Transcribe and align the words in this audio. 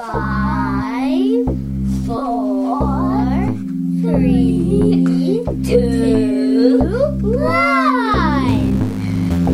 Five, 0.00 1.44
four, 2.06 3.20
three, 4.00 5.44
two, 5.62 6.78
one. 7.20 8.72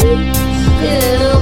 three, 0.00 0.32
two, 0.80 1.36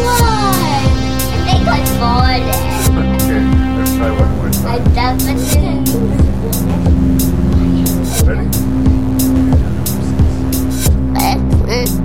one. 0.00 0.88
I 1.36 1.44
think 1.44 1.68
I. 1.68 2.40
Okay, 2.88 3.42
let's 3.76 3.92
try 3.96 4.10
one 4.18 4.30
more 4.36 4.48
I 4.66 4.78
time. 4.78 4.94
definitely. 4.94 5.60
Ready? 5.60 5.81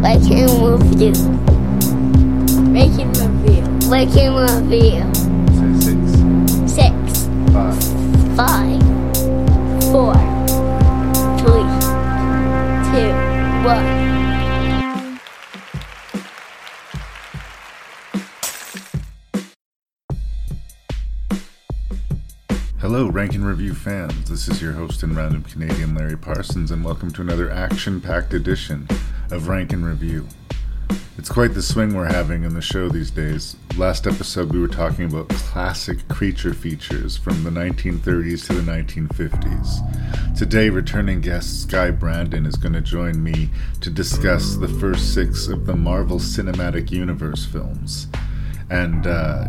I 0.03 0.17
can 0.19 0.47
move 0.61 1.01
you. 1.01 1.11
Making 2.69 3.11
review. 3.13 3.63
Making 3.89 4.35
review. 4.35 5.03
Say 5.57 5.73
six, 5.81 6.71
Six, 6.71 7.25
five. 7.51 7.83
five, 8.38 8.81
four, 9.91 10.13
three, 11.39 11.65
two, 12.91 13.11
one. 13.65 13.97
Hello, 22.79 23.09
Rank 23.09 23.33
and 23.33 23.45
Review 23.45 23.73
fans. 23.73 24.29
This 24.29 24.47
is 24.47 24.61
your 24.61 24.73
host 24.73 25.02
and 25.03 25.16
random 25.17 25.43
Canadian 25.43 25.95
Larry 25.95 26.17
Parsons, 26.17 26.69
and 26.71 26.85
welcome 26.85 27.11
to 27.11 27.21
another 27.21 27.49
action 27.49 27.99
packed 27.99 28.33
edition 28.33 28.88
of 29.31 29.47
Rank 29.47 29.73
and 29.73 29.86
Review. 29.86 30.28
It's 31.17 31.30
quite 31.30 31.53
the 31.53 31.61
swing 31.61 31.95
we're 31.95 32.06
having 32.06 32.44
in 32.44 32.53
the 32.53 32.61
show 32.61 32.89
these 32.89 33.09
days. 33.09 33.56
Last 33.75 34.06
episode, 34.06 34.53
we 34.53 34.59
were 34.59 34.67
talking 34.67 35.06
about 35.06 35.30
classic 35.30 36.08
creature 36.08 36.53
features 36.53 37.17
from 37.17 37.44
the 37.44 37.50
1930s 37.50 38.45
to 38.47 38.53
the 38.53 38.72
1950s. 38.72 40.38
Today, 40.38 40.69
returning 40.69 41.22
guest 41.22 41.64
Skye 41.64 41.92
Brandon 41.92 42.45
is 42.45 42.56
going 42.56 42.73
to 42.73 42.81
join 42.81 43.23
me 43.23 43.50
to 43.81 43.89
discuss 43.89 44.56
the 44.56 44.67
first 44.67 45.14
six 45.14 45.47
of 45.47 45.66
the 45.66 45.75
Marvel 45.75 46.19
Cinematic 46.19 46.91
Universe 46.91 47.45
films. 47.45 48.08
And 48.69 49.08
uh, 49.08 49.47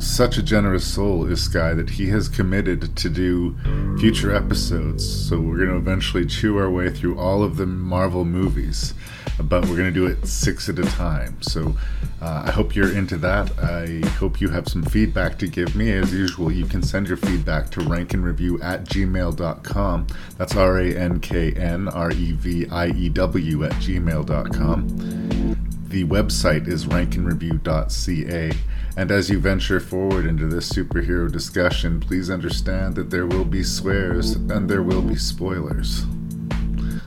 such 0.00 0.38
a 0.38 0.42
generous 0.42 0.84
soul 0.84 1.26
is 1.26 1.42
Skye 1.42 1.74
that 1.74 1.90
he 1.90 2.08
has 2.08 2.28
committed 2.28 2.96
to 2.96 3.08
do 3.08 3.56
future 3.98 4.34
episodes. 4.34 5.04
So 5.28 5.38
we're 5.40 5.58
going 5.58 5.70
to 5.70 5.76
eventually 5.76 6.26
chew 6.26 6.58
our 6.58 6.70
way 6.70 6.90
through 6.90 7.18
all 7.18 7.42
of 7.42 7.56
the 7.56 7.66
Marvel 7.66 8.24
movies, 8.24 8.94
but 9.38 9.66
we're 9.66 9.76
going 9.76 9.92
to 9.92 10.00
do 10.00 10.06
it 10.06 10.26
six 10.26 10.68
at 10.68 10.78
a 10.78 10.84
time. 10.84 11.40
So 11.42 11.76
uh, 12.20 12.44
I 12.46 12.50
hope 12.50 12.74
you're 12.74 12.94
into 12.94 13.16
that. 13.18 13.58
I 13.58 14.06
hope 14.18 14.40
you 14.40 14.48
have 14.50 14.68
some 14.68 14.82
feedback 14.82 15.38
to 15.38 15.46
give 15.46 15.74
me. 15.76 15.90
As 15.92 16.12
usual, 16.12 16.50
you 16.52 16.66
can 16.66 16.82
send 16.82 17.08
your 17.08 17.16
feedback 17.16 17.70
to 17.70 17.80
rankandreview 17.80 18.62
at 18.62 18.84
gmail.com. 18.84 20.06
That's 20.36 20.56
R 20.56 20.78
A 20.78 20.94
N 20.94 21.20
K 21.20 21.52
N 21.52 21.88
R 21.88 22.10
E 22.10 22.32
V 22.32 22.66
I 22.68 22.88
E 22.88 23.08
W 23.08 23.64
at 23.64 23.72
gmail.com. 23.72 25.49
The 25.90 26.04
website 26.04 26.68
is 26.68 26.86
rankandreview.ca. 26.86 28.52
And 28.96 29.10
as 29.10 29.28
you 29.28 29.40
venture 29.40 29.80
forward 29.80 30.24
into 30.24 30.46
this 30.46 30.72
superhero 30.72 31.30
discussion, 31.30 31.98
please 31.98 32.30
understand 32.30 32.94
that 32.94 33.10
there 33.10 33.26
will 33.26 33.44
be 33.44 33.64
swears 33.64 34.36
and 34.36 34.70
there 34.70 34.84
will 34.84 35.02
be 35.02 35.16
spoilers. 35.16 36.04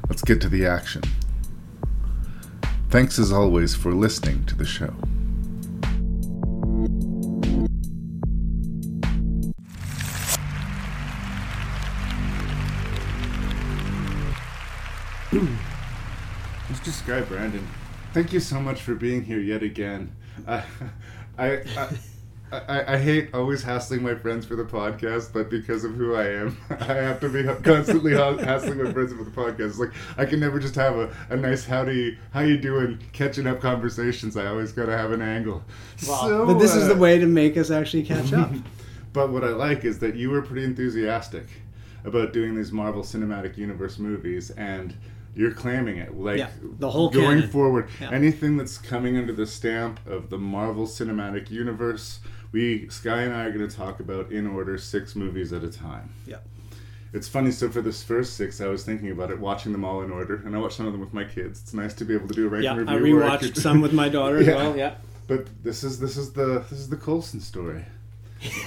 Let's 0.10 0.22
get 0.22 0.42
to 0.42 0.50
the 0.50 0.66
action. 0.66 1.02
Thanks 2.90 3.18
as 3.18 3.32
always 3.32 3.74
for 3.74 3.94
listening 3.94 4.44
to 4.48 4.56
the 4.56 4.66
show. 4.66 4.94
Mr. 16.68 16.92
Skye 16.92 17.22
Brandon, 17.22 17.66
thank 18.14 18.32
you 18.32 18.40
so 18.40 18.60
much 18.60 18.82
for 18.82 18.94
being 18.94 19.24
here 19.24 19.40
yet 19.40 19.64
again. 19.64 20.16
I, 20.48 20.64
I, 21.38 21.48
I, 21.76 21.90
I, 22.52 22.94
I 22.94 22.98
hate 23.00 23.34
always 23.34 23.64
hassling 23.64 24.04
my 24.04 24.14
friends 24.14 24.46
for 24.46 24.56
the 24.56 24.64
podcast, 24.64 25.34
but 25.34 25.50
because 25.50 25.84
of 25.84 25.96
who 25.96 26.14
I 26.14 26.28
am, 26.28 26.58
I 26.70 26.94
have 26.94 27.20
to 27.22 27.30
be 27.30 27.44
constantly 27.64 28.14
hassling 28.14 28.84
my 28.84 28.92
friends 28.92 29.14
for 29.14 29.24
the 29.24 29.32
podcast. 29.32 29.70
It's 29.70 29.80
like 29.80 29.94
I 30.18 30.26
can 30.26 30.40
never 30.40 30.60
just 30.60 30.76
have 30.76 30.96
a, 30.96 31.16
a 31.32 31.36
nice 31.36 31.66
howdy, 31.66 32.20
how 32.32 32.42
you 32.42 32.58
doing, 32.58 33.00
catching 33.14 33.48
up 33.48 33.60
conversations. 33.60 34.38
I 34.38 34.46
always 34.46 34.72
gotta 34.72 34.96
have 34.96 35.12
an 35.12 35.22
angle. 35.22 35.64
So, 35.98 36.46
but 36.46 36.60
this 36.60 36.76
is 36.76 36.88
the 36.88 36.96
uh, 36.96 37.00
way 37.00 37.18
to 37.18 37.26
make 37.26 37.58
us 37.58 37.72
actually 37.72 38.04
catch 38.04 38.32
up. 38.32 38.52
but 39.14 39.32
what 39.32 39.44
I 39.44 39.50
like 39.50 39.86
is 39.86 39.98
that 40.00 40.16
you 40.16 40.30
were 40.30 40.44
pretty 40.44 40.66
enthusiastic 40.66 41.48
about 42.06 42.34
doing 42.34 42.56
these 42.56 42.72
Marvel 42.72 43.02
Cinematic 43.02 43.58
Universe 43.58 43.98
movies, 43.98 44.52
and 44.52 44.96
you're 45.36 45.52
claiming 45.54 45.98
it. 45.98 46.16
Like 46.18 46.38
Yeah, 46.40 46.50
the 46.62 46.90
whole 46.92 47.10
going 47.10 47.38
canon. 47.40 47.50
forward, 47.50 47.90
Yeah. 48.00 48.12
anything 48.12 48.58
that's 48.58 48.78
coming 48.78 49.18
under 49.18 49.34
the 49.34 49.48
stamp 49.48 50.00
of 50.08 50.30
the 50.30 50.38
Marvel 50.38 50.86
Cinematic 50.88 51.50
Universe, 51.50 52.20
we 52.52 52.88
Skye 52.90 53.22
and 53.24 53.34
I 53.34 53.46
are 53.46 53.52
going 53.52 53.68
to 53.68 53.76
talk 53.76 54.00
about 54.00 54.32
in 54.32 54.46
order 54.48 54.78
six 54.78 55.16
movies 55.16 55.52
at 55.54 55.64
a 55.64 55.70
time. 55.72 56.10
yeah. 56.28 56.38
It's 57.16 57.28
funny. 57.28 57.52
So 57.52 57.70
for 57.70 57.80
this 57.82 58.02
first 58.04 58.34
six, 58.38 58.60
I 58.60 58.66
was 58.68 58.84
thinking 58.84 59.12
about 59.12 59.30
it, 59.30 59.40
watching 59.40 59.72
them 59.72 59.86
all 59.86 60.02
in 60.02 60.10
order, 60.10 60.42
and 60.46 60.56
I 60.56 60.60
watched 60.60 60.78
some 60.78 60.88
of 60.88 60.94
them 60.94 61.00
with 61.02 61.14
my 61.14 61.24
kids. 61.24 61.62
It's 61.62 61.72
nice 61.74 61.94
to 61.96 62.06
be 62.06 62.16
able 62.16 62.28
to 62.28 62.34
do 62.34 62.48
a 62.48 62.50
rank 62.50 62.64
Yeah, 62.64 62.74
I 62.74 62.96
review. 62.96 63.18
where 63.18 63.30
rewatched 63.30 63.40
could- 63.54 63.58
some 63.58 63.82
with 63.82 63.94
my 63.94 64.10
daughter 64.10 64.38
as 64.38 64.48
well. 64.56 64.76
Yeah, 64.76 64.96
But 65.28 65.46
this 65.64 65.84
is 65.84 66.00
this 66.00 66.18
is 66.18 66.32
the 66.34 66.66
this 66.72 66.80
is 66.80 66.90
the 66.90 66.96
Coulson 66.98 67.40
story. 67.40 67.86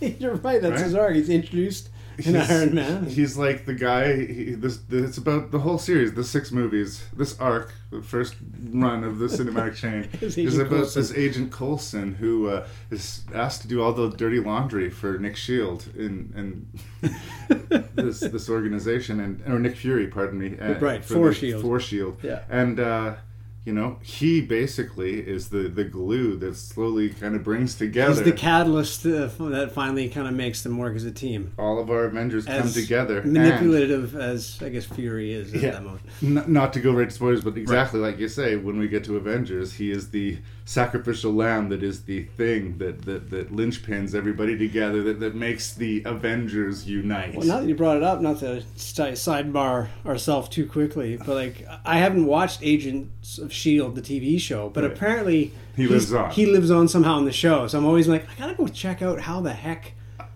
you're 0.00 0.34
right. 0.36 0.60
That's 0.62 0.74
Right? 0.76 0.84
his 0.84 0.94
arc. 0.94 1.14
He's 1.14 1.28
introduced 1.28 1.90
in 2.18 2.34
He's- 2.34 2.50
Iron 2.50 2.74
Man. 2.74 3.06
He's 3.06 3.36
like 3.36 3.66
the 3.66 3.74
guy. 3.74 4.16
He, 4.26 4.54
this, 4.54 4.78
this 4.78 5.08
it's 5.10 5.18
about 5.18 5.50
the 5.50 5.58
whole 5.60 5.78
series, 5.78 6.12
the 6.14 6.24
six 6.24 6.50
movies, 6.52 7.04
this 7.16 7.38
arc, 7.40 7.72
the 7.90 8.02
first 8.02 8.34
run 8.72 9.04
of 9.04 9.18
the 9.18 9.26
cinematic 9.26 9.74
chain 9.82 10.08
Is 10.20 10.38
Agent 10.38 10.60
about 10.62 10.70
Coulson. 10.70 11.02
this 11.02 11.14
Agent 11.14 11.52
Coulson 11.52 12.14
who 12.14 12.48
uh, 12.48 12.66
is 12.90 13.24
asked 13.34 13.62
to 13.62 13.68
do 13.68 13.82
all 13.82 13.92
the 13.92 14.10
dirty 14.10 14.40
laundry 14.40 14.90
for 14.90 15.18
Nick 15.18 15.36
Shield 15.36 15.86
in 15.96 16.32
and 16.36 17.10
this 17.94 18.20
this 18.20 18.48
organization 18.48 19.20
and 19.20 19.42
or 19.46 19.58
Nick 19.58 19.76
Fury, 19.76 20.06
pardon 20.06 20.38
me, 20.38 20.58
uh, 20.58 20.78
Right, 20.78 21.04
for 21.04 21.14
for 21.14 21.28
the- 21.30 21.34
Shield. 21.34 21.62
for 21.62 21.80
Shield, 21.80 22.18
Yeah. 22.22 22.42
and. 22.48 22.78
uh 22.80 23.14
you 23.70 23.76
know, 23.76 23.98
he 24.02 24.40
basically 24.40 25.20
is 25.20 25.50
the, 25.50 25.68
the 25.68 25.84
glue 25.84 26.36
that 26.38 26.56
slowly 26.56 27.08
kind 27.10 27.36
of 27.36 27.44
brings 27.44 27.76
together 27.76 28.14
He's 28.14 28.22
the 28.24 28.32
catalyst 28.32 29.06
uh, 29.06 29.28
that 29.50 29.70
finally 29.72 30.08
kind 30.08 30.26
of 30.26 30.34
makes 30.34 30.62
them 30.64 30.76
work 30.76 30.96
as 30.96 31.04
a 31.04 31.12
team. 31.12 31.52
all 31.56 31.78
of 31.78 31.88
our 31.88 32.06
Avengers 32.06 32.46
come 32.46 32.54
As 32.56 32.74
together. 32.74 33.20
and- 33.20 33.32
manipulative 33.32 34.16
as 34.16 34.58
I 34.60 34.70
guess 34.70 34.86
Fury 34.86 35.32
is 35.32 35.54
at 35.54 35.60
Yeah. 35.62 35.70
that 35.70 35.84
moment. 35.84 36.02
N- 36.20 36.52
not 36.52 36.72
to 36.72 36.80
go 36.80 36.92
right 36.92 37.08
to 37.08 37.14
spoilers, 37.14 37.44
but 37.44 37.56
exactly 37.56 38.00
like 38.00 38.18
you 38.18 38.26
say, 38.28 38.56
when 38.56 38.76
we 38.76 38.88
get 38.88 39.04
to 39.04 39.16
Avengers, 39.16 39.74
he 39.74 39.92
is 39.92 40.10
the 40.10 40.38
sacrificial 40.64 41.32
lamb 41.32 41.68
that 41.68 41.82
is 41.84 42.02
the 42.02 42.24
thing 42.36 42.76
that 42.78 43.02
that, 43.02 43.30
that 43.30 43.52
linchpins 43.54 44.14
everybody 44.16 44.58
together, 44.58 45.02
that, 45.04 45.20
that 45.20 45.34
makes 45.36 45.74
the 45.74 46.02
Avengers 46.06 46.88
unite. 46.88 47.36
Well, 47.36 47.46
now 47.46 47.60
that 47.60 47.68
you 47.68 47.76
brought 47.76 47.96
it 47.98 48.02
up, 48.02 48.20
not 48.20 48.40
to 48.40 48.62
sidebar 48.76 49.88
ourselves 50.04 50.48
too 50.48 50.66
quickly, 50.66 51.16
but 51.16 51.28
like 51.36 51.64
I 51.84 51.98
haven't 51.98 52.26
watched 52.26 52.60
Agents 52.62 53.38
of 53.38 53.52
Shield, 53.60 53.94
the 53.94 54.02
TV 54.02 54.38
show, 54.40 54.70
but 54.70 54.82
Right. 54.84 54.92
apparently 54.92 55.52
He 55.76 55.86
lives 55.86 56.12
on. 56.12 56.30
He 56.30 56.46
lives 56.46 56.70
on 56.70 56.88
somehow 56.88 57.18
in 57.18 57.24
the 57.26 57.32
show, 57.32 57.66
so 57.66 57.78
I'm 57.78 57.84
always 57.84 58.08
like, 58.08 58.24
I 58.30 58.34
gotta 58.38 58.54
go 58.54 58.66
check 58.66 59.02
out 59.02 59.20
how 59.20 59.40
the 59.40 59.52
heck. 59.52 59.92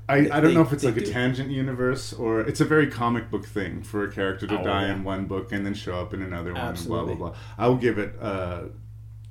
I, 0.06 0.16
I 0.16 0.20
don't 0.28 0.42
they- 0.44 0.54
know 0.54 0.60
if 0.60 0.72
it's 0.74 0.84
like 0.84 0.98
a 0.98 1.00
do. 1.00 1.10
tangent 1.10 1.50
universe 1.50 2.12
or 2.12 2.40
it's 2.40 2.60
a 2.60 2.64
very 2.66 2.88
comic 2.88 3.30
book 3.30 3.46
thing 3.46 3.82
for 3.82 4.04
a 4.04 4.12
character 4.12 4.46
to 4.46 4.60
Oh, 4.60 4.64
die 4.64 4.86
yeah. 4.86 4.92
in 4.94 5.02
one 5.04 5.24
book 5.24 5.50
and 5.52 5.64
then 5.64 5.72
show 5.72 5.94
up 5.98 6.12
in 6.12 6.20
another 6.20 6.52
one. 6.52 6.60
Absolutely. 6.60 7.12
And 7.12 7.18
blah 7.18 7.28
blah 7.30 7.36
blah. 7.56 7.64
I 7.64 7.68
will 7.68 7.78
give 7.78 7.96
it. 7.98 8.14
Uh, 8.20 8.64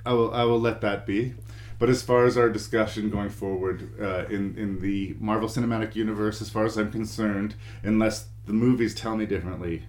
I 0.06 0.14
will. 0.14 0.34
I 0.34 0.44
will 0.46 0.60
let 0.60 0.82
that 0.82 1.06
be. 1.06 1.36
But 1.80 1.90
as 1.90 2.02
far 2.02 2.26
as 2.26 2.38
our 2.38 2.50
discussion 2.50 3.10
going 3.12 3.30
forward 3.30 3.90
uh, 4.02 4.26
in 4.36 4.56
in 4.58 4.80
the 4.80 5.16
Marvel 5.20 5.48
Cinematic 5.48 5.96
Universe, 5.96 6.42
as 6.42 6.50
far 6.50 6.66
as 6.66 6.76
I'm 6.76 6.92
concerned, 6.92 7.54
unless 7.84 8.28
the 8.48 8.54
movies 8.54 8.96
tell 8.96 9.16
me 9.16 9.26
differently, 9.28 9.84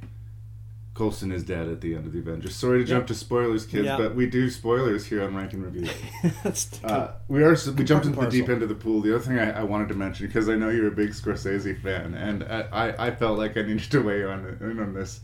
Coulson 0.95 1.33
is 1.33 1.43
dead 1.43 1.67
at 1.69 1.81
the 1.81 1.95
end 1.97 2.07
of 2.07 2.13
the 2.13 2.21
Avengers. 2.21 2.55
Sorry 2.55 2.79
to 2.79 2.85
jump 2.85 3.09
to 3.09 3.15
spoilers, 3.15 3.67
kids, 3.67 3.85
Yeah. 3.87 3.97
but 3.97 4.15
we 4.15 4.27
do 4.31 4.49
spoilers 4.49 5.05
here 5.07 5.25
on 5.25 5.35
Rank 5.35 5.53
and 5.53 5.65
Review. 5.65 5.89
That's 6.45 6.83
Uh, 6.85 7.15
we 7.27 7.43
are 7.43 7.57
we 7.77 7.83
jumped 7.85 8.07
into 8.07 8.21
the 8.21 8.29
deep 8.31 8.49
end 8.49 8.63
of 8.63 8.69
the 8.69 8.77
pool. 8.77 9.01
The 9.01 9.15
other 9.17 9.25
thing 9.25 9.39
I, 9.39 9.61
I 9.61 9.63
wanted 9.65 9.89
to 9.89 9.95
mention 9.95 10.27
because 10.29 10.49
I 10.49 10.55
know 10.55 10.69
you're 10.71 10.87
a 10.87 10.93
big 10.93 11.11
Scorsese 11.11 11.81
fan, 11.83 12.15
and 12.15 12.45
I, 12.45 12.61
I, 12.73 13.07
I 13.09 13.11
felt 13.11 13.39
like 13.39 13.57
I 13.57 13.63
needed 13.63 13.91
to 13.91 14.01
weigh 14.03 14.23
on 14.25 14.57
in 14.61 14.79
on 14.79 14.95
this. 14.95 15.21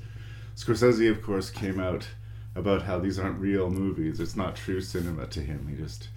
Scorsese, 0.57 1.09
of 1.11 1.23
course, 1.23 1.51
came 1.51 1.79
out 1.79 2.09
about 2.57 2.83
how 2.83 2.99
these 2.99 3.19
aren't 3.21 3.39
real 3.39 3.71
movies. 3.71 4.19
It's 4.19 4.35
not 4.35 4.57
true 4.57 4.81
cinema 4.81 5.27
to 5.29 5.41
him. 5.41 5.69
He 5.69 5.77
just, 5.77 6.09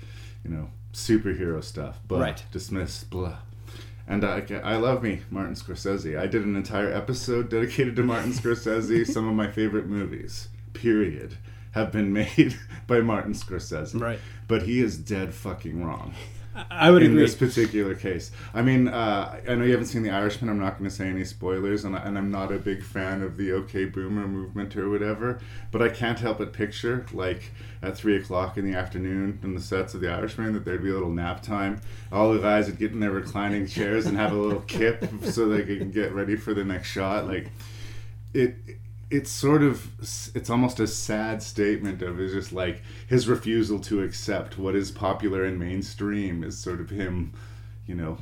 you 0.43 0.49
know, 0.49 0.69
superhero 0.93 1.63
stuff. 1.63 1.99
But 2.07 2.19
Right. 2.21 2.43
dismiss 2.51 3.03
blah. 3.03 3.37
And 4.07 4.23
uh, 4.23 4.41
I, 4.49 4.73
I 4.73 4.75
love 4.75 5.01
me, 5.01 5.21
Martin 5.29 5.55
Scorsese. 5.55 6.19
I 6.19 6.27
did 6.27 6.45
an 6.45 6.55
entire 6.55 6.91
episode 6.91 7.49
dedicated 7.49 7.95
to 7.95 8.03
Martin 8.03 8.31
Scorsese. 8.31 9.07
Some 9.11 9.27
of 9.27 9.35
my 9.35 9.49
favorite 9.49 9.87
movies, 9.87 10.49
period, 10.73 11.37
have 11.71 11.91
been 11.91 12.11
made 12.11 12.57
by 12.87 12.99
Martin 12.99 13.33
Scorsese. 13.33 13.99
Right. 13.99 14.19
But 14.47 14.63
he 14.63 14.81
is 14.81 14.97
dead 14.97 15.33
fucking 15.33 15.83
wrong 15.83 16.13
I 16.69 16.91
would 16.91 17.01
in 17.03 17.11
agree. 17.11 17.23
this 17.23 17.35
particular 17.35 17.95
case. 17.95 18.31
I 18.53 18.61
mean, 18.61 18.87
uh, 18.87 19.39
I 19.47 19.55
know 19.55 19.63
you 19.63 19.71
haven't 19.71 19.87
seen 19.87 20.03
The 20.03 20.11
Irishman. 20.11 20.49
I'm 20.49 20.59
not 20.59 20.77
going 20.77 20.89
to 20.89 20.95
say 20.95 21.07
any 21.07 21.23
spoilers, 21.23 21.83
and, 21.83 21.95
I, 21.95 21.99
and 21.99 22.17
I'm 22.17 22.29
not 22.29 22.51
a 22.51 22.57
big 22.57 22.83
fan 22.83 23.21
of 23.21 23.37
the 23.37 23.51
OK 23.51 23.85
Boomer 23.85 24.27
movement 24.27 24.75
or 24.75 24.89
whatever. 24.89 25.39
But 25.71 25.81
I 25.81 25.89
can't 25.89 26.19
help 26.19 26.37
but 26.37 26.53
picture, 26.53 27.05
like, 27.13 27.51
at 27.81 27.97
three 27.97 28.17
o'clock 28.17 28.57
in 28.57 28.69
the 28.69 28.77
afternoon 28.77 29.39
in 29.43 29.55
the 29.55 29.61
sets 29.61 29.93
of 29.93 30.01
The 30.01 30.09
Irishman, 30.09 30.53
that 30.53 30.65
there'd 30.65 30.83
be 30.83 30.89
a 30.89 30.93
little 30.93 31.09
nap 31.09 31.41
time. 31.41 31.81
All 32.11 32.31
the 32.33 32.39
guys 32.39 32.67
would 32.67 32.77
get 32.77 32.91
in 32.91 32.99
their 32.99 33.11
reclining 33.11 33.67
chairs 33.67 34.05
and 34.05 34.15
have 34.17 34.31
a 34.31 34.35
little 34.35 34.61
kip 34.61 35.03
so 35.23 35.47
they 35.47 35.63
can 35.63 35.91
get 35.91 36.13
ready 36.13 36.35
for 36.35 36.53
the 36.53 36.63
next 36.63 36.89
shot. 36.89 37.27
Like, 37.27 37.49
it 38.33 38.55
it's 39.13 39.31
sort 39.31 39.61
of 39.63 39.87
it's 40.35 40.49
almost 40.49 40.79
a 40.79 40.87
sad 40.87 41.41
statement 41.43 42.01
of 42.01 42.19
it's 42.19 42.33
just 42.33 42.51
like 42.51 42.81
his 43.07 43.27
refusal 43.27 43.79
to 43.79 44.01
accept 44.03 44.57
what 44.57 44.75
is 44.75 44.91
popular 44.91 45.45
and 45.45 45.59
mainstream 45.59 46.43
is 46.43 46.57
sort 46.57 46.81
of 46.81 46.89
him 46.89 47.31
you 47.85 47.95
know 47.95 48.17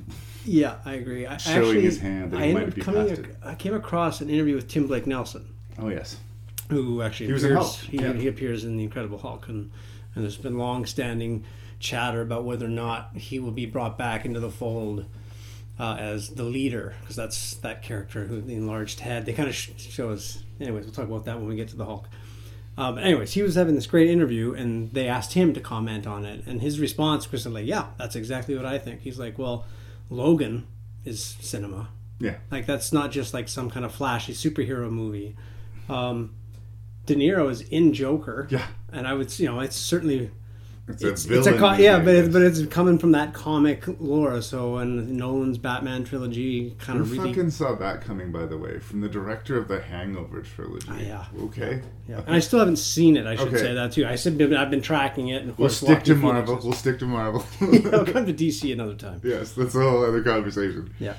Yeah, 0.46 0.76
I 0.86 0.94
agree. 0.96 1.26
I, 1.26 1.38
Showing 1.38 1.58
actually, 1.58 1.82
his 1.82 2.00
hand 2.00 2.32
that 2.32 2.42
I 2.42 2.48
he 2.48 2.54
might 2.54 2.76
be 2.76 2.82
coming. 2.82 3.08
past 3.08 3.22
ac- 3.22 3.30
it. 3.30 3.38
I 3.44 3.56
came 3.56 3.74
across 3.74 4.22
an 4.22 4.30
interview 4.30 4.56
with 4.56 4.68
Tim 4.68 4.88
Blake 4.88 5.08
Nelson, 5.08 5.48
oh 5.80 5.90
yes 5.90 6.18
who 6.70 7.02
actually 7.02 7.28
He 7.28 7.34
was 7.34 7.44
in 7.44 7.52
appears. 7.52 7.76
Hulk, 7.76 8.16
He, 8.16 8.22
he 8.22 8.28
appears 8.28 8.64
in 8.64 8.78
the 8.78 8.84
Incredible 8.84 9.18
Hulk, 9.18 9.48
and 9.50 9.72
and 10.16 10.24
there's 10.24 10.38
been 10.38 10.58
long-standing 10.58 11.44
chatter 11.80 12.22
about 12.22 12.44
whether 12.46 12.66
or 12.66 12.70
not 12.70 13.12
he 13.16 13.40
will 13.40 13.52
be 13.52 13.66
brought 13.66 13.98
back 13.98 14.26
into 14.26 14.40
the 14.40 14.50
fold 14.52 15.06
uh, 15.80 15.96
as 16.00 16.30
the 16.30 16.44
leader, 16.44 16.96
because 17.02 17.16
that's 17.16 17.56
that 17.56 17.82
character 17.82 18.26
who 18.26 18.40
the 18.42 18.56
enlarged 18.56 19.00
head. 19.02 19.26
They 19.26 19.34
kind 19.34 19.50
of 19.50 19.56
sh- 19.56 19.70
show 19.78 20.10
us. 20.12 20.44
Anyways, 20.62 20.86
we'll 20.86 20.94
talk 20.94 21.06
about 21.06 21.26
that 21.26 21.38
when 21.38 21.48
we 21.48 21.56
get 21.56 21.70
to 21.70 21.76
the 21.76 21.86
Hulk. 21.86 22.08
Um, 22.78 22.96
but 22.96 23.04
anyways, 23.04 23.34
he 23.34 23.42
was 23.42 23.56
having 23.56 23.76
this 23.76 23.88
great 23.88 24.10
interview, 24.10 24.54
and 24.54 24.94
they 24.94 25.08
asked 25.08 25.34
him 25.34 25.54
to 25.54 25.60
comment 25.60 26.08
on 26.08 26.26
it, 26.26 26.46
and 26.46 26.62
his 26.62 26.80
response 26.80 27.28
Chris, 27.28 27.46
was 27.46 27.54
like, 27.54 27.66
"Yeah, 27.66 27.88
that's 27.98 28.16
exactly 28.16 28.56
what 28.56 28.66
I 28.66 28.78
think." 28.78 29.02
He's 29.02 29.20
like, 29.20 29.38
"Well, 29.38 29.66
Logan 30.10 30.68
is 31.04 31.24
cinema. 31.40 31.90
yeah 32.20 32.36
Like 32.52 32.66
that's 32.66 32.94
not 32.94 33.12
just 33.12 33.34
like 33.34 33.48
some 33.50 33.70
kind 33.70 33.86
of 33.86 33.94
flashy 33.94 34.34
superhero 34.34 34.90
movie. 34.92 35.36
Um, 35.90 36.36
De 37.06 37.16
Niro 37.16 37.50
is 37.50 37.62
in 37.62 37.94
Joker. 37.94 38.48
Yeah. 38.52 38.68
and 38.92 39.08
I 39.08 39.14
would, 39.14 39.38
you 39.40 39.48
know, 39.48 39.60
it's 39.60 39.76
certainly 39.76 40.32
it's, 40.92 41.04
it's, 41.04 41.26
a 41.30 41.38
it's 41.38 41.48
a 41.48 41.58
co- 41.58 41.74
yeah, 41.74 42.00
but 42.00 42.16
it's, 42.16 42.30
but 42.30 42.42
it's 42.42 42.66
coming 42.68 42.98
from 43.00 43.12
that 43.14 43.34
comic 43.34 43.84
lore. 44.00 44.42
So 44.42 44.78
and 44.78 45.12
Nolan's 45.18 45.58
Batman 45.58 46.04
trilogy 46.04 46.76
kind 46.80 46.98
who 46.98 47.04
of 47.04 47.12
really 47.12 47.30
fucking 47.34 47.50
saw 47.52 47.76
that 47.76 48.02
coming 48.02 48.32
by 48.32 48.46
the 48.46 48.58
way 48.58 48.80
from 48.80 49.02
the 49.02 49.10
director 49.10 49.58
of 49.58 49.68
the 49.68 49.82
hangover 49.82 50.42
trilogy 50.42 50.88
Ah, 50.90 51.00
yeah. 51.00 51.26
okay 51.46 51.82
yeah. 52.08 52.22
And 52.26 52.36
I 52.36 52.40
still 52.40 52.60
haven't 52.60 52.78
seen 52.78 53.16
it. 53.18 53.26
I 53.26 53.36
should 53.36 53.48
Okay. 53.50 53.58
say 53.58 53.74
that 53.74 53.92
too. 53.94 54.06
I 54.06 54.16
said 54.16 54.42
I've 54.54 54.70
been 54.70 54.82
tracking 54.82 55.30
it. 55.30 55.42
And 55.44 55.52
of 55.52 55.60
we'll 55.60 55.70
course, 55.70 55.78
stick 55.80 56.04
to 56.04 56.16
marvel 56.16 56.60
we'll 56.64 56.74
stick 56.74 57.00
to 57.00 57.06
marvel 57.06 57.46
I'll 57.94 58.06
come 58.06 58.26
to 58.26 58.34
DC 58.34 58.72
another 58.74 58.96
time. 58.96 59.22
yes 59.24 59.54
that's 59.54 59.76
a 59.76 59.80
whole 59.80 60.04
other 60.06 60.22
conversation 60.24 60.94
Yeah. 61.00 61.14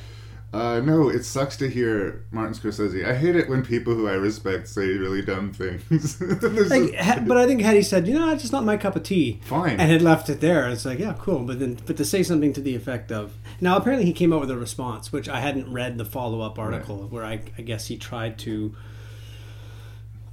Uh, 0.52 0.80
no, 0.80 1.08
it 1.08 1.24
sucks 1.24 1.56
to 1.56 1.66
hear 1.68 2.26
Martin 2.30 2.52
Scorsese. 2.54 3.06
I 3.08 3.14
hate 3.14 3.36
it 3.36 3.48
when 3.48 3.64
people 3.64 3.94
who 3.94 4.06
I 4.06 4.12
respect 4.12 4.68
say 4.68 4.86
really 4.98 5.22
dumb 5.22 5.52
things. 5.52 6.20
Like, 6.42 6.92
a- 6.92 7.24
but 7.26 7.38
I 7.38 7.46
think 7.46 7.62
had 7.62 7.74
he 7.74 7.82
said, 7.82 8.06
you 8.06 8.14
know, 8.18 8.28
it's 8.30 8.42
just 8.42 8.52
not 8.52 8.62
my 8.64 8.76
cup 8.76 8.94
of 8.94 9.02
tea, 9.02 9.40
Fine. 9.44 9.80
and 9.80 9.90
had 9.90 10.02
left 10.02 10.28
it 10.28 10.40
there, 10.40 10.68
it's 10.68 10.84
like, 10.84 10.98
yeah, 10.98 11.14
cool. 11.18 11.40
But 11.44 11.58
then, 11.58 11.78
but 11.86 11.96
to 11.96 12.04
say 12.04 12.22
something 12.22 12.52
to 12.52 12.60
the 12.60 12.76
effect 12.76 13.10
of, 13.10 13.32
now 13.62 13.76
apparently 13.78 14.04
he 14.06 14.12
came 14.12 14.30
out 14.32 14.40
with 14.40 14.50
a 14.50 14.56
response, 14.58 15.10
which 15.10 15.28
I 15.28 15.40
hadn't 15.40 15.72
read 15.72 15.96
the 15.96 16.04
follow 16.04 16.42
up 16.42 16.58
article, 16.58 17.06
where 17.08 17.24
I, 17.24 17.40
I 17.56 17.62
guess 17.62 17.86
he 17.86 17.96
tried 17.96 18.38
to, 18.40 18.74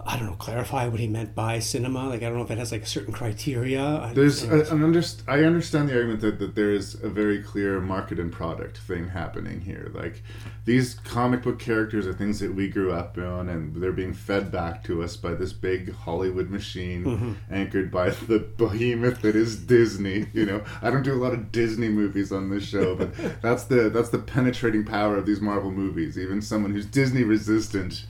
I 0.06 0.18
don't 0.18 0.28
know, 0.28 0.36
clarify 0.36 0.88
what 0.88 1.00
he 1.02 1.08
meant 1.08 1.36
by 1.36 1.60
cinema. 1.60 2.08
Like, 2.08 2.24
I 2.24 2.30
don't 2.30 2.38
know 2.38 2.44
if 2.44 2.52
it 2.52 2.58
has 2.58 2.72
like 2.72 2.88
certain 2.88 3.14
criteria. 3.14 3.84
I- 3.84 4.14
There's 4.14 4.44
a, 4.44 4.62
an 4.72 4.80
underst- 4.80 5.24
I 5.28 5.44
understand 5.44 5.90
the 5.90 5.94
argument 5.96 6.22
that, 6.22 6.40
that 6.40 6.56
there 6.56 6.72
is 6.72 6.96
a 7.04 7.10
very 7.10 7.44
clear 7.44 7.82
market 7.82 8.18
and 8.18 8.32
product 8.32 8.78
thing 8.78 9.10
happening 9.10 9.60
here. 9.62 9.92
Like 9.94 10.24
these 10.64 10.94
comic 11.04 11.44
book 11.44 11.60
characters 11.60 12.08
are 12.08 12.14
things 12.14 12.40
that 12.40 12.56
we 12.56 12.70
grew 12.70 12.94
up 12.94 13.18
on, 13.18 13.50
and 13.50 13.76
they're 13.76 13.92
being 13.92 14.14
fed 14.14 14.52
back 14.52 14.84
to 14.86 15.04
us 15.04 15.18
by 15.18 15.34
this 15.34 15.52
big 15.54 15.94
Hollywood 15.94 16.50
machine, 16.50 17.04
Mm-hmm. 17.04 17.34
anchored 17.52 17.92
by 17.92 18.10
the 18.12 18.40
behemoth 18.40 19.22
that 19.22 19.36
is 19.36 19.58
Disney. 19.58 20.28
You 20.34 20.46
know, 20.46 20.64
I 20.82 20.92
don't 20.92 21.04
do 21.04 21.14
a 21.14 21.22
lot 21.22 21.34
of 21.34 21.52
Disney 21.52 21.90
movies 21.90 22.32
on 22.32 22.50
this 22.50 22.64
show, 22.64 22.96
but 22.96 23.14
that's 23.42 23.66
the 23.66 23.90
that's 23.90 24.10
the 24.10 24.20
penetrating 24.20 24.86
power 24.86 25.18
of 25.18 25.26
these 25.26 25.42
Marvel 25.42 25.72
movies. 25.72 26.18
Even 26.18 26.42
someone 26.42 26.72
who's 26.72 26.86
Disney 26.86 27.24
resistant 27.24 28.06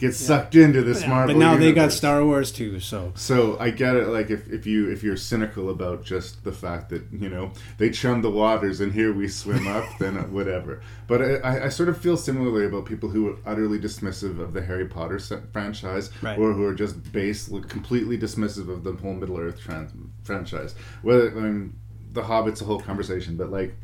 gets 0.00 0.16
sucked 0.18 0.54
into 0.56 0.82
this 0.82 1.06
Marvel. 1.06 1.34
but 1.34 1.38
now 1.38 1.56
they 1.56 1.72
got. 1.72 1.92
Star 1.92 2.24
Wars 2.24 2.50
too, 2.50 2.80
so 2.80 3.12
So 3.14 3.56
I 3.60 3.70
get 3.70 3.94
it. 3.94 4.08
Like 4.08 4.30
if, 4.30 4.48
if 4.50 4.66
you 4.66 4.90
if 4.90 5.02
you're 5.04 5.16
cynical 5.16 5.70
about 5.70 6.04
just 6.04 6.42
the 6.42 6.50
fact 6.52 6.88
that 6.90 7.02
you 7.12 7.28
know 7.28 7.52
they 7.78 7.90
chum 7.90 8.22
the 8.22 8.30
waters 8.30 8.80
and 8.80 8.92
here 8.92 9.12
we 9.12 9.28
swim 9.28 9.68
up, 9.68 9.84
then 10.00 10.14
whatever. 10.32 10.80
But 11.06 11.22
I- 11.44 11.64
I, 11.66 11.68
sort 11.68 11.88
of 11.88 11.98
feel 11.98 12.16
similarly 12.16 12.64
about 12.66 12.86
people 12.86 13.08
who 13.10 13.28
are 13.28 13.36
utterly 13.46 13.78
dismissive 13.78 14.40
of 14.40 14.52
the 14.52 14.62
Harry 14.62 14.86
Potter 14.86 15.18
se- 15.18 15.42
franchise, 15.52 16.10
Right. 16.22 16.38
or 16.38 16.52
who 16.52 16.64
are 16.64 16.74
just 16.74 17.12
base 17.12 17.48
completely 17.68 18.16
dismissive 18.18 18.68
of 18.68 18.82
the 18.84 18.92
whole 18.92 19.14
Middle 19.14 19.38
Earth 19.38 19.60
trans- 19.60 19.92
franchise. 20.22 20.74
Whether 21.02 21.28
I 21.36 21.40
mean, 21.40 21.74
the 22.12 22.22
Hobbit's 22.24 22.60
a 22.60 22.64
whole 22.64 22.80
conversation, 22.80 23.36
but 23.36 23.50
like 23.50 23.74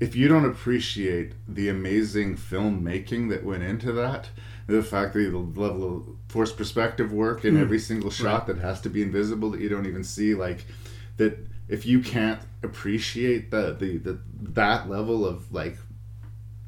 if 0.00 0.16
you 0.16 0.26
don't 0.26 0.44
appreciate 0.46 1.32
the 1.46 1.68
amazing 1.68 2.36
filmmaking 2.36 3.28
that 3.28 3.44
went 3.44 3.62
into 3.62 3.92
that, 3.92 4.30
the 4.66 4.82
fact 4.82 5.14
that 5.14 5.30
the 5.30 5.38
level 5.38 5.96
of 5.96 6.04
forced 6.28 6.56
perspective 6.56 7.12
work 7.12 7.44
in 7.44 7.56
hmm. 7.56 7.62
every 7.62 7.78
single 7.78 8.10
shot 8.10 8.46
that 8.46 8.58
has 8.58 8.80
to 8.82 8.90
be 8.90 9.02
invisible 9.02 9.50
that 9.50 9.60
you 9.60 9.68
don't 9.68 9.86
even 9.86 10.04
see, 10.04 10.34
like 10.34 10.64
that, 11.16 11.38
if 11.68 11.86
you 11.86 12.00
can't 12.00 12.40
appreciate 12.62 13.50
the 13.50 13.76
the, 13.78 13.98
the 13.98 14.18
that 14.40 14.88
level 14.88 15.26
of 15.26 15.52
like 15.52 15.76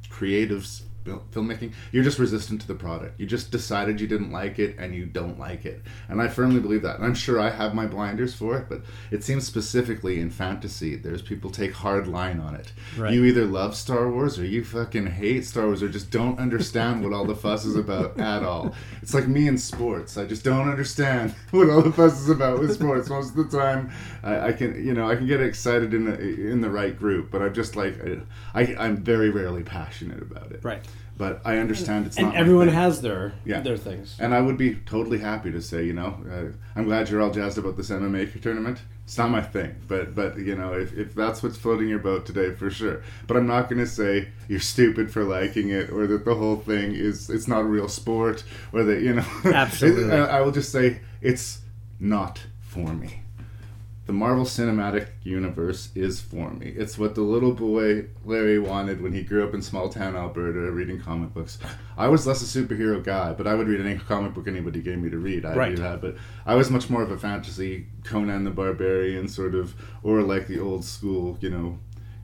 creative 0.08 0.67
filmmaking 1.05 1.73
you're 1.93 2.05
just 2.05 2.19
resistant 2.19 2.61
to 2.61 2.67
the 2.67 2.75
product. 2.75 3.21
You 3.21 3.27
just 3.27 3.51
decided 3.51 4.01
you 4.01 4.06
didn't 4.06 4.33
like 4.33 4.59
it 4.59 4.77
and 4.79 4.95
you 4.95 5.06
don't 5.06 5.39
like 5.39 5.65
it. 5.65 5.83
And 6.09 6.21
i 6.21 6.29
firmly 6.29 6.61
believe 6.61 6.83
that. 6.83 6.97
And 6.97 7.05
i'm 7.05 7.15
sure 7.15 7.41
i 7.41 7.51
have 7.51 7.75
my 7.75 7.87
blinders 7.87 8.35
for 8.35 8.56
it 8.56 8.69
but 8.69 8.83
it 9.11 9.23
seems 9.23 9.47
specifically 9.47 10.21
in 10.21 10.31
fantasy 10.31 10.97
there's 10.97 11.23
people 11.23 11.51
take 11.51 11.73
hard 11.73 12.06
line 12.06 12.41
on 12.41 12.55
it. 12.55 12.73
Right. 12.97 13.12
you 13.12 13.25
either 13.25 13.45
love 13.45 13.77
star 13.77 14.11
wars 14.11 14.39
or 14.39 14.45
you 14.45 14.65
fucking 14.65 15.06
hate 15.06 15.45
star 15.45 15.67
wars 15.67 15.83
or 15.83 15.89
just 15.89 16.11
don't 16.11 16.39
understand 16.39 17.03
what 17.03 17.12
all 17.12 17.25
the 17.25 17.37
fuss 17.37 17.65
is 17.65 17.77
about 17.77 18.19
at 18.35 18.43
all. 18.43 18.75
It's 19.03 19.15
like 19.15 19.29
me 19.29 19.49
in 19.49 19.58
sports. 19.58 20.17
I 20.17 20.25
just 20.25 20.44
don't 20.44 20.69
understand 20.69 21.34
what 21.51 21.69
all 21.70 21.82
the 21.82 21.93
fuss 21.93 22.20
is 22.20 22.31
about 22.31 22.61
with 22.61 22.75
sports. 22.75 23.08
Most 23.08 23.37
of 23.37 23.51
the 23.51 23.56
time 23.56 23.91
i, 24.23 24.49
I 24.49 24.53
can 24.53 24.84
you 24.84 24.94
know 24.94 25.08
i 25.08 25.17
can 25.17 25.27
get 25.27 25.41
excited 25.41 25.94
in 25.94 26.05
the 26.05 26.19
in 26.19 26.61
the 26.61 26.70
right 26.70 26.96
group 26.96 27.31
but 27.31 27.43
i'm 27.43 27.55
just 27.55 27.77
like 27.77 27.99
i, 28.55 28.61
I 28.61 28.77
i'm 28.79 28.96
very 28.96 29.31
rarely 29.31 29.63
passionate 29.63 30.23
about 30.23 30.53
it. 30.53 30.65
Right. 30.65 30.84
But 31.17 31.41
I 31.44 31.59
understand 31.59 32.06
it's 32.06 32.17
And 32.19 32.29
not. 32.29 32.37
everyone 32.37 32.69
has 32.69 33.01
their 33.01 33.33
Yeah. 33.44 33.61
their 33.61 33.77
things. 33.77 34.17
And 34.21 34.35
I 34.35 34.41
would 34.41 34.56
be 34.59 34.75
totally 34.87 35.19
happy 35.19 35.51
to 35.53 35.61
say, 35.63 35.85
you 35.85 35.93
know, 35.93 36.17
uh, 36.31 36.53
I'm 36.77 36.85
glad 36.85 37.09
you're 37.09 37.21
all 37.23 37.31
jazzed 37.31 37.59
about 37.59 37.77
this 37.77 37.91
MMA 37.91 38.27
tournament. 38.41 38.79
It's 39.05 39.19
not 39.19 39.31
my 39.31 39.43
thing, 39.43 39.75
but 39.87 40.15
but 40.15 40.39
you 40.39 40.55
know, 40.56 40.73
if, 40.73 40.97
if 40.97 41.15
that's 41.15 41.43
what's 41.43 41.59
floating 41.59 41.89
your 41.89 41.99
boat 41.99 42.25
today, 42.25 42.53
for 42.55 42.71
sure. 42.71 43.03
But 43.27 43.37
I'm 43.37 43.47
not 43.47 43.69
gonna 43.69 43.87
say 43.87 44.29
you're 44.49 44.61
stupid 44.61 45.11
for 45.13 45.25
liking 45.25 45.69
it, 45.69 45.91
or 45.91 46.06
that 46.06 46.25
the 46.25 46.35
whole 46.35 46.56
thing 46.56 46.94
is 46.94 47.29
it's 47.29 47.47
not 47.47 47.61
a 47.61 47.65
real 47.65 47.89
sport, 47.89 48.44
or 48.73 48.83
that 48.85 49.03
you 49.03 49.13
know. 49.15 49.27
Absolutely. 49.44 50.11
I 50.11 50.41
will 50.41 50.53
just 50.53 50.73
say 50.73 51.01
it's 51.21 51.61
not 52.01 52.41
for 52.63 52.94
me. 52.94 53.21
The 54.06 54.13
Marvel 54.13 54.44
Cinematic 54.44 55.06
Universe 55.23 55.89
is 55.94 56.20
for 56.20 56.51
me. 56.51 56.67
It's 56.77 56.99
what 56.99 57.15
the 57.15 57.23
little 57.23 57.53
boy 57.53 58.05
Larry 58.27 58.58
wanted 58.58 59.01
when 59.01 59.15
he 59.15 59.23
grew 59.23 59.43
up 59.49 59.55
in 59.55 59.63
small 59.63 59.89
town 59.89 60.15
Alberta 60.15 60.70
reading 60.70 61.01
comic 61.01 61.32
books. 61.32 61.58
I 61.96 62.08
was 62.08 62.27
less 62.27 62.43
a 62.43 62.58
superhero 62.61 63.03
guy, 63.03 63.32
but 63.32 63.46
I 63.46 63.55
would 63.55 63.67
read 63.67 63.81
any 63.81 63.99
comic 63.99 64.34
book 64.34 64.46
anybody 64.46 64.82
gave 64.82 64.99
me 64.99 65.08
to 65.08 65.17
read. 65.17 65.46
I'd 65.46 65.56
Right. 65.56 65.75
do 65.75 65.81
that. 65.81 66.03
But 66.03 66.17
I 66.44 66.55
was 66.55 66.70
much 66.70 66.91
more 66.91 67.03
of 67.03 67.11
a 67.11 67.17
fantasy 67.17 67.87
Conan 68.05 68.44
the 68.44 68.51
Barbarian 68.51 69.27
sort 69.27 69.55
of, 69.55 69.75
or 70.03 70.20
like 70.20 70.49
the 70.49 70.61
old 70.61 70.84
school, 70.84 71.39
you 71.41 71.49
know, 71.49 71.79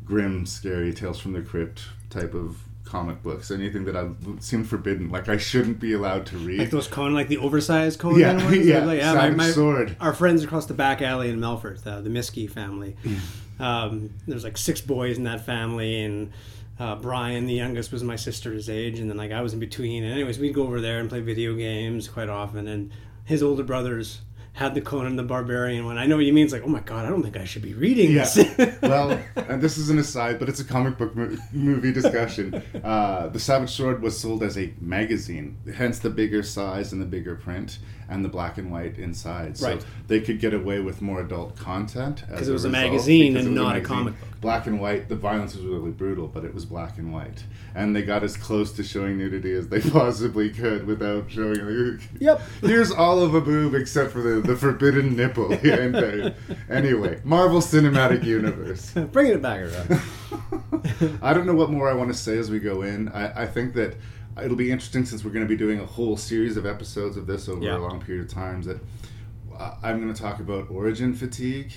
grim, 0.04 0.44
scary 0.44 0.92
Tales 0.92 1.18
from 1.18 1.32
the 1.32 1.40
Crypt 1.40 1.84
type 2.10 2.34
of 2.34 2.58
comic 2.90 3.22
books. 3.22 3.50
Anything 3.50 3.84
that 3.84 3.96
I 3.96 4.08
seemed 4.40 4.68
forbidden, 4.68 5.10
like 5.10 5.28
I 5.28 5.36
shouldn't 5.36 5.78
be 5.80 5.92
allowed 5.92 6.26
to 6.26 6.36
read. 6.38 6.58
Like 6.58 6.70
those 6.70 6.88
Conan, 6.88 7.14
like 7.14 7.28
the 7.28 7.38
oversized 7.38 7.98
Conan 8.00 8.18
Yeah, 8.20 8.34
ones. 8.44 8.66
yeah, 8.66 8.84
Like, 8.84 9.02
my, 9.02 9.30
my- 9.30 9.50
Sword. 9.50 9.96
Our 10.00 10.12
friends 10.12 10.42
across 10.44 10.66
the 10.66 10.74
back 10.74 11.00
alley 11.02 11.30
in 11.30 11.38
Melfort, 11.38 11.86
uh, 11.86 12.00
the 12.00 12.10
Miskey 12.10 12.46
family. 12.48 12.96
Um, 13.60 14.14
there's 14.26 14.42
like 14.42 14.56
six 14.56 14.80
boys 14.80 15.18
in 15.18 15.24
that 15.24 15.44
family, 15.44 16.00
and 16.02 16.32
uh, 16.78 16.94
Brian, 16.96 17.44
the 17.46 17.52
youngest, 17.52 17.92
was 17.92 18.02
my 18.02 18.16
sister's 18.16 18.70
age, 18.70 18.98
and 18.98 19.10
then 19.10 19.18
like 19.18 19.32
I 19.32 19.42
was 19.42 19.52
in 19.52 19.60
between. 19.60 20.02
And 20.02 20.14
anyways, 20.14 20.38
we'd 20.38 20.54
go 20.54 20.62
over 20.62 20.80
there 20.80 20.98
and 20.98 21.10
play 21.10 21.20
video 21.20 21.54
games 21.54 22.08
quite 22.08 22.30
often. 22.30 22.66
And 22.66 22.90
his 23.26 23.42
older 23.42 23.62
brothers, 23.62 24.22
had 24.60 24.74
the 24.74 24.80
Conan 24.82 25.16
the 25.16 25.22
Barbarian 25.22 25.86
one. 25.86 25.96
I 25.96 26.04
know 26.04 26.16
what 26.16 26.26
you 26.26 26.34
mean. 26.34 26.44
It's 26.44 26.52
like, 26.52 26.62
oh 26.62 26.68
my 26.68 26.80
god, 26.80 27.06
I 27.06 27.08
don't 27.08 27.22
think 27.22 27.38
I 27.38 27.44
should 27.46 27.62
be 27.62 27.72
reading 27.72 28.12
Yeah. 28.12 28.28
this. 28.28 28.78
well, 28.82 29.18
and 29.36 29.62
this 29.62 29.78
is 29.78 29.88
an 29.88 29.98
aside, 29.98 30.38
but 30.38 30.50
it's 30.50 30.60
a 30.60 30.64
comic 30.64 30.98
book 30.98 31.16
mo- 31.16 31.34
movie 31.50 31.92
discussion. 31.92 32.62
Uh, 32.84 33.28
the 33.28 33.40
Savage 33.40 33.70
Sword 33.70 34.02
was 34.02 34.20
sold 34.20 34.42
as 34.42 34.58
a 34.58 34.74
magazine, 34.78 35.56
hence 35.74 35.98
the 36.00 36.10
bigger 36.10 36.42
size 36.42 36.92
and 36.92 37.00
the 37.00 37.06
bigger 37.06 37.36
print 37.36 37.78
and 38.10 38.22
the 38.24 38.28
black 38.28 38.58
and 38.58 38.70
white 38.70 38.98
inside. 38.98 39.56
So 39.56 39.68
Right. 39.68 39.84
they 40.08 40.20
could 40.20 40.40
get 40.40 40.52
away 40.52 40.80
with 40.80 41.00
more 41.00 41.20
adult 41.20 41.56
content 41.56 42.24
Because 42.28 42.48
it 42.48 42.52
was 42.52 42.64
a 42.64 42.68
magazine 42.68 43.36
and 43.36 43.54
not 43.54 43.76
a 43.76 43.80
comic 43.80 44.18
book. 44.20 44.28
Black 44.40 44.66
and 44.66 44.80
white. 44.80 45.08
The 45.08 45.16
violence 45.16 45.54
was 45.54 45.64
really 45.64 45.90
brutal, 45.92 46.26
but 46.26 46.44
it 46.44 46.52
was 46.54 46.64
black 46.64 46.98
and 46.98 47.12
white, 47.12 47.44
and 47.74 47.94
they 47.94 48.02
got 48.02 48.24
as 48.24 48.36
close 48.36 48.72
to 48.72 48.82
showing 48.82 49.16
nudity 49.18 49.52
as 49.52 49.68
they 49.68 49.80
possibly 49.98 50.50
could 50.50 50.86
without 50.86 51.30
showing. 51.30 52.00
Yep. 52.18 52.40
Here's 52.62 52.90
all 52.90 53.22
of 53.22 53.34
a 53.34 53.40
boob 53.40 53.74
except 53.74 54.10
for 54.12 54.20
the, 54.22 54.40
the 54.40 54.56
forbidden 54.56 55.14
nipple. 55.16 55.52
And, 55.62 55.94
uh, 55.94 56.30
anyway, 56.68 57.20
Marvel 57.24 57.60
Cinematic 57.60 58.24
Universe. 58.24 58.92
Bringing 59.12 59.34
it 59.34 59.42
back 59.42 59.60
around. 59.60 60.00
I 61.22 61.32
don't 61.32 61.46
know 61.46 61.54
what 61.54 61.70
more 61.70 61.88
I 61.88 61.94
want 61.94 62.10
to 62.10 62.18
say 62.18 62.38
as 62.38 62.50
we 62.50 62.58
go 62.58 62.82
in. 62.82 63.08
I, 63.10 63.42
I 63.42 63.46
think 63.46 63.74
that 63.74 63.94
it'll 64.42 64.56
be 64.56 64.70
interesting 64.70 65.04
since 65.04 65.24
we're 65.24 65.30
going 65.32 65.44
to 65.44 65.48
be 65.48 65.56
doing 65.56 65.80
a 65.80 65.86
whole 65.86 66.16
series 66.16 66.56
of 66.56 66.66
episodes 66.66 67.16
of 67.16 67.26
this 67.26 67.48
over 67.48 67.62
Yeah. 67.62 67.76
a 67.76 67.78
long 67.78 68.00
period 68.00 68.24
of 68.24 68.30
times. 68.32 68.66
That 68.66 68.78
uh, 69.56 69.76
I'm 69.82 70.00
going 70.00 70.12
to 70.12 70.20
talk 70.20 70.40
about 70.40 70.70
origin 70.70 71.14
fatigue. 71.14 71.72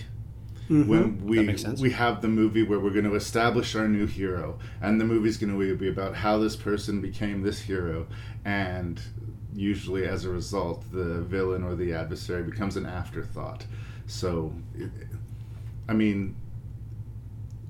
Mhm. 0.69 0.87
When 0.87 1.25
we 1.25 1.37
That 1.37 1.43
makes 1.43 1.61
sense. 1.61 1.81
we 1.81 1.89
have 1.91 2.21
the 2.21 2.29
movie 2.29 2.63
where 2.63 2.79
we're 2.79 2.91
going 2.93 3.03
to 3.03 3.15
establish 3.15 3.75
our 3.75 3.87
new 3.89 4.05
hero, 4.07 4.57
and 4.81 4.99
the 4.99 5.03
movie's 5.05 5.35
going 5.37 5.51
to 5.51 5.75
be 5.75 5.89
about 5.89 6.15
how 6.15 6.37
this 6.37 6.55
person 6.55 7.01
became 7.01 7.41
this 7.41 7.59
hero, 7.59 8.07
and 8.45 9.01
usually 9.53 10.05
as 10.07 10.23
a 10.23 10.29
result, 10.29 10.83
the 10.93 11.21
villain 11.21 11.63
or 11.63 11.75
the 11.75 11.93
adversary 11.93 12.43
becomes 12.43 12.77
an 12.77 12.85
afterthought. 12.85 13.65
So, 14.07 14.53
it, 14.73 14.89
I 15.89 15.93
mean, 15.93 16.35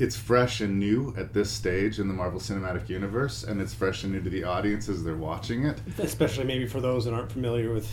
it's 0.03 0.17
fresh 0.17 0.59
and 0.59 0.77
new 0.77 1.13
at 1.17 1.31
this 1.31 1.49
stage 1.49 1.97
in 1.97 2.09
the 2.09 2.13
Marvel 2.13 2.37
Cinematic 2.37 2.89
Universe, 2.89 3.45
and 3.45 3.61
it's 3.61 3.73
fresh 3.73 4.03
and 4.03 4.11
new 4.11 4.21
to 4.21 4.29
the 4.29 4.43
audience 4.43 4.89
as 4.89 5.01
they're 5.01 5.15
watching 5.15 5.65
it. 5.65 5.79
Especially 5.97 6.43
maybe 6.43 6.67
for 6.67 6.81
those 6.81 7.05
that 7.05 7.13
aren't 7.13 7.31
familiar 7.31 7.71
with 7.73 7.89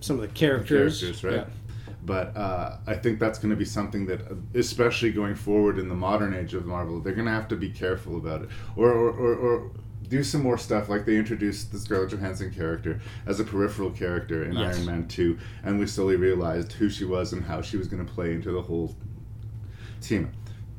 some 0.00 0.16
of 0.16 0.22
the 0.22 0.28
characters. 0.28 1.00
Characters, 1.00 1.24
right? 1.24 1.34
Yeah. 1.36 1.94
But 2.04 2.36
uh, 2.36 2.76
I 2.86 2.96
think 2.96 3.18
that's 3.18 3.38
going 3.38 3.48
to 3.48 3.56
be 3.56 3.64
something 3.64 4.04
that, 4.06 4.20
especially 4.52 5.10
going 5.10 5.34
forward 5.34 5.78
in 5.78 5.88
the 5.88 5.94
modern 5.94 6.34
age 6.34 6.52
of 6.52 6.66
Marvel, 6.66 7.00
they're 7.00 7.14
going 7.14 7.24
to 7.24 7.32
have 7.32 7.48
to 7.48 7.56
be 7.56 7.70
careful 7.70 8.18
about 8.18 8.42
it, 8.42 8.50
or 8.76 8.90
or, 8.92 9.10
or, 9.10 9.34
or 9.34 9.70
do 10.10 10.22
some 10.22 10.42
more 10.42 10.58
stuff 10.58 10.90
like 10.90 11.06
they 11.06 11.16
introduced 11.16 11.72
the 11.72 11.78
Scarlett 11.78 12.10
Johansson 12.10 12.52
character 12.52 13.00
as 13.24 13.40
a 13.40 13.44
peripheral 13.44 13.90
character 13.90 14.44
in 14.44 14.52
Yes. 14.52 14.76
Iron 14.76 14.86
Man 14.86 15.08
Two, 15.08 15.38
and 15.62 15.78
we 15.78 15.86
slowly 15.86 16.16
realized 16.16 16.72
who 16.72 16.90
she 16.90 17.06
was 17.06 17.32
and 17.32 17.42
how 17.42 17.62
she 17.62 17.78
was 17.78 17.88
going 17.88 18.04
to 18.04 18.12
play 18.12 18.34
into 18.34 18.52
the 18.52 18.60
whole 18.60 18.94
team. 20.02 20.30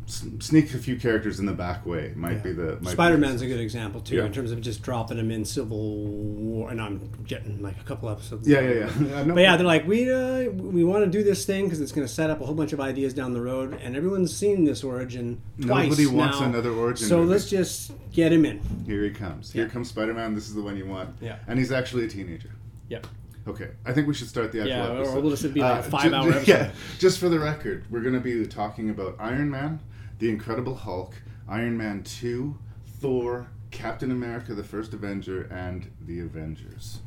Sneak 0.07 0.71
a 0.75 0.77
few 0.77 0.97
characters 0.97 1.39
in 1.39 1.47
the 1.47 1.53
back 1.53 1.83
way 1.83 2.13
might 2.15 2.43
be 2.43 2.51
the 2.51 2.77
might 2.79 2.91
Spider 2.91 3.15
the- 3.15 3.21
Man's 3.21 3.41
a 3.41 3.47
good 3.47 3.59
example 3.59 4.01
too, 4.01 4.17
Yeah. 4.17 4.25
in 4.25 4.31
terms 4.33 4.51
of 4.51 4.61
just 4.61 4.83
dropping 4.83 5.17
him 5.17 5.31
in 5.31 5.43
Civil 5.45 6.05
War, 6.05 6.69
and 6.69 6.79
I'm 6.79 7.09
getting 7.25 7.59
like 7.63 7.79
a 7.81 7.83
couple 7.83 8.09
episodes. 8.09 8.47
Yeah, 8.47 8.59
yeah, 8.61 8.69
yeah. 8.69 8.89
yeah 9.01 9.23
But 9.23 9.39
yeah, 9.41 9.57
they're 9.57 9.65
like, 9.65 9.87
we 9.87 10.11
uh, 10.13 10.51
we 10.51 10.83
want 10.83 11.05
to 11.05 11.09
do 11.09 11.23
this 11.23 11.43
thing 11.45 11.63
because 11.65 11.81
it's 11.81 11.91
going 11.91 12.05
to 12.05 12.13
set 12.13 12.29
up 12.29 12.39
a 12.39 12.45
whole 12.45 12.53
bunch 12.53 12.71
of 12.71 12.79
ideas 12.79 13.15
down 13.15 13.33
the 13.33 13.41
road, 13.41 13.79
and 13.81 13.95
everyone's 13.95 14.35
seen 14.35 14.63
this 14.63 14.83
origin 14.83 15.41
twice 15.59 15.89
Nobody 15.89 16.05
wants 16.05 16.39
now. 16.39 16.45
another 16.49 16.71
origin 16.71 17.07
So 17.07 17.17
movie. 17.17 17.29
let's 17.31 17.49
just 17.49 17.91
get 18.11 18.31
him 18.31 18.45
in. 18.45 18.61
Here 18.85 19.03
he 19.03 19.09
comes. 19.09 19.51
Here 19.53 19.63
Yeah. 19.65 19.69
comes 19.71 19.89
Spider 19.89 20.13
Man. 20.13 20.35
This 20.35 20.47
is 20.47 20.53
the 20.53 20.61
one 20.61 20.77
you 20.77 20.85
want. 20.85 21.09
Yeah. 21.19 21.37
And 21.47 21.57
he's 21.57 21.71
actually 21.71 22.05
a 22.05 22.07
teenager. 22.07 22.51
Yeah. 22.89 22.99
Okay, 23.47 23.69
I 23.85 23.91
think 23.93 24.07
we 24.07 24.13
should 24.15 24.27
start 24.27 24.51
the 24.51 24.59
actual 24.61 24.75
Yeah, 24.75 24.87
or 24.87 24.97
episode. 25.01 25.17
Uh, 25.17 25.21
we'll 25.21 25.29
just 25.31 25.53
be 25.53 25.59
like 25.61 25.79
a 25.79 25.89
five-hour 25.89 26.29
episode. 26.29 26.47
Yeah, 26.47 26.69
just 26.99 27.19
for 27.19 27.29
the 27.29 27.39
record, 27.39 27.85
we're 27.91 28.01
going 28.01 28.13
to 28.15 28.19
be 28.19 28.45
talking 28.47 28.89
about 28.89 29.15
Iron 29.19 29.51
Man, 29.51 29.79
The 30.17 30.29
Incredible 30.29 30.75
Hulk, 30.75 31.13
Iron 31.47 31.75
Man 31.77 32.01
2, 32.03 32.57
Thor, 33.01 33.47
Captain 33.71 34.11
America, 34.11 34.53
The 34.53 34.63
First 34.63 34.93
Avenger, 34.93 35.43
and 35.51 35.91
The 36.05 36.21
Avengers. 36.21 37.01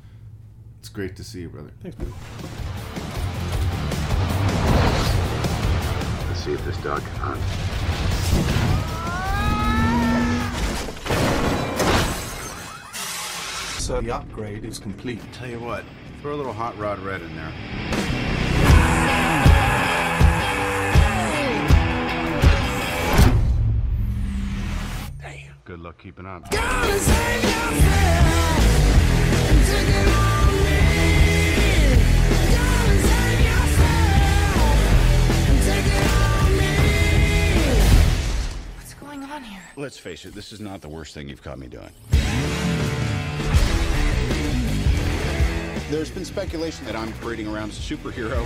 It's 0.78 0.90
great 0.90 1.16
to 1.16 1.24
see 1.24 1.40
you, 1.40 1.48
brother. 1.48 1.70
Thanks, 1.82 1.96
man. 1.98 2.12
Let's 6.28 6.44
see 6.44 6.52
if 6.52 6.62
this 6.66 6.76
dog 6.78 7.00
can 7.00 7.16
hunt. 7.16 7.40
So 13.80 14.02
the 14.02 14.10
upgrade 14.14 14.66
is 14.66 14.78
complete. 14.78 15.20
Tell 15.32 15.48
you 15.48 15.60
what, 15.60 15.82
throw 16.20 16.34
a 16.34 16.36
little 16.36 16.52
hot 16.52 16.78
rod 16.78 16.98
red 16.98 17.22
in 17.22 17.34
there. 17.34 18.17
Good 25.68 25.80
luck 25.80 25.98
keeping 25.98 26.24
up. 26.24 26.42
What's 38.76 38.94
going 38.94 39.22
on 39.24 39.42
here? 39.42 39.60
Let's 39.76 39.98
face 39.98 40.24
it, 40.24 40.32
this 40.34 40.52
is 40.52 40.60
not 40.60 40.80
the 40.80 40.88
worst 40.88 41.12
thing 41.12 41.28
you've 41.28 41.42
caught 41.42 41.58
me 41.58 41.66
doing. 41.68 41.90
There's 45.90 46.10
been 46.10 46.24
speculation 46.24 46.86
that 46.86 46.96
I'm 46.96 47.12
parading 47.14 47.46
around 47.46 47.72
as 47.72 47.78
a 47.78 47.94
superhero. 47.94 48.42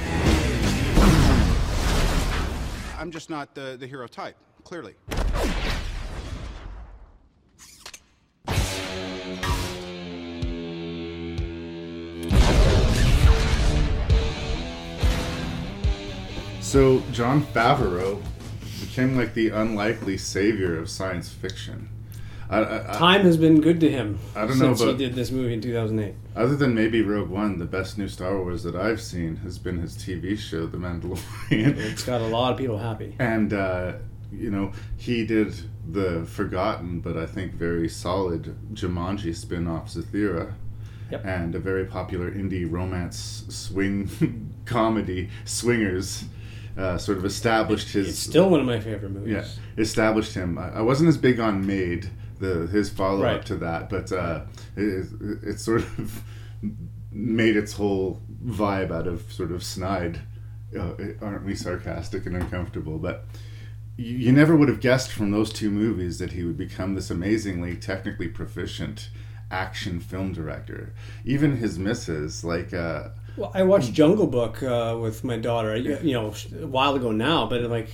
I'm 2.98 3.12
just 3.12 3.30
not 3.30 3.54
the, 3.54 3.76
the 3.78 3.86
hero 3.86 4.08
type, 4.08 4.34
clearly. 4.64 4.96
So, 16.72 17.02
Jon 17.12 17.42
Favreau 17.42 18.22
became 18.80 19.14
like 19.14 19.34
the 19.34 19.50
unlikely 19.50 20.16
savior 20.16 20.78
of 20.78 20.88
science 20.88 21.28
fiction. 21.28 21.90
I, 22.48 22.60
I, 22.60 22.94
I, 22.94 22.96
Time 22.96 23.20
has 23.26 23.36
been 23.36 23.60
good 23.60 23.78
to 23.80 23.90
him 23.90 24.18
I 24.34 24.46
don't 24.46 24.58
know 24.58 24.74
since 24.74 24.80
he 24.80 24.96
did 24.96 25.14
this 25.14 25.30
movie 25.30 25.52
in 25.52 25.60
2008. 25.60 26.14
Other 26.34 26.56
than 26.56 26.74
maybe 26.74 27.02
Rogue 27.02 27.28
One, 27.28 27.58
the 27.58 27.66
best 27.66 27.98
new 27.98 28.08
Star 28.08 28.38
Wars 28.38 28.62
that 28.62 28.74
I've 28.74 29.02
seen 29.02 29.36
has 29.36 29.58
been 29.58 29.82
his 29.82 29.98
TV 29.98 30.38
show, 30.38 30.64
The 30.66 30.78
Mandalorian. 30.78 31.76
It's 31.90 32.04
got 32.04 32.22
a 32.22 32.26
lot 32.26 32.52
of 32.54 32.58
people 32.58 32.78
happy. 32.78 33.16
and, 33.18 33.52
uh, 33.52 33.92
you 34.32 34.50
know, 34.50 34.72
he 34.96 35.26
did 35.26 35.54
the 35.90 36.24
forgotten 36.24 37.00
but 37.00 37.18
I 37.18 37.26
think 37.26 37.52
very 37.52 37.90
solid 37.90 38.56
Jumanji 38.72 39.36
spin 39.36 39.66
off 39.66 39.88
Zathura. 39.88 40.54
Yep. 41.10 41.26
And 41.26 41.54
a 41.54 41.58
very 41.58 41.84
popular 41.84 42.30
indie 42.30 42.64
romance 42.66 43.44
swing 43.50 44.08
comedy, 44.64 45.28
Swingers, 45.44 46.24
uh, 46.76 46.96
sort 46.98 47.18
of 47.18 47.24
established 47.24 47.92
his. 47.92 48.08
It's 48.08 48.18
still 48.18 48.48
one 48.50 48.60
of 48.60 48.66
my 48.66 48.80
favorite 48.80 49.10
movies. 49.12 49.32
Yeah, 49.32 49.44
established 49.82 50.34
him. 50.34 50.58
I, 50.58 50.76
I 50.76 50.80
wasn't 50.80 51.08
as 51.08 51.18
big 51.18 51.38
on 51.40 51.66
Made, 51.66 52.08
the 52.38 52.66
his 52.66 52.88
follow 52.90 53.18
up 53.18 53.24
Right. 53.36 53.46
to 53.46 53.56
that, 53.56 53.90
but 53.90 54.10
uh, 54.12 54.42
it, 54.76 55.06
it 55.42 55.60
sort 55.60 55.82
of 55.82 56.22
made 57.12 57.56
its 57.56 57.74
whole 57.74 58.20
vibe 58.44 58.90
out 58.90 59.06
of 59.06 59.30
sort 59.32 59.52
of 59.52 59.62
snide. 59.62 60.20
Uh, 60.78 60.94
aren't 61.20 61.44
we 61.44 61.54
sarcastic 61.54 62.24
and 62.24 62.34
uncomfortable? 62.36 62.98
But 62.98 63.26
you, 63.98 64.16
you 64.16 64.32
never 64.32 64.56
would 64.56 64.68
have 64.70 64.80
guessed 64.80 65.12
from 65.12 65.30
those 65.30 65.52
two 65.52 65.70
movies 65.70 66.18
that 66.18 66.32
he 66.32 66.44
would 66.44 66.56
become 66.56 66.94
this 66.94 67.10
amazingly 67.10 67.76
technically 67.76 68.28
proficient 68.28 69.10
action 69.50 70.00
film 70.00 70.32
director. 70.32 70.94
Even 71.24 71.56
his 71.58 71.78
misses, 71.78 72.42
like. 72.44 72.72
Uh, 72.72 73.10
Well, 73.36 73.50
I 73.54 73.62
watched 73.62 73.92
Jungle 73.92 74.26
Book 74.26 74.62
uh, 74.62 74.96
with 75.00 75.24
my 75.24 75.36
daughter, 75.38 75.76
you 75.76 76.12
know, 76.12 76.34
a 76.60 76.66
while 76.66 76.94
ago 76.94 77.12
now, 77.12 77.46
but 77.46 77.62
like, 77.62 77.88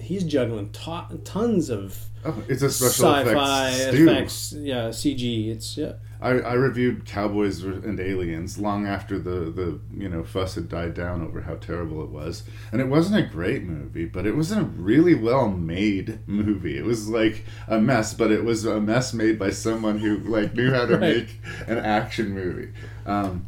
he's 0.00 0.24
juggling 0.24 0.70
to- 0.70 1.20
tons 1.24 1.68
of 1.70 1.98
oh, 2.24 2.42
it's 2.48 2.62
a 2.62 2.70
special 2.70 3.14
sci-fi 3.14 3.68
effects 3.70 3.94
effects. 3.94 4.52
Yeah, 4.52 4.88
CG. 4.88 5.48
It's 5.48 5.76
yeah. 5.76 5.92
I, 6.22 6.32
I 6.32 6.52
reviewed 6.52 7.06
Cowboys 7.06 7.62
and 7.62 7.98
Aliens 7.98 8.58
long 8.58 8.86
after 8.86 9.18
the, 9.18 9.50
the 9.50 9.80
you 9.96 10.06
know 10.08 10.22
fuss 10.22 10.54
had 10.54 10.68
died 10.68 10.92
down 10.92 11.22
over 11.26 11.40
how 11.42 11.54
terrible 11.56 12.02
it 12.02 12.10
was, 12.10 12.42
and 12.72 12.80
it 12.80 12.88
wasn't 12.88 13.24
a 13.24 13.28
great 13.28 13.62
movie, 13.62 14.04
but 14.04 14.26
it 14.26 14.36
wasn't 14.36 14.60
a 14.60 14.64
really 14.64 15.14
well 15.14 15.48
made 15.48 16.18
movie. 16.26 16.76
It 16.76 16.84
was 16.84 17.08
like 17.08 17.44
a 17.68 17.80
mess, 17.80 18.12
but 18.12 18.30
it 18.30 18.44
was 18.44 18.64
a 18.66 18.80
mess 18.80 19.14
made 19.14 19.38
by 19.38 19.50
someone 19.50 19.98
who 19.98 20.18
like 20.18 20.54
knew 20.54 20.70
how 20.72 20.84
to 20.86 20.96
Right. 20.98 21.16
make 21.16 21.40
an 21.66 21.78
action 21.78 22.30
movie. 22.34 22.72
Um, 23.06 23.46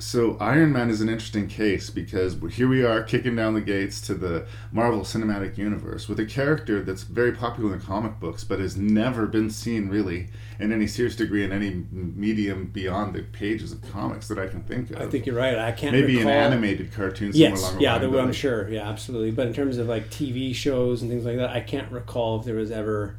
So 0.00 0.38
Iron 0.40 0.72
Man 0.72 0.88
is 0.88 1.02
an 1.02 1.10
interesting 1.10 1.46
case 1.46 1.90
because 1.90 2.36
here 2.52 2.68
we 2.68 2.82
are 2.82 3.02
kicking 3.02 3.36
down 3.36 3.52
the 3.52 3.60
gates 3.60 4.00
to 4.02 4.14
the 4.14 4.46
Marvel 4.72 5.00
Cinematic 5.02 5.58
Universe 5.58 6.08
with 6.08 6.18
a 6.18 6.24
character 6.24 6.82
that's 6.82 7.02
very 7.02 7.32
popular 7.32 7.74
in 7.74 7.78
the 7.78 7.84
comic 7.84 8.18
books, 8.18 8.42
but 8.42 8.60
has 8.60 8.78
never 8.78 9.26
been 9.26 9.50
seen 9.50 9.88
really 9.90 10.28
in 10.58 10.72
any 10.72 10.86
serious 10.86 11.16
degree 11.16 11.44
in 11.44 11.52
any 11.52 11.84
medium 11.92 12.66
beyond 12.66 13.14
the 13.14 13.22
pages 13.24 13.72
of 13.72 13.82
comics 13.92 14.26
that 14.28 14.38
I 14.38 14.46
can 14.48 14.62
think 14.62 14.90
of. 14.90 14.96
I 15.02 15.06
think 15.06 15.26
you're 15.26 15.36
right. 15.36 15.58
I 15.58 15.72
can't 15.72 15.92
maybe 15.92 16.16
recall. 16.16 16.32
an 16.32 16.52
animated 16.52 16.92
cartoon 16.92 17.32
somewhere 17.34 17.50
Yes, 17.50 17.60
along 17.62 17.74
the 17.76 17.82
yeah, 17.82 17.96
line. 17.96 18.10
there, 18.10 18.20
I'm 18.20 18.32
sure. 18.32 18.70
Yeah, 18.70 18.88
absolutely. 18.88 19.32
But 19.32 19.48
in 19.48 19.52
terms 19.52 19.76
of 19.76 19.86
like 19.86 20.08
TV 20.08 20.54
shows 20.54 21.02
and 21.02 21.10
things 21.10 21.26
like 21.26 21.36
that, 21.36 21.50
I 21.50 21.60
can't 21.60 21.92
recall 21.92 22.40
if 22.40 22.46
there 22.46 22.56
was 22.56 22.70
ever 22.70 23.16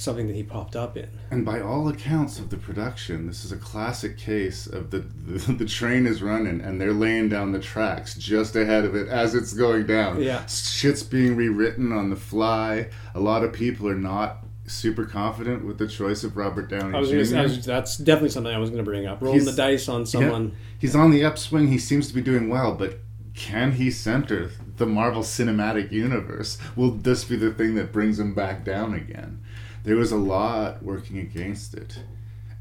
something 0.00 0.26
that 0.28 0.34
he 0.36 0.42
popped 0.42 0.76
up 0.76 0.96
in. 0.96 1.08
And 1.30 1.44
by 1.44 1.60
all 1.60 1.88
accounts 1.88 2.38
of 2.38 2.50
the 2.50 2.56
production, 2.56 3.26
this 3.26 3.44
is 3.44 3.52
a 3.52 3.56
classic 3.56 4.16
case 4.18 4.66
of 4.66 4.90
the, 4.90 4.98
the 5.00 5.52
the 5.52 5.64
train 5.66 6.06
is 6.06 6.22
running 6.22 6.60
and 6.60 6.80
they're 6.80 6.92
laying 6.92 7.28
down 7.28 7.52
the 7.52 7.58
tracks 7.60 8.14
just 8.14 8.56
ahead 8.56 8.84
of 8.84 8.94
it 8.94 9.08
as 9.08 9.34
it's 9.34 9.52
going 9.54 9.86
down. 9.86 10.22
Yeah. 10.22 10.44
Shit's 10.46 11.02
being 11.02 11.36
rewritten 11.36 11.92
on 11.92 12.10
the 12.10 12.16
fly. 12.16 12.88
A 13.14 13.20
lot 13.20 13.44
of 13.44 13.52
people 13.52 13.88
are 13.88 13.94
not 13.94 14.38
super 14.66 15.06
confident 15.06 15.64
with 15.64 15.78
the 15.78 15.88
choice 15.88 16.24
of 16.24 16.36
Robert 16.36 16.68
Downey 16.68 16.94
I 16.94 17.00
was, 17.00 17.08
Jr. 17.08 17.14
gonna 17.14 17.24
say, 17.26 17.38
I 17.38 17.42
was 17.42 17.64
that's 17.64 17.96
definitely 17.96 18.28
something 18.30 18.54
I 18.54 18.58
was 18.58 18.68
going 18.70 18.84
to 18.84 18.88
bring 18.90 19.06
up. 19.06 19.22
Rolling 19.22 19.40
He's- 19.40 19.50
the 19.50 19.56
dice 19.56 19.88
on 19.88 20.00
Yeah. 20.00 20.06
someone. 20.06 20.56
He's 20.78 20.94
on 20.94 21.10
the 21.10 21.24
upswing. 21.24 21.68
He 21.68 21.78
seems 21.78 22.08
to 22.08 22.14
be 22.14 22.20
doing 22.20 22.48
well, 22.48 22.74
but 22.74 22.98
can 23.34 23.72
he 23.72 23.90
center 23.90 24.50
the 24.76 24.84
Marvel 24.86 25.22
Cinematic 25.22 25.90
Universe? 25.90 26.58
Will 26.76 26.90
this 26.90 27.24
be 27.24 27.36
the 27.36 27.52
thing 27.52 27.76
that 27.76 27.92
brings 27.92 28.18
him 28.18 28.34
back 28.34 28.64
down 28.64 28.94
again? 28.94 29.40
There 29.84 29.96
was 29.96 30.12
a 30.12 30.16
lot 30.16 30.82
working 30.82 31.18
against 31.18 31.74
it. 31.74 32.00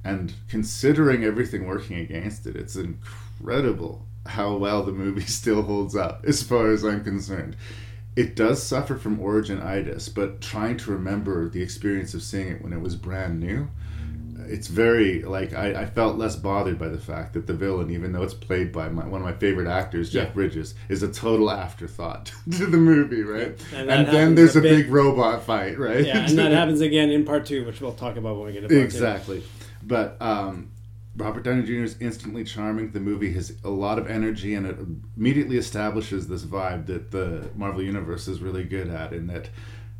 And 0.03 0.33
considering 0.47 1.23
everything 1.23 1.67
working 1.67 1.97
against 1.97 2.45
it, 2.45 2.55
it's 2.55 2.75
incredible 2.75 4.05
how 4.25 4.55
well 4.55 4.83
the 4.83 4.91
movie 4.91 5.21
still 5.25 5.63
holds 5.63 5.95
up, 5.95 6.23
as 6.25 6.43
far 6.43 6.71
as 6.71 6.83
I'm 6.83 7.03
concerned. 7.03 7.55
It 8.15 8.35
does 8.35 8.63
suffer 8.63 8.95
from 8.95 9.19
origin-itis, 9.19 10.09
but 10.09 10.41
trying 10.41 10.77
to 10.77 10.91
remember 10.91 11.47
the 11.49 11.61
experience 11.61 12.13
of 12.13 12.23
seeing 12.23 12.47
it 12.47 12.61
when 12.63 12.73
it 12.73 12.81
was 12.81 12.95
brand 12.95 13.39
new, 13.39 13.67
it's 14.49 14.67
very 14.67 15.23
like 15.23 15.53
I, 15.53 15.81
I 15.81 15.85
felt 15.85 16.17
less 16.17 16.35
bothered 16.35 16.77
by 16.79 16.87
the 16.87 16.97
fact 16.97 17.33
that 17.33 17.47
the 17.47 17.53
villain, 17.53 17.91
even 17.91 18.11
though 18.11 18.23
it's 18.23 18.33
played 18.33 18.71
by 18.71 18.89
my, 18.89 19.05
one 19.05 19.21
of 19.21 19.25
my 19.25 19.33
favorite 19.33 19.67
actors, 19.67 20.09
Jeff 20.11 20.27
Yeah. 20.27 20.33
Bridges, 20.33 20.75
is 20.89 21.03
a 21.03 21.11
total 21.11 21.49
afterthought 21.51 22.31
to 22.51 22.65
the 22.65 22.77
movie, 22.77 23.23
right? 23.23 23.59
And 23.73 23.89
And, 23.89 24.07
then 24.07 24.35
there's 24.35 24.55
a 24.55 24.59
a, 24.59 24.61
big 24.61 24.89
robot 24.89 25.43
fight, 25.43 25.77
right? 25.77 26.05
Yeah, 26.05 26.27
and 26.27 26.37
that 26.37 26.51
happens 26.51 26.81
again 26.81 27.09
in 27.09 27.25
part 27.25 27.45
two, 27.45 27.65
which 27.65 27.81
we'll 27.81 27.93
talk 27.93 28.17
about 28.17 28.37
when 28.37 28.47
we 28.47 28.53
get 28.53 28.61
to 28.61 28.67
part 28.67 28.81
exactly. 28.81 29.43
But 29.83 30.17
um, 30.21 30.71
Robert 31.15 31.43
Downey 31.43 31.63
Jr. 31.63 31.83
is 31.83 31.95
instantly 31.99 32.43
charming. 32.43 32.91
The 32.91 32.99
movie 32.99 33.33
has 33.33 33.53
a 33.63 33.69
lot 33.69 33.97
of 33.97 34.07
energy, 34.09 34.53
and 34.53 34.67
it 34.67 34.77
immediately 35.15 35.57
establishes 35.57 36.27
this 36.27 36.43
vibe 36.43 36.85
that 36.87 37.11
the 37.11 37.49
Marvel 37.55 37.81
Universe 37.81 38.27
is 38.27 38.41
really 38.41 38.63
good 38.63 38.87
at, 38.89 39.13
in 39.13 39.27
that 39.27 39.49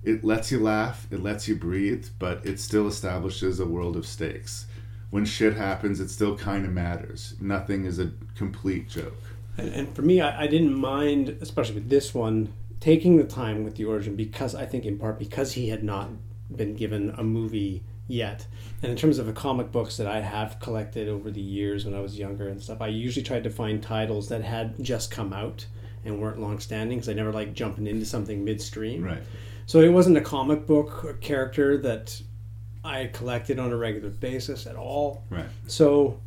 it 0.08 0.24
lets 0.24 0.52
you 0.52 0.60
laugh, 0.60 1.06
it 1.12 1.22
lets 1.22 1.48
you 1.48 1.56
breathe, 1.56 2.08
but 2.18 2.46
it 2.46 2.60
still 2.60 2.88
establishes 2.88 3.60
a 3.60 3.66
world 3.66 3.98
of 3.98 4.08
stakes. 4.08 4.66
When 5.10 5.26
shit 5.26 5.56
happens, 5.56 6.00
it 6.00 6.10
still 6.10 6.38
kind 6.38 6.66
of 6.66 6.72
matters. 6.72 7.36
Nothing 7.42 7.86
is 7.86 8.00
a 8.00 8.12
complete 8.36 8.90
joke. 8.90 9.22
And, 9.58 9.70
and 9.74 9.96
for 9.96 10.02
me, 10.04 10.22
I, 10.22 10.44
I 10.44 10.48
didn't 10.48 10.74
mind, 10.74 11.38
especially 11.42 11.76
with 11.76 11.90
this 11.90 12.14
one, 12.14 12.54
taking 12.80 13.18
the 13.18 13.26
time 13.26 13.64
with 13.66 13.76
the 13.76 13.84
origin 13.86 14.16
because 14.16 14.56
I 14.56 14.66
think 14.66 14.86
in 14.86 14.98
part 14.98 15.20
because 15.20 15.54
he 15.54 15.70
had 15.70 15.84
not 15.84 16.10
been 16.56 16.76
given 16.76 17.14
a 17.18 17.24
movie 17.24 17.84
yet. 18.08 18.48
And 18.82 18.90
in 18.90 18.98
terms 18.98 19.20
of 19.20 19.26
the 19.26 19.34
comic 19.34 19.74
books 19.74 19.98
that 19.98 20.08
I 20.08 20.22
have 20.22 20.60
collected 20.62 21.10
over 21.10 21.30
the 21.32 21.42
years 21.42 21.84
when 21.84 21.94
I 21.94 22.00
was 22.00 22.18
younger 22.18 22.48
and 22.48 22.62
stuff, 22.62 22.82
I 22.82 22.88
usually 22.88 23.24
tried 23.24 23.44
to 23.44 23.50
find 23.50 23.84
titles 23.84 24.30
that 24.30 24.44
had 24.44 24.82
just 24.82 25.12
come 25.12 25.34
out 25.34 25.66
and 26.06 26.22
weren't 26.22 26.40
long 26.40 26.60
standing 26.60 26.98
because 26.98 27.10
I 27.10 27.14
never 27.14 27.34
like 27.34 27.54
jumping 27.54 27.88
into 27.88 28.06
something 28.06 28.46
midstream. 28.46 29.04
Right. 29.04 29.24
So 29.68 29.82
it 29.82 29.90
wasn't 29.90 30.18
a 30.18 30.22
comic 30.22 30.66
book 30.66 31.20
character 31.22 31.78
that 31.80 32.20
I 32.86 33.08
collected 33.08 33.60
on 33.60 33.72
a 33.72 33.78
regular 33.78 34.10
basis 34.10 34.66
at 34.66 34.78
all. 34.78 35.26
Right. 35.30 35.46
So, 35.68 36.22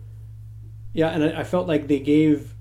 yeah, 0.92 1.09
and 1.09 1.25
I, 1.25 1.40
I 1.40 1.44
felt 1.44 1.66
like 1.66 1.88
they 1.88 2.00
gave 2.00 2.54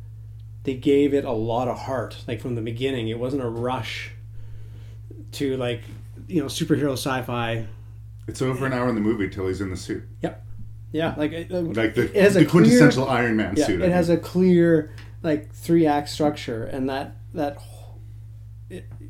they 0.64 0.76
gave 0.76 1.14
it 1.14 1.26
a 1.26 1.32
lot 1.32 1.68
of 1.68 1.78
heart, 1.78 2.24
like 2.28 2.40
from 2.42 2.56
the 2.56 2.62
beginning. 2.62 3.10
It 3.10 3.20
wasn't 3.20 3.44
a 3.44 3.50
rush 3.50 4.12
to 5.34 5.58
like 5.58 5.82
you 6.28 6.42
know 6.42 6.48
superhero 6.48 6.94
sci-fi. 6.94 7.68
It's 8.28 8.42
over 8.42 8.66
an 8.66 8.72
hour 8.72 8.88
in 8.88 8.96
the 8.96 9.02
movie 9.02 9.30
till 9.30 9.48
he's 9.48 9.60
in 9.60 9.70
the 9.72 9.78
suit. 9.78 10.04
Yep. 10.22 10.46
Yeah, 10.92 11.14
like 11.18 11.34
it, 11.34 11.52
Like 11.52 11.94
the, 11.94 12.04
it 12.04 12.16
has 12.16 12.34
the 12.36 12.42
a 12.42 12.46
clear, 12.46 12.64
quintessential 12.64 13.08
Iron 13.10 13.36
Man 13.36 13.56
yeah, 13.58 13.66
suit. 13.66 13.82
it 13.82 13.92
has 13.92 14.10
a 14.10 14.18
clear 14.18 14.94
like 15.24 15.52
three 15.54 15.86
act 15.86 16.08
structure, 16.08 16.64
and 16.64 16.90
that 16.90 17.18
that 17.34 17.58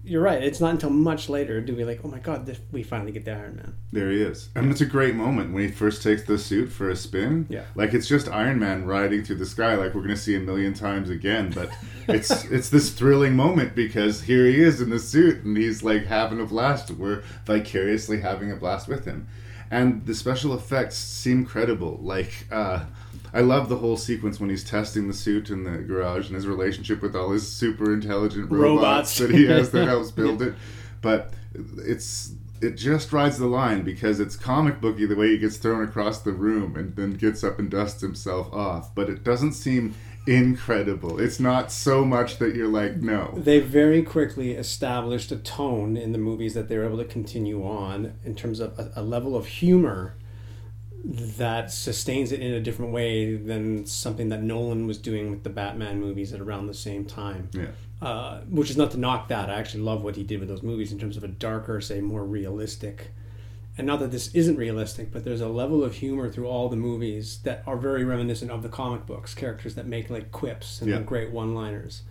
you're 0.10 0.24
right. 0.24 0.42
It's 0.42 0.60
not 0.60 0.72
until 0.72 0.90
much 0.90 1.30
later 1.30 1.62
do 1.62 1.76
we 1.76 1.86
like, 1.86 2.00
oh 2.04 2.08
my 2.08 2.18
god, 2.18 2.46
this, 2.48 2.60
we 2.72 2.82
finally 2.82 3.12
get 3.12 3.26
the 3.26 3.32
Iron 3.32 3.58
Man. 3.58 3.76
There 3.92 4.10
he 4.10 4.22
is. 4.22 4.50
And 4.56 4.72
it's 4.72 4.82
a 4.82 4.86
great 4.86 5.14
moment 5.14 5.54
when 5.54 5.64
he 5.64 5.72
first 5.72 6.02
takes 6.02 6.24
the 6.24 6.40
suit 6.40 6.72
for 6.72 6.90
a 6.90 6.96
spin. 6.96 7.46
Yeah. 7.48 7.66
Like 7.76 7.94
it's 7.94 8.08
just 8.08 8.28
Iron 8.28 8.60
Man 8.60 8.86
riding 8.86 9.24
through 9.24 9.36
the 9.38 9.46
sky 9.46 9.76
like 9.76 9.94
we're 9.94 10.02
gonna 10.02 10.18
see 10.18 10.36
a 10.36 10.40
million 10.40 10.74
times 10.74 11.12
again. 11.12 11.52
But 11.52 11.70
it's 12.08 12.46
it's 12.46 12.70
this 12.70 12.90
thrilling 12.90 13.36
moment 13.36 13.76
because 13.76 14.24
here 14.24 14.46
he 14.48 14.62
is 14.62 14.82
in 14.82 14.90
the 14.90 15.00
suit 15.00 15.44
and 15.44 15.56
he's 15.56 15.84
like 15.84 16.06
having 16.08 16.40
a 16.40 16.46
blast. 16.46 16.90
We're 16.90 17.22
vicariously 17.46 18.20
having 18.22 18.52
a 18.52 18.56
blast 18.56 18.88
with 18.88 19.06
him. 19.06 19.28
And 19.70 20.04
the 20.08 20.16
special 20.16 20.56
effects 20.56 20.98
seem 20.98 21.46
credible. 21.46 22.00
Like 22.02 22.48
uh 22.52 22.86
I 23.34 23.42
love 23.42 23.70
the 23.70 23.78
whole 23.78 23.98
sequence 23.98 24.40
when 24.40 24.50
he's 24.50 24.64
testing 24.64 25.08
the 25.08 25.14
suit 25.14 25.50
in 25.50 25.64
the 25.64 25.80
garage 25.80 26.28
and 26.28 26.36
his 26.36 26.48
relationship 26.48 27.02
with 27.02 27.16
all 27.16 27.32
his 27.32 27.50
super 27.50 27.94
intelligent 27.94 28.50
robots, 28.52 28.82
Robots. 28.82 29.18
that 29.20 29.32
he 29.32 29.46
has 29.46 29.72
that 29.72 29.88
helps 29.88 30.12
build 30.12 30.42
it. 30.42 30.56
But 31.02 31.34
it's 31.78 32.34
it 32.62 32.76
just 32.76 33.14
rides 33.14 33.38
the 33.38 33.48
line 33.48 33.84
because 33.84 34.20
it's 34.20 34.36
comic 34.36 34.82
booky 34.82 35.06
the 35.06 35.16
way 35.16 35.30
he 35.30 35.38
gets 35.38 35.58
thrown 35.58 35.84
across 35.84 36.20
the 36.22 36.34
room 36.34 36.76
and 36.76 36.96
then 36.96 37.12
gets 37.14 37.44
up 37.44 37.58
and 37.58 37.70
dusts 37.72 38.02
himself 38.02 38.52
off. 38.54 38.94
But 38.94 39.10
it 39.10 39.24
doesn't 39.24 39.54
seem 39.54 39.96
incredible. 40.28 41.20
It's 41.20 41.40
not 41.40 41.72
so 41.72 42.04
much 42.06 42.38
that 42.38 42.56
you're 42.56 42.68
like, 42.68 42.98
no. 42.98 43.34
They 43.36 43.60
very 43.60 44.04
quickly 44.04 44.52
established 44.52 45.32
a 45.32 45.38
tone 45.38 45.96
in 45.98 46.12
the 46.12 46.18
movies 46.18 46.54
that 46.54 46.68
they 46.68 46.78
were 46.78 46.86
able 46.86 46.98
to 46.98 47.06
continue 47.06 47.66
on 47.66 48.14
in 48.26 48.36
terms 48.36 48.60
of 48.60 48.78
a, 48.78 48.92
a 48.98 49.02
level 49.02 49.36
of 49.36 49.46
humor 49.48 50.16
that 51.04 51.72
sustains 51.72 52.32
it 52.32 52.42
in 52.42 52.54
a 52.54 52.60
different 52.60 52.92
way 52.92 53.36
than 53.36 53.86
something 53.86 54.30
that 54.30 54.44
Nolan 54.44 54.86
was 54.88 54.98
doing 54.98 55.32
with 55.32 55.44
the 55.44 55.50
Batman 55.50 56.00
movies 56.00 56.34
at 56.34 56.42
around 56.42 56.68
the 56.68 56.74
same 56.74 57.06
time. 57.06 57.50
Yeah. 57.54 57.68
Uh, 58.02 58.42
which 58.50 58.70
is 58.70 58.78
not 58.78 58.92
to 58.92 58.98
knock 58.98 59.28
that. 59.28 59.50
I 59.50 59.56
actually 59.56 59.84
love 59.84 60.04
what 60.04 60.16
he 60.16 60.24
did 60.24 60.40
with 60.40 60.48
those 60.48 60.64
movies 60.64 60.92
in 60.94 61.00
terms 61.00 61.18
of 61.18 61.24
a 61.24 61.28
darker, 61.28 61.82
say, 61.82 62.00
more 62.00 62.24
realistic. 62.24 63.12
And 63.78 63.86
not 63.88 64.00
that 64.00 64.12
this 64.12 64.34
isn't 64.34 64.56
realistic, 64.58 65.12
but 65.12 65.24
there's 65.26 65.42
a 65.42 65.48
level 65.50 65.84
of 65.84 65.96
humor 65.96 66.30
through 66.30 66.48
all 66.48 66.70
the 66.70 66.76
movies 66.78 67.40
that 67.44 67.64
are 67.66 67.78
very 67.78 68.04
reminiscent 68.06 68.52
of 68.52 68.64
the 68.64 68.70
comic 68.70 69.06
books. 69.06 69.34
Characters 69.34 69.76
that 69.76 69.86
make 69.86 70.10
like 70.10 70.32
quips 70.32 70.82
and 70.82 70.90
Yeah. 70.90 71.02
great 71.02 71.32
one-liners. 71.32 72.04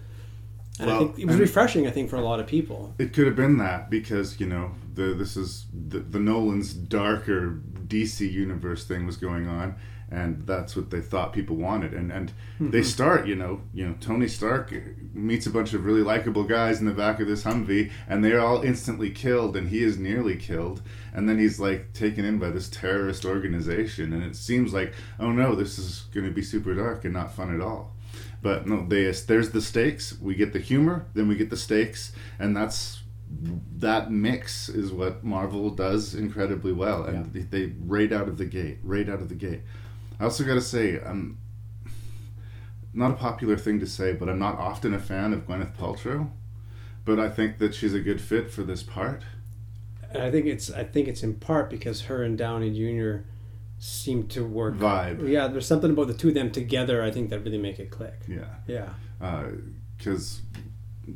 And 0.81 0.91
I 0.91 0.99
think 0.99 1.19
it 1.19 1.27
was 1.27 1.37
refreshing. 1.37 1.87
I 1.87 1.91
think 1.91 2.11
for 2.11 2.17
a 2.17 2.21
lot 2.21 2.41
of 2.41 2.47
people. 2.47 2.95
It 2.99 3.13
could 3.13 3.27
have 3.27 3.37
been 3.37 3.59
that 3.59 3.91
because 3.91 4.39
you 4.39 4.47
know 4.47 4.73
the 4.95 5.15
this 5.15 5.37
is 5.37 5.67
the, 5.73 6.01
the 6.01 6.19
Nolan's 6.19 6.73
darker 6.73 7.61
DC 7.87 8.31
universe 8.31 8.85
thing 8.85 9.07
was 9.07 9.17
going 9.17 9.49
on, 9.49 9.77
and 10.11 10.47
that's 10.47 10.77
what 10.77 10.91
they 10.91 11.01
thought 11.01 11.33
people 11.33 11.57
wanted. 11.57 11.95
And 11.95 12.13
and 12.13 12.33
hmm. 12.59 12.71
they 12.71 12.83
start 12.83 13.27
you 13.27 13.35
know 13.35 13.63
you 13.75 13.87
know 13.87 13.95
Tony 14.01 14.29
Stark 14.29 14.73
meets 15.13 15.47
a 15.47 15.51
bunch 15.51 15.73
of 15.75 15.85
really 15.85 16.03
likable 16.03 16.45
guys 16.45 16.79
in 16.79 16.87
the 16.87 16.93
back 16.93 17.19
of 17.19 17.27
this 17.27 17.45
Humvee, 17.45 17.91
and 18.09 18.25
they're 18.25 18.41
all 18.41 18.63
instantly 18.63 19.11
killed, 19.11 19.57
and 19.57 19.69
he 19.69 19.83
is 19.83 19.99
nearly 19.99 20.37
killed, 20.37 20.83
and 21.13 21.29
then 21.29 21.39
he's 21.39 21.59
like 21.59 21.93
taken 21.93 22.25
in 22.25 22.39
by 22.39 22.51
this 22.51 22.69
terrorist 22.69 23.25
organization, 23.25 24.13
and 24.13 24.23
it 24.23 24.37
seems 24.37 24.73
like 24.73 24.95
oh 25.19 25.33
no, 25.33 25.55
this 25.55 25.79
is 25.79 26.03
going 26.15 26.27
to 26.27 26.33
be 26.33 26.43
super 26.43 26.75
dark 26.75 27.05
and 27.05 27.15
not 27.15 27.35
fun 27.35 27.55
at 27.55 27.61
all. 27.61 27.95
But 28.49 28.67
no, 28.67 28.87
they 28.89 29.11
there's 29.11 29.51
the 29.51 29.61
stakes. 29.61 30.19
We 30.19 30.35
get 30.35 30.55
the 30.55 30.59
humor, 30.59 31.05
then 31.13 31.29
we 31.29 31.37
get 31.37 31.51
the 31.51 31.57
stakes, 31.59 32.13
and 32.39 32.57
that's 32.57 33.03
that 33.77 34.11
mix 34.11 34.71
is 34.71 34.91
what 34.91 35.23
Marvel 35.23 35.69
does 35.69 36.15
incredibly 36.15 36.73
well, 36.73 37.05
and 37.05 37.31
they, 37.35 37.41
they 37.41 37.75
right 37.85 38.11
out 38.11 38.27
of 38.27 38.39
the 38.39 38.47
gate, 38.47 38.79
right 38.83 39.07
out 39.07 39.21
of 39.21 39.29
the 39.29 39.35
gate. 39.35 39.61
I 40.19 40.25
also 40.25 40.45
got 40.45 40.55
to 40.55 40.63
say, 40.63 40.99
I'm 40.99 41.37
not 42.95 43.11
a 43.11 43.15
popular 43.17 43.59
thing 43.59 43.81
to 43.81 43.87
say, 43.87 44.15
but 44.15 44.31
I'm 44.31 44.39
not 44.39 44.57
often 44.57 44.95
a 44.95 44.99
fan 44.99 45.35
of 45.35 45.47
Gwyneth 45.47 45.77
Paltrow, 45.77 46.31
but 47.05 47.21
I 47.21 47.29
think 47.29 47.59
that 47.59 47.75
she's 47.75 47.93
a 47.93 48.01
good 48.01 48.19
fit 48.19 48.51
for 48.51 48.63
this 48.63 48.83
part. 48.83 49.25
And 50.11 50.23
I 50.23 50.31
think 50.31 50.47
it's 50.47 50.71
I 50.71 50.85
think 50.85 51.07
it's 51.07 51.23
in 51.23 51.35
part 51.35 51.69
because 51.69 52.01
her 52.05 52.23
and 52.23 52.39
Downey 52.39 52.71
Jr. 52.71 53.25
seem 53.79 54.27
to 54.29 54.45
work. 54.45 54.75
Vibe. 54.77 55.29
Yeah, 55.29 55.49
there's 55.49 55.67
something 55.67 55.91
about 55.91 56.09
the 56.09 56.15
two 56.15 56.29
of 56.29 56.35
them 56.35 56.51
together. 56.51 57.03
I 57.03 57.11
think 57.11 57.31
that 57.31 57.41
really 57.41 57.59
make 57.59 57.79
it 57.79 57.91
click. 57.91 58.21
Yeah. 58.27 58.55
Yeah. 58.67 58.91
because 59.97 60.43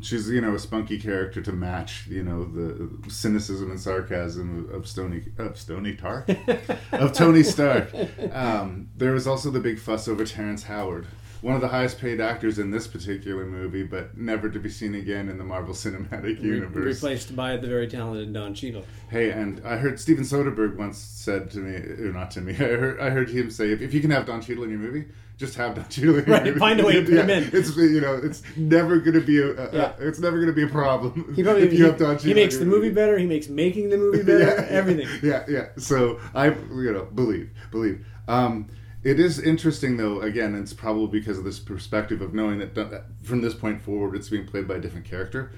she's 0.01 0.29
you 0.31 0.41
know 0.41 0.55
a 0.55 0.59
spunky 0.59 0.99
character 0.99 1.43
to 1.43 1.53
match 1.53 2.07
you 2.09 2.23
know 2.23 2.45
the 2.45 3.11
cynicism 3.11 3.71
and 3.71 3.79
sarcasm 3.79 4.71
of 4.73 4.87
Stony 4.89 5.23
of 5.39 5.59
Stony 5.59 5.97
Stark 5.97 6.29
of 6.93 7.13
Tony 7.13 7.43
Stark. 7.43 7.93
Um, 8.33 8.89
there 8.97 9.13
was 9.13 9.27
also 9.27 9.51
the 9.51 9.61
big 9.61 9.79
fuss 9.79 10.09
over 10.09 10.25
Terrence 10.25 10.63
Howard, 10.65 11.07
one 11.43 11.55
of 11.55 11.61
the 11.61 11.69
highest 11.69 11.99
paid 12.01 12.21
actors 12.21 12.59
in 12.59 12.71
this 12.71 12.87
particular 12.87 13.45
movie, 13.45 13.83
but 13.83 14.17
never 14.17 14.49
to 14.49 14.59
be 14.59 14.71
seen 14.71 14.95
again 14.95 15.29
in 15.29 15.37
the 15.39 15.45
Marvel 15.45 15.75
Cinematic 15.75 16.41
Re- 16.41 16.49
Universe. 16.49 17.03
replaced 17.03 17.37
by 17.37 17.57
the 17.57 17.67
very 17.69 17.87
talented 17.89 18.33
Don 18.33 18.55
Cheadle. 18.55 18.85
Hey, 19.11 19.31
and 19.33 19.61
I 19.65 19.77
heard 19.77 20.01
Steven 20.01 20.25
Soderbergh 20.25 20.77
once 20.77 20.99
said 20.99 21.51
to 21.51 21.59
me, 21.59 21.75
or 21.77 22.13
not 22.13 22.31
to 22.33 22.41
me, 22.41 22.53
I 22.55 22.57
heard, 22.57 23.01
I 23.01 23.11
heard 23.11 23.29
him 23.29 23.51
say, 23.51 23.73
if, 23.73 23.83
if 23.83 23.93
you 23.93 24.01
can 24.01 24.11
have 24.11 24.25
Don 24.25 24.41
Cheadle 24.41 24.65
in 24.65 24.71
your 24.71 24.79
movie, 24.79 25.07
just 25.37 25.57
have 25.57 25.75
Don 25.75 25.89
Cheadle 25.89 26.19
in 26.21 26.25
your 26.27 26.37
Right, 26.37 26.45
movie. 26.45 26.59
find 26.61 26.79
a 26.79 26.85
way 26.87 26.93
to 26.93 27.03
put 27.05 27.13
him 27.15 27.31
in. 27.31 27.51
It's 27.53 27.77
you 27.77 28.01
know, 28.01 28.15
it's 28.23 28.43
never 28.57 29.01
going 29.01 29.15
to 29.19 29.21
be 29.27 29.39
a, 29.41 29.51
a, 29.51 29.73
Yeah. 29.77 29.93
it's 29.99 30.21
never 30.21 30.37
going 30.37 30.47
to 30.49 30.53
be 30.55 30.63
a 30.63 30.69
problem. 30.69 31.33
He 31.35 31.43
probably 31.43 31.63
if 31.65 31.73
you 31.73 31.79
he, 31.79 31.85
have 31.85 31.99
Don 31.99 32.19
he 32.19 32.35
makes 32.35 32.57
the 32.57 32.65
your 32.65 32.71
movie 32.75 32.91
better. 32.91 33.19
He 33.19 33.27
makes 33.27 33.49
making 33.49 33.91
the 33.91 33.97
movie 33.97 34.23
better. 34.23 34.65
everything. 34.67 35.09
Yeah, 35.23 35.45
yeah. 35.49 35.69
So 35.79 36.21
I, 36.35 36.51
you 36.51 36.93
know, 36.93 37.07
believe, 37.07 37.51
believe. 37.73 38.07
Um, 38.29 38.69
it 39.05 39.19
is 39.21 39.39
interesting, 39.41 39.97
though. 39.97 40.21
Again, 40.21 40.55
it's 40.55 40.73
probably 40.73 41.19
because 41.21 41.39
of 41.39 41.45
this 41.45 41.59
perspective 41.59 42.21
of 42.23 42.35
knowing 42.35 42.59
that 42.61 43.05
from 43.23 43.41
this 43.41 43.55
point 43.55 43.83
forward, 43.83 44.15
it's 44.17 44.29
being 44.29 44.47
played 44.47 44.69
by 44.69 44.77
a 44.77 44.81
different 44.81 45.07
character. 45.07 45.53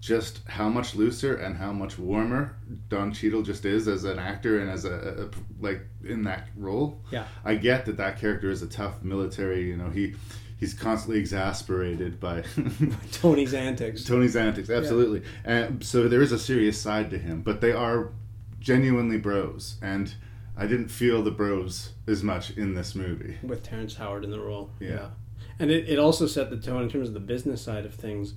Just 0.00 0.46
how 0.46 0.68
much 0.68 0.94
looser 0.94 1.34
and 1.34 1.56
how 1.56 1.72
much 1.72 1.98
warmer 1.98 2.54
Don 2.88 3.12
Cheadle 3.12 3.42
just 3.42 3.64
is 3.64 3.88
as 3.88 4.04
an 4.04 4.18
actor 4.18 4.60
and 4.60 4.70
as 4.70 4.84
a, 4.84 5.26
a- 5.26 5.62
like 5.64 5.80
in 6.04 6.22
that 6.24 6.48
role. 6.56 7.00
Yeah. 7.10 7.26
I 7.44 7.56
get 7.56 7.84
that 7.86 7.96
that 7.96 8.20
character 8.20 8.48
is 8.48 8.62
a 8.62 8.68
tough 8.68 9.02
military. 9.02 9.62
You 9.68 9.76
know, 9.76 9.90
he 9.90 10.14
he's 10.60 10.72
constantly 10.72 11.18
exasperated 11.18 12.20
by 12.20 12.44
Tony's 13.12 13.54
antics. 13.54 14.04
Tony's 14.04 14.36
antics, 14.36 14.70
absolutely. 14.70 15.22
And 15.44 15.84
so 15.84 16.06
there 16.08 16.22
is 16.22 16.30
a 16.30 16.38
serious 16.38 16.80
side 16.80 17.10
to 17.10 17.18
him, 17.18 17.42
but 17.42 17.60
they 17.60 17.72
are 17.72 18.10
genuinely 18.60 19.18
bros, 19.18 19.76
and 19.82 20.14
I 20.56 20.66
didn't 20.66 20.88
feel 20.88 21.22
the 21.22 21.30
bros 21.32 21.90
as 22.08 22.22
much 22.22 22.50
in 22.56 22.74
this 22.74 22.94
movie. 22.94 23.36
with 23.42 23.62
Terrence 23.62 23.96
Howard 23.96 24.24
in 24.24 24.30
the 24.30 24.40
role. 24.40 24.70
Yeah. 24.80 25.08
And 25.58 25.70
it, 25.70 25.88
it 25.88 25.98
also 25.98 26.26
set 26.26 26.50
the 26.50 26.56
tone 26.56 26.82
in 26.82 26.88
terms 26.88 27.08
of 27.08 27.14
the 27.14 27.20
business 27.20 27.60
side 27.62 27.84
of 27.84 27.94
things. 27.94 28.34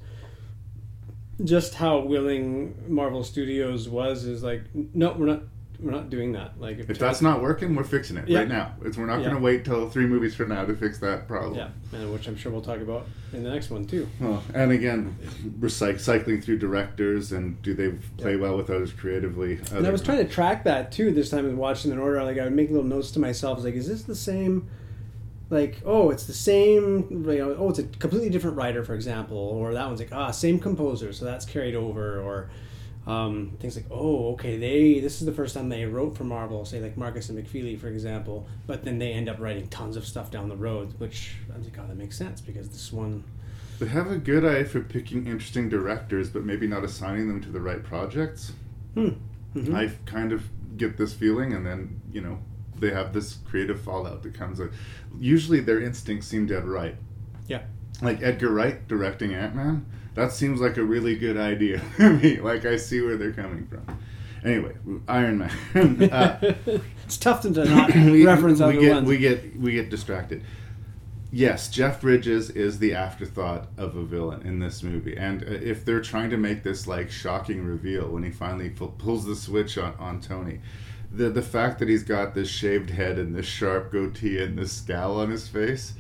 Just 1.43 1.75
how 1.75 1.99
willing 1.99 2.75
Marvel 2.87 3.23
Studios 3.23 3.89
was 3.89 4.25
is 4.25 4.43
like, 4.43 4.63
no, 4.73 5.13
we're 5.13 5.25
not 5.25 5.43
we're 5.81 5.91
not 5.91 6.09
doing 6.09 6.31
that. 6.33 6.59
Like 6.59 6.79
If 6.79 6.99
that's 6.99 7.21
not 7.21 7.41
working, 7.41 7.75
we're 7.75 7.83
fixing 7.83 8.17
it 8.17 8.27
Yeah. 8.27 8.39
right 8.39 8.47
now. 8.47 8.73
It's, 8.85 8.97
we're 8.97 9.05
not 9.07 9.19
Yeah. 9.19 9.25
going 9.29 9.35
to 9.37 9.41
wait 9.41 9.65
till 9.65 9.89
three 9.89 10.05
movies 10.05 10.35
from 10.35 10.49
now 10.49 10.63
to 10.65 10.75
fix 10.75 10.99
that 10.99 11.27
problem. 11.27 11.55
Yeah, 11.55 11.69
and 11.93 12.13
which 12.13 12.27
I'm 12.27 12.35
sure 12.35 12.51
we'll 12.51 12.61
talk 12.61 12.81
about 12.81 13.07
in 13.33 13.43
the 13.43 13.49
next 13.49 13.69
one 13.71 13.85
too. 13.85 14.07
Well, 14.19 14.43
and 14.53 14.71
again, 14.71 15.15
recyc- 15.59 15.99
cycling 15.99 16.41
through 16.41 16.59
directors 16.59 17.31
and 17.31 17.61
do 17.61 17.73
they 17.73 17.89
play 18.17 18.35
well 18.35 18.55
with 18.57 18.69
others 18.69 18.93
creatively? 18.93 19.59
And 19.73 19.85
I 19.87 19.89
was 19.89 20.01
trying 20.01 20.19
to 20.19 20.31
track 20.31 20.63
that 20.65 20.91
too 20.91 21.11
this 21.11 21.29
time 21.29 21.45
and 21.45 21.57
watching 21.57 21.91
in 21.91 21.97
order. 21.97 22.23
Like 22.23 22.37
I 22.37 22.43
would 22.43 22.53
make 22.53 22.69
little 22.69 22.83
notes 22.85 23.11
to 23.11 23.19
myself, 23.19 23.63
like, 23.63 23.73
is 23.75 23.87
this 23.87 24.03
the 24.03 24.15
same? 24.15 24.67
Like, 25.49 25.81
oh, 25.85 26.11
it's 26.11 26.25
the 26.25 26.33
same. 26.33 27.25
You 27.27 27.37
know, 27.39 27.55
oh, 27.59 27.69
it's 27.71 27.79
a 27.79 27.83
completely 27.83 28.29
different 28.29 28.55
writer, 28.55 28.83
for 28.85 28.93
example, 28.95 29.37
or 29.37 29.73
that 29.73 29.85
one's 29.85 29.99
like, 29.99 30.13
ah, 30.13 30.31
same 30.31 30.59
composer, 30.59 31.11
so 31.11 31.25
that's 31.25 31.43
carried 31.45 31.75
over, 31.75 32.21
or 32.21 32.49
um, 33.07 33.57
things 33.59 33.75
like, 33.75 33.85
oh, 33.89 34.33
okay, 34.33 34.57
they 34.57 34.99
this 34.99 35.21
is 35.21 35.25
the 35.25 35.33
first 35.33 35.55
time 35.55 35.69
they 35.69 35.85
wrote 35.85 36.15
for 36.15 36.23
Marvel, 36.23 36.65
say 36.65 36.79
like 36.79 36.97
Markus 36.97 37.29
and 37.29 37.37
McFeely, 37.37 37.79
for 37.79 37.87
example, 37.87 38.47
but 38.67 38.83
then 38.83 38.99
they 38.99 39.11
end 39.11 39.27
up 39.29 39.39
writing 39.39 39.67
tons 39.69 39.97
of 39.97 40.05
stuff 40.05 40.29
down 40.29 40.49
the 40.49 40.55
road, 40.55 40.93
which 40.99 41.35
I'm 41.53 41.63
like, 41.63 41.77
oh, 41.79 41.87
that 41.87 41.97
makes 41.97 42.17
sense 42.17 42.41
because 42.41 42.69
this 42.69 42.91
one, 42.93 43.23
They 43.79 43.87
have 43.87 44.11
a 44.11 44.17
good 44.17 44.45
eye 44.45 44.63
for 44.65 44.81
picking 44.81 45.25
interesting 45.25 45.67
directors, 45.69 46.29
but 46.29 46.43
maybe 46.43 46.67
not 46.67 46.83
assigning 46.83 47.27
them 47.27 47.41
to 47.41 47.49
the 47.49 47.59
right 47.61 47.83
projects. 47.83 48.53
Hmm. 48.93 49.09
Mhm. 49.55 49.73
I 49.73 49.91
kind 50.05 50.31
of 50.31 50.47
get 50.77 50.97
this 50.97 51.13
feeling, 51.13 51.53
and 51.53 51.65
then 51.65 51.99
you 52.13 52.21
know 52.21 52.39
they 52.79 52.91
have 52.91 53.13
this 53.13 53.39
creative 53.49 53.81
fallout 53.81 54.21
that 54.23 54.33
comes. 54.35 54.61
Out. 54.61 54.69
Usually, 55.19 55.59
their 55.59 55.81
instincts 55.81 56.27
seem 56.27 56.45
dead 56.45 56.65
right. 56.65 56.95
yeah, 57.47 57.63
Like 58.01 58.21
Edgar 58.21 58.49
Wright 58.49 58.87
directing 58.87 59.33
Ant 59.33 59.55
Man, 59.55 59.85
that 60.15 60.31
seems 60.31 60.59
like 60.59 60.77
a 60.77 60.83
really 60.83 61.15
good 61.15 61.37
idea 61.37 61.81
to 61.97 62.13
me. 62.13 62.39
Like 62.39 62.65
I 62.65 62.77
see 62.77 63.01
where 63.01 63.17
they're 63.17 63.33
coming 63.33 63.67
from. 63.67 63.99
Anyway, 64.43 64.73
Iron 65.07 65.37
Man. 65.37 65.51
uh, 66.11 66.53
it's 67.05 67.17
tough 67.17 67.41
to 67.41 67.49
not 67.51 67.93
we, 67.95 68.25
reference 68.25 68.59
we 68.59 68.65
other 68.65 68.79
get, 68.79 68.93
ones. 68.95 69.07
We 69.07 69.17
get 69.17 69.55
we 69.55 69.71
get 69.73 69.89
distracted. 69.89 70.43
Yes, 71.33 71.69
Jeff 71.69 72.01
Bridges 72.01 72.49
is 72.49 72.79
the 72.79 72.93
afterthought 72.93 73.69
of 73.77 73.95
a 73.95 74.03
villain 74.03 74.41
in 74.41 74.59
this 74.59 74.83
movie, 74.83 75.15
and 75.15 75.43
uh, 75.43 75.51
if 75.51 75.85
they're 75.85 76.01
trying 76.01 76.29
to 76.31 76.37
make 76.37 76.63
this 76.63 76.87
like 76.87 77.09
shocking 77.09 77.63
reveal 77.63 78.09
when 78.09 78.23
he 78.23 78.31
finally 78.31 78.69
pulls 78.69 79.25
the 79.25 79.35
switch 79.35 79.77
on, 79.77 79.93
on 79.97 80.19
Tony, 80.19 80.59
the 81.11 81.29
the 81.29 81.41
fact 81.41 81.79
that 81.79 81.87
he's 81.87 82.03
got 82.03 82.33
this 82.33 82.49
shaved 82.49 82.89
head 82.89 83.19
and 83.19 83.35
this 83.35 83.45
sharp 83.45 83.91
goatee 83.91 84.41
and 84.43 84.57
this 84.57 84.73
scowl 84.73 85.19
on 85.19 85.29
his 85.29 85.47
face, 85.47 85.93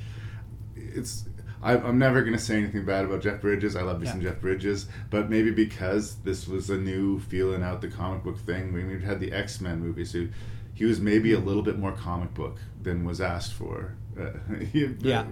it's. 0.75 1.25
I, 1.63 1.77
I'm 1.77 1.97
never 1.99 2.21
gonna 2.23 2.39
say 2.39 2.57
anything 2.57 2.85
bad 2.85 3.05
about 3.05 3.21
Jeff 3.21 3.41
Bridges. 3.41 3.75
I 3.75 3.81
love 3.83 3.99
me 3.99 4.05
Yeah. 4.05 4.13
some 4.13 4.21
Jeff 4.21 4.39
Bridges, 4.41 4.87
but 5.09 5.29
maybe 5.29 5.51
because 5.51 6.15
this 6.23 6.47
was 6.47 6.69
a 6.69 6.77
new 6.77 7.19
feeling 7.19 7.63
out 7.63 7.81
the 7.81 7.87
comic 7.87 8.23
book 8.23 8.37
thing. 8.39 8.73
We 8.73 8.83
we've 8.83 9.03
had 9.03 9.19
the 9.19 9.31
X 9.31 9.61
Men 9.61 9.79
movie, 9.79 10.05
so 10.05 10.27
he 10.73 10.85
was 10.85 10.99
maybe 10.99 11.33
a 11.33 11.39
little 11.39 11.61
bit 11.61 11.77
more 11.77 11.91
comic 11.91 12.33
book 12.33 12.57
than 12.81 13.03
was 13.05 13.21
asked 13.21 13.53
for. 13.53 13.93
Uh, 14.19 14.31
he- 14.71 14.95
Yeah. 14.99 15.25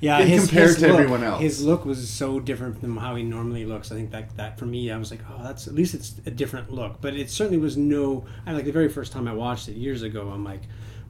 Yeah, 0.00 0.18
in 0.18 0.28
his, 0.28 0.46
compared 0.48 0.68
his 0.68 0.76
to 0.78 0.88
look, 0.88 0.96
everyone 1.00 1.22
else. 1.24 1.40
his 1.40 1.64
look 1.64 1.84
was 1.84 2.10
so 2.10 2.40
different 2.40 2.80
from 2.80 2.96
how 2.96 3.14
he 3.14 3.22
normally 3.22 3.64
looks. 3.64 3.92
I 3.92 3.94
think 3.94 4.10
that 4.10 4.36
that 4.36 4.58
for 4.58 4.66
me, 4.66 4.90
I 4.90 4.96
was 4.96 5.10
like, 5.10 5.20
oh, 5.30 5.42
that's 5.44 5.68
at 5.68 5.74
least 5.74 5.94
it's 5.94 6.14
a 6.26 6.30
different 6.30 6.72
look. 6.72 7.00
But 7.00 7.14
it 7.14 7.30
certainly 7.30 7.58
was 7.58 7.76
no. 7.76 8.24
I 8.46 8.52
like 8.52 8.64
the 8.64 8.72
very 8.72 8.88
first 8.88 9.12
time 9.12 9.28
I 9.28 9.32
watched 9.32 9.68
it 9.68 9.76
years 9.76 10.02
ago. 10.02 10.28
I'm 10.28 10.44
like, 10.44 10.62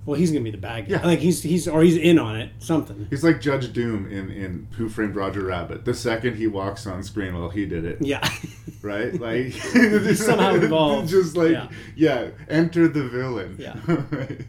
well, 0.04 0.18
he's 0.18 0.30
gonna 0.32 0.42
be 0.44 0.50
the 0.50 0.56
bad 0.58 0.88
guy. 0.88 0.96
Yeah. 0.96 1.06
Like 1.06 1.20
he's 1.20 1.42
he's 1.42 1.68
or 1.68 1.82
he's 1.82 1.96
in 1.96 2.18
on 2.18 2.36
it. 2.36 2.50
Something. 2.58 3.06
He's 3.10 3.22
like 3.24 3.40
Judge 3.40 3.72
Doom 3.72 4.10
in, 4.10 4.30
in 4.30 4.66
Who 4.76 4.88
Framed 4.88 5.14
Roger 5.14 5.44
Rabbit. 5.44 5.84
The 5.84 5.94
second 5.94 6.36
he 6.36 6.46
walks 6.46 6.86
on 6.86 7.02
screen, 7.02 7.38
well, 7.38 7.50
he 7.50 7.66
did 7.66 7.84
it. 7.84 7.98
Yeah. 8.00 8.26
Right? 8.82 9.14
Like 9.14 9.52
somehow 10.16 10.54
involved. 10.54 11.08
Just 11.10 11.36
like 11.36 11.52
Yeah. 11.52 11.68
yeah, 11.94 12.28
enter 12.48 12.88
the 12.88 13.06
villain. 13.08 13.54
Yeah. 13.56 13.76
Right. 13.86 14.40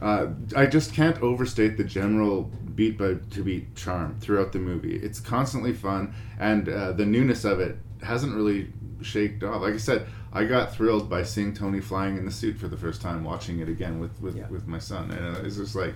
Uh, 0.00 0.28
I 0.54 0.66
just 0.66 0.92
can't 0.92 1.20
overstate 1.22 1.76
the 1.76 1.82
general 1.84 2.44
beat 2.74 2.98
by 2.98 3.14
to 3.30 3.42
beat 3.42 3.74
charm 3.74 4.16
throughout 4.20 4.52
the 4.52 4.58
movie. 4.60 4.94
It's 4.96 5.18
constantly 5.20 5.72
fun, 5.72 6.14
and 6.38 6.68
uh, 6.68 6.92
the 6.92 7.06
newness 7.06 7.44
of 7.44 7.58
it 7.60 7.78
hasn't 8.02 8.34
really 8.34 8.72
shaked 9.02 9.42
off. 9.42 9.62
Like 9.62 9.74
I 9.74 9.78
said, 9.78 10.06
I 10.36 10.44
got 10.44 10.74
thrilled 10.74 11.08
by 11.08 11.22
seeing 11.22 11.54
Tony 11.54 11.80
flying 11.80 12.16
in 12.16 12.24
the 12.24 12.30
suit 12.30 12.56
for 12.58 12.68
the 12.68 12.76
first 12.76 13.00
time, 13.02 13.24
watching 13.24 13.60
it 13.60 13.68
again 13.68 13.98
with 14.00 14.20
with, 14.20 14.36
Yeah. 14.36 14.48
with 14.48 14.66
my 14.66 14.78
son, 14.78 15.10
and 15.10 15.36
uh, 15.36 15.40
it's 15.40 15.56
just 15.56 15.74
like. 15.74 15.94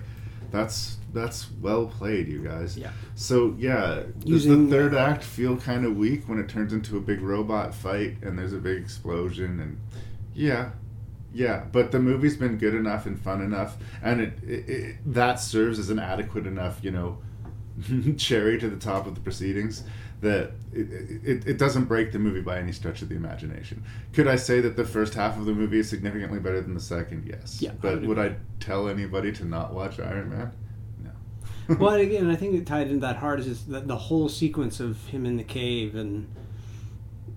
That's 0.51 0.97
that's 1.13 1.47
well 1.61 1.85
played, 1.85 2.27
you 2.27 2.39
guys. 2.43 2.77
Yeah. 2.77 2.91
So 3.15 3.55
yeah, 3.57 4.03
does 4.25 4.43
the 4.43 4.67
third 4.67 4.93
uh, 4.93 4.97
act 4.97 5.23
feel 5.23 5.55
kind 5.55 5.85
of 5.85 5.95
weak 5.95 6.27
when 6.27 6.39
it 6.39 6.49
turns 6.49 6.73
into 6.73 6.97
a 6.97 6.99
big 6.99 7.21
robot 7.21 7.73
fight 7.73 8.17
and 8.21 8.37
there's 8.37 8.51
a 8.51 8.57
big 8.57 8.81
explosion 8.81 9.61
and 9.61 9.79
yeah, 10.33 10.71
yeah. 11.33 11.63
But 11.71 11.91
the 11.93 11.99
movie's 11.99 12.35
been 12.35 12.57
good 12.57 12.75
enough 12.75 13.05
and 13.05 13.17
fun 13.17 13.39
enough, 13.41 13.77
and 14.03 14.19
it, 14.19 14.33
it, 14.43 14.69
it 14.69 15.13
that 15.13 15.39
serves 15.39 15.79
as 15.79 15.89
an 15.89 15.99
adequate 15.99 16.45
enough, 16.45 16.79
you 16.83 16.91
know, 16.91 17.19
cherry 18.17 18.59
to 18.59 18.69
the 18.69 18.75
top 18.75 19.07
of 19.07 19.15
the 19.15 19.21
proceedings 19.21 19.83
that 20.21 20.51
it, 20.71 20.87
it, 21.23 21.47
it 21.47 21.57
doesn't 21.57 21.85
break 21.85 22.11
the 22.11 22.19
movie 22.19 22.41
by 22.41 22.57
any 22.59 22.71
stretch 22.71 23.01
of 23.01 23.09
the 23.09 23.15
imagination. 23.15 23.83
Could 24.13 24.27
I 24.27 24.35
say 24.35 24.61
that 24.61 24.75
the 24.77 24.85
first 24.85 25.15
half 25.15 25.37
of 25.37 25.45
the 25.45 25.53
movie 25.53 25.79
is 25.79 25.89
significantly 25.89 26.39
better 26.39 26.61
than 26.61 26.75
the 26.75 26.79
second? 26.79 27.27
Yes. 27.27 27.59
Yeah, 27.61 27.71
I 27.71 27.73
But 27.81 27.99
would 28.01 28.07
would 28.09 28.19
I 28.19 28.35
tell 28.59 28.87
anybody 28.87 29.31
to 29.33 29.45
not 29.45 29.73
watch 29.73 29.99
Iron 29.99 30.29
Man? 30.29 30.51
No. 31.03 31.75
well, 31.79 31.95
again, 31.95 32.29
I 32.29 32.35
think 32.35 32.53
it 32.55 32.67
tied 32.67 32.87
into 32.87 32.99
that 33.01 33.17
hard 33.17 33.39
is 33.39 33.47
just 33.47 33.69
the, 33.71 33.79
the 33.81 33.97
whole 33.97 34.29
sequence 34.29 34.79
of 34.79 35.03
him 35.07 35.25
in 35.25 35.37
the 35.37 35.43
cave 35.43 35.95
and 35.95 36.27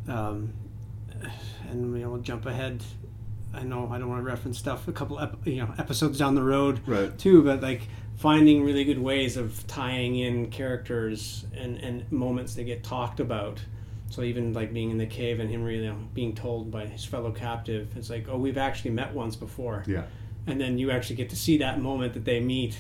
um, 0.07 0.53
and 1.71 1.97
you 1.97 2.03
know 2.05 2.11
we'll 2.11 2.21
jump 2.21 2.47
ahead. 2.47 2.83
I 3.55 3.63
know 3.63 3.89
I 3.91 3.99
don't 3.99 4.09
want 4.09 4.21
to 4.21 4.27
reference 4.27 4.59
stuff 4.59 4.89
a 4.89 4.93
couple 4.93 5.19
ep- 5.21 5.47
you 5.47 5.57
know 5.57 5.73
episodes 5.79 6.19
down 6.19 6.35
the 6.35 6.43
road 6.43 6.81
Right. 6.87 7.17
too, 7.19 7.43
but 7.43 7.63
like 7.63 7.89
finding 8.17 8.63
really 8.65 8.85
good 8.85 8.99
ways 8.99 9.37
of 9.37 9.67
tying 9.67 10.17
in 10.17 10.51
characters 10.51 11.45
and 11.57 11.77
and 11.79 12.11
moments 12.13 12.55
that 12.55 12.65
get 12.65 12.83
talked 12.85 13.21
about. 13.21 13.61
So 14.11 14.23
even 14.23 14.53
like 14.53 14.73
being 14.73 14.91
in 14.91 14.99
the 14.99 15.07
cave 15.07 15.41
and 15.41 15.51
him 15.51 15.65
really 15.65 15.93
being 16.13 16.35
told 16.35 16.71
by 16.71 16.87
his 16.87 17.05
fellow 17.05 17.33
captive, 17.33 17.89
it's 17.97 18.11
like 18.11 18.29
oh 18.29 18.39
we've 18.39 18.59
actually 18.59 18.93
met 18.93 19.13
once 19.13 19.35
before, 19.37 19.83
yeah. 19.87 20.05
and 20.47 20.61
then 20.61 20.79
you 20.79 20.91
actually 20.91 21.17
get 21.17 21.31
to 21.31 21.37
see 21.37 21.59
that 21.59 21.81
moment 21.81 22.15
that 22.15 22.25
they 22.25 22.39
meet 22.39 22.77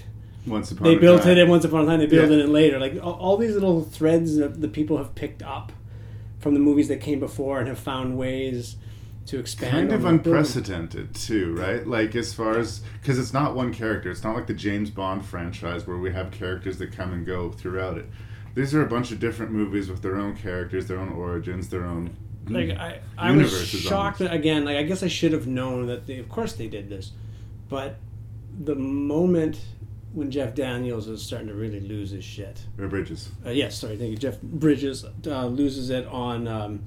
Once 0.47 0.71
upon 0.71 0.85
they 0.85 0.95
built 0.97 1.27
it 1.27 1.37
in 1.39 1.49
once 1.49 1.65
upon 1.65 1.85
a 1.85 1.87
time 1.87 1.99
they 1.99 2.07
built 2.07 2.31
Yeah. 2.31 2.37
it 2.37 2.45
in 2.45 2.53
later 2.53 2.79
like 2.79 2.95
all, 3.03 3.15
all 3.15 3.37
these 3.37 3.55
little 3.55 3.83
threads 3.83 4.37
that 4.37 4.61
the 4.61 4.69
people 4.69 4.99
have 4.99 5.15
picked 5.17 5.43
up 5.43 5.73
from 6.39 6.55
the 6.55 6.61
movies 6.61 6.89
that 6.89 7.01
came 7.01 7.19
before 7.19 7.59
and 7.59 7.67
have 7.69 7.79
found 7.79 8.17
ways 8.17 8.77
to 9.27 9.39
expand 9.39 9.73
kind 9.73 9.93
of 9.93 10.03
the- 10.03 10.09
unprecedented 10.09 11.15
too 11.15 11.55
right 11.57 11.87
like 11.87 12.15
as 12.15 12.33
far 12.35 12.59
as 12.59 12.81
because 13.01 13.19
it's 13.19 13.33
not 13.33 13.55
one 13.55 13.73
character 13.73 14.11
it's 14.11 14.23
not 14.23 14.35
like 14.35 14.47
the 14.47 14.55
james 14.55 14.91
bond 14.91 15.25
franchise 15.25 15.87
where 15.87 15.97
we 15.97 16.13
have 16.13 16.31
characters 16.31 16.79
that 16.79 16.93
come 16.93 17.13
and 17.13 17.25
go 17.25 17.51
throughout 17.51 17.97
it 17.97 18.07
these 18.55 18.75
are 18.75 18.83
a 18.83 18.87
bunch 18.87 19.11
of 19.11 19.19
different 19.19 19.51
movies 19.51 19.89
with 19.89 20.03
their 20.03 20.17
own 20.17 20.37
characters 20.37 20.87
their 20.87 20.99
own 20.99 21.11
origins 21.13 21.69
their 21.71 21.85
own 21.85 22.15
like 22.49 22.71
I, 22.71 23.01
I 23.17 23.33
was 23.33 23.67
shocked 23.67 24.19
that 24.19 24.33
again 24.33 24.65
like 24.65 24.77
I 24.77 24.83
guess 24.83 25.03
I 25.03 25.09
should 25.09 25.33
have 25.33 25.47
known 25.47 25.87
that 25.87 26.07
they, 26.07 26.19
of 26.19 26.29
course 26.29 26.53
they 26.53 26.69
did 26.69 26.91
this 26.91 27.13
but 27.71 27.97
the 28.59 28.75
moment 28.75 29.59
when 30.13 30.31
Jeff 30.31 30.55
Daniels 30.55 31.09
is 31.09 31.23
starting 31.23 31.49
to 31.49 31.55
really 31.55 31.81
lose 31.81 32.11
his 32.11 32.25
shit. 32.25 32.63
Or 32.79 32.87
Bridges. 32.87 33.31
Uh, 33.45 33.51
yes, 33.51 33.77
sorry, 33.77 33.97
thank 33.97 34.13
you. 34.13 34.17
Jeff 34.17 34.41
Bridges 34.41 35.05
uh, 35.27 35.47
loses 35.47 35.91
it 35.91 36.07
on 36.07 36.47
um, 36.47 36.87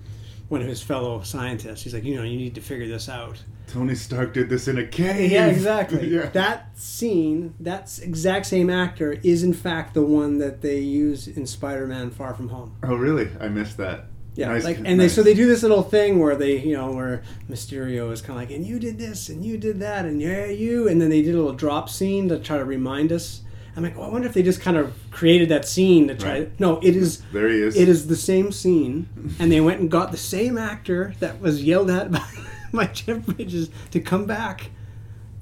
one 0.49 0.61
of 0.61 0.67
his 0.67 0.81
fellow 0.81 1.21
scientists. 1.21 1.83
He's 1.83 1.93
like, 1.93 2.03
you 2.03 2.15
know, 2.15 2.23
you 2.23 2.37
need 2.37 2.55
to 2.55 2.61
figure 2.61 2.87
this 2.87 3.09
out. 3.09 3.41
Tony 3.67 3.95
Stark 3.95 4.33
did 4.33 4.47
this 4.49 4.67
in 4.69 4.77
a 4.77 4.87
cave. 4.87 5.29
Yeah, 5.31 5.47
exactly. 5.47 6.07
yeah. 6.07 6.27
That 6.29 6.77
scene, 6.77 7.53
that 7.59 7.99
exact 8.01 8.45
same 8.45 8.69
actor, 8.69 9.13
is 9.23 9.43
in 9.43 9.53
fact 9.53 9.93
the 9.93 10.03
one 10.03 10.37
that 10.37 10.61
they 10.61 10.79
use 10.79 11.27
in 11.27 11.45
Spider-Man: 11.45 12.11
Far 12.11 12.33
From 12.33 12.47
Home. 12.49 12.73
oh, 12.83 12.95
really? 12.95 13.29
I 13.41 13.49
missed 13.49 13.77
that. 13.77 14.05
Yeah, 14.35 14.49
Nice- 14.49 14.63
like, 14.65 14.77
and 14.85 14.99
they 14.99 15.09
so 15.09 15.23
they 15.23 15.33
do 15.33 15.47
this 15.47 15.63
little 15.63 15.81
thing 15.81 16.19
where 16.19 16.35
they, 16.35 16.59
you 16.59 16.73
know, 16.77 16.91
where 16.91 17.23
Mysterio 17.49 18.11
is 18.11 18.21
kind 18.21 18.31
of 18.31 18.35
like, 18.47 18.55
and 18.55 18.63
you 18.65 18.77
did 18.79 18.99
this, 18.99 19.29
and 19.29 19.43
you 19.43 19.57
did 19.57 19.79
that, 19.79 20.05
and 20.05 20.21
yeah, 20.21 20.45
you, 20.45 20.87
and 20.87 21.01
then 21.01 21.09
they 21.09 21.23
did 21.23 21.33
a 21.33 21.37
little 21.37 21.53
drop 21.53 21.89
scene 21.89 22.29
to 22.29 22.37
try 22.39 22.57
to 22.57 22.63
remind 22.65 23.11
us. 23.11 23.41
I'm 23.77 23.83
like, 23.83 23.95
oh, 23.95 24.01
I 24.01 24.09
wonder 24.09 24.27
if 24.27 24.33
they 24.33 24.41
just 24.43 24.59
kind 24.59 24.75
of 24.75 24.93
created 25.11 25.49
that 25.49 25.67
scene 25.67 26.07
to 26.07 26.15
try. 26.15 26.31
Right. 26.39 26.59
No, 26.59 26.79
it 26.79 26.95
is. 26.95 27.21
There 27.31 27.47
he 27.47 27.61
is. 27.61 27.77
It 27.77 27.87
is 27.87 28.07
the 28.07 28.15
same 28.15 28.51
scene, 28.51 29.07
and 29.39 29.51
they 29.51 29.61
went 29.61 29.79
and 29.79 29.89
got 29.91 30.11
the 30.11 30.17
same 30.17 30.57
actor 30.57 31.13
that 31.19 31.39
was 31.39 31.63
yelled 31.63 31.91
at 31.91 32.11
by, 32.11 32.25
by 32.73 32.87
Jeff 32.87 33.25
Bridges 33.25 33.69
to 33.91 33.99
come 33.99 34.25
back, 34.25 34.71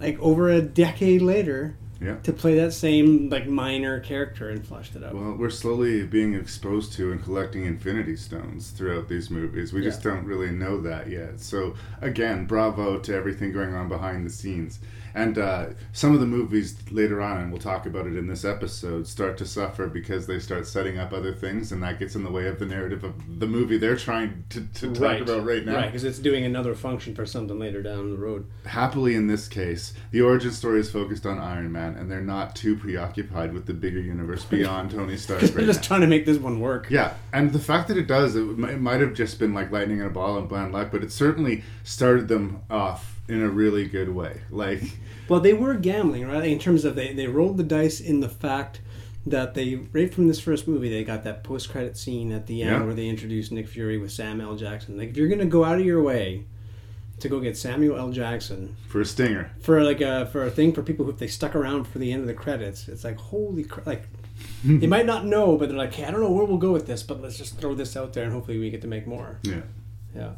like 0.02 0.20
over 0.20 0.50
a 0.50 0.62
decade 0.62 1.22
later, 1.22 1.78
Yeah. 2.02 2.18
to 2.24 2.34
play 2.34 2.56
that 2.58 2.74
same 2.74 3.30
like 3.30 3.48
minor 3.48 4.02
character 4.02 4.50
and 4.50 4.68
flushed 4.68 4.98
it 4.98 5.04
out. 5.06 5.14
Well, 5.16 5.36
we're 5.40 5.50
slowly 5.50 6.06
being 6.06 6.34
exposed 6.34 6.92
to 6.98 7.14
and 7.14 7.24
collecting 7.24 7.64
Infinity 7.66 8.18
Stones 8.18 8.72
throughout 8.72 9.08
these 9.08 9.30
movies. 9.32 9.72
We 9.72 9.82
just 9.82 10.04
don't 10.04 10.26
really 10.26 10.52
know 10.52 10.82
that 10.82 11.10
yet. 11.10 11.40
So, 11.40 11.76
again, 12.02 12.48
bravo 12.48 13.00
to 13.00 13.16
everything 13.16 13.54
going 13.54 13.74
on 13.74 13.88
behind 13.88 14.26
the 14.26 14.30
scenes. 14.30 14.80
And 15.16 15.38
uh, 15.38 15.68
some 15.94 16.14
of 16.14 16.20
the 16.20 16.26
movies 16.26 16.76
later 16.92 17.22
on, 17.22 17.38
and 17.38 17.50
we'll 17.50 17.62
talk 17.62 17.86
about 17.86 18.06
it 18.06 18.18
in 18.18 18.28
this 18.28 18.44
episode, 18.44 19.08
start 19.08 19.38
to 19.38 19.46
suffer 19.46 19.88
because 19.88 20.28
they 20.28 20.40
start 20.40 20.68
setting 20.68 21.00
up 21.00 21.14
other 21.14 21.34
things, 21.34 21.72
and 21.72 21.82
that 21.84 22.00
gets 22.00 22.16
in 22.16 22.24
the 22.26 22.30
way 22.30 22.48
of 22.48 22.60
the 22.60 22.66
narrative 22.66 23.06
of 23.06 23.40
the 23.40 23.48
movie 23.48 23.78
they're 23.78 23.96
trying 23.96 24.44
to, 24.50 24.68
to 24.74 24.94
talk 24.94 25.22
about 25.22 25.46
right 25.46 25.66
now. 25.66 25.76
Right, 25.76 25.86
because 25.86 26.04
it's 26.04 26.20
doing 26.20 26.44
another 26.44 26.76
function 26.76 27.16
for 27.16 27.26
something 27.26 27.58
later 27.58 27.82
down 27.82 28.12
the 28.12 28.18
road. 28.18 28.46
happily 28.66 29.16
in 29.16 29.28
this 29.28 29.48
case, 29.48 29.94
the 30.12 30.20
origin 30.20 30.52
story 30.52 30.82
is 30.82 30.92
focused 30.92 31.26
on 31.26 31.40
Iron 31.40 31.72
Man, 31.72 31.96
and 31.96 32.12
they're 32.12 32.20
not 32.20 32.54
too 32.54 32.76
preoccupied 32.76 33.54
with 33.54 33.68
the 33.68 33.74
bigger 33.74 34.02
universe 34.02 34.44
beyond 34.50 34.92
Tony 34.92 35.16
Stark. 35.26 35.40
They're 35.40 35.66
just 35.66 35.84
now. 35.84 35.88
trying 35.88 36.02
to 36.02 36.08
make 36.08 36.26
this 36.26 36.40
one 36.40 36.60
work. 36.60 36.88
Yeah, 36.90 37.14
and 37.32 37.54
the 37.54 37.60
fact 37.60 37.88
that 37.88 37.98
it 37.98 38.08
does, 38.08 38.36
it, 38.36 38.42
it 38.42 38.82
might 38.82 39.00
have 39.00 39.14
just 39.14 39.40
been 39.40 39.54
like 39.54 39.72
lightning 39.72 40.00
in 40.00 40.08
a 40.08 40.10
ball 40.10 40.38
and 40.38 40.50
bland 40.50 40.74
luck, 40.74 40.90
but 40.92 41.06
it 41.06 41.12
certainly 41.14 41.64
started 41.86 42.28
them 42.28 42.62
off 42.70 43.15
in 43.28 43.42
a 43.42 43.50
really 43.50 43.86
good 43.88 44.10
way. 44.10 44.42
Like, 44.52 44.82
Well, 45.28 45.40
they 45.40 45.54
were 45.54 45.74
gambling, 45.76 46.28
right? 46.28 46.46
In 46.46 46.60
terms 46.60 46.86
of 46.86 46.96
they, 46.96 47.14
they 47.14 47.28
rolled 47.28 47.58
the 47.58 47.64
dice 47.64 48.00
in 48.00 48.20
the 48.20 48.30
fact 48.30 48.82
that 49.28 49.56
they 49.56 49.76
right 49.92 50.14
from 50.14 50.28
this 50.28 50.40
first 50.40 50.68
movie 50.68 50.88
they 50.88 51.04
got 51.04 51.24
that 51.24 51.44
post 51.44 51.70
credit 51.72 51.98
scene 51.98 52.32
at 52.32 52.46
the 52.46 52.62
end 52.62 52.72
Yeah. 52.72 52.84
where 52.84 52.94
they 52.94 53.08
introduced 53.08 53.52
Nick 53.52 53.68
Fury 53.68 53.98
with 53.98 54.12
Sam 54.12 54.40
L. 54.40 54.56
Jackson. 54.56 54.98
Like 55.00 55.10
if 55.10 55.18
you're 55.18 55.28
gonna 55.28 55.46
go 55.48 55.64
out 55.64 55.80
of 55.80 55.86
your 55.86 56.04
way 56.04 56.46
to 57.22 57.28
go 57.30 57.40
get 57.40 57.58
Samuel 57.58 57.98
L. 57.98 58.12
Jackson 58.12 58.76
for 58.88 59.02
a 59.02 59.06
stinger. 59.06 59.50
for 59.62 59.84
like 59.84 60.00
a 60.02 60.28
for 60.28 60.44
a 60.44 60.52
thing 60.52 60.74
for 60.74 60.84
people 60.84 61.06
who 61.06 61.12
if 61.12 61.18
they 61.18 61.26
stuck 61.28 61.56
around 61.56 61.86
for 61.88 61.98
the 61.98 62.12
end 62.12 62.22
of 62.22 62.28
the 62.28 62.36
credits, 62.36 62.88
it's 62.88 63.04
like 63.04 63.18
holy 63.18 63.64
crap! 63.64 63.88
Like 63.88 64.04
they 64.64 64.86
might 64.86 65.08
not 65.08 65.26
know, 65.26 65.58
but 65.58 65.70
they're 65.70 65.78
like, 65.78 65.94
hey, 65.96 66.06
I 66.06 66.12
don't 66.12 66.22
know 66.22 66.30
where 66.32 66.46
we'll 66.46 66.58
go 66.60 66.72
with 66.72 66.86
this, 66.86 67.02
but 67.02 67.20
let's 67.20 67.38
just 67.38 67.58
throw 67.60 67.74
this 67.74 67.98
out 67.98 68.14
there 68.14 68.26
and 68.26 68.34
hopefully 68.34 68.60
we 68.60 68.70
get 68.70 68.82
to 68.82 68.88
make 68.88 69.08
more. 69.08 69.40
Yeah. 69.42 69.62
Yeah. 70.16 70.32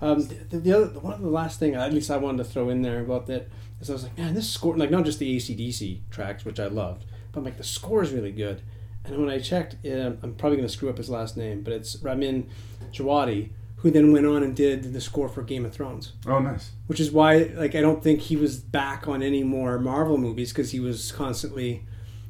Um, 0.00 0.28
the, 0.50 0.58
the 0.58 0.72
other, 0.72 1.00
one 1.00 1.14
of 1.14 1.20
the 1.20 1.28
last 1.28 1.58
thing, 1.58 1.74
at 1.74 1.92
least 1.92 2.10
I 2.10 2.16
wanted 2.16 2.38
to 2.38 2.44
throw 2.44 2.68
in 2.68 2.82
there 2.82 3.00
about 3.00 3.26
that, 3.26 3.48
is 3.80 3.90
I 3.90 3.94
was 3.94 4.04
like, 4.04 4.16
man, 4.16 4.34
this 4.34 4.48
score, 4.48 4.76
like 4.76 4.90
not 4.90 5.04
just 5.04 5.18
the 5.18 5.34
AC/DC 5.34 6.00
tracks, 6.10 6.44
which 6.44 6.60
I 6.60 6.66
loved, 6.66 7.04
but 7.32 7.44
like 7.44 7.56
the 7.56 7.64
score 7.64 8.02
is 8.02 8.12
really 8.12 8.32
good. 8.32 8.62
And 9.04 9.18
when 9.18 9.30
I 9.30 9.38
checked, 9.38 9.76
uh, 9.86 10.12
I'm 10.22 10.34
probably 10.34 10.56
going 10.56 10.68
to 10.68 10.72
screw 10.72 10.90
up 10.90 10.98
his 10.98 11.08
last 11.08 11.36
name, 11.36 11.62
but 11.62 11.72
it's 11.72 11.96
Ramin 12.02 12.48
Djawadi, 12.92 13.50
who 13.76 13.90
then 13.90 14.12
went 14.12 14.26
on 14.26 14.42
and 14.42 14.54
did 14.54 14.92
the 14.92 15.00
score 15.00 15.28
for 15.28 15.42
Game 15.42 15.64
of 15.64 15.72
Thrones. 15.72 16.12
Oh, 16.26 16.40
nice. 16.40 16.72
Which 16.88 17.00
is 17.00 17.10
why, 17.10 17.50
like, 17.54 17.74
I 17.74 17.80
don't 17.80 18.02
think 18.02 18.20
he 18.20 18.36
was 18.36 18.58
back 18.58 19.08
on 19.08 19.22
any 19.22 19.42
more 19.42 19.78
Marvel 19.78 20.18
movies 20.18 20.52
because 20.52 20.72
he 20.72 20.80
was 20.80 21.12
constantly 21.12 21.86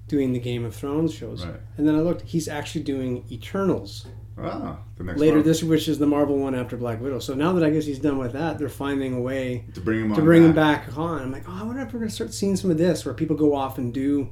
doing 0.08 0.32
the 0.32 0.38
Game 0.38 0.64
of 0.64 0.74
Thrones 0.74 1.14
shows. 1.14 1.44
Right. 1.44 1.60
And 1.76 1.88
then 1.88 1.94
I 1.94 2.00
looked, 2.00 2.22
he's 2.22 2.48
actually 2.48 2.84
doing 2.84 3.24
Eternals 3.30 4.06
Ah, 4.40 4.78
the 4.96 5.04
next 5.04 5.20
later 5.20 5.36
one. 5.38 5.44
this 5.44 5.62
which 5.62 5.88
is 5.88 5.98
the 5.98 6.06
Marvel 6.06 6.36
one 6.38 6.54
after 6.54 6.76
Black 6.76 7.00
Widow. 7.00 7.18
So 7.18 7.34
now 7.34 7.52
that 7.54 7.64
I 7.64 7.70
guess 7.70 7.86
he's 7.86 7.98
done 7.98 8.18
with 8.18 8.32
that, 8.32 8.58
they're 8.58 8.68
finding 8.68 9.14
a 9.14 9.20
way 9.20 9.64
to 9.74 9.80
bring 9.80 10.00
him 10.04 10.12
on 10.12 10.18
to 10.18 10.22
bring 10.24 10.44
him 10.44 10.52
back. 10.52 10.86
back 10.86 10.98
on. 10.98 11.22
I'm 11.22 11.32
like, 11.32 11.44
oh, 11.48 11.58
I 11.60 11.62
wonder 11.64 11.82
if 11.82 11.92
we're 11.92 12.00
gonna 12.00 12.10
start 12.10 12.32
seeing 12.32 12.56
some 12.56 12.70
of 12.70 12.78
this 12.78 13.04
where 13.04 13.14
people 13.14 13.36
go 13.36 13.54
off 13.54 13.78
and 13.78 13.92
do 13.92 14.28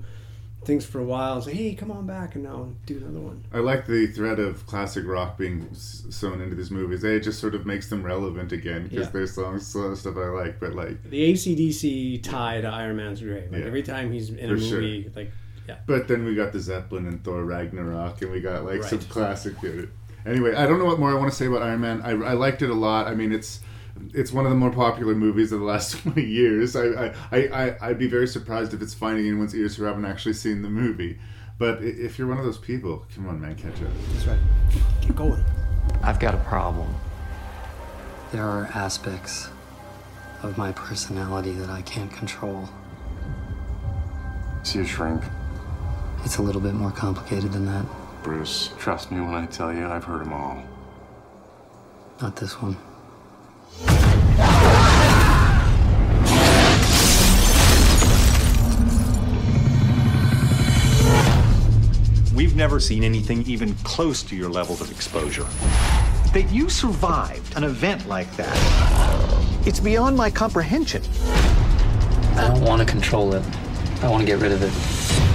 things 0.65 0.85
for 0.85 0.99
a 0.99 1.05
while 1.05 1.35
and 1.37 1.45
say, 1.45 1.55
hey, 1.55 1.75
come 1.77 1.93
on 1.93 2.07
back, 2.09 2.35
and 2.35 2.43
now 2.43 2.69
do 2.87 2.97
another 2.97 3.21
one. 3.21 3.45
I 3.53 3.59
like 3.61 3.87
the 3.87 4.09
thread 4.09 4.41
of 4.41 4.67
classic 4.67 5.07
rock 5.07 5.39
being 5.39 5.69
sewn 5.75 6.41
into 6.41 6.57
these 6.57 6.73
movies. 6.73 7.05
It 7.05 7.21
just 7.23 7.39
sort 7.39 7.55
of 7.55 7.65
makes 7.67 7.89
them 7.89 8.03
relevant 8.03 8.51
again 8.51 8.83
because 8.89 9.07
Yeah. 9.07 9.11
there's 9.13 9.33
songs, 9.33 9.65
stuff 9.67 10.17
I 10.17 10.29
like, 10.31 10.59
but 10.59 10.75
like, 10.75 11.09
The 11.09 11.23
AC/DC 11.23 12.19
tie 12.25 12.61
to 12.63 12.67
Iron 12.67 12.97
Man's 12.97 13.21
grave. 13.21 13.51
Like 13.53 13.61
Yeah. 13.61 13.67
every 13.67 13.83
time 13.85 14.11
he's 14.13 14.31
in 14.31 14.49
For 14.49 14.55
a 14.57 14.61
sure. 14.61 14.81
movie, 14.81 15.11
like 15.15 15.31
yeah. 15.69 15.77
But 15.87 16.09
then 16.09 16.25
we 16.25 16.35
got 16.35 16.53
the 16.53 16.61
Zeppelin 16.61 17.07
and 17.07 17.23
Thor 17.25 17.45
Ragnarok, 17.45 18.23
and 18.23 18.31
we 18.33 18.41
got 18.41 18.65
like 18.65 18.83
some 18.85 18.99
Right. 18.99 19.09
classic. 19.09 19.55
Anyway, 20.25 20.55
I 20.55 20.67
don't 20.67 20.79
know 20.79 20.85
what 20.87 20.99
more 20.99 21.11
I 21.11 21.15
want 21.15 21.31
to 21.31 21.37
say 21.37 21.47
about 21.47 21.63
Iron 21.63 21.81
Man. 21.81 22.03
I, 22.03 22.11
I 22.11 22.33
liked 22.33 22.63
it 22.63 22.71
a 22.71 22.75
lot. 22.75 23.07
I 23.07 23.15
mean, 23.15 23.33
it's 23.33 23.61
it's 24.13 24.33
one 24.33 24.45
of 24.45 24.51
the 24.51 24.57
more 24.57 24.71
popular 24.71 25.15
movies 25.15 25.53
of 25.53 25.61
the 25.61 25.65
last 25.67 25.99
20 26.03 26.23
years. 26.25 26.77
I, 26.77 26.85
I, 27.07 27.15
I, 27.33 27.39
I, 27.39 27.77
I'd 27.91 27.99
be 27.99 28.09
very 28.09 28.27
surprised 28.27 28.75
if 28.75 28.83
it's 28.83 28.93
finding 28.95 29.27
anyone's 29.27 29.55
ears 29.55 29.77
who 29.77 29.85
haven't 29.85 30.05
actually 30.05 30.35
seen 30.35 30.63
the 30.63 30.69
movie. 30.69 31.19
But 31.59 31.83
if 31.83 32.19
you're 32.19 32.29
one 32.29 32.37
of 32.39 32.45
those 32.45 32.59
people, 32.59 33.07
come 33.15 33.27
on, 33.29 33.41
man, 33.41 33.55
catch 33.55 33.81
up. 33.81 33.89
That's 34.13 34.27
right. 34.27 34.39
Keep 35.01 35.17
going. 35.17 35.43
I've 36.03 36.21
got 36.21 36.35
a 36.35 36.39
problem. 36.39 36.95
There 38.33 38.45
are 38.45 38.67
aspects 38.75 39.49
of 40.43 40.59
my 40.59 40.73
personality 40.73 41.53
that 41.53 41.71
I 41.71 41.81
can't 41.83 42.13
control. 42.13 42.69
See 44.65 44.81
a 44.81 44.85
shrink. 44.85 45.23
It's 46.27 46.39
a 46.39 46.43
little 46.43 46.61
bit 46.61 46.75
more 46.75 46.91
complicated 46.91 47.53
than 47.53 47.67
that. 47.67 47.87
Bruce, 48.25 48.71
trust 48.81 49.13
me 49.13 49.21
when 49.21 49.33
I 49.33 49.47
tell 49.47 49.73
you 49.73 49.87
I've 49.87 50.03
heard 50.03 50.23
them 50.23 50.33
all. 50.33 50.61
Not 52.21 52.35
this 52.35 52.55
one. 52.61 52.77
We've 62.35 62.57
never 62.57 62.81
seen 62.81 63.05
anything 63.05 63.43
even 63.43 63.75
close 63.85 64.25
to 64.25 64.35
your 64.35 64.51
levels 64.51 64.81
of 64.81 64.91
exposure. 64.91 65.47
That 66.35 66.49
you 66.51 66.69
survived 66.69 67.57
an 67.57 67.63
event 67.63 68.09
like 68.09 68.35
that, 68.37 68.57
it's 69.65 69.79
beyond 69.79 70.17
my 70.17 70.31
comprehension. 70.31 71.05
I 72.35 72.49
don't 72.49 72.63
want 72.63 72.81
to 72.81 72.85
control 72.85 73.33
it. 73.35 73.45
I 74.03 74.09
want 74.09 74.23
to 74.23 74.27
get 74.27 74.41
rid 74.41 74.51
of 74.51 74.61
it. 74.65 75.26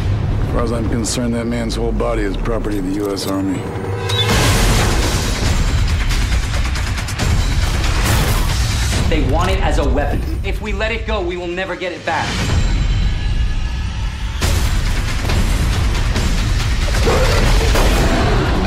As 0.51 0.55
far 0.55 0.63
as 0.65 0.73
I'm 0.73 0.89
concerned, 0.89 1.33
that 1.35 1.47
man's 1.47 1.75
whole 1.77 1.93
body 1.93 2.23
is 2.23 2.35
property 2.35 2.77
of 2.77 2.85
the 2.85 2.95
U.S. 2.95 3.25
Army. 3.25 3.57
They 9.07 9.31
want 9.31 9.49
it 9.49 9.61
as 9.61 9.77
a 9.77 9.87
weapon. 9.87 10.21
If 10.43 10.61
we 10.61 10.73
let 10.73 10.91
it 10.91 11.07
go, 11.07 11.21
we 11.21 11.37
will 11.37 11.47
never 11.47 11.77
get 11.77 11.93
it 11.93 12.05
back. 12.05 12.27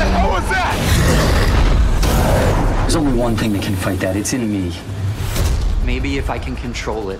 What 0.09 0.41
was 0.41 0.49
that? 0.49 0.75
There's 2.81 2.95
only 2.95 3.13
one 3.15 3.35
thing 3.35 3.53
that 3.53 3.61
can 3.61 3.75
fight 3.75 3.99
that. 3.99 4.15
It's 4.15 4.33
in 4.33 4.51
me. 4.51 4.75
Maybe 5.85 6.17
if 6.17 6.31
I 6.31 6.39
can 6.39 6.55
control 6.55 7.11
it. 7.11 7.19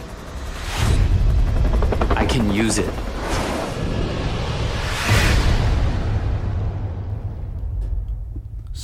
I 2.17 2.25
can 2.25 2.51
use 2.51 2.79
it. 2.79 2.91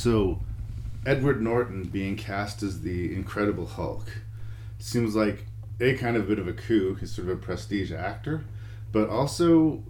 So, 0.02 0.40
Edward 1.06 1.40
Norton 1.40 1.84
being 1.84 2.16
cast 2.16 2.64
as 2.64 2.80
the 2.80 3.14
Incredible 3.14 3.66
Hulk 3.66 4.08
seems 4.80 5.14
like 5.14 5.46
a 5.78 5.94
kind 5.94 6.16
of 6.16 6.26
bit 6.26 6.40
of 6.40 6.48
a 6.48 6.52
coup. 6.52 6.96
He's 6.96 7.14
sort 7.14 7.28
of 7.28 7.34
a 7.34 7.40
prestige 7.40 7.92
actor, 7.92 8.42
but 8.90 9.08
also 9.08 9.84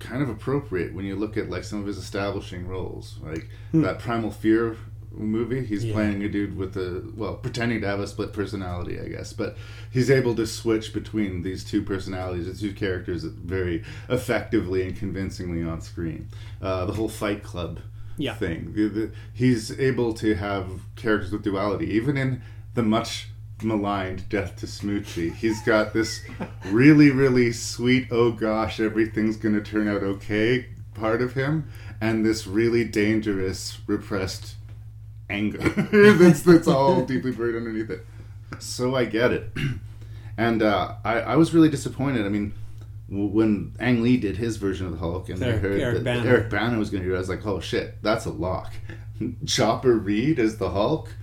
kind 0.00 0.24
of 0.24 0.28
appropriate 0.28 0.92
when 0.92 1.04
you 1.04 1.14
look 1.14 1.36
at 1.36 1.50
like 1.50 1.62
some 1.62 1.78
of 1.78 1.86
his 1.86 1.98
establishing 1.98 2.66
roles, 2.66 3.20
like 3.22 3.48
that 3.74 4.00
Primal 4.00 4.32
Fear 4.32 4.76
movie. 5.12 5.64
He's 5.64 5.84
playing 5.84 6.24
a 6.24 6.28
dude 6.28 6.56
with 6.56 6.76
a 6.76 7.08
well, 7.14 7.34
pretending 7.34 7.80
to 7.82 7.86
have 7.86 8.00
a 8.00 8.08
split 8.08 8.32
personality, 8.32 8.98
I 8.98 9.06
guess, 9.06 9.32
but 9.32 9.56
he's 9.88 10.10
able 10.10 10.34
to 10.34 10.48
switch 10.48 10.92
between 10.92 11.44
these 11.44 11.62
two 11.62 11.82
personalities, 11.82 12.60
the 12.60 12.68
two 12.68 12.74
characters, 12.74 13.22
very 13.22 13.84
effectively 14.08 14.82
and 14.82 14.96
convincingly 14.96 15.62
on 15.62 15.80
screen. 15.80 16.28
Uh, 16.60 16.86
the 16.86 16.94
whole 16.94 17.08
Fight 17.08 17.44
Club 17.44 17.78
Yeah. 18.16 18.34
thing. 18.34 18.72
The- 18.74 18.88
the- 18.88 19.10
he's 19.32 19.78
able 19.78 20.14
to 20.14 20.34
have 20.34 20.66
characters 20.96 21.32
with 21.32 21.42
duality, 21.42 21.90
even 21.94 22.16
in 22.16 22.42
the 22.74 22.82
much 22.82 23.28
maligned 23.62 24.28
Death 24.28 24.56
to 24.56 24.66
Smoochy. 24.66 25.32
He's 25.34 25.62
got 25.62 25.92
this 25.94 26.22
really, 26.70 27.10
really 27.10 27.52
sweet, 27.52 28.08
oh 28.10 28.32
gosh, 28.32 28.80
everything's 28.80 29.36
gonna 29.36 29.60
turn 29.62 29.88
out 29.88 30.02
okay 30.02 30.66
part 30.94 31.22
of 31.22 31.34
him, 31.34 31.68
and 32.00 32.24
this 32.24 32.46
really 32.46 32.84
dangerous, 32.84 33.78
repressed 33.86 34.54
anger 35.30 35.58
that's, 36.18 36.42
that's 36.42 36.68
all 36.68 37.04
deeply 37.06 37.32
buried 37.32 37.56
underneath 37.56 37.90
it. 37.90 38.04
So 38.58 38.94
I 38.94 39.04
get 39.06 39.32
it. 39.32 39.50
And 40.36 40.62
uh, 40.62 40.96
I, 41.04 41.20
I 41.20 41.36
was 41.36 41.54
really 41.54 41.68
disappointed. 41.68 42.26
I 42.26 42.28
mean, 42.28 42.54
when 43.08 43.74
Ang 43.78 44.02
Lee 44.02 44.16
did 44.16 44.36
his 44.36 44.56
version 44.56 44.86
of 44.86 44.92
the 44.92 44.98
Hulk, 44.98 45.28
and 45.28 45.42
Eric- 45.42 45.56
I 45.56 45.58
heard 45.58 45.80
Eric 45.80 45.94
that 45.96 46.04
Bana. 46.04 46.28
Eric 46.28 46.50
Bana 46.50 46.78
was 46.78 46.90
going 46.90 47.02
to 47.02 47.08
do 47.08 47.14
it, 47.14 47.16
I 47.16 47.20
was 47.20 47.28
like, 47.28 47.46
oh 47.46 47.60
shit, 47.60 48.02
that's 48.02 48.24
a 48.24 48.30
lock. 48.30 48.72
Chopper 49.46 49.96
Read 49.96 50.38
as 50.38 50.56
the 50.58 50.70
Hulk? 50.70 51.14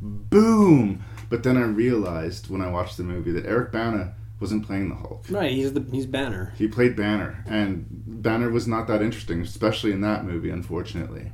Boom! 0.00 1.04
But 1.28 1.42
then 1.42 1.56
I 1.56 1.62
realized 1.62 2.50
when 2.50 2.60
I 2.60 2.70
watched 2.70 2.96
the 2.96 3.02
movie 3.04 3.32
that 3.32 3.46
Eric 3.46 3.72
Bana 3.72 4.14
wasn't 4.40 4.66
playing 4.66 4.88
the 4.88 4.94
Hulk. 4.94 5.26
Right, 5.28 5.52
he's 5.52 5.72
the 5.72 5.84
he's 5.92 6.06
Banner. 6.06 6.52
He 6.56 6.66
played 6.66 6.96
Banner, 6.96 7.44
and 7.46 7.86
Banner 7.88 8.50
was 8.50 8.66
not 8.66 8.86
that 8.88 9.02
interesting, 9.02 9.42
especially 9.42 9.92
in 9.92 10.00
that 10.00 10.24
movie, 10.24 10.50
unfortunately. 10.50 11.32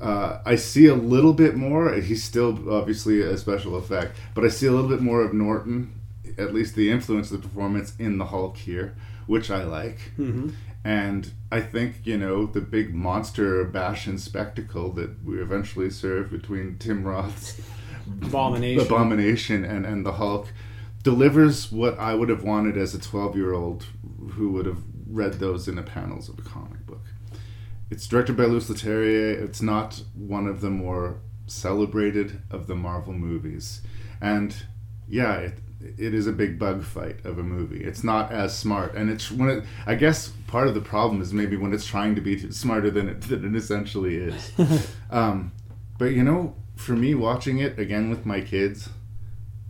Uh, 0.00 0.40
I 0.44 0.56
see 0.56 0.86
a 0.86 0.94
little 0.94 1.32
bit 1.32 1.56
more. 1.56 1.92
He's 1.94 2.22
still 2.22 2.72
obviously 2.72 3.20
a 3.20 3.36
special 3.36 3.76
effect, 3.76 4.16
but 4.34 4.44
I 4.44 4.48
see 4.48 4.66
a 4.66 4.72
little 4.72 4.88
bit 4.88 5.00
more 5.00 5.22
of 5.22 5.32
Norton, 5.32 5.92
at 6.36 6.54
least 6.54 6.74
the 6.74 6.90
influence 6.90 7.30
of 7.30 7.40
the 7.40 7.48
performance 7.48 7.94
in 7.98 8.18
the 8.18 8.26
Hulk 8.26 8.56
here, 8.56 8.94
which 9.28 9.50
I 9.50 9.62
like. 9.62 9.98
Mhm. 10.18 10.52
And 10.84 11.30
I 11.52 11.60
think 11.60 12.00
you 12.04 12.16
know 12.18 12.46
the 12.46 12.60
big 12.60 12.94
monster 12.94 13.64
bash 13.64 14.06
and 14.06 14.20
spectacle 14.20 14.90
that 14.92 15.22
we 15.24 15.38
eventually 15.40 15.90
serve 15.90 16.30
between 16.30 16.76
Tim 16.78 17.04
Roth's 17.04 17.60
Abomination. 18.22 18.86
Abomination 18.86 19.64
and, 19.64 19.84
and 19.86 20.04
the 20.06 20.12
Hulk 20.12 20.48
delivers 21.02 21.70
what 21.70 21.98
I 21.98 22.14
would 22.14 22.28
have 22.30 22.42
wanted 22.42 22.76
as 22.76 22.94
a 22.94 23.00
12 23.00 23.36
year 23.36 23.52
old 23.52 23.84
who 24.32 24.50
would 24.52 24.66
have 24.66 24.82
read 25.10 25.34
those 25.34 25.68
in 25.68 25.76
the 25.76 25.82
panels 25.82 26.28
of 26.28 26.38
a 26.38 26.42
comic 26.42 26.86
book. 26.86 27.04
It's 27.90 28.06
directed 28.06 28.36
by 28.36 28.44
Louis 28.44 28.68
Leterrier. 28.68 29.42
It's 29.42 29.62
not 29.62 30.02
one 30.14 30.46
of 30.46 30.60
the 30.60 30.70
more 30.70 31.20
celebrated 31.46 32.40
of 32.50 32.66
the 32.66 32.74
Marvel 32.76 33.12
movies. 33.14 33.80
And 34.20 34.54
yeah, 35.08 35.34
it, 35.36 35.58
it 35.96 36.14
is 36.14 36.26
a 36.26 36.32
big 36.32 36.58
bug 36.58 36.82
fight 36.82 37.24
of 37.24 37.38
a 37.38 37.42
movie. 37.42 37.82
It's 37.82 38.04
not 38.04 38.30
as 38.32 38.56
smart, 38.56 38.94
and 38.94 39.08
it's 39.10 39.30
when 39.30 39.48
it. 39.48 39.64
I 39.86 39.94
guess 39.94 40.28
part 40.46 40.68
of 40.68 40.74
the 40.74 40.80
problem 40.80 41.22
is 41.22 41.32
maybe 41.32 41.56
when 41.56 41.72
it's 41.72 41.86
trying 41.86 42.14
to 42.16 42.20
be 42.20 42.50
smarter 42.50 42.90
than 42.90 43.08
it 43.08 43.22
than 43.22 43.44
it 43.44 43.56
essentially 43.56 44.16
is. 44.16 44.52
um, 45.10 45.52
but 45.98 46.06
you 46.06 46.22
know, 46.22 46.54
for 46.76 46.92
me, 46.92 47.14
watching 47.14 47.58
it 47.58 47.78
again 47.78 48.10
with 48.10 48.26
my 48.26 48.40
kids, 48.40 48.88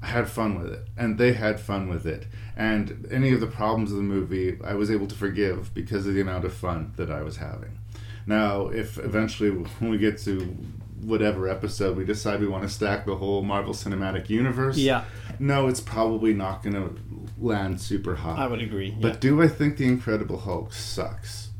I 0.02 0.06
had 0.06 0.28
fun 0.28 0.60
with 0.60 0.72
it, 0.72 0.86
and 0.96 1.18
they 1.18 1.32
had 1.32 1.60
fun 1.60 1.88
with 1.88 2.06
it. 2.06 2.26
And 2.56 3.06
any 3.10 3.32
of 3.32 3.40
the 3.40 3.46
problems 3.46 3.90
of 3.90 3.96
the 3.96 4.02
movie, 4.02 4.58
I 4.64 4.74
was 4.74 4.90
able 4.90 5.06
to 5.06 5.14
forgive 5.14 5.72
because 5.74 6.06
of 6.06 6.14
the 6.14 6.20
amount 6.20 6.44
of 6.44 6.52
fun 6.52 6.92
that 6.96 7.10
I 7.10 7.22
was 7.22 7.36
having. 7.36 7.78
Now, 8.26 8.68
if 8.68 8.98
eventually 8.98 9.50
when 9.50 9.90
we 9.90 9.98
get 9.98 10.18
to 10.18 10.56
whatever 11.02 11.48
episode 11.48 11.96
we 11.96 12.04
decide 12.04 12.40
we 12.40 12.48
want 12.48 12.62
to 12.64 12.68
stack 12.68 13.06
the 13.06 13.16
whole 13.16 13.42
Marvel 13.42 13.72
Cinematic 13.74 14.28
Universe, 14.28 14.76
Yeah. 14.76 15.04
no, 15.38 15.68
it's 15.68 15.80
probably 15.80 16.34
not 16.34 16.62
going 16.62 16.74
to 16.74 16.96
land 17.38 17.80
super 17.80 18.16
high. 18.16 18.36
I 18.36 18.46
would 18.46 18.60
agree, 18.62 18.96
But 19.00 19.14
yeah. 19.14 19.20
do 19.20 19.42
I 19.42 19.48
think 19.48 19.76
the 19.76 19.86
Incredible 19.86 20.38
Hulk 20.38 20.72
sucks? 20.72 21.50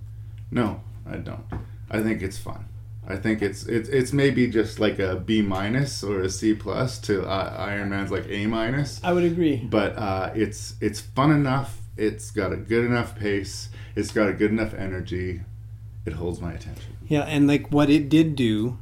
No, 0.50 0.80
I 1.08 1.16
don't. 1.16 1.44
I 1.90 2.02
think 2.02 2.22
it's 2.22 2.38
fun. 2.38 2.64
I 3.10 3.16
think 3.16 3.40
it's 3.40 3.64
it's 3.64 3.88
it's 3.88 4.12
maybe 4.12 4.48
just 4.48 4.78
like 4.78 4.98
a 4.98 5.16
B 5.16 5.40
minus 5.40 6.02
or 6.04 6.20
a 6.20 6.28
C 6.28 6.52
plus 6.52 6.98
to 7.00 7.22
uh, 7.26 7.54
Iron 7.58 7.88
Man's 7.88 8.10
like 8.10 8.26
A 8.28 8.46
minus. 8.46 9.00
I 9.02 9.14
would 9.14 9.24
agree. 9.24 9.56
But 9.56 9.96
uh, 9.96 10.30
it's 10.34 10.74
it's 10.82 11.00
fun 11.00 11.30
enough. 11.30 11.80
It's 11.96 12.30
got 12.30 12.52
a 12.52 12.56
good 12.56 12.84
enough 12.84 13.16
pace. 13.18 13.70
It's 13.96 14.10
got 14.12 14.28
a 14.28 14.34
good 14.34 14.50
enough 14.50 14.74
energy. 14.74 15.40
It 16.04 16.12
holds 16.14 16.40
my 16.42 16.52
attention. 16.52 16.96
Yeah, 17.06 17.22
and 17.22 17.46
like 17.48 17.72
what 17.72 17.88
it 17.88 18.10
did 18.10 18.36
do 18.36 18.76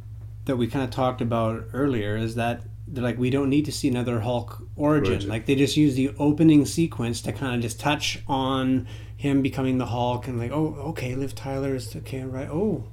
that 0.46 0.56
we 0.56 0.66
kind 0.66 0.84
of 0.84 0.90
talked 0.90 1.20
about 1.20 1.64
earlier 1.72 2.16
is 2.16 2.34
that 2.36 2.62
they're 2.88 3.02
like 3.04 3.18
we 3.18 3.30
don't 3.30 3.50
need 3.50 3.64
to 3.66 3.72
see 3.72 3.88
another 3.88 4.20
Hulk 4.20 4.62
origin. 4.76 5.12
Origin. 5.14 5.28
Like 5.30 5.46
they 5.46 5.54
just 5.56 5.76
use 5.76 5.94
the 5.94 6.12
opening 6.18 6.64
sequence 6.64 7.20
to 7.22 7.32
kind 7.32 7.54
of 7.54 7.60
just 7.60 7.78
touch 7.80 8.20
on 8.28 8.86
him 9.16 9.42
becoming 9.42 9.78
the 9.78 9.86
Hulk 9.86 10.28
and 10.28 10.38
like 10.38 10.52
oh 10.52 10.74
okay 10.90 11.14
Liv 11.14 11.34
Tyler 11.34 11.74
is 11.74 11.94
okay 11.96 12.22
right 12.22 12.48
oh 12.48 12.84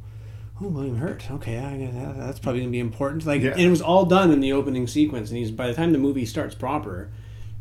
oh 0.62 0.68
William 0.68 0.98
Hurt 0.98 1.30
okay 1.32 1.58
I, 1.60 2.14
that's 2.18 2.40
probably 2.40 2.62
gonna 2.62 2.72
be 2.72 2.80
important 2.80 3.26
like 3.26 3.42
Yeah. 3.42 3.52
and 3.52 3.62
it 3.62 3.70
was 3.70 3.82
all 3.82 4.06
done 4.06 4.32
in 4.32 4.40
the 4.40 4.54
opening 4.54 4.88
sequence 4.88 5.30
and 5.30 5.38
he's 5.38 5.52
by 5.52 5.68
the 5.68 5.74
time 5.74 5.92
the 5.92 5.98
movie 6.00 6.26
starts 6.26 6.56
proper 6.56 7.12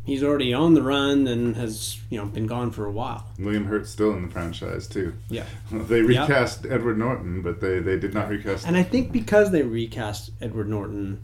he's 0.05 0.23
already 0.23 0.53
on 0.53 0.73
the 0.73 0.81
run 0.81 1.27
and 1.27 1.55
has 1.55 1.99
you 2.09 2.17
know 2.17 2.25
been 2.25 2.47
gone 2.47 2.71
for 2.71 2.85
a 2.85 2.91
while. 2.91 3.25
William 3.39 3.65
Hurt's 3.65 3.89
still 3.89 4.13
in 4.13 4.23
the 4.27 4.31
franchise 4.31 4.87
too. 4.87 5.13
Yeah. 5.29 5.45
They 5.71 6.01
recast 6.01 6.65
Edward 6.65 6.97
Norton, 6.97 7.41
but 7.41 7.61
they, 7.61 7.79
they 7.79 7.97
did 7.97 8.13
not 8.13 8.29
recast. 8.29 8.67
And 8.67 8.77
I 8.77 8.83
think 8.83 9.11
because 9.11 9.51
they 9.51 9.63
recast 9.63 10.31
Edward 10.41 10.69
Norton 10.69 11.23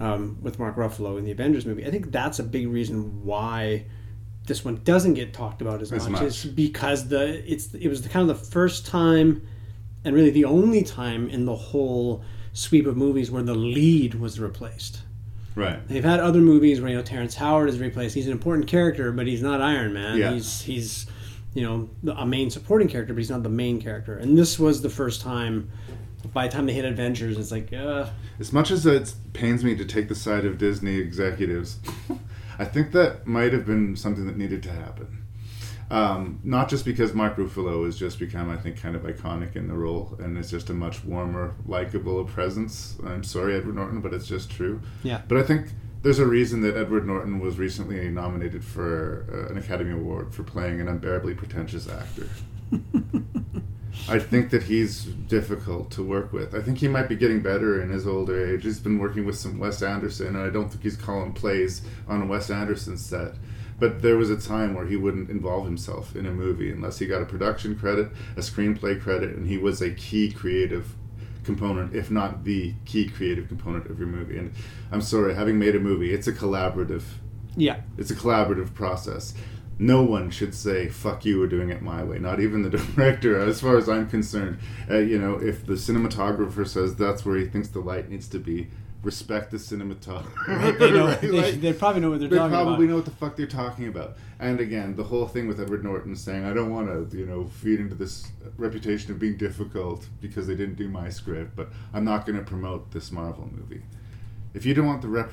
um, 0.00 0.38
with 0.40 0.58
Mark 0.58 0.76
Ruffalo 0.76 1.18
in 1.18 1.24
the 1.24 1.32
Avengers 1.32 1.66
movie, 1.66 1.84
I 1.86 1.90
think 1.90 2.12
that's 2.12 2.38
a 2.38 2.44
big 2.44 2.68
reason 2.68 3.24
why 3.24 3.84
this 4.46 4.64
one 4.64 4.80
doesn't 4.84 5.14
get 5.14 5.34
talked 5.34 5.60
about 5.60 5.82
as, 5.82 5.92
As 5.92 6.08
much. 6.08 6.22
much. 6.22 6.28
Is 6.30 6.44
because 6.44 7.08
the 7.08 7.50
it's 7.50 7.74
it 7.74 7.88
was 7.88 8.02
the 8.02 8.08
kind 8.08 8.28
of 8.28 8.38
the 8.38 8.44
first 8.46 8.86
time, 8.86 9.46
and 10.04 10.14
really 10.14 10.30
the 10.30 10.44
only 10.44 10.82
time 10.82 11.28
in 11.28 11.44
the 11.44 11.56
whole 11.56 12.24
sweep 12.52 12.86
of 12.86 12.96
movies 12.96 13.30
where 13.30 13.42
the 13.42 13.54
lead 13.54 14.14
was 14.14 14.40
replaced. 14.40 15.02
Right. 15.58 15.86
They've 15.88 16.04
had 16.04 16.20
other 16.20 16.40
movies 16.40 16.80
where 16.80 16.90
you 16.90 16.96
know 16.96 17.02
Terrence 17.02 17.34
Howard 17.34 17.68
is 17.68 17.78
replaced. 17.78 18.14
He's 18.14 18.26
an 18.26 18.32
important 18.32 18.66
character, 18.66 19.12
but 19.12 19.26
he's 19.26 19.42
not 19.42 19.60
Iron 19.60 19.92
Man. 19.92 20.16
Yeah. 20.16 20.32
He's 20.32 20.62
he's 20.62 21.06
you 21.54 21.62
know 21.62 21.90
a 22.14 22.24
main 22.26 22.50
supporting 22.50 22.88
character, 22.88 23.12
but 23.12 23.18
he's 23.18 23.30
not 23.30 23.42
the 23.42 23.48
main 23.48 23.80
character. 23.80 24.16
And 24.16 24.38
this 24.38 24.58
was 24.58 24.82
the 24.82 24.90
first 24.90 25.20
time. 25.20 25.70
By 26.34 26.48
the 26.48 26.52
time 26.52 26.66
they 26.66 26.72
hit 26.72 26.84
Avengers, 26.84 27.38
it's 27.38 27.52
like, 27.52 27.72
uh, 27.72 28.06
As 28.40 28.52
much 28.52 28.72
as 28.72 28.84
it 28.84 29.14
pains 29.34 29.62
me 29.64 29.76
to 29.76 29.84
take 29.84 30.08
the 30.08 30.16
side 30.16 30.44
of 30.44 30.58
Disney 30.58 30.96
executives, 30.96 31.78
I 32.58 32.64
think 32.64 32.90
that 32.92 33.26
might 33.26 33.52
have 33.52 33.64
been 33.64 33.96
something 33.96 34.26
that 34.26 34.36
needed 34.36 34.62
to 34.64 34.72
happen. 34.72 35.22
Um, 35.90 36.40
not 36.44 36.68
just 36.68 36.84
because 36.84 37.14
Mark 37.14 37.36
Ruffalo 37.36 37.86
has 37.86 37.98
just 37.98 38.18
become, 38.18 38.50
I 38.50 38.56
think, 38.56 38.80
kind 38.80 38.94
of 38.94 39.02
iconic 39.02 39.56
in 39.56 39.68
the 39.68 39.74
role, 39.74 40.16
and 40.18 40.36
is 40.36 40.50
just 40.50 40.68
a 40.68 40.74
much 40.74 41.02
warmer, 41.04 41.54
likable 41.66 42.24
presence. 42.24 42.96
I'm 43.04 43.24
sorry, 43.24 43.56
Edward 43.56 43.76
Norton, 43.76 44.00
but 44.00 44.12
it's 44.12 44.26
just 44.26 44.50
true. 44.50 44.82
Yeah. 45.02 45.22
But 45.26 45.38
I 45.38 45.42
think 45.44 45.68
there's 46.02 46.18
a 46.18 46.26
reason 46.26 46.60
that 46.62 46.76
Edward 46.76 47.06
Norton 47.06 47.40
was 47.40 47.58
recently 47.58 48.08
nominated 48.08 48.64
for 48.64 49.26
uh, 49.32 49.50
an 49.50 49.58
Academy 49.58 49.92
Award 49.92 50.34
for 50.34 50.42
playing 50.42 50.80
an 50.80 50.88
unbearably 50.88 51.34
pretentious 51.34 51.88
actor. 51.88 52.28
I 54.08 54.18
think 54.18 54.50
that 54.50 54.62
he's 54.64 55.04
difficult 55.04 55.90
to 55.92 56.02
work 56.02 56.32
with. 56.32 56.54
I 56.54 56.62
think 56.62 56.78
he 56.78 56.88
might 56.88 57.08
be 57.08 57.16
getting 57.16 57.40
better 57.40 57.82
in 57.82 57.90
his 57.90 58.06
older 58.06 58.54
age. 58.54 58.62
He's 58.62 58.78
been 58.78 58.98
working 58.98 59.24
with 59.24 59.36
some 59.36 59.58
Wes 59.58 59.82
Anderson, 59.82 60.28
and 60.28 60.38
I 60.38 60.50
don't 60.50 60.68
think 60.68 60.82
he's 60.82 60.96
calling 60.96 61.32
plays 61.32 61.82
on 62.06 62.22
a 62.22 62.26
Wes 62.26 62.50
Anderson 62.50 62.96
set. 62.96 63.34
But 63.78 64.02
there 64.02 64.16
was 64.16 64.30
a 64.30 64.36
time 64.36 64.74
where 64.74 64.86
he 64.86 64.96
wouldn't 64.96 65.30
involve 65.30 65.64
himself 65.64 66.16
in 66.16 66.26
a 66.26 66.32
movie 66.32 66.70
unless 66.70 66.98
he 66.98 67.06
got 67.06 67.22
a 67.22 67.26
production 67.26 67.78
credit, 67.78 68.10
a 68.36 68.40
screenplay 68.40 69.00
credit, 69.00 69.36
and 69.36 69.46
he 69.46 69.56
was 69.56 69.80
a 69.80 69.90
key 69.90 70.30
creative 70.30 70.94
component, 71.44 71.94
if 71.94 72.10
not 72.10 72.44
the 72.44 72.74
key 72.84 73.08
creative 73.08 73.48
component 73.48 73.88
of 73.88 73.98
your 73.98 74.08
movie. 74.08 74.36
And 74.36 74.52
I'm 74.90 75.00
sorry, 75.00 75.34
having 75.34 75.58
made 75.58 75.76
a 75.76 75.80
movie, 75.80 76.12
it's 76.12 76.26
a 76.26 76.32
collaborative 76.32 77.04
yeah, 77.56 77.80
it's 77.96 78.10
a 78.10 78.14
collaborative 78.14 78.72
process. 78.74 79.34
No 79.80 80.02
one 80.02 80.30
should 80.30 80.54
say 80.54 80.88
"fuck 80.88 81.24
you" 81.24 81.38
we're 81.40 81.48
doing 81.48 81.70
it 81.70 81.82
my 81.82 82.02
way. 82.04 82.18
Not 82.18 82.40
even 82.40 82.62
the 82.62 82.70
director, 82.96 83.38
as 83.38 83.60
far 83.60 83.76
as 83.76 83.88
I'm 83.88 84.08
concerned. 84.08 84.58
Uh, 84.90 84.98
you 84.98 85.18
know, 85.18 85.34
if 85.34 85.66
the 85.66 85.74
cinematographer 85.74 86.66
says 86.66 86.94
that's 86.96 87.24
where 87.24 87.36
he 87.36 87.46
thinks 87.46 87.68
the 87.68 87.80
light 87.80 88.08
needs 88.08 88.28
to 88.28 88.38
be, 88.38 88.68
respect 89.02 89.50
the 89.50 89.56
cinematographer. 89.58 90.78
they 90.78 90.90
know 90.90 91.06
right? 91.08 91.20
they, 91.20 91.28
Like, 91.28 91.60
they 91.60 91.72
probably 91.72 92.00
know 92.00 92.10
what 92.10 92.20
they're 92.20 92.28
they 92.28 92.36
talking 92.36 92.50
probably 92.52 92.74
about. 92.74 92.88
know 92.88 92.96
what 92.96 93.04
the 93.04 93.10
fuck 93.12 93.36
they're 93.36 93.46
talking 93.46 93.86
about. 93.88 94.16
And 94.40 94.60
again, 94.60 94.96
the 94.96 95.04
whole 95.04 95.26
thing 95.26 95.46
with 95.48 95.60
Edward 95.60 95.84
Norton 95.84 96.14
saying, 96.16 96.44
"I 96.44 96.52
don't 96.52 96.70
want 96.70 97.10
to, 97.10 97.16
you 97.16 97.26
know, 97.26 97.46
feed 97.46 97.80
into 97.80 97.94
this 97.94 98.28
reputation 98.56 99.10
of 99.12 99.18
being 99.18 99.36
difficult 99.36 100.06
because 100.20 100.46
they 100.46 100.54
didn't 100.54 100.76
do 100.76 100.88
my 100.88 101.08
script, 101.10 101.54
but 101.56 101.70
I'm 101.92 102.04
not 102.04 102.26
going 102.26 102.38
to 102.38 102.44
promote 102.44 102.90
this 102.92 103.10
Marvel 103.12 103.48
movie." 103.52 103.82
If 104.54 104.64
you 104.64 104.74
don't 104.74 104.86
want 104.86 105.02
the 105.02 105.08
rep- 105.08 105.32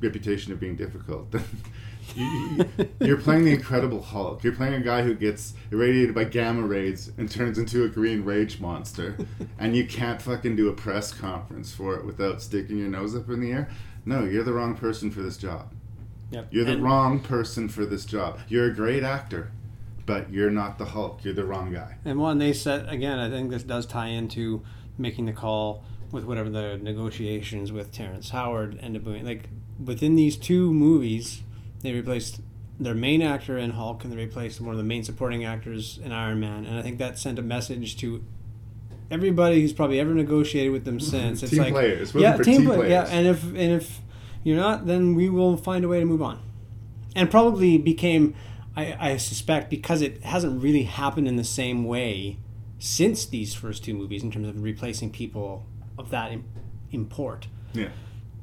reputation 0.00 0.52
of 0.52 0.60
being 0.60 0.76
difficult, 0.76 1.30
then 1.32 1.44
you're 3.00 3.16
playing 3.16 3.44
the 3.44 3.52
Incredible 3.52 4.02
Hulk. 4.02 4.42
You're 4.44 4.54
playing 4.54 4.74
a 4.74 4.80
guy 4.80 5.02
who 5.02 5.14
gets 5.14 5.54
irradiated 5.70 6.14
by 6.14 6.24
gamma 6.24 6.62
rays 6.66 7.10
and 7.18 7.30
turns 7.30 7.58
into 7.58 7.84
a 7.84 7.88
green 7.88 8.24
rage 8.24 8.60
monster, 8.60 9.16
and 9.58 9.76
you 9.76 9.86
can't 9.86 10.20
fucking 10.20 10.56
do 10.56 10.68
a 10.68 10.72
press 10.72 11.12
conference 11.12 11.72
for 11.72 11.94
it 11.96 12.04
without 12.04 12.42
sticking 12.42 12.78
your 12.78 12.88
nose 12.88 13.14
up 13.16 13.28
in 13.28 13.40
the 13.40 13.52
air. 13.52 13.68
No, 14.04 14.24
you're 14.24 14.44
the 14.44 14.52
wrong 14.52 14.74
person 14.76 15.10
for 15.10 15.20
this 15.22 15.36
job. 15.36 15.72
Yep. 16.30 16.48
You're 16.50 16.64
the 16.64 16.72
And- 16.72 16.82
wrong 16.82 17.20
person 17.20 17.68
for 17.68 17.84
this 17.84 18.04
job. 18.04 18.38
You're 18.48 18.66
a 18.66 18.74
great 18.74 19.02
actor, 19.02 19.50
but 20.06 20.32
you're 20.32 20.50
not 20.50 20.78
the 20.78 20.86
Hulk. 20.86 21.24
You're 21.24 21.34
the 21.34 21.44
wrong 21.44 21.72
guy. 21.72 21.96
And 22.04 22.18
one 22.18 22.38
they 22.38 22.52
said 22.52 22.88
again, 22.88 23.18
I 23.18 23.28
think 23.28 23.50
this 23.50 23.62
does 23.64 23.86
tie 23.86 24.08
into 24.08 24.62
making 24.96 25.26
the 25.26 25.32
call 25.32 25.84
with 26.12 26.24
whatever 26.24 26.48
the 26.50 26.78
negotiations 26.82 27.72
with 27.72 27.92
Terrence 27.92 28.30
Howard 28.30 28.78
ended 28.82 29.02
up 29.06 29.12
being. 29.12 29.24
Like 29.24 29.48
within 29.84 30.14
these 30.16 30.36
two 30.36 30.72
movies, 30.72 31.42
they 31.82 31.92
replaced 31.92 32.40
their 32.78 32.94
main 32.94 33.20
actor 33.22 33.58
in 33.58 33.70
Hulk 33.70 34.04
and 34.04 34.12
they 34.12 34.16
replaced 34.16 34.60
one 34.60 34.72
of 34.72 34.78
the 34.78 34.84
main 34.84 35.04
supporting 35.04 35.44
actors 35.44 35.98
in 36.02 36.12
Iron 36.12 36.40
Man, 36.40 36.64
and 36.64 36.78
I 36.78 36.82
think 36.82 36.98
that 36.98 37.18
sent 37.18 37.38
a 37.38 37.42
message 37.42 37.96
to 37.98 38.24
everybody 39.10 39.60
who's 39.60 39.72
probably 39.72 39.98
ever 40.00 40.14
negotiated 40.14 40.72
with 40.72 40.84
them 40.84 41.00
since. 41.12 41.42
It's 41.42 41.50
Team 41.52 41.60
like 41.62 41.72
players. 41.72 42.14
yeah, 42.14 42.36
team, 42.36 42.44
team 42.44 42.66
play- 42.66 42.76
players. 42.76 42.90
Yeah, 42.90 43.06
and 43.16 43.26
if 43.26 43.44
and 43.44 43.56
if 43.72 44.00
you're 44.44 44.56
not, 44.56 44.86
then 44.86 45.14
we 45.14 45.28
will 45.28 45.56
find 45.56 45.84
a 45.84 45.88
way 45.88 46.00
to 46.00 46.06
move 46.06 46.22
on. 46.22 46.40
And 47.14 47.30
probably 47.30 47.76
became, 47.76 48.34
I, 48.76 48.96
I 49.12 49.16
suspect, 49.16 49.68
because 49.68 50.00
it 50.00 50.22
hasn't 50.22 50.62
really 50.62 50.84
happened 50.84 51.26
in 51.28 51.36
the 51.36 51.44
same 51.44 51.84
way 51.84 52.38
since 52.78 53.26
these 53.26 53.52
first 53.52 53.84
two 53.84 53.92
movies 53.92 54.22
in 54.22 54.30
terms 54.30 54.48
of 54.48 54.62
replacing 54.62 55.10
people 55.10 55.66
of 55.98 56.08
that 56.10 56.32
im- 56.32 56.44
import. 56.92 57.48
yeah. 57.74 57.88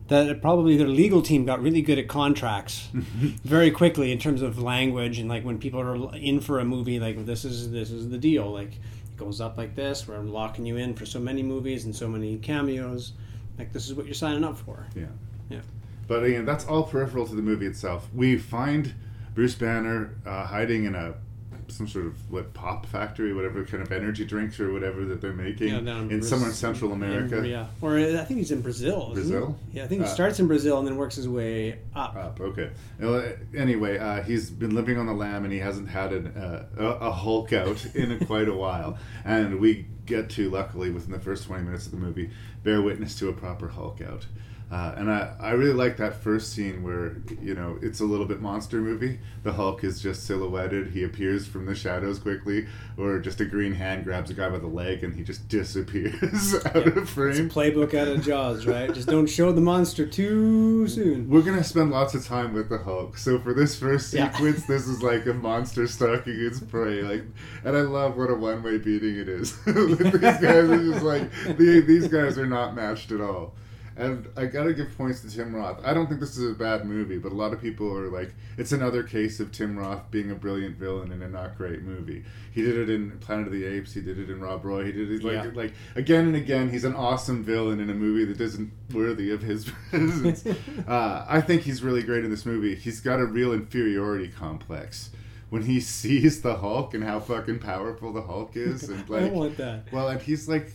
That 0.08 0.42
probably 0.42 0.78
their 0.78 0.88
legal 0.88 1.22
team 1.22 1.46
got 1.46 1.62
really 1.62 1.82
good 1.82 2.00
at 2.00 2.08
contracts 2.08 2.88
very 2.94 3.72
quickly 3.72 4.12
in 4.12 4.20
terms 4.20 4.42
of 4.42 4.58
language 4.58 5.20
and 5.20 5.28
like 5.28 5.44
when 5.44 5.58
people 5.58 5.82
are 5.82 6.16
in 6.16 6.40
for 6.40 6.60
a 6.60 6.66
movie, 6.66 7.00
like 7.00 7.26
this 7.26 7.44
is 7.44 7.72
this 7.72 7.92
is 7.92 8.10
the 8.10 8.18
deal. 8.18 8.52
Like 8.52 8.74
it 8.74 9.18
goes 9.18 9.42
up 9.42 9.58
like 9.58 9.76
this. 9.76 10.08
We're 10.08 10.20
locking 10.20 10.66
you 10.66 10.78
in 10.78 10.96
for 10.96 11.06
so 11.06 11.20
many 11.20 11.44
movies 11.44 11.86
and 11.86 11.96
so 11.96 12.08
many 12.08 12.38
cameos. 12.38 13.14
Like 13.58 13.74
this 13.74 13.88
is 13.88 13.94
what 13.94 14.06
you're 14.06 14.14
signing 14.14 14.44
up 14.44 14.58
for. 14.58 14.88
Yeah. 14.96 15.08
Yeah. 15.50 15.62
But 16.08 16.24
again, 16.24 16.46
that's 16.46 16.66
all 16.66 16.84
peripheral 16.84 17.28
to 17.28 17.36
the 17.36 17.42
movie 17.42 17.66
itself. 17.66 18.08
We 18.14 18.38
find 18.38 18.94
Bruce 19.36 19.56
Banner 19.56 20.16
uh, 20.26 20.46
hiding 20.46 20.86
in 20.86 20.96
a 20.96 21.16
some 21.70 21.88
sort 21.88 22.06
of 22.06 22.32
what 22.32 22.54
pop 22.54 22.86
factory, 22.86 23.34
whatever 23.34 23.64
kind 23.66 23.84
of 23.84 23.92
energy 23.92 24.24
drinks 24.26 24.60
or 24.60 24.72
whatever 24.72 25.04
that 25.06 25.20
they're 25.22 25.34
making 25.34 25.68
Yeah, 25.70 25.80
down 25.82 26.10
in 26.12 26.20
Braz- 26.22 26.26
somewhere 26.26 26.50
in 26.50 26.56
Central 26.56 26.94
America. 26.94 27.40
in- 27.40 27.46
yeah, 27.46 27.68
or 27.82 27.98
uh, 27.98 28.22
I 28.22 28.26
think 28.26 28.40
he's 28.40 28.52
in 28.52 28.62
Brazil. 28.62 29.08
he? 29.10 29.14
Brazil? 29.16 29.58
Yeah, 29.74 29.84
I 29.84 29.88
think 29.88 30.02
he 30.02 30.08
Uh, 30.08 30.12
starts 30.12 30.40
in 30.40 30.48
Brazil 30.48 30.80
and 30.80 30.88
then 30.88 30.96
works 30.96 31.16
his 31.16 31.28
way 31.28 31.80
up. 31.96 32.16
Up, 32.16 32.40
okay. 32.42 32.70
Well, 33.00 33.16
uh, 33.16 33.24
Anyway, 33.56 33.98
uh, 33.98 34.24
he's 34.24 34.50
been 34.50 34.74
living 34.76 34.98
on 34.98 35.06
the 35.08 35.14
lam 35.14 35.44
and 35.44 35.52
he 35.54 35.60
hasn't 35.60 35.90
had 35.90 36.14
an, 36.14 36.28
uh, 36.28 36.66
a, 36.78 36.86
a 37.08 37.12
Hulk 37.12 37.52
out 37.54 37.86
in 37.96 38.18
quite 38.26 38.48
a 38.48 38.54
while. 38.56 38.98
And 39.26 39.60
we 39.60 39.88
get 40.06 40.30
to, 40.32 40.50
luckily, 40.50 40.90
within 40.90 41.12
the 41.12 41.20
first 41.20 41.44
20 41.46 41.64
minutes 41.64 41.86
of 41.86 41.92
the 41.92 41.98
movie, 41.98 42.30
bear 42.64 42.82
witness 42.82 43.18
to 43.20 43.28
a 43.30 43.34
proper 43.34 43.68
Hulk 43.68 44.00
out. 44.02 44.26
Uh, 44.70 44.94
and 44.98 45.10
I, 45.10 45.34
I 45.40 45.52
really 45.52 45.72
like 45.74 45.96
that 45.96 46.16
first 46.16 46.52
scene 46.52 46.84
where, 46.84 47.22
you 47.42 47.54
know, 47.56 47.80
it's 47.82 48.02
a 48.02 48.04
little 48.04 48.26
bit 48.26 48.42
monster 48.42 48.82
movie. 48.82 49.18
The 49.44 49.54
Hulk 49.54 49.86
is 49.86 50.02
just 50.02 50.26
silhouetted. 50.26 50.88
He 50.92 51.06
appears 51.06 51.48
from 51.48 51.66
the 51.66 51.74
shadows 51.74 52.20
quickly, 52.20 52.68
or 52.98 53.20
just 53.20 53.40
a 53.40 53.46
green 53.46 53.72
hand 53.72 54.04
grabs 54.04 54.30
a 54.30 54.34
guy 54.34 54.50
by 54.50 54.58
the 54.60 54.68
leg 54.68 55.06
and 55.06 55.16
he 55.16 55.24
just 55.24 55.48
disappears 55.92 56.54
out 56.66 56.76
of 56.76 56.98
It's 56.98 56.98
a 56.98 57.06
frame. 57.06 57.50
playbook 57.50 57.94
out 57.94 58.10
of 58.10 58.22
Jaws, 58.26 58.66
right? 58.66 58.94
Just 58.94 59.08
don't 59.08 59.28
show 59.28 59.54
the 59.54 59.62
monster 59.62 60.06
too 60.06 60.86
soon. 60.90 61.30
We're 61.30 61.44
gonna 61.44 61.64
spend 61.64 61.92
lots 61.92 62.14
of 62.14 62.26
time 62.26 62.54
with 62.54 62.68
the 62.68 62.80
Hulk. 62.80 63.18
So 63.18 63.40
for 63.40 63.54
this 63.54 63.80
first 63.80 64.14
Yeah. 64.14 64.30
sequence, 64.34 64.66
this 64.66 64.86
is 64.86 65.02
like 65.02 65.26
a 65.28 65.34
monster 65.34 65.88
stalking 65.88 66.36
its 66.46 66.60
prey. 66.60 67.04
Like, 67.04 67.24
and 67.64 67.78
I 67.78 67.82
love 67.82 68.18
what 68.18 68.30
a 68.30 68.36
one-way 68.36 68.80
beating 68.80 69.16
it 69.18 69.30
is. 69.30 69.58
these 69.66 69.96
guys 70.20 70.44
are 70.70 70.92
just 70.92 71.04
like 71.06 71.32
the, 71.58 71.80
these 71.88 72.10
guys 72.10 72.38
are 72.38 72.48
not 72.48 72.76
matched 72.76 73.14
at 73.14 73.22
all. 73.22 73.54
And 73.98 74.28
I 74.38 74.46
gotta 74.46 74.74
give 74.74 74.96
points 74.96 75.22
to 75.22 75.30
Tim 75.30 75.56
Roth. 75.56 75.80
I 75.84 75.94
don't 75.94 76.08
think 76.08 76.20
this 76.20 76.38
is 76.38 76.52
a 76.52 76.54
bad 76.54 76.86
movie, 76.86 77.18
but 77.18 77.32
a 77.32 77.36
lot 77.36 77.52
of 77.52 77.60
people 77.60 77.92
are 77.92 78.10
like, 78.10 78.34
it's 78.58 78.72
another 78.72 79.02
case 79.02 79.40
of 79.40 79.52
Tim 79.52 79.78
Roth 79.78 80.12
being 80.12 80.30
a 80.30 80.36
brilliant 80.36 80.78
villain 80.78 81.12
in 81.12 81.24
a 81.24 81.28
not 81.28 81.58
great 81.58 81.82
movie. 81.82 82.24
He 82.52 82.62
did 82.62 82.78
it 82.78 82.90
in 82.94 83.18
Planet 83.20 83.48
of 83.48 83.54
the 83.54 83.66
Apes. 83.66 83.94
He 83.94 84.02
did 84.02 84.20
it 84.20 84.30
in 84.30 84.40
Rob 84.40 84.64
Roy. 84.66 84.86
He 84.86 84.92
did 84.92 85.12
it 85.12 85.24
like 85.24 85.34
Yeah. 85.46 85.50
like 85.56 85.74
again 85.96 86.28
and 86.28 86.36
again. 86.36 86.70
He's 86.70 86.84
an 86.84 86.94
awesome 86.96 87.44
villain 87.44 87.80
in 87.80 87.90
a 87.90 87.94
movie 87.96 88.26
that 88.26 88.40
isn't 88.40 88.72
worthy 88.94 89.32
of 89.32 89.42
his 89.42 89.66
presence. 89.90 90.46
uh, 90.88 91.26
I 91.28 91.42
think 91.42 91.64
he's 91.64 91.82
really 91.84 92.04
great 92.04 92.24
in 92.24 92.30
this 92.30 92.46
movie. 92.46 92.76
He's 92.76 93.00
got 93.02 93.20
a 93.20 93.26
real 93.26 93.52
inferiority 93.52 94.28
complex. 94.28 95.10
When 95.50 95.62
he 95.64 95.80
sees 96.00 96.42
the 96.42 96.56
Hulk 96.58 96.94
and 96.94 97.04
how 97.04 97.20
fucking 97.22 97.60
powerful 97.60 98.12
the 98.14 98.22
Hulk 98.22 98.52
is, 98.58 98.84
and 98.90 99.00
I 99.10 99.14
like, 99.14 99.22
don't 99.22 99.34
want 99.34 99.58
that. 99.58 99.92
well, 99.94 100.10
and 100.10 100.22
he's 100.22 100.48
like, 100.50 100.72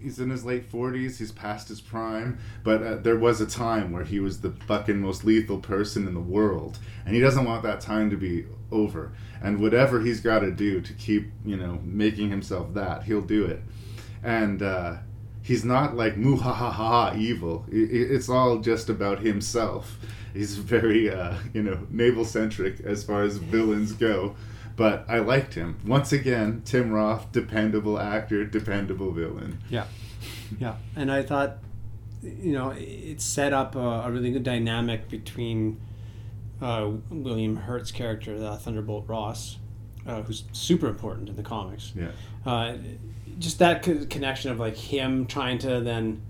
he's 0.00 0.18
in 0.18 0.30
his 0.30 0.44
late 0.44 0.64
forties. 0.64 1.18
He's 1.18 1.32
past 1.32 1.68
his 1.68 1.80
prime, 1.80 2.38
but 2.64 2.82
uh, 2.82 2.96
there 2.96 3.18
was 3.18 3.40
a 3.40 3.46
time 3.46 3.92
where 3.92 4.04
he 4.04 4.20
was 4.20 4.40
the 4.40 4.52
fucking 4.66 5.00
most 5.00 5.24
lethal 5.24 5.58
person 5.58 6.06
in 6.06 6.14
the 6.14 6.20
world, 6.20 6.78
and 7.04 7.14
he 7.14 7.20
doesn't 7.20 7.44
want 7.44 7.62
that 7.62 7.80
time 7.80 8.10
to 8.10 8.16
be 8.16 8.46
over. 8.70 9.12
And 9.42 9.60
whatever 9.60 10.00
he's 10.00 10.20
got 10.20 10.40
to 10.40 10.50
do 10.50 10.80
to 10.80 10.92
keep, 10.92 11.30
you 11.44 11.56
know, 11.56 11.80
making 11.84 12.30
himself 12.30 12.74
that, 12.74 13.04
he'll 13.04 13.20
do 13.22 13.44
it. 13.44 13.62
And 14.22 14.62
uh, 14.62 14.96
he's 15.42 15.64
not 15.64 15.96
like 15.96 16.16
muhahaha 16.16 17.16
evil. 17.16 17.64
It's 17.70 18.28
all 18.28 18.58
just 18.58 18.88
about 18.88 19.20
himself. 19.20 19.98
He's 20.34 20.56
very, 20.56 21.10
uh, 21.10 21.36
you 21.54 21.62
know, 21.62 21.86
navel 21.88 22.24
centric 22.24 22.80
as 22.80 23.04
far 23.04 23.22
as 23.22 23.38
villains 23.38 23.92
go. 23.92 24.36
But 24.78 25.04
I 25.08 25.18
liked 25.18 25.54
him. 25.54 25.80
Once 25.84 26.12
again, 26.12 26.62
Tim 26.64 26.92
Roth, 26.92 27.32
dependable 27.32 27.98
actor, 27.98 28.44
dependable 28.44 29.10
villain. 29.10 29.58
Yeah, 29.68 29.86
yeah, 30.60 30.76
and 30.94 31.10
I 31.10 31.24
thought, 31.24 31.58
you 32.22 32.52
know, 32.52 32.70
it 32.70 33.20
set 33.20 33.52
up 33.52 33.74
a, 33.74 33.80
a 33.80 34.10
really 34.12 34.30
good 34.30 34.44
dynamic 34.44 35.08
between 35.08 35.80
uh, 36.62 36.92
William 37.10 37.56
Hurt's 37.56 37.90
character, 37.90 38.36
uh, 38.36 38.56
Thunderbolt 38.56 39.08
Ross, 39.08 39.58
uh, 40.06 40.22
who's 40.22 40.44
super 40.52 40.86
important 40.86 41.28
in 41.28 41.34
the 41.34 41.42
comics. 41.42 41.92
Yeah. 41.96 42.12
Uh, 42.46 42.76
just 43.40 43.58
that 43.58 43.82
co- 43.82 44.06
connection 44.08 44.52
of 44.52 44.60
like 44.60 44.76
him 44.76 45.26
trying 45.26 45.58
to 45.58 45.80
then, 45.80 46.22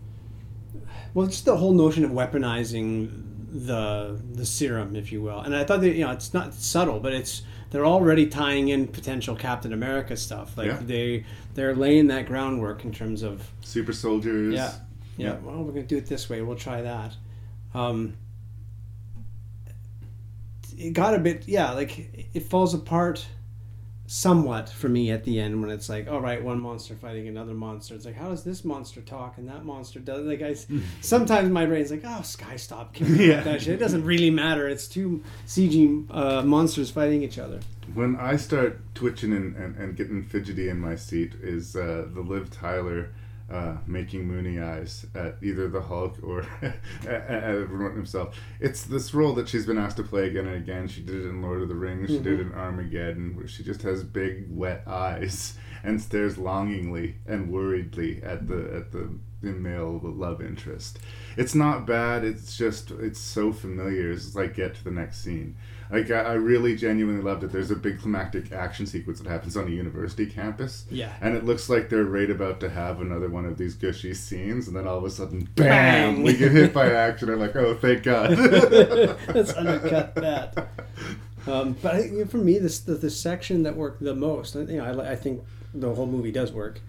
well, 1.12 1.26
just 1.26 1.44
the 1.44 1.58
whole 1.58 1.74
notion 1.74 2.02
of 2.02 2.12
weaponizing 2.12 3.24
the 3.50 4.18
the 4.32 4.46
serum, 4.46 4.96
if 4.96 5.12
you 5.12 5.20
will. 5.20 5.40
And 5.40 5.54
I 5.54 5.64
thought 5.64 5.82
that 5.82 5.94
you 5.94 6.06
know 6.06 6.12
it's 6.12 6.32
not 6.32 6.54
subtle, 6.54 6.98
but 6.98 7.12
it's 7.12 7.42
they're 7.70 7.86
already 7.86 8.26
tying 8.26 8.68
in 8.68 8.86
potential 8.88 9.36
Captain 9.36 9.72
America 9.72 10.16
stuff. 10.16 10.56
Like 10.56 10.68
Yeah. 10.68 10.78
they 10.82 11.24
they're 11.54 11.74
laying 11.74 12.06
that 12.08 12.26
groundwork 12.26 12.84
in 12.84 12.92
terms 12.92 13.22
of 13.22 13.50
Super 13.60 13.92
soldiers. 13.92 14.54
yeah, 14.54 14.72
yeah. 15.16 15.26
Yeah. 15.32 15.36
Well, 15.42 15.62
we're 15.64 15.72
gonna 15.72 15.82
do 15.86 15.96
it 15.96 16.06
this 16.06 16.28
way. 16.30 16.40
We'll 16.42 16.56
try 16.56 16.82
that. 16.82 17.14
Um, 17.74 18.14
it 20.76 20.92
got 20.92 21.14
a 21.14 21.18
bit, 21.18 21.46
yeah. 21.48 21.72
Like 21.72 22.28
it 22.34 22.44
falls 22.44 22.74
apart 22.74 23.26
somewhat 24.08 24.70
for 24.70 24.88
me 24.88 25.10
at 25.10 25.22
the 25.24 25.38
end 25.38 25.60
when 25.60 25.68
it's 25.70 25.90
like, 25.90 26.08
all 26.08 26.20
right, 26.20 26.42
one 26.42 26.58
monster 26.58 26.94
fighting 26.94 27.28
another 27.28 27.52
monster. 27.52 27.94
It's 27.94 28.06
like, 28.06 28.16
how 28.16 28.30
does 28.30 28.42
this 28.42 28.64
monster 28.64 29.02
talk 29.02 29.36
and 29.36 29.46
that 29.50 29.66
monster 29.66 30.00
does? 30.00 30.24
Like 30.24 30.40
I, 30.40 30.56
sometimes 31.02 31.50
my 31.50 31.66
brain's 31.66 31.90
like, 31.90 32.02
oh, 32.06 32.22
Skye, 32.22 32.56
stop 32.56 32.96
Yeah. 33.00 33.42
that 33.42 33.60
shit. 33.60 33.74
It 33.74 33.76
doesn't 33.78 34.04
really 34.04 34.30
matter. 34.30 34.66
It's 34.66 34.88
two 34.88 35.22
CG 35.46 36.06
uh, 36.10 36.42
monsters 36.42 36.90
fighting 36.90 37.22
each 37.22 37.38
other. 37.38 37.60
When 37.92 38.16
I 38.16 38.36
start 38.36 38.80
twitching 38.94 39.32
and, 39.34 39.54
and, 39.56 39.76
and 39.76 39.94
getting 39.94 40.22
fidgety 40.22 40.70
in 40.70 40.80
my 40.80 40.96
seat 40.96 41.34
is 41.42 41.76
uh, 41.76 42.06
the 42.12 42.20
Liv 42.22 42.50
Tyler 42.50 43.10
uh, 43.50 43.76
making 43.86 44.26
moony 44.26 44.60
eyes 44.60 45.06
at 45.14 45.36
either 45.42 45.68
the 45.68 45.80
Hulk 45.80 46.18
or 46.22 46.46
at, 47.06 47.70
Norton 47.70 47.96
himself. 47.96 48.38
It's 48.60 48.82
this 48.82 49.14
role 49.14 49.34
that 49.34 49.48
she's 49.48 49.66
been 49.66 49.78
asked 49.78 49.96
to 49.96 50.02
play 50.02 50.26
again 50.26 50.46
and 50.46 50.56
again. 50.56 50.88
She 50.88 51.00
did 51.00 51.16
it 51.16 51.28
in 51.28 51.40
Lord 51.40 51.62
of 51.62 51.68
the 51.68 51.74
Rings. 51.74 52.10
She 52.10 52.18
did 52.18 52.40
it 52.40 52.40
in 52.40 52.52
Armageddon, 52.52 53.36
where 53.36 53.48
she 53.48 53.62
just 53.62 53.82
has 53.82 54.02
big 54.04 54.46
wet 54.50 54.82
eyes 54.86 55.56
and 55.82 56.00
stares 56.00 56.36
longingly 56.36 57.16
and 57.26 57.50
worriedly 57.50 58.22
at 58.22 58.48
the 58.48 58.76
at 58.76 58.92
the, 58.92 59.10
the 59.40 59.52
male 59.52 60.00
love 60.02 60.42
interest. 60.42 60.98
It's 61.36 61.54
not 61.54 61.86
bad. 61.86 62.24
It's 62.24 62.56
just 62.56 62.90
it's 62.90 63.20
so 63.20 63.52
familiar. 63.52 64.10
It's 64.10 64.34
like 64.34 64.54
get 64.54 64.74
to 64.74 64.84
the 64.84 64.90
next 64.90 65.22
scene. 65.22 65.56
Like 65.90 66.10
I, 66.10 66.20
I 66.20 66.32
really 66.34 66.76
genuinely 66.76 67.22
loved 67.22 67.44
it. 67.44 67.52
There's 67.52 67.70
a 67.70 67.76
big 67.76 68.00
climactic 68.00 68.52
action 68.52 68.86
sequence 68.86 69.20
that 69.20 69.28
happens 69.28 69.56
on 69.56 69.66
a 69.66 69.70
university 69.70 70.26
campus. 70.26 70.84
Yeah. 70.90 71.12
And 71.20 71.34
it 71.36 71.44
looks 71.44 71.68
like 71.70 71.88
they're 71.88 72.04
right 72.04 72.30
about 72.30 72.60
to 72.60 72.68
have 72.70 73.00
another 73.00 73.28
one 73.28 73.46
of 73.46 73.56
these 73.56 73.74
gushy 73.74 74.14
scenes, 74.14 74.68
and 74.68 74.76
then 74.76 74.86
all 74.86 74.98
of 74.98 75.04
a 75.04 75.10
sudden, 75.10 75.48
Bang! 75.54 76.16
bam! 76.16 76.22
We 76.22 76.36
get 76.36 76.52
hit 76.52 76.72
by 76.72 76.90
action. 76.92 77.30
I'm 77.30 77.40
like, 77.40 77.56
oh, 77.56 77.74
thank 77.74 78.02
God. 78.02 78.30
Let's 79.34 79.54
undercut 79.54 80.14
that. 80.16 80.68
Um, 81.46 81.76
but 81.80 81.94
I, 81.94 82.00
you 82.00 82.18
know, 82.18 82.24
for 82.26 82.38
me, 82.38 82.58
this 82.58 82.80
the, 82.80 82.94
the 82.94 83.10
section 83.10 83.62
that 83.62 83.76
worked 83.76 84.02
the 84.02 84.14
most, 84.14 84.54
you 84.54 84.64
know, 84.64 84.84
I, 84.84 85.12
I 85.12 85.16
think 85.16 85.42
the 85.72 85.94
whole 85.94 86.06
movie 86.06 86.32
does 86.32 86.52
work, 86.52 86.80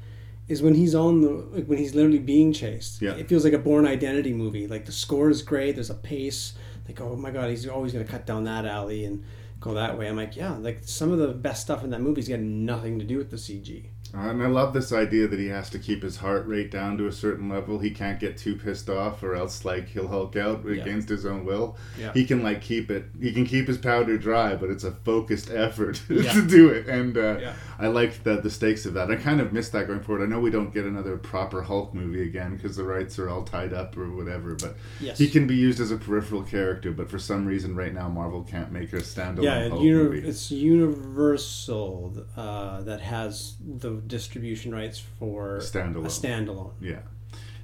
is 0.50 0.62
when 0.62 0.74
he's 0.76 0.96
on 0.96 1.22
the 1.22 1.30
like 1.30 1.66
when 1.66 1.78
he's 1.78 1.96
literally 1.96 2.20
being 2.20 2.52
chased. 2.52 3.02
Yeah. 3.02 3.12
It 3.12 3.30
feels 3.30 3.44
like 3.46 3.54
a 3.54 3.60
Bourne 3.60 3.86
Identity 3.86 4.34
movie. 4.34 4.68
Like 4.68 4.86
the 4.86 4.92
score 4.92 5.30
is 5.30 5.42
great. 5.42 5.76
There's 5.76 5.90
a 5.90 5.96
pace. 5.96 6.54
Like 6.90 7.00
oh 7.02 7.16
my 7.16 7.30
god, 7.32 7.50
he's 7.52 7.68
always 7.68 7.94
going 7.94 8.04
to 8.06 8.12
cut 8.12 8.26
down 8.26 8.44
that 8.46 8.66
alley 8.66 9.06
and 9.06 9.24
go 9.60 9.74
that 9.76 9.98
way. 9.98 10.08
I'm 10.10 10.16
like 10.18 10.36
yeah, 10.36 10.56
like 10.58 10.80
some 10.84 11.12
of 11.12 11.20
the 11.20 11.28
best 11.30 11.62
stuff 11.62 11.84
in 11.84 11.92
that 11.92 12.02
movie's 12.02 12.28
got 12.28 12.40
nothing 12.40 12.98
to 13.00 13.06
do 13.06 13.18
with 13.18 13.30
the 13.30 13.38
CG. 13.38 13.86
and 14.14 14.42
I 14.42 14.48
love 14.48 14.74
this 14.74 14.92
idea 14.92 15.28
that 15.28 15.38
he 15.40 15.50
has 15.50 15.70
to 15.70 15.78
keep 15.78 16.02
his 16.02 16.18
heart 16.18 16.48
rate 16.48 16.72
down 16.72 16.98
to 16.98 17.06
a 17.06 17.12
certain 17.12 17.48
level. 17.48 17.78
He 17.78 17.92
can't 17.92 18.20
get 18.20 18.38
too 18.38 18.56
pissed 18.56 18.90
off, 18.90 19.22
or 19.22 19.36
else 19.36 19.66
like 19.66 19.90
he'll 19.90 20.08
hulk 20.08 20.36
out 20.36 20.64
Yeah. 20.66 20.82
against 20.82 21.10
his 21.10 21.28
own 21.28 21.46
will. 21.46 21.78
Yeah. 22.00 22.12
He 22.14 22.26
can 22.26 22.42
like 22.42 22.62
keep 22.62 22.90
it. 22.90 23.06
He 23.22 23.32
can 23.32 23.46
keep 23.46 23.68
his 23.68 23.78
powder 23.78 24.18
dry, 24.18 24.56
but 24.56 24.72
it's 24.72 24.84
a 24.84 24.92
focused 24.92 25.52
effort 25.52 26.02
Yeah. 26.10 26.34
to 26.34 26.42
do 26.48 26.70
it. 26.70 26.88
And 26.88 27.16
uh, 27.18 27.38
Yeah. 27.40 27.54
I 27.82 27.88
liked 27.88 28.26
the 28.26 28.36
the 28.42 28.50
stakes 28.50 28.86
of 28.86 28.94
that. 28.96 29.10
I 29.10 29.16
kind 29.16 29.40
of 29.40 29.54
missed 29.54 29.72
that 29.72 29.88
going 29.88 30.02
forward. 30.02 30.24
I 30.24 30.28
know 30.28 30.40
we 30.42 30.52
don't 30.52 30.74
get 30.74 30.84
another 30.84 31.16
proper 31.18 31.62
Hulk 31.62 31.94
movie 31.94 32.24
again 32.24 32.56
because 32.58 32.76
the 32.76 32.84
rights 32.84 33.18
are 33.18 33.30
all 33.30 33.44
tied 33.44 33.72
up 33.72 33.96
or 33.98 34.12
whatever. 34.14 34.56
But 34.56 34.76
Yes. 35.00 35.18
he 35.18 35.30
can 35.30 35.48
be 35.48 35.56
used 35.56 35.80
as 35.80 35.90
a 35.90 35.96
peripheral 35.98 36.44
character. 36.44 36.92
But 36.92 37.10
for 37.10 37.18
some 37.20 37.46
reason, 37.46 37.76
right 37.76 37.94
now, 37.94 38.10
Marvel 38.10 38.44
can't 38.44 38.72
make 38.74 38.92
a 38.92 38.98
standalone 38.98 39.44
yeah, 39.44 39.70
Hulk 39.70 39.82
uni- 39.82 40.04
movie. 40.04 40.28
it's 40.28 40.52
Universal 40.52 42.26
uh, 42.36 42.82
that 42.82 43.02
has 43.02 43.56
the 43.66 43.92
distribution 44.08 44.74
rights 44.74 45.00
for 45.18 45.60
Standalone. 45.60 46.06
a 46.06 46.10
standalone. 46.10 46.72
Yeah. 46.82 47.00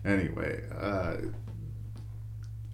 Anyway, 0.05 0.63
uh, 0.79 1.15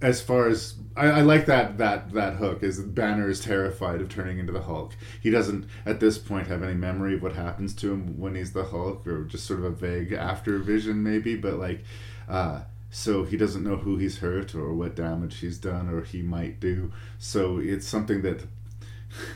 as 0.02 0.22
far 0.22 0.48
as 0.48 0.76
I, 0.96 1.08
I 1.08 1.22
like 1.22 1.46
that 1.46 1.78
that 1.78 2.12
that 2.14 2.36
hook 2.36 2.64
is 2.64 2.80
Banner 2.82 3.30
is 3.30 3.40
terrified 3.40 4.02
of 4.02 4.10
turning 4.10 4.40
into 4.40 4.52
the 4.52 4.62
Hulk. 4.62 4.96
He 5.22 5.30
doesn't 5.30 5.68
at 5.86 6.00
this 6.00 6.18
point 6.18 6.48
have 6.48 6.64
any 6.64 6.74
memory 6.74 7.16
of 7.16 7.22
what 7.22 7.34
happens 7.34 7.74
to 7.76 7.94
him 7.94 8.20
when 8.20 8.36
he's 8.36 8.54
the 8.54 8.66
Hulk, 8.66 9.06
or 9.06 9.26
just 9.26 9.46
sort 9.46 9.60
of 9.60 9.66
a 9.66 9.70
vague 9.70 10.12
after 10.12 10.58
vision 10.58 11.04
maybe. 11.04 11.36
But 11.36 11.56
like, 11.56 11.84
uh, 12.28 12.62
so 12.90 13.24
he 13.24 13.38
doesn't 13.38 13.64
know 13.64 13.78
who 13.78 13.98
he's 13.98 14.18
hurt 14.18 14.56
or 14.56 14.74
what 14.74 14.96
damage 14.96 15.40
he's 15.40 15.58
done 15.58 15.90
or 15.90 16.02
he 16.02 16.22
might 16.22 16.60
do. 16.60 16.92
So 17.18 17.58
it's 17.58 17.88
something 17.88 18.22
that. 18.24 18.42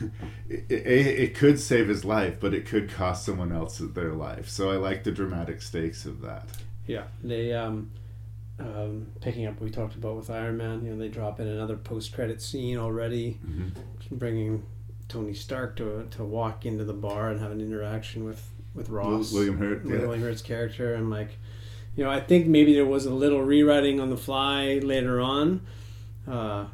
it, 0.48 0.64
it, 0.70 0.80
it 0.80 1.34
could 1.34 1.60
save 1.60 1.86
his 1.86 2.02
life, 2.02 2.40
but 2.40 2.54
it 2.54 2.64
could 2.64 2.90
cost 2.90 3.26
someone 3.26 3.52
else 3.52 3.76
their 3.76 4.14
life. 4.14 4.48
So 4.48 4.70
I 4.70 4.76
like 4.76 5.04
the 5.04 5.12
dramatic 5.12 5.60
stakes 5.60 6.06
of 6.06 6.22
that. 6.22 6.48
Yeah, 6.86 7.04
they 7.22 7.52
um, 7.52 7.90
um, 8.58 9.08
picking 9.20 9.46
up 9.46 9.54
what 9.54 9.62
we 9.64 9.70
talked 9.70 9.94
about 9.94 10.16
with 10.16 10.30
Iron 10.30 10.56
Man. 10.56 10.84
You 10.84 10.92
know, 10.92 10.98
they 10.98 11.08
drop 11.08 11.40
in 11.40 11.46
another 11.46 11.76
post-credit 11.76 12.40
scene 12.40 12.78
already, 12.78 13.38
bringing 14.10 14.64
Tony 15.08 15.34
Stark 15.34 15.76
to 15.76 16.06
to 16.10 16.24
walk 16.24 16.66
into 16.66 16.84
the 16.84 16.94
bar 16.94 17.30
and 17.30 17.40
have 17.40 17.52
an 17.52 17.60
interaction 17.60 18.24
with 18.24 18.50
with 18.74 18.88
Ross, 18.88 19.32
William 19.32 19.58
Hurt, 19.58 19.84
yeah. 19.86 19.98
William 19.98 20.22
Hurt's 20.22 20.42
character, 20.42 20.94
and 20.94 21.10
like, 21.10 21.38
you 21.94 22.04
know, 22.04 22.10
I 22.10 22.20
think 22.20 22.46
maybe 22.46 22.74
there 22.74 22.84
was 22.86 23.06
a 23.06 23.14
little 23.14 23.42
rewriting 23.42 24.00
on 24.00 24.10
the 24.10 24.16
fly 24.16 24.78
later 24.82 25.20
on. 25.20 25.60
Uh, 26.26 26.66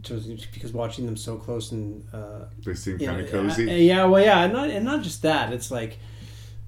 just 0.00 0.52
because 0.52 0.72
watching 0.72 1.06
them 1.06 1.16
so 1.16 1.36
close 1.36 1.72
and 1.72 2.06
uh, 2.12 2.44
They 2.64 2.74
seem 2.74 2.98
kind 2.98 3.20
of 3.20 3.30
cozy. 3.30 3.68
uh, 3.68 3.74
yeah, 3.74 4.04
well, 4.04 4.22
yeah, 4.22 4.44
and 4.44 4.52
not 4.52 4.70
and 4.70 4.84
not 4.84 5.02
just 5.02 5.22
that. 5.22 5.52
It's 5.52 5.70
like, 5.70 5.98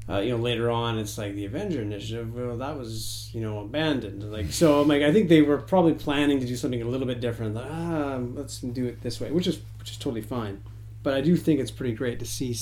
uh, 0.08 0.18
you 0.18 0.30
know, 0.30 0.36
later 0.42 0.70
on, 0.70 0.98
it's 0.98 1.16
like 1.18 1.34
the 1.34 1.44
Avenger 1.44 1.82
Initiative. 1.82 2.34
Well, 2.34 2.56
that 2.58 2.76
was 2.76 3.30
you 3.32 3.40
know 3.40 3.60
abandoned. 3.60 4.22
Like 4.32 4.50
so, 4.52 4.80
I'm 4.80 4.88
like, 4.88 5.02
I 5.02 5.12
think 5.12 5.28
they 5.28 5.42
were 5.42 5.58
probably 5.58 5.94
planning 5.94 6.40
to 6.40 6.46
do 6.46 6.56
something 6.56 6.82
a 6.82 6.86
little 6.86 7.06
bit 7.06 7.20
different. 7.20 7.54
Like, 7.54 7.66
ah, 7.70 8.18
let's 8.34 8.60
do 8.60 8.86
it 8.86 9.02
this 9.02 9.20
way, 9.20 9.30
which 9.30 9.46
is 9.46 9.60
which 9.78 9.90
is 9.92 9.96
totally 9.96 10.22
fine. 10.22 10.62
But 11.02 11.14
I 11.14 11.20
do 11.20 11.36
think 11.36 11.60
it's 11.60 11.70
pretty 11.70 11.94
great 11.94 12.18
to 12.20 12.26
see 12.26 12.56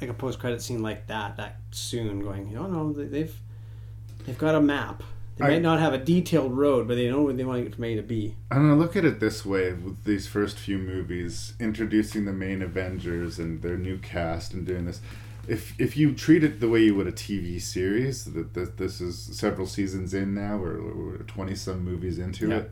like 0.00 0.10
a 0.10 0.14
post 0.14 0.38
credit 0.38 0.60
scene 0.62 0.82
like 0.82 1.06
that 1.06 1.36
that 1.36 1.56
soon. 1.70 2.20
Going, 2.20 2.48
you 2.48 2.56
know, 2.56 2.66
no, 2.66 2.92
they- 2.92 3.06
they've 3.06 3.36
they've 4.26 4.38
got 4.38 4.54
a 4.54 4.60
map. 4.60 5.02
They 5.38 5.46
I- 5.46 5.48
might 5.50 5.62
not 5.62 5.80
have 5.80 5.94
a 5.94 5.98
detailed 5.98 6.52
road, 6.56 6.86
but 6.86 6.96
they 6.96 7.08
know 7.08 7.22
where 7.22 7.32
they 7.32 7.42
want 7.44 7.60
to 7.60 7.64
get 7.64 7.74
from 7.74 7.84
A 7.84 7.94
to 7.96 8.02
B. 8.02 8.34
I 8.50 8.56
don't 8.56 8.68
know. 8.68 8.76
Look 8.76 8.96
at 8.96 9.04
it 9.06 9.18
this 9.18 9.46
way: 9.46 9.72
with 9.72 10.04
these 10.04 10.26
first 10.26 10.58
few 10.58 10.76
movies, 10.76 11.54
introducing 11.58 12.26
the 12.26 12.32
main 12.34 12.60
Avengers 12.60 13.38
and 13.38 13.62
their 13.62 13.78
new 13.78 13.96
cast, 13.98 14.52
and 14.52 14.66
doing 14.66 14.84
this. 14.84 15.00
If 15.48 15.74
if 15.80 15.96
you 15.96 16.14
treat 16.14 16.44
it 16.44 16.60
the 16.60 16.68
way 16.68 16.84
you 16.84 16.94
would 16.94 17.06
a 17.08 17.12
TV 17.12 17.60
series, 17.60 18.24
that 18.24 18.54
that 18.54 18.76
this 18.76 19.00
is 19.00 19.18
several 19.18 19.66
seasons 19.66 20.14
in 20.14 20.34
now, 20.34 20.56
or 20.58 21.18
twenty 21.26 21.54
some 21.56 21.84
movies 21.84 22.18
into 22.18 22.48
Yeah. 22.48 22.56
it. 22.58 22.70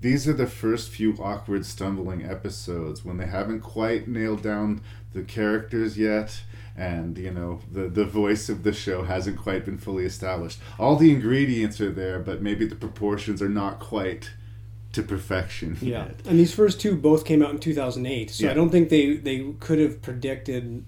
These 0.00 0.28
are 0.28 0.34
the 0.34 0.46
first 0.46 0.90
few 0.90 1.14
awkward, 1.18 1.64
stumbling 1.64 2.22
episodes 2.24 3.04
when 3.06 3.16
they 3.16 3.26
haven't 3.26 3.60
quite 3.60 4.06
nailed 4.06 4.42
down 4.42 4.82
the 5.14 5.22
characters 5.22 5.96
yet, 5.96 6.42
and 6.76 7.16
you 7.16 7.30
know 7.30 7.60
the 7.72 7.88
the 7.88 8.04
voice 8.04 8.50
of 8.50 8.64
the 8.64 8.72
show 8.74 9.04
hasn't 9.04 9.38
quite 9.38 9.64
been 9.64 9.78
fully 9.78 10.04
established. 10.04 10.58
All 10.78 10.96
the 10.96 11.10
ingredients 11.10 11.80
are 11.80 11.90
there, 11.92 12.18
but 12.18 12.42
maybe 12.42 12.66
the 12.66 12.74
proportions 12.76 13.40
are 13.40 13.48
not 13.48 13.80
quite 13.80 14.30
to 14.92 15.02
perfection 15.02 15.76
Yeah, 15.80 16.06
yet. 16.06 16.16
and 16.26 16.38
these 16.38 16.52
first 16.54 16.80
two 16.80 16.94
both 16.96 17.24
came 17.24 17.42
out 17.42 17.50
in 17.52 17.58
2008, 17.58 18.30
so 18.30 18.44
Yeah. 18.44 18.50
I 18.50 18.54
don't 18.54 18.70
think 18.70 18.90
they 18.90 19.16
they 19.16 19.54
could 19.58 19.78
have 19.78 20.02
predicted 20.02 20.84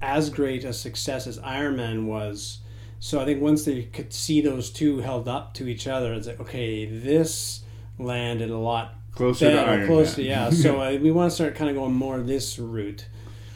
as 0.00 0.30
great 0.30 0.64
a 0.64 0.72
success 0.72 1.26
as 1.26 1.38
Iron 1.40 1.76
Man 1.76 2.06
was. 2.06 2.58
So 2.98 3.20
I 3.20 3.24
think 3.24 3.40
once 3.40 3.64
they 3.64 3.84
could 3.84 4.12
see 4.12 4.40
those 4.40 4.70
two 4.70 4.98
held 4.98 5.26
up 5.28 5.54
to 5.54 5.68
each 5.68 5.86
other, 5.86 6.12
it's 6.12 6.26
like 6.26 6.40
okay, 6.40 6.86
this 6.86 7.62
landed 7.98 8.50
a 8.50 8.58
lot 8.58 8.94
Closer 9.14 9.50
to 9.50 9.60
Iron 9.60 9.86
closer, 9.86 10.20
Man. 10.20 10.30
yeah. 10.30 10.50
So 10.50 10.80
uh, 10.82 10.98
we 11.00 11.10
want 11.10 11.30
to 11.30 11.34
start 11.34 11.54
kind 11.54 11.70
of 11.70 11.76
going 11.76 11.94
more 11.94 12.20
this 12.20 12.58
route. 12.58 13.06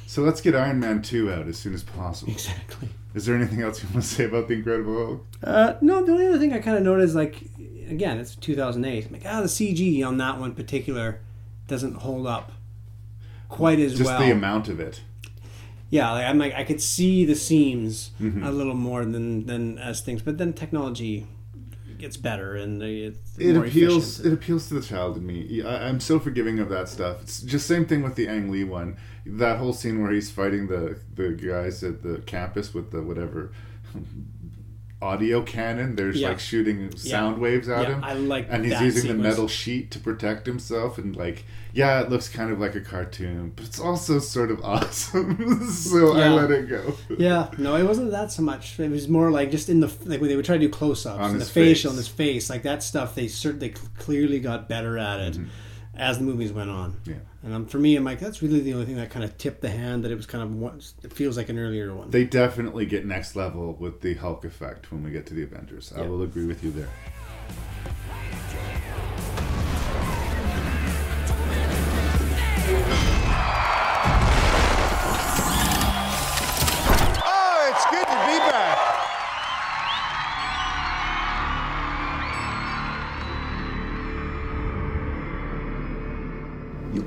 So 0.06 0.22
let's 0.22 0.40
get 0.40 0.54
Iron 0.54 0.80
Man 0.80 1.02
2 1.02 1.32
out 1.32 1.48
as 1.48 1.58
soon 1.58 1.74
as 1.74 1.82
possible. 1.82 2.32
Exactly. 2.32 2.88
Is 3.14 3.26
there 3.26 3.36
anything 3.36 3.62
else 3.62 3.82
you 3.82 3.88
want 3.90 4.02
to 4.04 4.08
say 4.08 4.24
about 4.24 4.48
the 4.48 4.54
Incredible 4.54 5.06
Hulk? 5.06 5.26
Uh, 5.42 5.74
no, 5.80 6.04
the 6.04 6.12
only 6.12 6.26
other 6.26 6.38
thing 6.38 6.52
I 6.52 6.58
kind 6.58 6.76
of 6.76 6.82
noticed, 6.82 7.14
like, 7.14 7.42
again, 7.88 8.18
it's 8.18 8.34
2008. 8.34 9.06
I'm 9.06 9.12
like, 9.12 9.22
ah, 9.24 9.40
the 9.40 9.46
CG 9.46 10.06
on 10.06 10.18
that 10.18 10.38
one 10.38 10.54
particular 10.54 11.20
doesn't 11.68 11.96
hold 11.96 12.26
up 12.26 12.52
quite 13.48 13.78
as 13.78 13.92
Just 13.92 14.04
well. 14.04 14.18
Just 14.18 14.26
the 14.28 14.32
amount 14.32 14.68
of 14.68 14.80
it. 14.80 15.00
Yeah, 15.96 16.10
like, 16.16 16.26
I'm 16.30 16.38
like, 16.44 16.54
I 16.62 16.64
could 16.64 16.80
see 16.80 17.24
the 17.24 17.34
seams 17.48 18.10
Mhm. 18.20 18.44
a 18.44 18.50
little 18.58 18.74
more 18.88 19.02
than 19.14 19.46
than 19.50 19.78
as 19.78 20.00
things, 20.06 20.20
but 20.22 20.34
then 20.38 20.52
technology 20.52 21.26
gets 22.04 22.16
better 22.16 22.48
and 22.62 22.82
it's 22.82 23.38
It 23.38 23.56
appeals. 23.56 24.04
efficient. 24.18 24.26
It 24.26 24.32
appeals 24.38 24.62
to 24.68 24.74
the 24.74 24.82
child 24.92 25.16
in 25.18 25.24
me. 25.32 25.62
I, 25.62 25.88
I'm 25.88 26.00
so 26.00 26.18
forgiving 26.18 26.58
of 26.58 26.68
that 26.68 26.88
stuff. 26.88 27.22
It's 27.22 27.40
just 27.52 27.66
same 27.74 27.86
thing 27.90 28.02
with 28.02 28.14
the 28.16 28.26
Ang 28.28 28.50
Lee 28.50 28.64
one. 28.80 28.96
That 29.44 29.56
whole 29.60 29.72
scene 29.80 29.96
where 30.02 30.12
he's 30.16 30.30
fighting 30.40 30.66
the 30.74 30.82
the 31.20 31.28
guys 31.50 31.82
at 31.90 32.02
the 32.02 32.14
campus 32.26 32.74
with 32.76 32.90
the 32.90 33.00
whatever 33.08 33.52
audio 35.04 35.42
cannon. 35.42 35.96
There's 35.96 36.20
Yeah. 36.20 36.28
like 36.30 36.40
shooting 36.40 36.96
sound 36.96 37.38
waves 37.38 37.68
at 37.68 37.82
Yeah, 37.82 37.94
him. 37.96 38.04
I 38.04 38.14
like 38.14 38.46
and 38.50 38.64
he's 38.64 38.80
using 38.80 39.08
the 39.08 39.14
metal 39.22 39.48
sheet 39.48 39.90
to 39.92 39.98
protect 39.98 40.46
himself. 40.46 40.96
And 40.96 41.14
like, 41.14 41.44
yeah, 41.74 42.00
it 42.00 42.08
looks 42.08 42.28
kind 42.28 42.50
of 42.50 42.58
like 42.58 42.74
a 42.74 42.80
cartoon, 42.80 43.52
but 43.54 43.66
it's 43.66 43.78
also 43.78 44.18
sort 44.18 44.50
of 44.50 44.60
awesome. 44.64 45.68
so 45.70 46.16
I 46.16 46.28
let 46.30 46.50
it 46.50 46.68
go. 46.68 46.94
yeah, 47.18 47.50
no, 47.58 47.76
it 47.76 47.84
wasn't 47.84 48.10
that 48.12 48.32
so 48.32 48.42
much. 48.42 48.80
It 48.80 48.90
was 48.90 49.06
more 49.08 49.30
like 49.30 49.50
just 49.50 49.68
in 49.68 49.80
the 49.80 49.92
like 50.06 50.20
when 50.20 50.30
they 50.30 50.36
would 50.36 50.44
try 50.46 50.56
to 50.56 50.66
do 50.66 50.70
close-ups 50.70 51.18
On 51.18 51.30
and 51.32 51.34
the 51.34 51.44
his 51.44 51.50
facial 51.50 51.90
face. 51.90 51.96
and 51.96 51.98
his 51.98 52.08
face, 52.08 52.50
like 52.50 52.62
that 52.62 52.82
stuff. 52.82 53.14
They 53.14 53.28
certainly 53.28 53.74
cl- 53.74 53.90
clearly 53.98 54.40
got 54.40 54.68
better 54.68 54.96
at 54.98 55.20
it 55.20 55.34
mm-hmm. 55.34 55.48
As 55.96 56.18
the 56.18 56.24
movies 56.24 56.52
went 56.52 56.70
on. 56.70 57.00
Yeah. 57.04 57.14
And 57.42 57.54
um, 57.54 57.66
for 57.66 57.78
me, 57.78 57.96
I'm 57.96 58.04
like, 58.04 58.20
that's 58.20 58.42
really 58.42 58.60
the 58.60 58.74
only 58.74 58.86
thing 58.86 58.96
that 58.96 59.10
kind 59.10 59.24
of 59.24 59.36
tipped 59.38 59.60
the 59.60 59.70
hand 59.70 60.04
that 60.04 60.10
it 60.10 60.16
was 60.16 60.26
kind 60.26 60.42
of 60.42 60.54
one, 60.54 60.80
it 61.02 61.12
feels 61.12 61.36
like 61.36 61.48
an 61.48 61.58
earlier 61.58 61.94
one. 61.94 62.10
They 62.10 62.24
definitely 62.24 62.86
get 62.86 63.06
next 63.06 63.36
level 63.36 63.74
with 63.74 64.00
the 64.00 64.14
Hulk 64.14 64.44
effect 64.44 64.90
when 64.90 65.02
we 65.02 65.10
get 65.10 65.26
to 65.26 65.34
the 65.34 65.42
Avengers. 65.42 65.92
I 65.96 66.02
will 66.02 66.22
agree 66.22 66.46
with 66.46 66.64
you 66.64 66.70
there. 66.70 66.88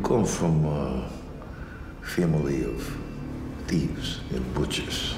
Come 0.07 0.23
from 0.23 0.65
a 0.65 1.09
family 2.01 2.63
of 2.63 2.97
thieves 3.67 4.21
and 4.31 4.53
butchers. 4.53 5.15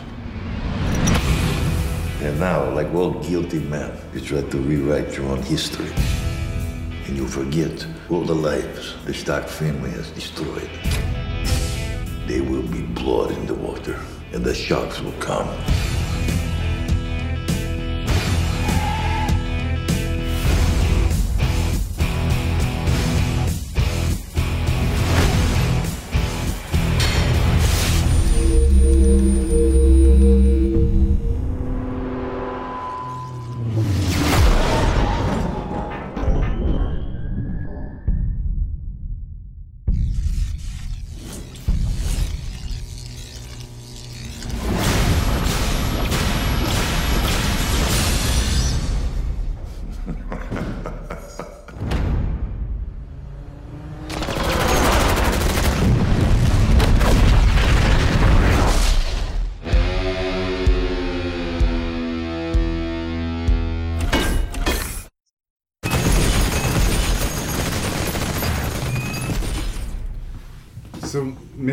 And 2.22 2.40
now, 2.40 2.72
like 2.72 2.92
all 2.96 3.12
guilty 3.12 3.60
men, 3.60 3.92
you 4.16 4.22
try 4.22 4.42
to 4.42 4.58
rewrite 4.58 5.16
your 5.16 5.28
own 5.28 5.44
history. 5.44 5.92
And 7.06 7.16
you 7.16 7.28
forget 7.28 7.86
all 8.10 8.24
the 8.24 8.34
lives 8.34 8.96
the 9.06 9.14
Stark 9.14 9.48
family 9.48 9.92
has 9.92 10.10
destroyed. 10.10 10.72
There 12.26 12.42
will 12.42 12.64
be 12.64 12.82
blood 12.82 13.30
in 13.30 13.46
the 13.46 13.54
water, 13.54 14.00
and 14.34 14.44
the 14.44 14.56
sharks 14.56 15.02
will 15.02 15.20
come. 15.20 15.48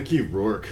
Mickey 0.06 0.20
Rourke 0.20 0.68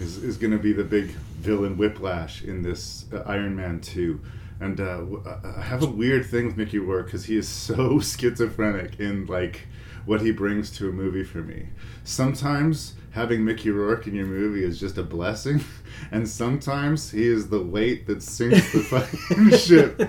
is, 0.00 0.24
is 0.24 0.38
going 0.38 0.52
to 0.52 0.58
be 0.58 0.72
the 0.72 0.84
big 0.84 1.08
villain 1.08 1.76
Whiplash 1.76 2.42
in 2.42 2.62
this 2.62 3.04
uh, 3.12 3.22
Iron 3.26 3.54
Man 3.54 3.78
2. 3.78 4.18
And 4.58 4.80
uh, 4.80 5.00
w- 5.00 5.22
I 5.26 5.60
have 5.60 5.82
a 5.82 5.86
weird 5.86 6.24
thing 6.24 6.46
with 6.46 6.56
Mickey 6.56 6.78
Rourke 6.78 7.04
because 7.04 7.26
he 7.26 7.36
is 7.36 7.46
so 7.66 8.00
schizophrenic 8.00 8.98
in 8.98 9.26
like 9.26 9.66
what 10.06 10.22
he 10.22 10.32
brings 10.32 10.70
to 10.78 10.88
a 10.88 10.92
movie 10.92 11.24
for 11.24 11.42
me. 11.42 11.68
Sometimes 12.04 12.94
having 13.10 13.44
Mickey 13.44 13.68
Rourke 13.68 14.06
in 14.06 14.14
your 14.14 14.24
movie 14.24 14.64
is 14.64 14.80
just 14.80 14.96
a 14.96 15.02
blessing, 15.02 15.62
and 16.10 16.26
sometimes 16.26 17.10
he 17.10 17.28
is 17.28 17.50
the 17.50 17.60
weight 17.62 18.06
that 18.06 18.22
sinks 18.22 18.72
the 18.72 18.80
fucking 18.80 19.50
ship. 19.58 20.00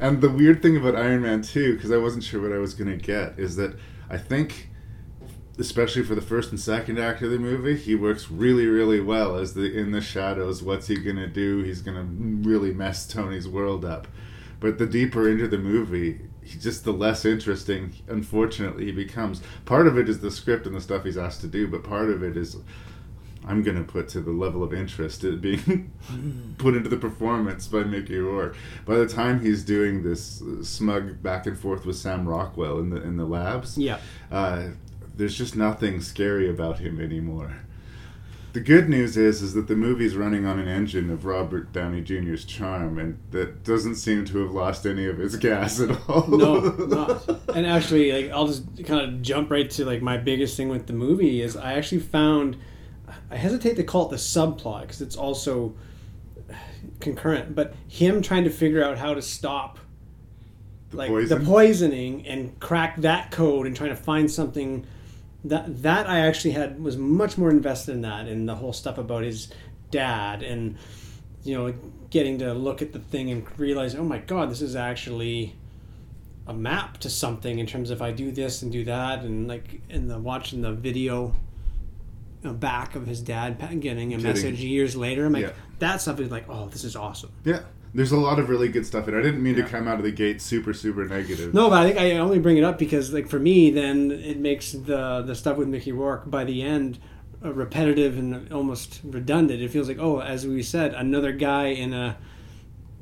And 0.00 0.20
the 0.20 0.30
weird 0.30 0.62
thing 0.62 0.76
about 0.76 0.96
Iron 0.96 1.22
Man 1.22 1.42
2, 1.42 1.76
because 1.76 1.92
I 1.92 1.96
wasn't 1.98 2.24
sure 2.24 2.42
what 2.42 2.52
I 2.52 2.58
was 2.58 2.74
going 2.74 2.90
to 2.90 2.96
get, 2.96 3.38
is 3.38 3.54
that 3.54 3.76
I 4.10 4.18
think 4.18 4.67
especially 5.58 6.02
for 6.04 6.14
the 6.14 6.20
first 6.22 6.50
and 6.50 6.60
second 6.60 6.98
act 6.98 7.22
of 7.22 7.30
the 7.30 7.38
movie, 7.38 7.76
he 7.76 7.94
works 7.94 8.30
really, 8.30 8.66
really 8.66 9.00
well 9.00 9.36
as 9.36 9.54
the 9.54 9.76
in 9.76 9.90
the 9.92 10.00
shadows. 10.00 10.62
What's 10.62 10.86
he 10.86 10.96
gonna 10.96 11.26
do? 11.26 11.62
He's 11.62 11.82
gonna 11.82 12.04
really 12.04 12.72
mess 12.72 13.06
Tony's 13.06 13.48
world 13.48 13.84
up. 13.84 14.06
But 14.60 14.78
the 14.78 14.86
deeper 14.86 15.28
into 15.28 15.46
the 15.48 15.58
movie, 15.58 16.20
he 16.42 16.58
just 16.58 16.84
the 16.84 16.92
less 16.92 17.24
interesting, 17.24 17.92
unfortunately, 18.08 18.86
he 18.86 18.92
becomes. 18.92 19.40
Part 19.66 19.86
of 19.86 19.96
it 19.98 20.08
is 20.08 20.20
the 20.20 20.30
script 20.30 20.66
and 20.66 20.74
the 20.74 20.80
stuff 20.80 21.04
he's 21.04 21.18
asked 21.18 21.40
to 21.42 21.46
do, 21.48 21.66
but 21.68 21.84
part 21.84 22.08
of 22.10 22.22
it 22.22 22.36
is. 22.36 22.56
I'm 23.46 23.62
gonna 23.62 23.84
put 23.84 24.08
to 24.10 24.20
the 24.20 24.32
level 24.32 24.62
of 24.62 24.74
interest 24.74 25.24
it 25.24 25.40
being 25.40 25.90
put 26.58 26.74
into 26.76 26.90
the 26.90 26.98
performance 26.98 27.66
by 27.66 27.82
Mickey 27.82 28.18
Rourke. 28.18 28.56
By 28.84 28.96
the 28.96 29.06
time 29.08 29.40
he's 29.40 29.64
doing 29.64 30.02
this 30.02 30.42
uh, 30.42 30.62
smug 30.62 31.22
back 31.22 31.46
and 31.46 31.58
forth 31.58 31.86
with 31.86 31.96
Sam 31.96 32.28
Rockwell 32.28 32.78
in 32.80 32.90
the 32.90 33.00
in 33.00 33.16
the 33.16 33.24
labs, 33.24 33.78
Yeah. 33.78 34.00
uh, 34.30 34.64
there's 35.18 35.36
just 35.36 35.56
nothing 35.56 36.00
scary 36.00 36.48
about 36.48 36.78
him 36.78 37.00
anymore. 37.00 37.58
The 38.54 38.60
good 38.60 38.88
news 38.88 39.16
is 39.16 39.42
is 39.42 39.52
that 39.54 39.68
the 39.68 39.76
movie's 39.76 40.16
running 40.16 40.46
on 40.46 40.58
an 40.58 40.68
engine 40.68 41.10
of 41.10 41.26
Robert 41.26 41.72
Downey 41.72 42.00
Jr.'s 42.00 42.44
charm, 42.44 42.98
and 42.98 43.18
that 43.30 43.62
doesn't 43.62 43.96
seem 43.96 44.24
to 44.26 44.38
have 44.38 44.52
lost 44.52 44.86
any 44.86 45.04
of 45.06 45.20
its 45.20 45.36
gas 45.36 45.80
at 45.80 45.90
all. 46.08 46.26
no, 46.28 46.60
not. 46.88 47.28
And 47.54 47.66
actually, 47.66 48.10
like 48.12 48.32
I'll 48.32 48.46
just 48.46 48.64
kind 48.86 49.02
of 49.02 49.20
jump 49.20 49.50
right 49.50 49.68
to 49.70 49.84
like 49.84 50.00
my 50.00 50.16
biggest 50.16 50.56
thing 50.56 50.70
with 50.70 50.86
the 50.86 50.94
movie 50.94 51.42
is 51.42 51.56
I 51.56 51.74
actually 51.74 52.00
found 52.00 52.56
I 53.30 53.36
hesitate 53.36 53.76
to 53.76 53.84
call 53.84 54.06
it 54.06 54.10
the 54.10 54.16
subplot 54.16 54.82
because 54.82 55.02
it's 55.02 55.16
also 55.16 55.74
concurrent, 57.00 57.54
but 57.54 57.74
him 57.86 58.22
trying 58.22 58.44
to 58.44 58.50
figure 58.50 58.82
out 58.82 58.96
how 58.98 59.14
to 59.14 59.22
stop 59.22 59.78
like 60.92 61.08
poison? 61.08 61.38
the 61.38 61.44
poisoning 61.44 62.26
and 62.26 62.58
crack 62.60 62.96
that 62.98 63.30
code 63.30 63.66
and 63.66 63.76
trying 63.76 63.90
to 63.90 63.96
find 63.96 64.30
something 64.30 64.86
that 65.44 65.82
that 65.82 66.08
I 66.08 66.20
actually 66.20 66.52
had 66.52 66.82
was 66.82 66.96
much 66.96 67.38
more 67.38 67.50
invested 67.50 67.92
in 67.92 68.00
that 68.02 68.26
and 68.26 68.48
the 68.48 68.56
whole 68.56 68.72
stuff 68.72 68.98
about 68.98 69.22
his 69.22 69.48
dad 69.90 70.42
and 70.42 70.76
you 71.44 71.56
know 71.56 71.72
getting 72.10 72.38
to 72.40 72.52
look 72.54 72.82
at 72.82 72.92
the 72.92 72.98
thing 72.98 73.30
and 73.30 73.46
realize 73.58 73.94
oh 73.94 74.02
my 74.04 74.18
god 74.18 74.50
this 74.50 74.60
is 74.60 74.74
actually 74.76 75.54
a 76.46 76.52
map 76.54 76.98
to 76.98 77.08
something 77.10 77.58
in 77.58 77.66
terms 77.66 77.90
of 77.90 78.02
I 78.02 78.10
do 78.10 78.30
this 78.32 78.62
and 78.62 78.72
do 78.72 78.84
that 78.84 79.20
and 79.22 79.46
like 79.46 79.80
in 79.88 80.08
the 80.08 80.18
watching 80.18 80.62
the 80.62 80.72
video 80.72 81.34
back 82.42 82.94
of 82.94 83.06
his 83.06 83.20
dad 83.20 83.58
getting 83.80 84.14
a 84.14 84.16
Getting- 84.16 84.22
message 84.22 84.60
years 84.60 84.96
later 84.96 85.26
I'm 85.26 85.32
like 85.32 85.42
Yeah. 85.44 85.52
that 85.80 86.00
stuff 86.00 86.18
is 86.20 86.30
like 86.30 86.46
oh 86.48 86.66
this 86.68 86.84
is 86.84 86.96
awesome. 86.96 87.30
Yeah, 87.44 87.60
there's 87.94 88.12
a 88.12 88.16
lot 88.18 88.38
of 88.38 88.48
really 88.48 88.68
good 88.68 88.86
stuff, 88.86 89.08
and 89.08 89.16
I 89.16 89.22
didn't 89.22 89.42
mean 89.42 89.56
to 89.56 89.62
come 89.62 89.88
out 89.88 89.98
of 89.98 90.04
the 90.04 90.10
gate 90.10 90.42
super 90.42 90.72
super 90.72 91.06
negative. 91.06 91.54
No, 91.54 91.70
but 91.70 91.78
I 91.82 91.86
think 91.86 91.98
I 91.98 92.18
only 92.18 92.38
bring 92.38 92.56
it 92.56 92.64
up 92.64 92.78
because, 92.78 93.12
like, 93.12 93.28
for 93.28 93.38
me, 93.38 93.70
then 93.70 94.10
it 94.10 94.38
makes 94.38 94.72
the 94.72 95.22
the 95.22 95.34
stuff 95.34 95.56
with 95.56 95.68
Mickey 95.68 95.92
Rourke 95.92 96.30
by 96.30 96.44
the 96.44 96.62
end 96.62 96.98
uh, 97.44 97.52
repetitive 97.52 98.18
and 98.18 98.52
almost 98.52 99.00
redundant. 99.04 99.62
It 99.62 99.70
feels 99.70 99.88
like, 99.88 99.98
oh, 99.98 100.20
as 100.20 100.46
we 100.46 100.62
said, 100.62 100.94
another 100.94 101.32
guy 101.32 101.66
in 101.66 101.92
a 101.92 102.16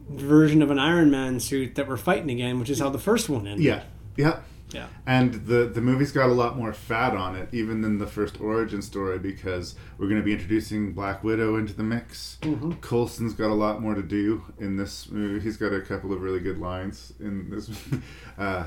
version 0.08 0.62
of 0.62 0.70
an 0.70 0.78
Iron 0.78 1.10
Man 1.10 1.40
suit 1.40 1.74
that 1.74 1.88
we're 1.88 1.96
fighting 1.96 2.30
again, 2.30 2.60
which 2.60 2.70
is 2.70 2.78
how 2.78 2.90
the 2.90 2.98
first 2.98 3.28
one 3.28 3.46
ended. 3.46 3.64
Yeah, 3.64 3.82
yeah. 4.16 4.40
Yeah. 4.72 4.86
And 5.06 5.34
the 5.46 5.66
the 5.66 5.80
movie's 5.80 6.10
got 6.12 6.28
a 6.28 6.32
lot 6.32 6.56
more 6.56 6.72
fat 6.72 7.14
on 7.14 7.36
it, 7.36 7.48
even 7.52 7.82
than 7.82 7.98
the 7.98 8.06
first 8.06 8.40
origin 8.40 8.82
story, 8.82 9.18
because 9.18 9.76
we're 9.96 10.08
going 10.08 10.20
to 10.20 10.24
be 10.24 10.32
introducing 10.32 10.92
Black 10.92 11.22
Widow 11.22 11.56
into 11.56 11.72
the 11.72 11.84
mix. 11.84 12.38
Mhm. 12.42 12.80
Coulson's 12.80 13.32
got 13.34 13.50
a 13.50 13.54
lot 13.54 13.80
more 13.80 13.94
to 13.94 14.02
do 14.02 14.42
in 14.58 14.76
this 14.76 15.08
movie. 15.10 15.40
He's 15.40 15.56
got 15.56 15.72
a 15.72 15.80
couple 15.80 16.12
of 16.12 16.20
really 16.20 16.40
good 16.40 16.58
lines 16.58 17.12
in 17.20 17.48
this, 17.50 17.70
uh, 18.38 18.66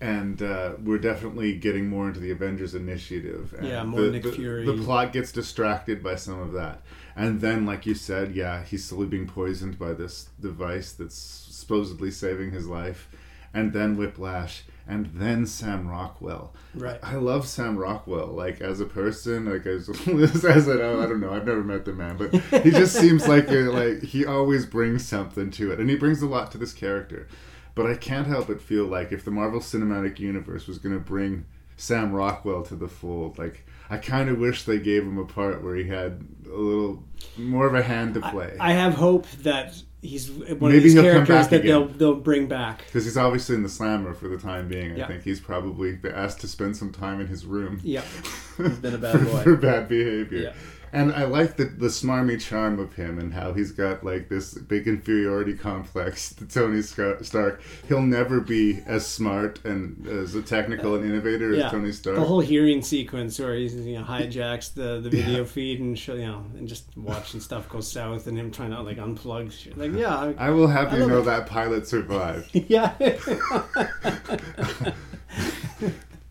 and 0.00 0.42
uh, 0.42 0.74
we're 0.84 0.98
definitely 0.98 1.56
getting 1.56 1.88
more 1.88 2.06
into 2.08 2.20
the 2.20 2.30
Avengers 2.30 2.74
Initiative. 2.74 3.54
And 3.58 3.66
Yeah, 3.68 3.82
more 3.84 4.02
the, 4.02 4.10
Nick 4.10 4.22
the- 4.24 4.32
Fury. 4.32 4.64
The 4.66 4.74
plot 4.84 5.12
gets 5.12 5.32
distracted 5.32 6.02
by 6.02 6.14
some 6.16 6.40
of 6.40 6.52
that, 6.52 6.82
and 7.16 7.40
then, 7.40 7.64
like 7.66 7.86
you 7.86 7.94
said, 7.94 8.34
yeah, 8.34 8.62
he's 8.64 8.84
slowly 8.84 9.06
being 9.06 9.26
poisoned 9.26 9.78
by 9.78 9.94
this 9.94 10.28
device 10.40 10.92
that's 10.92 11.16
supposedly 11.16 12.10
saving 12.10 12.50
his 12.52 12.66
life, 12.68 13.08
and 13.54 13.72
then 13.72 13.96
Whiplash, 13.96 14.64
and 14.88 15.06
then 15.14 15.46
Sam 15.46 15.86
Rockwell. 15.86 16.54
Right. 16.74 16.98
I 17.02 17.16
love 17.16 17.46
Sam 17.46 17.76
Rockwell, 17.76 18.28
like 18.28 18.60
as 18.60 18.80
a 18.80 18.86
person, 18.86 19.44
like 19.44 19.66
as, 19.66 19.88
as 20.44 20.66
a, 20.66 20.82
oh, 20.82 21.00
I 21.02 21.06
don't 21.06 21.20
know, 21.20 21.32
I've 21.32 21.46
never 21.46 21.62
met 21.62 21.84
the 21.84 21.92
man, 21.92 22.16
but 22.16 22.34
he 22.62 22.70
just 22.70 22.96
seems 23.00 23.28
like 23.28 23.48
a, 23.50 23.68
like 23.70 24.02
he 24.02 24.24
always 24.24 24.64
brings 24.64 25.06
something 25.06 25.50
to 25.52 25.70
it, 25.70 25.78
and 25.78 25.90
he 25.90 25.96
brings 25.96 26.22
a 26.22 26.26
lot 26.26 26.50
to 26.52 26.58
this 26.58 26.72
character. 26.72 27.28
But 27.74 27.86
I 27.86 27.94
can't 27.94 28.26
help 28.26 28.48
but 28.48 28.60
feel 28.60 28.86
like 28.86 29.12
if 29.12 29.24
the 29.24 29.30
Marvel 29.30 29.60
Cinematic 29.60 30.18
Universe 30.18 30.66
was 30.66 30.78
going 30.78 30.94
to 30.94 31.00
bring 31.00 31.44
Sam 31.76 32.12
Rockwell 32.12 32.64
to 32.64 32.74
the 32.74 32.88
fold, 32.88 33.38
like 33.38 33.66
I 33.90 33.98
kind 33.98 34.28
of 34.28 34.38
wish 34.38 34.64
they 34.64 34.78
gave 34.78 35.04
him 35.04 35.18
a 35.18 35.24
part 35.24 35.62
where 35.62 35.76
he 35.76 35.84
had 35.84 36.26
a 36.46 36.56
little 36.56 37.04
more 37.36 37.66
of 37.66 37.74
a 37.74 37.82
hand 37.82 38.14
to 38.14 38.20
play. 38.20 38.56
I 38.58 38.72
have 38.72 38.94
hope 38.94 39.30
that 39.42 39.80
he's 40.02 40.30
one 40.30 40.46
of 40.52 40.60
Maybe 40.60 40.78
these 40.80 40.92
he'll 40.94 41.02
come 41.02 41.12
characters 41.26 41.36
back 41.36 41.50
that 41.50 41.60
again. 41.60 41.66
they'll 41.66 41.86
they'll 41.88 42.14
bring 42.20 42.46
back. 42.46 42.84
Because 42.86 43.04
he's 43.04 43.16
obviously 43.16 43.56
in 43.56 43.62
the 43.62 43.68
slammer 43.68 44.14
for 44.14 44.28
the 44.28 44.38
time 44.38 44.68
being. 44.68 44.92
I 44.92 44.96
Yeah. 44.96 45.06
think 45.08 45.22
he's 45.24 45.40
probably 45.40 45.98
asked 46.12 46.40
to 46.42 46.48
spend 46.48 46.76
some 46.76 46.92
time 46.92 47.20
in 47.20 47.26
his 47.26 47.44
room. 47.46 47.80
Yeah. 47.82 48.02
He's 48.58 48.78
been 48.78 48.94
a 48.94 48.98
bad 48.98 49.18
for, 49.20 49.24
boy. 49.24 49.42
for 49.44 49.56
bad 49.56 49.88
behavior. 49.88 50.38
Yeah. 50.40 50.52
And 50.92 51.12
I 51.12 51.24
like 51.24 51.56
the 51.56 51.64
the 51.64 51.88
smarmy 51.88 52.40
charm 52.40 52.78
of 52.78 52.94
him 52.94 53.18
and 53.18 53.32
how 53.34 53.52
he's 53.52 53.72
got 53.72 54.04
like 54.04 54.28
this 54.28 54.54
big 54.54 54.86
inferiority 54.86 55.54
complex 55.54 56.34
to 56.36 56.46
Tony 56.46 56.82
Stark. 56.82 57.60
He'll 57.88 58.02
never 58.02 58.40
be 58.40 58.80
as 58.86 59.06
smart 59.06 59.64
and 59.64 60.06
as 60.06 60.34
a 60.34 60.42
technical 60.42 60.94
and 60.94 61.04
innovator 61.04 61.54
as 61.54 61.70
Tony 61.70 61.92
Stark. 61.92 62.16
The 62.16 62.24
whole 62.24 62.40
hearing 62.40 62.82
sequence 62.82 63.38
where 63.38 63.54
he 63.54 63.66
you 63.66 63.98
know 63.98 64.04
hijacks 64.04 64.72
the, 64.72 65.00
the 65.00 65.10
video 65.10 65.44
feed 65.44 65.80
and 65.80 65.98
show, 65.98 66.14
you 66.14 66.26
know 66.26 66.44
and 66.56 66.68
just 66.68 66.84
watching 66.96 67.40
stuff 67.40 67.68
go 67.68 67.80
south 67.80 68.26
and 68.26 68.38
him 68.38 68.50
trying 68.50 68.70
to 68.70 68.80
like 68.80 68.98
unplug 68.98 69.52
shit. 69.52 69.76
Like 69.76 69.92
yeah, 69.92 70.16
I, 70.16 70.48
I 70.48 70.50
will 70.50 70.68
have 70.68 70.92
I 70.92 70.98
you 70.98 71.06
know 71.06 71.20
it. 71.20 71.24
that 71.24 71.46
pilot 71.46 71.86
survived. 71.86 72.50
yeah. 72.52 72.94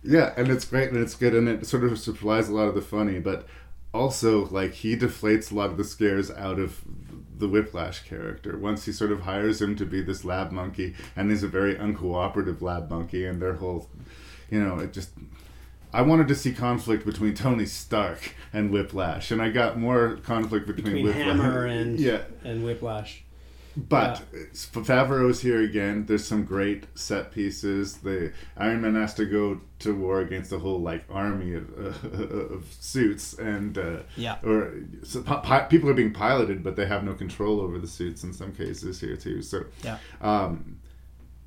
Yeah, 0.07 0.33
and 0.37 0.47
it's 0.47 0.63
great 0.63 0.89
and 0.89 1.03
it's 1.03 1.15
good 1.15 1.35
and 1.35 1.49
it 1.49 1.67
sort 1.67 1.83
of 1.83 1.99
supplies 1.99 2.47
a 2.47 2.53
lot 2.53 2.69
of 2.69 2.75
the 2.75 2.81
funny, 2.81 3.19
but 3.19 3.45
also 3.97 4.45
like 4.47 4.73
he 4.73 4.95
deflates 4.95 5.51
a 5.51 5.55
lot 5.55 5.69
of 5.69 5.77
the 5.77 5.83
scares 5.83 6.31
out 6.31 6.59
of 6.59 6.81
the 7.37 7.47
Whiplash 7.47 8.03
character 8.03 8.57
once 8.57 8.85
he 8.85 8.91
sort 8.91 9.11
of 9.11 9.21
hires 9.21 9.61
him 9.61 9.75
to 9.75 9.85
be 9.85 10.01
this 10.01 10.25
lab 10.25 10.51
monkey 10.51 10.95
and 11.15 11.29
he's 11.29 11.43
a 11.43 11.47
very 11.47 11.75
uncooperative 11.75 12.61
lab 12.61 12.89
monkey 12.89 13.25
and 13.25 13.41
their 13.41 13.53
whole 13.53 13.89
you 14.49 14.63
know, 14.63 14.79
it 14.79 14.93
just 14.93 15.09
I 15.93 16.01
wanted 16.01 16.27
to 16.27 16.35
see 16.35 16.53
conflict 16.53 17.05
between 17.05 17.33
Tony 17.33 17.65
Stark 17.65 18.35
and 18.53 18.71
Whiplash, 18.71 19.31
and 19.31 19.41
I 19.41 19.49
got 19.49 19.79
more 19.79 20.17
conflict 20.17 20.67
between, 20.67 20.95
between 20.95 21.05
Whiplash. 21.05 21.25
Hammer 21.25 21.65
and 21.65 21.99
yeah, 21.99 22.21
and 22.43 22.63
Whiplash. 22.63 23.23
But 23.77 24.23
it's- 24.33 24.67
Favreau's 24.73 25.41
here 25.41 25.61
again. 25.61 26.05
There's 26.07 26.25
some 26.25 26.43
great 26.43 26.85
set 26.95 27.31
pieces. 27.31 27.97
The 27.97 28.31
Iron 28.57 28.81
Man 28.81 28.95
has 28.95 29.13
to 29.15 29.25
go 29.25 29.61
to 29.79 29.93
war 29.95 30.21
against 30.21 30.51
a 30.51 30.57
whole 30.59 30.81
like 30.81 31.05
army 31.09 31.53
of, 31.53 31.69
uh, 31.77 32.17
of 32.55 32.65
suits, 32.79 33.33
and 33.33 33.77
uh, 33.77 33.99
Yeah. 34.15 34.37
or 34.43 34.73
so, 35.03 35.21
pi- 35.21 35.41
pi- 35.41 35.63
people 35.65 35.89
are 35.89 35.93
being 35.93 36.13
piloted, 36.13 36.63
but 36.63 36.75
they 36.75 36.87
have 36.87 37.03
no 37.03 37.13
control 37.13 37.61
over 37.61 37.77
the 37.77 37.87
suits 37.87 38.23
in 38.23 38.33
some 38.33 38.51
cases 38.51 38.99
here 38.99 39.15
too. 39.15 39.41
So 39.41 39.65
Yeah. 39.83 39.99
um, 40.21 40.79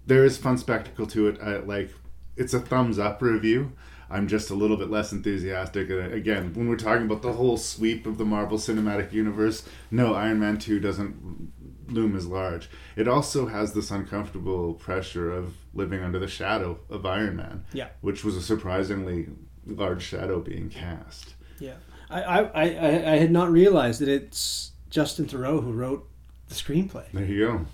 there 0.07 0.25
is 0.25 0.39
fun 0.39 0.57
spectacle 0.57 1.07
to 1.09 1.29
it. 1.29 1.39
I, 1.43 1.57
like 1.59 1.91
it's 2.37 2.55
a 2.55 2.61
thumbs 2.61 2.99
up 2.99 3.21
review. 3.21 3.73
I'm 4.13 4.27
just 4.27 4.51
a 4.51 4.55
little 4.55 4.77
bit 4.77 4.91
less 4.91 5.13
enthusiastic. 5.13 5.89
And 5.89 6.13
again, 6.13 6.53
when 6.55 6.69
we're 6.69 6.75
talking 6.77 7.07
about 7.07 7.23
the 7.23 7.35
whole 7.35 7.57
sweep 7.57 8.07
of 8.07 8.19
the 8.19 8.25
Marvel 8.25 8.59
Cinematic 8.59 9.13
Universe, 9.13 9.63
no, 9.91 10.15
Iron 10.15 10.41
Man 10.41 10.59
2 10.59 10.81
doesn't 10.81 11.53
loom 11.91 12.17
is 12.17 12.27
large. 12.27 12.69
It 12.97 13.09
also 13.09 13.47
has 13.47 13.73
this 13.73 13.91
uncomfortable 13.91 14.75
pressure 14.75 15.33
of 15.33 15.55
living 15.75 16.03
under 16.03 16.19
the 16.19 16.29
shadow 16.29 16.79
of 16.89 17.05
Iron 17.07 17.37
Man, 17.37 17.65
Yeah. 17.73 17.89
which 18.01 18.25
was 18.25 18.37
a 18.37 18.43
surprisingly 18.43 19.29
large 19.67 20.03
shadow 20.03 20.41
being 20.41 20.69
cast. 20.71 21.35
Yeah, 21.59 21.75
I, 22.09 22.23
I, 22.23 22.41
I, 22.43 22.65
I 22.65 23.17
had 23.19 23.31
not 23.31 23.51
realized 23.51 24.01
that 24.01 24.09
it's 24.09 24.73
Justin 24.89 25.27
Theroux 25.27 25.63
who 25.63 25.73
wrote 25.73 26.09
the 26.49 26.55
screenplay. 26.55 27.05
There 27.13 27.25
you 27.25 27.47
go. 27.47 27.67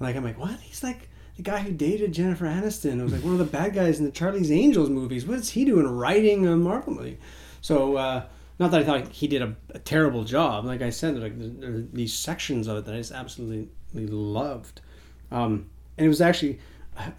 Like 0.00 0.16
I'm 0.16 0.24
like, 0.24 0.38
what? 0.38 0.58
He's 0.60 0.82
like 0.82 1.08
the 1.36 1.42
guy 1.42 1.58
who 1.60 1.72
dated 1.72 2.12
Jennifer 2.12 2.46
Aniston. 2.46 2.98
It 3.00 3.02
was 3.04 3.12
like 3.12 3.22
one 3.22 3.32
of 3.32 3.38
the 3.38 3.44
bad 3.44 3.74
guys 3.74 3.98
in 3.98 4.04
the 4.04 4.10
Charlie's 4.10 4.50
Angels 4.50 4.88
movies. 4.90 5.26
What 5.26 5.38
is 5.38 5.50
he 5.50 5.64
doing 5.64 5.86
writing 5.86 6.46
a 6.46 6.56
Marvel 6.56 6.94
movie? 6.94 7.18
So 7.60 7.96
uh, 7.96 8.24
not 8.58 8.70
that 8.70 8.80
I 8.80 8.84
thought 8.84 9.08
he 9.12 9.26
did 9.26 9.42
a, 9.42 9.54
a 9.70 9.78
terrible 9.78 10.24
job. 10.24 10.64
Like 10.64 10.82
I 10.82 10.90
said, 10.90 11.18
like 11.18 11.32
there 11.60 11.74
are 11.74 11.84
these 11.92 12.12
sections 12.14 12.66
of 12.68 12.78
it 12.78 12.84
that 12.86 12.94
I 12.94 12.98
just 12.98 13.12
absolutely 13.12 13.68
loved, 14.06 14.80
um, 15.30 15.66
and 15.98 16.04
it 16.06 16.08
was 16.08 16.20
actually 16.20 16.58
uh, 16.96 17.10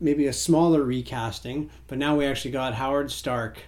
maybe 0.00 0.26
a 0.26 0.32
smaller 0.32 0.82
recasting, 0.82 1.70
but 1.86 1.98
now 1.98 2.16
we 2.16 2.26
actually 2.26 2.50
got 2.50 2.74
Howard 2.74 3.10
Stark. 3.10 3.58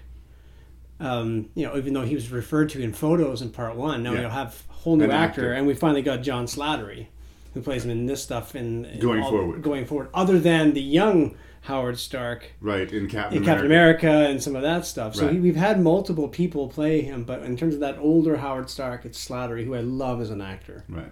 Um, 0.99 1.51
you 1.55 1.67
know, 1.67 1.77
even 1.77 1.93
though 1.93 2.05
he 2.07 2.15
was 2.15 2.31
referred 2.31 2.71
to 2.71 2.81
in 2.83 2.93
photos 2.95 3.43
in 3.43 3.51
part 3.51 3.77
one, 3.77 4.03
now 4.03 4.13
Yeah. 4.15 4.21
we'll 4.21 4.31
have 4.31 4.63
a 4.71 4.73
whole 4.73 4.97
new 4.97 5.05
An 5.05 5.11
actor, 5.11 5.43
actor. 5.43 5.53
and 5.53 5.67
we 5.67 5.75
finally 5.75 6.01
got 6.01 6.23
John 6.23 6.47
Slattery, 6.47 7.09
who 7.53 7.61
plays 7.61 7.85
him 7.85 7.91
in 7.91 8.07
this 8.07 8.23
stuff 8.23 8.55
in, 8.57 8.87
in 8.87 8.99
Going 9.01 9.23
all- 9.23 9.31
forward. 9.31 9.63
Going 9.63 9.85
forward, 9.85 10.09
other 10.15 10.39
than 10.39 10.73
the 10.73 10.81
young 10.81 11.37
Howard 11.67 11.99
Stark 11.99 12.53
Right 12.61 12.91
in 12.93 13.09
Captain 13.09 13.39
in 13.39 13.43
America. 13.43 13.45
Captain 13.45 13.67
America 13.67 14.09
and 14.31 14.43
some 14.43 14.55
of 14.57 14.63
that 14.63 14.87
stuff. 14.87 15.15
So 15.17 15.27
Right. 15.27 15.35
he, 15.35 15.41
we've 15.41 15.57
had 15.57 15.81
multiple 15.81 16.29
people 16.29 16.69
play 16.69 17.01
him, 17.03 17.25
but 17.25 17.43
in 17.43 17.57
terms 17.57 17.75
of 17.75 17.81
that 17.81 17.99
older 17.99 18.37
Howard 18.37 18.71
Stark, 18.71 19.05
it's 19.05 19.19
Slattery, 19.29 19.65
who 19.65 19.75
I 19.75 19.81
love 19.81 20.21
as 20.21 20.31
an 20.31 20.41
actor. 20.41 20.85
Right. 20.89 21.11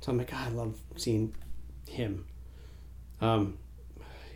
So 0.00 0.12
I'm 0.12 0.18
like, 0.18 0.30
God, 0.30 0.48
I 0.48 0.50
love 0.50 0.78
seeing 0.96 1.34
him. 1.88 2.26
Um, 3.20 3.56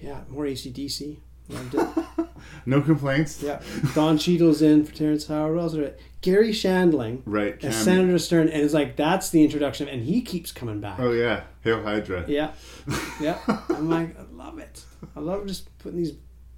yeah, 0.00 0.22
more 0.28 0.46
AC/DC. 0.46 1.18
Loved 1.50 1.74
it. 1.74 2.04
No 2.66 2.82
complaints. 2.82 3.42
yeah, 3.42 3.60
Don 3.94 4.18
Cheadle's 4.18 4.60
in 4.60 4.84
for 4.84 4.94
Terrence 4.94 5.26
Howard. 5.28 5.54
What 5.56 5.62
else? 5.62 5.74
it? 5.74 5.98
Garry 6.20 6.50
Shandling 6.52 7.22
Right. 7.24 7.54
as 7.64 7.74
Cam- 7.74 7.84
Senator 7.84 8.18
Stern, 8.18 8.48
and 8.48 8.62
it's 8.62 8.74
like 8.74 8.96
that's 8.96 9.30
the 9.30 9.42
introduction, 9.42 9.88
and 9.88 10.02
he 10.04 10.20
keeps 10.20 10.52
coming 10.52 10.78
back. 10.80 11.00
Oh 11.00 11.12
yeah, 11.12 11.44
Hail 11.62 11.82
Hydra. 11.82 12.24
Yeah, 12.28 12.52
yeah. 13.20 13.38
I'm 13.70 13.88
like, 13.88 14.14
I 14.18 14.24
love 14.32 14.58
it. 14.58 14.84
I 15.16 15.20
love 15.20 15.46
just 15.46 15.76
putting 15.78 15.98
these 15.98 16.12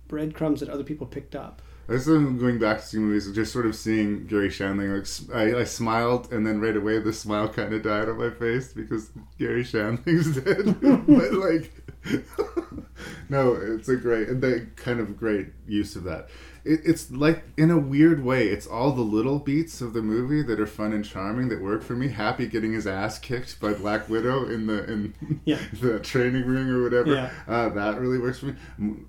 breadcrumbs 0.08 0.60
that 0.60 0.68
other 0.70 0.82
people 0.84 1.06
picked 1.06 1.36
up. 1.36 1.62
I 1.88 1.94
um, 1.94 2.38
going 2.38 2.58
back 2.58 2.80
to 2.80 2.86
see 2.86 2.98
movies, 2.98 3.30
just 3.32 3.52
sort 3.52 3.66
of 3.66 3.76
seeing 3.76 4.26
Garry 4.26 4.48
Shandling. 4.48 5.28
Like 5.28 5.36
I, 5.36 5.60
I 5.60 5.64
smiled, 5.64 6.32
and 6.32 6.44
then 6.46 6.60
right 6.60 6.76
away 6.76 6.98
the 6.98 7.12
smile 7.12 7.48
kind 7.48 7.72
of 7.72 7.82
died 7.82 8.08
on 8.08 8.18
my 8.18 8.30
face 8.30 8.72
because 8.72 9.10
Garry 9.38 9.62
Shandling's 9.62 10.36
dead. 10.40 10.80
but 10.80 11.32
like, 11.34 11.72
no, 13.28 13.54
it's 13.54 13.88
a 13.88 13.96
great, 13.96 14.28
and 14.28 14.42
the 14.42 14.66
kind 14.76 15.00
of 15.00 15.16
great 15.16 15.48
use 15.66 15.96
of 15.96 16.04
that. 16.04 16.28
It, 16.64 16.80
it's 16.84 17.10
like 17.10 17.42
in 17.56 17.70
a 17.72 17.78
weird 17.78 18.22
way, 18.24 18.46
it's 18.48 18.66
all 18.68 18.92
the 18.92 19.02
little 19.02 19.40
beats 19.40 19.80
of 19.80 19.94
the 19.94 20.02
movie 20.02 20.42
that 20.42 20.60
are 20.60 20.66
fun 20.66 20.92
and 20.92 21.04
charming 21.04 21.48
that 21.48 21.60
work 21.60 21.82
for 21.82 21.94
me. 21.94 22.08
Happy 22.08 22.46
getting 22.46 22.72
his 22.72 22.86
ass 22.86 23.18
kicked 23.18 23.60
by 23.60 23.72
Black 23.72 24.08
Widow 24.08 24.48
in 24.48 24.66
the 24.66 24.84
in 24.84 25.40
Yeah. 25.44 25.58
the 25.80 25.98
training 25.98 26.44
ring 26.46 26.68
or 26.68 26.82
whatever. 26.84 27.14
Yeah. 27.14 27.30
Uh, 27.48 27.68
that 27.70 28.00
really 28.00 28.18
works 28.18 28.38
for 28.38 28.46
me 28.46 28.54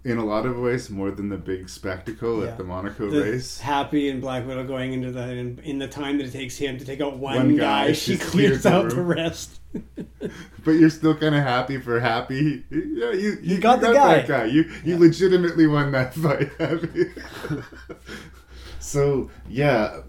in 0.04 0.18
a 0.18 0.26
lot 0.26 0.46
of 0.48 0.58
ways 0.58 0.89
more 0.89 1.12
than 1.12 1.30
the 1.30 1.38
big 1.38 1.70
spectacle 1.70 2.44
Yeah. 2.44 2.50
at 2.52 2.58
the 2.58 2.64
Monaco 2.64 3.10
The 3.10 3.22
race. 3.22 3.60
Happy 3.60 4.10
and 4.10 4.20
Black 4.20 4.48
Widow 4.48 4.66
going 4.66 4.94
into 4.94 5.12
the 5.12 5.30
in, 5.32 5.60
in 5.64 5.78
the 5.78 5.88
time 5.88 6.18
that 6.18 6.26
it 6.26 6.32
takes 6.32 6.58
him 6.58 6.80
to 6.80 6.86
take 6.86 7.02
out 7.02 7.18
one, 7.18 7.36
One 7.36 7.56
guy, 7.56 7.88
guy, 7.88 7.94
she 7.94 8.18
clears 8.18 8.64
the 8.64 8.74
out 8.74 8.89
the 8.89 9.02
rest. 9.02 9.60
But 10.63 10.71
you're 10.71 10.89
still 10.89 11.15
kind 11.15 11.36
of 11.36 11.43
happy 11.43 11.78
for 11.78 11.99
Happy. 11.99 12.63
Yeah, 12.69 13.11
you 13.11 13.38
you, 13.41 13.57
got 13.59 13.82
the 13.82 13.91
that 13.91 14.28
guy. 14.28 14.38
guy. 14.38 14.45
You 14.45 14.71
you 14.86 14.97
legitimately 14.97 15.67
won 15.67 15.91
that 15.91 16.13
fight, 16.15 16.49
Happy. 16.57 17.11
so 18.80 19.30
yeah, 19.49 19.99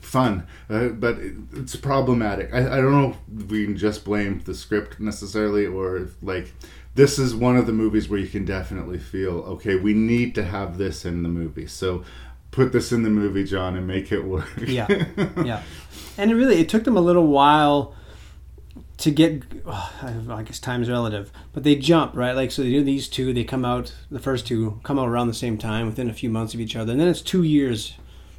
fun, 0.00 0.46
uh, 0.68 0.88
but 0.88 1.18
it, 1.18 1.34
it's 1.52 1.76
problematic. 1.76 2.52
I, 2.52 2.58
I 2.58 2.76
don't 2.80 2.90
know 2.90 3.16
if 3.36 3.46
we 3.46 3.64
can 3.64 3.76
just 3.76 4.04
blame 4.04 4.40
the 4.44 4.54
script 4.54 4.98
necessarily, 4.98 5.66
or 5.66 5.98
if 5.98 6.16
like 6.22 6.52
this 6.96 7.18
is 7.18 7.34
one 7.34 7.56
of 7.56 7.66
the 7.66 7.72
movies 7.72 8.08
where 8.08 8.18
you 8.18 8.28
can 8.28 8.44
definitely 8.44 8.98
feel 8.98 9.38
okay. 9.42 9.76
We 9.76 9.94
need 9.94 10.34
to 10.34 10.44
have 10.44 10.78
this 10.78 11.04
in 11.04 11.22
the 11.22 11.28
movie, 11.28 11.66
so. 11.66 12.04
Put 12.50 12.70
this 12.70 12.92
in 12.92 13.02
the 13.02 13.10
movie, 13.10 13.42
John, 13.42 13.76
and 13.76 13.84
make 13.84 14.12
it 14.12 14.20
work. 14.20 14.48
yeah, 14.64 14.86
yeah. 15.44 15.60
And 16.16 16.30
it 16.30 16.36
really 16.36 16.60
it 16.60 16.68
took 16.68 16.84
them 16.84 16.96
a 16.96 17.00
little 17.00 17.26
while 17.26 17.96
to 18.98 19.10
get. 19.10 19.42
oh, 19.66 19.92
I 20.30 20.42
guess 20.42 20.58
time's 20.58 20.88
relative, 20.88 21.32
but 21.52 21.62
they 21.64 21.76
jump 21.76 22.14
right. 22.14 22.32
Like 22.32 22.50
so, 22.50 22.62
they 22.62 22.70
do 22.70 22.84
these 22.84 23.08
two. 23.08 23.32
They 23.32 23.44
come 23.44 23.64
out. 23.64 23.94
The 24.10 24.20
first 24.20 24.46
two 24.46 24.80
come 24.82 24.98
out 24.98 25.08
around 25.08 25.28
the 25.28 25.34
same 25.34 25.58
time, 25.58 25.86
within 25.86 26.10
a 26.10 26.14
few 26.14 26.30
months 26.30 26.54
of 26.54 26.60
each 26.60 26.76
other, 26.76 26.92
and 26.92 27.00
then 27.00 27.08
it's 27.08 27.22
two 27.22 27.42
years 27.42 27.94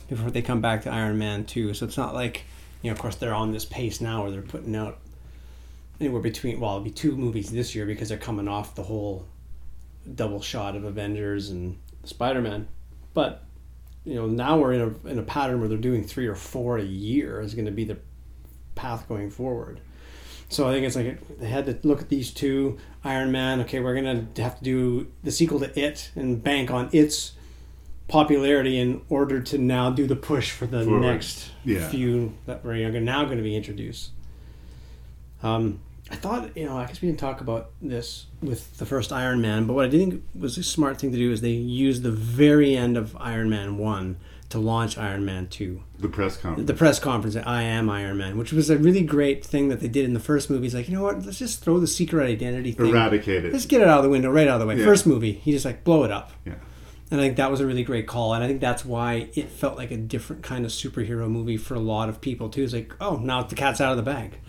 before 0.08 0.32
they 0.32 0.42
come 0.42 0.62
back 0.62 0.84
to 0.84 0.92
Iron 0.92 1.18
Man 1.18 1.46
two. 1.46 1.74
So 1.74 1.86
it's 1.86 1.98
not 1.98 2.14
like 2.14 2.44
you 2.82 2.90
know. 2.90 2.94
Of 2.94 3.00
course, 3.00 3.16
they're 3.16 3.34
on 3.34 3.52
this 3.52 3.66
pace 3.66 4.02
now 4.02 4.24
where 4.24 4.32
they're 4.32 4.42
putting 4.42 4.76
out 4.76 5.00
anywhere 6.00 6.22
between. 6.22 6.60
Well, 6.60 6.72
it'll 6.72 6.84
be 6.84 6.92
two 6.92 7.16
movies 7.16 7.52
this 7.52 7.76
year 7.76 7.86
because 7.86 8.10
they're 8.10 8.18
coming 8.18 8.48
off 8.48 8.76
the 8.76 8.84
whole 8.84 9.26
double 10.14 10.42
shot 10.42 10.76
of 10.76 10.84
Avengers 10.84 11.50
and 11.50 11.78
Spider 12.04 12.42
Man, 12.42 12.68
but 13.14 13.44
you 14.04 14.14
know 14.14 14.28
now 14.28 14.58
we're 14.58 14.74
in 14.74 14.82
a 14.82 15.10
in 15.10 15.20
a 15.20 15.24
pattern 15.24 15.60
where 15.60 15.68
they're 15.68 15.78
doing 15.78 16.04
three 16.04 16.28
or 16.28 16.36
four 16.36 16.78
a 16.78 16.84
year 16.84 17.42
is 17.42 17.56
going 17.56 17.66
to 17.66 17.72
be 17.72 17.84
the 17.84 17.98
path 18.76 19.08
going 19.08 19.32
forward. 19.32 19.82
So 20.56 20.70
I 20.70 20.72
think 20.72 20.86
it's 20.86 20.96
like 20.96 21.38
they 21.38 21.50
had 21.50 21.66
to 21.66 21.78
look 21.86 22.02
at 22.02 22.08
these 22.08 22.32
two 22.32 22.78
Iron 23.04 23.30
Man. 23.30 23.60
Okay, 23.62 23.82
we're 23.82 24.00
going 24.02 24.30
to 24.34 24.42
have 24.42 24.58
to 24.60 24.64
do 24.64 25.12
the 25.22 25.30
sequel 25.30 25.60
to 25.60 25.78
It 25.78 26.12
and 26.16 26.42
bank 26.42 26.72
on 26.72 26.88
its 26.94 27.34
popularity 28.08 28.80
in 28.80 29.02
order 29.10 29.42
to 29.42 29.58
now 29.58 29.90
do 29.90 30.08
the 30.08 30.16
push 30.16 30.52
for 30.52 30.66
the 30.66 30.86
Forward. 30.86 31.02
next 31.02 31.52
Yeah. 31.66 31.90
few 31.90 32.36
that 32.46 32.64
we're 32.64 32.88
now 33.02 33.26
going 33.26 33.36
to 33.38 33.44
be 33.44 33.54
introduced. 33.54 34.12
Um, 35.44 35.82
I 36.10 36.16
thought, 36.16 36.56
you 36.56 36.66
know, 36.66 36.78
I 36.78 36.86
guess 36.86 37.02
we 37.02 37.10
didn't 37.10 37.20
talk 37.20 37.42
about 37.42 37.72
this 37.82 38.28
with 38.42 38.78
the 38.78 38.86
first 38.86 39.12
Iron 39.12 39.42
Man, 39.42 39.66
but 39.68 39.74
what 39.74 39.84
I 39.84 39.90
did 39.90 40.00
think 40.00 40.24
was 40.34 40.58
a 40.58 40.64
smart 40.64 41.02
thing 41.02 41.12
to 41.12 41.18
do 41.18 41.34
is 41.34 41.42
they 41.42 41.50
used 41.50 42.02
the 42.04 42.12
very 42.12 42.78
end 42.78 42.96
of 42.96 43.18
Iron 43.20 43.50
Man 43.50 43.78
1 43.78 44.16
to 44.56 44.60
launch 44.60 44.98
Iron 44.98 45.26
Man 45.26 45.48
2. 45.48 45.82
The 46.00 46.08
press 46.08 46.38
conference. 46.38 46.68
The 46.68 46.74
press 46.74 47.00
conference 47.00 47.36
at 47.36 47.48
I 47.48 47.64
Am 47.64 47.90
Iron 47.90 48.18
Man, 48.18 48.38
which 48.38 48.54
was 48.54 48.70
a 48.70 48.78
really 48.78 49.04
great 49.04 49.46
thing 49.46 49.68
that 49.70 49.82
they 49.82 49.88
did 49.88 50.06
in 50.06 50.14
the 50.14 50.20
first 50.20 50.50
movie. 50.50 50.66
It's 50.66 50.76
like, 50.76 50.88
you 50.88 50.96
know 50.96 51.04
what, 51.04 51.26
let's 51.26 51.40
just 51.40 51.62
throw 51.62 51.80
the 51.80 51.88
secret 51.88 52.26
identity 52.26 52.72
thing. 52.72 52.88
Eradicate 52.88 53.46
it. 53.46 53.54
Let's 53.54 53.66
get 53.66 53.82
it 53.82 53.88
out 53.88 54.00
of 54.00 54.04
the 54.04 54.10
window, 54.10 54.32
right 54.32 54.48
out 54.48 54.56
of 54.56 54.62
the 54.62 54.66
way. 54.66 54.78
Yeah. 54.78 54.86
First 54.86 55.06
movie, 55.06 55.34
he 55.34 55.52
just 55.52 55.66
like 55.66 55.84
blow 55.84 56.04
it 56.04 56.12
up. 56.12 56.32
Yeah. 56.46 56.56
And 57.12 57.20
I 57.20 57.24
think 57.26 57.38
that 57.38 57.52
was 57.52 57.60
a 57.60 57.66
really 57.68 57.84
great 57.84 58.08
call. 58.08 58.34
And 58.34 58.44
I 58.44 58.48
think 58.48 58.62
that's 58.62 58.84
why 58.84 59.30
it 59.36 59.50
felt 59.50 59.78
like 59.78 59.92
a 59.92 59.98
different 59.98 60.42
kind 60.42 60.66
of 60.66 60.72
superhero 60.72 61.30
movie 61.30 61.58
for 61.58 61.76
a 61.76 61.80
lot 61.80 62.10
of 62.10 62.22
people 62.22 62.50
too. 62.50 62.64
It's 62.64 62.74
like, 62.74 62.94
oh, 63.00 63.18
now 63.18 63.44
the 63.44 63.56
cat's 63.56 63.80
out 63.80 63.92
of 63.92 63.98
the 63.98 64.04
bag. 64.04 64.40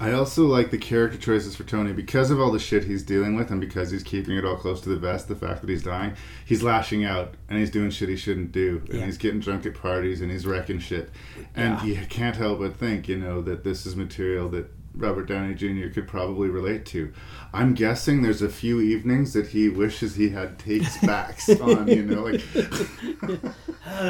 I 0.00 0.12
also 0.12 0.46
like 0.46 0.70
the 0.70 0.78
character 0.78 1.18
choices 1.18 1.54
for 1.54 1.64
Tony 1.64 1.92
because 1.92 2.30
of 2.30 2.40
all 2.40 2.50
the 2.50 2.58
shit 2.58 2.84
he's 2.84 3.02
dealing 3.02 3.36
with 3.36 3.50
and 3.50 3.60
because 3.60 3.90
he's 3.90 4.02
keeping 4.02 4.34
it 4.36 4.44
all 4.46 4.56
close 4.56 4.80
to 4.80 4.88
the 4.88 4.96
vest, 4.96 5.28
the 5.28 5.36
fact 5.36 5.60
that 5.60 5.68
he's 5.68 5.82
dying, 5.82 6.14
he's 6.46 6.62
lashing 6.62 7.04
out 7.04 7.34
and 7.50 7.58
he's 7.58 7.70
doing 7.70 7.90
shit 7.90 8.08
he 8.08 8.16
shouldn't 8.16 8.50
do 8.50 8.80
and 8.88 8.98
Yeah. 9.00 9.04
he's 9.06 9.18
getting 9.18 9.40
drunk 9.40 9.66
at 9.66 9.74
parties 9.74 10.22
and 10.22 10.30
he's 10.32 10.46
wrecking 10.46 10.78
shit. 10.78 11.10
And 11.54 11.78
Yeah. 11.82 12.00
you 12.00 12.06
can't 12.08 12.34
help 12.36 12.60
but 12.60 12.76
think, 12.76 13.08
you 13.08 13.18
know, 13.18 13.42
that 13.42 13.62
this 13.62 13.84
is 13.84 13.94
material 13.94 14.48
that 14.50 14.70
Robert 14.96 15.28
Downey 15.28 15.54
Jr. 15.54 15.88
could 15.92 16.08
probably 16.08 16.48
relate 16.48 16.84
to. 16.86 17.12
I'm 17.54 17.74
guessing 17.74 18.22
there's 18.22 18.42
a 18.42 18.48
few 18.48 18.80
evenings 18.80 19.34
that 19.34 19.48
he 19.48 19.68
wishes 19.68 20.16
he 20.16 20.30
had 20.30 20.58
takes 20.58 20.96
backs 21.06 21.48
on, 21.60 21.86
you 21.88 22.02
know, 22.02 22.24
like 22.24 22.42
uh, 23.22 23.36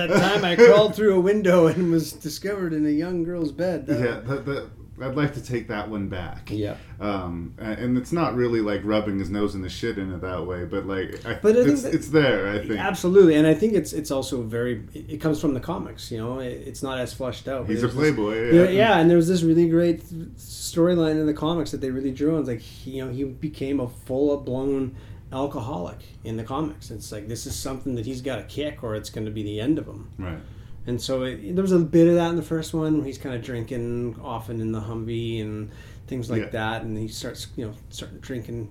that 0.07 0.09
time 0.09 0.45
I 0.45 0.57
crawled 0.57 0.95
through 0.95 1.17
a 1.17 1.21
window 1.21 1.67
and 1.67 1.91
was 1.91 2.13
discovered 2.13 2.73
in 2.73 2.87
a 2.87 2.91
young 2.91 3.25
girl's 3.25 3.53
bed. 3.53 3.87
That- 3.87 3.99
yeah, 3.99 4.21
that, 4.21 4.47
that, 4.47 4.71
I'd 5.01 5.17
like 5.17 5.35
to 5.35 5.43
take 5.43 5.69
that 5.69 5.89
one 5.89 6.09
back. 6.09 6.51
Yeah. 6.51 6.77
Um, 7.01 7.55
and 7.59 7.97
it's 7.97 8.13
not 8.13 8.35
really 8.35 8.61
like 8.61 8.83
rubbing 8.85 9.19
his 9.19 9.31
nose 9.31 9.55
in 9.55 9.63
the 9.63 9.69
shit 9.69 9.97
in 9.99 10.13
it 10.13 10.21
that 10.21 10.47
way, 10.47 10.65
but 10.65 10.87
like, 10.87 11.25
I, 11.25 11.35
But 11.41 11.53
I 11.57 11.65
think 11.65 11.69
it's, 11.69 11.83
that- 11.83 11.95
it's 11.95 12.09
there. 12.09 12.49
I 12.49 12.59
think 12.59 12.79
Absolutely, 12.79 13.35
and 13.37 13.47
I 13.47 13.55
think 13.55 13.73
it's 13.75 13.93
it's 13.93 14.11
also 14.11 14.43
very. 14.43 14.83
It 14.95 15.21
comes 15.21 15.41
from 15.41 15.55
the 15.55 15.61
comics, 15.61 16.11
you 16.13 16.19
know. 16.19 16.39
It's 16.41 16.83
not 16.83 16.99
as 16.99 17.13
fleshed 17.13 17.49
out. 17.49 17.67
He's 17.67 17.83
a 17.83 17.87
this- 17.87 17.95
playboy, 17.97 18.51
yeah. 18.53 18.63
yeah. 18.65 18.69
yeah, 18.71 18.99
and 18.99 19.09
there 19.09 19.17
was 19.17 19.29
this 19.29 19.43
really 19.43 19.69
great 19.69 20.03
storyline 20.37 21.13
in 21.21 21.27
the 21.27 21.35
comics 21.35 21.71
that 21.71 21.81
they 21.81 21.91
really 21.91 22.11
drew 22.11 22.35
on. 22.35 22.41
It's 22.41 22.49
like 22.49 22.61
he, 22.61 22.93
you 22.93 23.05
know 23.07 23.11
he 23.13 23.25
became 23.25 23.81
a 23.81 23.89
full 23.89 24.37
blown 24.39 24.97
alcoholic 25.33 25.99
in 26.25 26.37
the 26.37 26.45
comics. 26.45 26.91
It's 26.91 27.13
like 27.13 27.29
this 27.29 27.47
is 27.47 27.55
something 27.57 27.95
that 27.95 28.05
he's 28.07 28.21
got 28.21 28.37
to 28.37 28.43
kick, 28.43 28.83
or 28.83 28.95
it's 28.97 29.11
going 29.11 29.25
to 29.27 29.31
be 29.33 29.43
the 29.43 29.61
end 29.61 29.79
of 29.79 29.87
him. 29.87 30.11
right. 30.19 30.39
And 30.87 31.01
so 31.01 31.23
it, 31.25 31.55
there 31.55 31.63
was 31.63 31.73
a 31.73 31.79
bit 31.79 32.09
of 32.09 32.15
that 32.15 32.31
in 32.31 32.37
the 32.37 32.43
first 32.43 32.73
one. 32.75 32.99
Where 32.99 33.07
he's 33.07 33.19
kind 33.19 33.35
of 33.35 33.43
drinking 33.43 34.19
often 34.23 34.61
in 34.61 34.73
the 34.73 34.81
Humvee 34.81 35.41
and 35.41 35.71
things 36.07 36.31
like 36.31 36.43
Yeah. 36.43 36.49
that, 36.49 36.83
and 36.83 36.97
he 36.97 37.09
starts 37.09 37.49
you 37.57 37.67
know 37.67 37.75
starting 37.91 38.19
drinking 38.19 38.71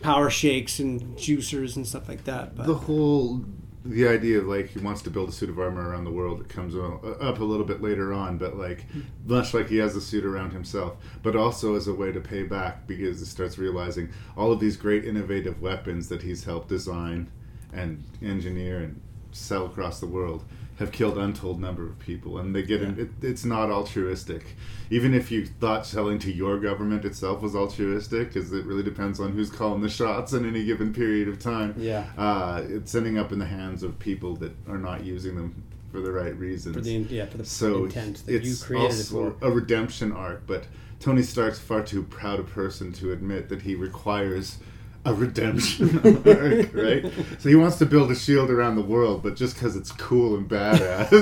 power 0.00 0.30
shakes 0.30 0.78
and 0.78 1.16
juicers 1.16 1.76
and 1.76 1.86
stuff 1.86 2.08
like 2.08 2.24
that. 2.24 2.56
But 2.56 2.66
The 2.66 2.74
whole 2.74 3.42
the 3.88 4.08
idea 4.08 4.38
of 4.38 4.46
like 4.46 4.70
he 4.70 4.78
wants 4.80 5.02
to 5.02 5.10
build 5.10 5.28
a 5.28 5.32
suit 5.32 5.48
of 5.48 5.58
armor 5.58 5.88
around 5.88 6.04
the 6.04 6.10
world 6.10 6.40
it 6.40 6.48
comes 6.48 6.74
up 6.74 7.38
a 7.38 7.44
little 7.44 7.64
bit 7.64 7.80
later 7.80 8.12
on 8.12 8.36
but 8.36 8.56
like 8.56 8.84
mm. 8.92 9.04
much 9.24 9.54
like 9.54 9.68
he 9.68 9.76
has 9.76 9.94
a 9.94 10.00
suit 10.00 10.24
around 10.24 10.52
himself 10.52 10.96
but 11.22 11.36
also 11.36 11.76
as 11.76 11.86
a 11.86 11.94
way 11.94 12.10
to 12.10 12.20
pay 12.20 12.42
back 12.42 12.86
because 12.86 13.20
he 13.20 13.24
starts 13.26 13.58
realizing 13.58 14.08
all 14.36 14.50
of 14.50 14.60
these 14.60 14.76
great 14.76 15.04
innovative 15.04 15.60
weapons 15.62 16.08
that 16.08 16.22
he's 16.22 16.44
helped 16.44 16.68
design 16.68 17.30
and 17.72 18.02
engineer 18.22 18.78
and 18.78 19.00
sell 19.32 19.66
across 19.66 20.00
the 20.00 20.06
world 20.06 20.44
have 20.76 20.92
killed 20.92 21.16
untold 21.16 21.58
number 21.60 21.86
of 21.86 21.98
people 21.98 22.38
and 22.38 22.54
they 22.54 22.62
get 22.62 22.82
in, 22.82 22.98
it, 22.98 23.08
it's 23.26 23.44
not 23.44 23.70
altruistic 23.70 24.44
even 24.90 25.14
if 25.14 25.30
you 25.30 25.46
thought 25.46 25.86
selling 25.86 26.18
to 26.18 26.30
your 26.32 26.58
government 26.60 27.04
itself 27.04 27.40
was 27.40 27.56
altruistic 27.56 28.32
because 28.32 28.52
it 28.52 28.64
really 28.66 28.82
depends 28.82 29.18
on 29.18 29.32
who's 29.32 29.48
calling 29.50 29.80
the 29.80 29.88
shots 29.88 30.32
in 30.34 30.46
any 30.46 30.64
given 30.64 30.92
period 30.92 31.28
of 31.28 31.38
time 31.38 31.74
Yeah. 31.78 32.04
uh, 32.18 32.62
it's 32.68 32.94
ending 32.94 33.18
up 33.18 33.32
in 33.32 33.38
the 33.38 33.46
hands 33.46 33.82
of 33.82 33.98
people 33.98 34.36
that 34.36 34.52
are 34.68 34.78
not 34.78 35.04
using 35.04 35.34
them 35.36 35.62
for 35.92 36.00
the 36.00 36.12
right 36.12 36.36
reasons. 36.38 36.74
For 36.76 36.82
the- 36.82 36.90
yeah, 36.92 37.24
for 37.26 37.38
the 37.38 37.44
so 37.46 37.84
intent 37.84 38.26
that 38.26 38.32
you 38.32 38.38
it's 38.50 38.62
created 38.62 38.90
it 38.90 39.12
also 39.12 39.34
for. 39.40 39.46
a 39.46 39.50
redemption 39.50 40.12
arc, 40.12 40.46
but 40.46 40.64
Tony 41.00 41.22
Stark's 41.22 41.58
far 41.58 41.82
too 41.82 42.02
proud 42.02 42.38
a 42.38 42.42
person 42.42 42.92
to 42.94 43.12
admit 43.12 43.48
that 43.48 43.62
he 43.62 43.74
requires 43.74 44.58
a 45.06 45.14
redemption 45.14 45.98
arc, 46.26 46.74
right? 46.74 47.12
So 47.38 47.48
he 47.48 47.54
wants 47.54 47.78
to 47.78 47.86
build 47.86 48.10
a 48.10 48.14
shield 48.14 48.50
around 48.50 48.76
the 48.76 48.82
world, 48.82 49.22
but 49.22 49.36
just 49.36 49.54
because 49.54 49.76
it's 49.76 49.92
cool 49.92 50.36
and 50.36 50.48
badass, 50.48 51.12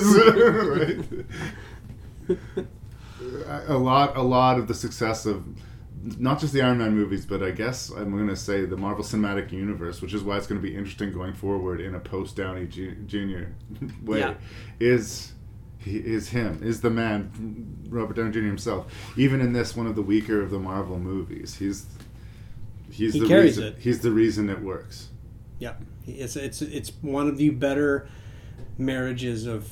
right? 2.29 2.39
a 3.69 3.77
lot, 3.77 4.17
a 4.17 4.23
lot 4.23 4.59
of 4.59 4.69
the 4.69 4.75
success 4.75 5.27
of 5.27 5.45
not 6.19 6.39
just 6.39 6.53
the 6.53 6.61
Iron 6.63 6.79
Man 6.79 6.95
movies, 6.95 7.25
but 7.25 7.43
I 7.43 7.51
guess 7.51 7.91
I'm 7.91 8.11
going 8.13 8.29
to 8.29 8.37
say 8.37 8.65
the 8.65 8.77
Marvel 8.77 9.05
Cinematic 9.05 9.53
Universe, 9.53 10.03
which 10.03 10.13
is 10.13 10.23
why 10.23 10.37
it's 10.37 10.47
going 10.47 10.61
to 10.61 10.67
be 10.67 10.75
interesting 10.77 11.13
going 11.13 11.33
forward 11.33 11.81
in 11.81 11.95
a 11.95 12.01
post 12.01 12.37
Downey 12.37 12.67
Jr. 12.67 13.45
way, 14.05 14.21
Yeah. 14.21 14.35
is 14.81 15.33
he 15.79 15.99
is 15.99 16.31
him 16.31 16.61
is 16.63 16.81
the 16.81 16.89
man 16.89 17.31
Robert 17.91 18.17
Downey 18.17 18.31
Jr. 18.33 18.41
himself. 18.41 18.93
Even 19.17 19.41
in 19.43 19.53
this 19.53 19.77
one 19.77 19.87
of 19.87 19.95
the 19.97 20.03
weaker 20.03 20.41
of 20.43 20.51
the 20.51 20.59
Marvel 20.59 20.99
movies, 20.99 21.57
he's 21.57 21.87
he's 22.95 23.15
He 23.15 23.21
the 23.21 23.27
carries 23.29 23.57
reason 23.59 23.65
it. 23.65 23.77
he's 23.81 24.01
the 24.01 24.11
reason 24.11 24.49
it 24.51 24.61
works. 24.63 25.09
Yeah, 25.59 25.75
it's 26.07 26.37
it's 26.37 26.63
it's 26.63 26.91
one 27.03 27.29
of 27.29 27.37
the 27.39 27.51
better 27.51 28.09
marriages 28.79 29.47
of 29.47 29.71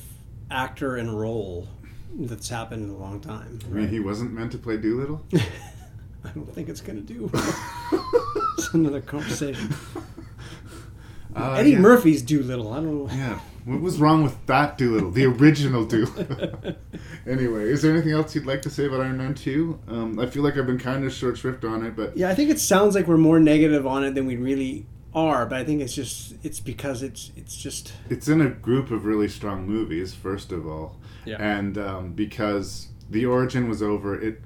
actor 0.51 0.95
and 0.97 1.19
role 1.19 1.67
that's 2.15 2.49
happened 2.49 2.83
in 2.83 2.89
a 2.95 2.97
long 2.97 3.19
time. 3.19 3.59
I 3.65 3.69
mean, 3.69 3.87
he 3.89 3.99
wasn't 3.99 4.31
meant 4.33 4.51
to 4.53 4.57
play 4.57 4.77
Dolittle. 4.77 5.23
I 5.33 6.29
don't 6.35 6.53
think 6.53 6.69
it's 6.69 6.81
gonna 6.81 7.01
do. 7.01 7.29
it's 8.57 8.73
another 8.73 9.01
conversation. 9.01 9.73
Uh, 11.35 11.53
Eddie 11.53 11.71
yeah. 11.71 11.79
Murphy's 11.79 12.21
Dolittle. 12.21 12.71
I 12.71 12.75
don't 12.75 13.07
know. 13.07 13.11
Yeah. 13.11 13.39
What 13.65 13.81
was 13.81 13.99
wrong 13.99 14.23
with 14.23 14.45
that 14.47 14.77
Dolittle? 14.77 15.11
The 15.11 15.25
original 15.25 15.85
Dolittle. 15.85 16.75
anyway, 17.27 17.69
is 17.69 17.81
there 17.81 17.93
anything 17.93 18.11
else 18.11 18.35
you'd 18.35 18.45
like 18.45 18.61
to 18.63 18.69
say 18.69 18.85
about 18.85 19.01
Iron 19.01 19.17
Man 19.17 19.33
2? 19.33 19.79
Um, 19.87 20.19
I 20.19 20.25
feel 20.25 20.43
like 20.43 20.57
I've 20.57 20.65
been 20.65 20.79
kind 20.79 21.05
of 21.05 21.13
short 21.13 21.37
shrift 21.37 21.63
on 21.63 21.85
it, 21.85 21.95
but 21.95 22.17
Yeah, 22.17 22.29
I 22.29 22.35
think 22.35 22.49
it 22.49 22.59
sounds 22.59 22.95
like 22.95 23.07
we're 23.07 23.17
more 23.17 23.39
negative 23.39 23.87
on 23.87 24.03
it 24.03 24.15
than 24.15 24.25
we 24.25 24.35
really 24.35 24.85
are, 25.15 25.45
but 25.45 25.59
I 25.59 25.63
think 25.63 25.81
it's 25.81 25.93
just 25.93 26.35
it's 26.43 26.59
because 26.59 27.03
it's 27.03 27.31
it's 27.35 27.55
just 27.55 27.93
it's 28.09 28.27
in 28.27 28.41
a 28.41 28.49
group 28.49 28.91
of 28.91 29.05
really 29.05 29.27
strong 29.27 29.65
movies, 29.67 30.13
first 30.13 30.51
of 30.51 30.67
all. 30.67 30.97
Yeah. 31.25 31.37
And 31.39 31.77
um, 31.77 32.13
because 32.13 32.89
the 33.09 33.25
origin 33.25 33.69
was 33.69 33.81
over, 33.81 34.19
it. 34.19 34.41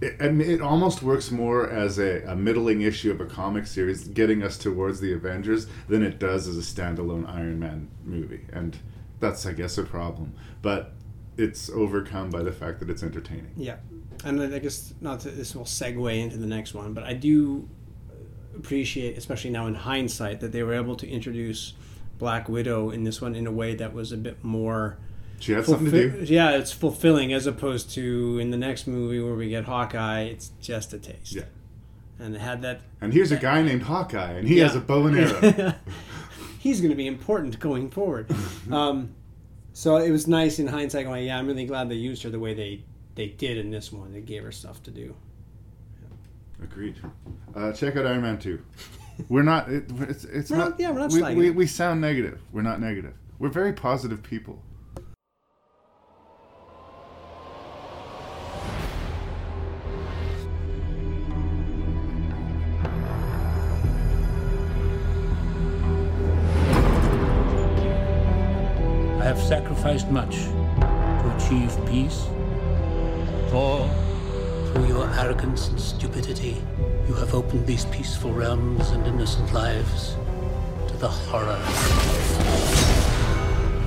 It, 0.00 0.20
it 0.20 0.60
almost 0.60 1.02
works 1.02 1.30
more 1.30 1.68
as 1.68 1.98
a, 1.98 2.22
a 2.22 2.36
middling 2.36 2.82
issue 2.82 3.10
of 3.10 3.20
a 3.20 3.26
comic 3.26 3.66
series, 3.66 4.06
getting 4.06 4.42
us 4.42 4.56
towards 4.56 5.00
the 5.00 5.12
Avengers, 5.12 5.66
than 5.88 6.02
it 6.02 6.18
does 6.18 6.46
as 6.46 6.56
a 6.56 6.60
standalone 6.60 7.28
Iron 7.28 7.58
Man 7.58 7.88
movie, 8.04 8.46
and 8.52 8.78
that's, 9.18 9.44
I 9.44 9.52
guess, 9.52 9.76
a 9.76 9.82
problem. 9.82 10.34
But 10.62 10.92
it's 11.36 11.68
overcome 11.70 12.30
by 12.30 12.42
the 12.42 12.52
fact 12.52 12.78
that 12.80 12.90
it's 12.90 13.02
entertaining. 13.02 13.52
Yeah, 13.56 13.76
and 14.24 14.40
I 14.54 14.58
guess 14.60 14.94
not 15.00 15.20
that 15.20 15.36
this 15.36 15.54
will 15.54 15.64
segue 15.64 16.16
into 16.16 16.36
the 16.36 16.46
next 16.46 16.74
one, 16.74 16.94
but 16.94 17.04
I 17.04 17.14
do 17.14 17.68
appreciate, 18.56 19.16
especially 19.18 19.50
now 19.50 19.66
in 19.66 19.74
hindsight, 19.74 20.40
that 20.40 20.52
they 20.52 20.62
were 20.62 20.74
able 20.74 20.96
to 20.96 21.08
introduce 21.08 21.74
Black 22.18 22.48
Widow 22.48 22.90
in 22.90 23.04
this 23.04 23.20
one 23.20 23.34
in 23.34 23.46
a 23.46 23.52
way 23.52 23.74
that 23.74 23.92
was 23.92 24.12
a 24.12 24.16
bit 24.16 24.44
more. 24.44 24.98
She 25.40 25.52
had 25.52 25.64
something 25.66 25.90
to 25.90 26.10
do. 26.24 26.24
Yeah, 26.32 26.56
it's 26.56 26.72
fulfilling 26.72 27.32
as 27.32 27.46
opposed 27.46 27.90
to 27.92 28.38
in 28.38 28.50
the 28.50 28.56
next 28.56 28.86
movie 28.86 29.20
where 29.20 29.34
we 29.34 29.48
get 29.48 29.64
Hawkeye. 29.64 30.22
It's 30.22 30.50
just 30.60 30.92
a 30.92 30.98
taste. 30.98 31.32
Yeah. 31.34 31.44
And 32.18 32.36
had 32.36 32.62
that. 32.62 32.80
And 33.00 33.12
here's 33.12 33.30
a 33.30 33.36
guy 33.36 33.62
named 33.62 33.82
Hawkeye, 33.82 34.32
and 34.32 34.48
he 34.48 34.58
Yeah. 34.58 34.64
has 34.64 34.74
a 34.76 34.80
bow 34.80 35.06
and 35.06 35.16
arrow. 35.18 35.74
He's 36.58 36.80
going 36.80 36.90
to 36.90 36.96
be 36.96 37.06
important 37.06 37.60
going 37.60 37.88
forward. 37.90 38.28
um, 38.72 39.14
so 39.72 39.96
it 39.98 40.10
was 40.10 40.26
nice 40.26 40.58
in 40.58 40.66
hindsight. 40.66 41.06
Going, 41.06 41.24
yeah, 41.24 41.38
I'm 41.38 41.46
really 41.46 41.66
glad 41.66 41.88
they 41.88 41.94
used 41.94 42.24
her 42.24 42.30
the 42.30 42.40
way 42.40 42.54
they 42.54 42.82
they 43.14 43.28
did 43.28 43.56
in 43.58 43.70
this 43.70 43.92
one. 43.92 44.12
They 44.12 44.20
gave 44.20 44.42
her 44.42 44.50
stuff 44.52 44.82
to 44.84 44.90
do. 44.90 45.14
Agreed. 46.62 46.96
Uh, 47.54 47.72
check 47.72 47.96
out 47.96 48.06
Iron 48.06 48.22
Man 48.22 48.38
2. 48.38 48.60
We're 49.28 49.42
not. 49.42 49.68
It, 49.68 49.84
it's 50.00 50.24
it's 50.24 50.50
We're 50.50 50.56
not. 50.56 50.70
not- 50.70 50.80
yeah, 50.80 50.90
we're 50.90 50.98
not 50.98 51.12
we, 51.12 51.34
we, 51.34 51.50
we 51.50 51.66
sound 51.66 52.00
negative. 52.00 52.40
We're 52.52 52.62
not 52.62 52.80
negative. 52.80 53.14
We're 53.38 53.48
very 53.50 53.72
positive 53.72 54.22
people. 54.22 54.60
Have 69.28 69.38
sacrificed 69.38 70.08
much 70.08 70.36
to 70.36 71.36
achieve 71.36 71.76
peace. 71.86 72.28
For, 73.50 73.86
through 74.72 74.88
your 74.88 75.06
arrogance 75.20 75.68
and 75.68 75.78
stupidity, 75.78 76.56
you 77.06 77.12
have 77.12 77.34
opened 77.34 77.66
these 77.66 77.84
peaceful 77.86 78.32
realms 78.32 78.88
and 78.88 79.06
innocent 79.06 79.52
lives 79.52 80.16
to 80.86 80.96
the 80.96 81.08
horror 81.08 81.62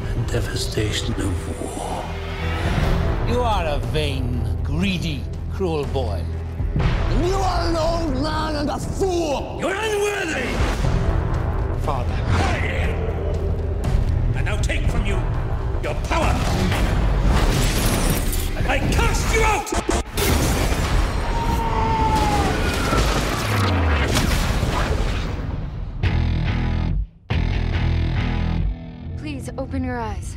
and 0.09 0.27
devastation 0.27 1.15
of 1.15 1.33
war. 1.59 2.05
You 3.27 3.41
are 3.41 3.65
a 3.65 3.79
vain, 3.87 4.45
greedy, 4.61 5.23
cruel 5.53 5.85
boy. 5.85 6.23
And 6.75 7.27
You 7.27 7.33
are 7.33 7.67
an 7.67 7.75
old 7.77 8.21
man 8.21 8.57
and 8.57 8.69
a 8.69 8.77
fool! 8.77 9.57
You're 9.59 9.73
unworthy! 9.73 10.53
Father. 11.83 13.00
And 14.41 14.47
now 14.47 14.57
take 14.57 14.89
from 14.89 15.05
you 15.05 15.13
your 15.83 15.93
power! 16.05 16.33
And 18.57 18.67
I 18.67 18.79
cast 18.91 19.35
you 19.35 19.43
out! 19.43 19.67
Please 29.19 29.51
open 29.59 29.83
your 29.83 29.99
eyes. 29.99 30.35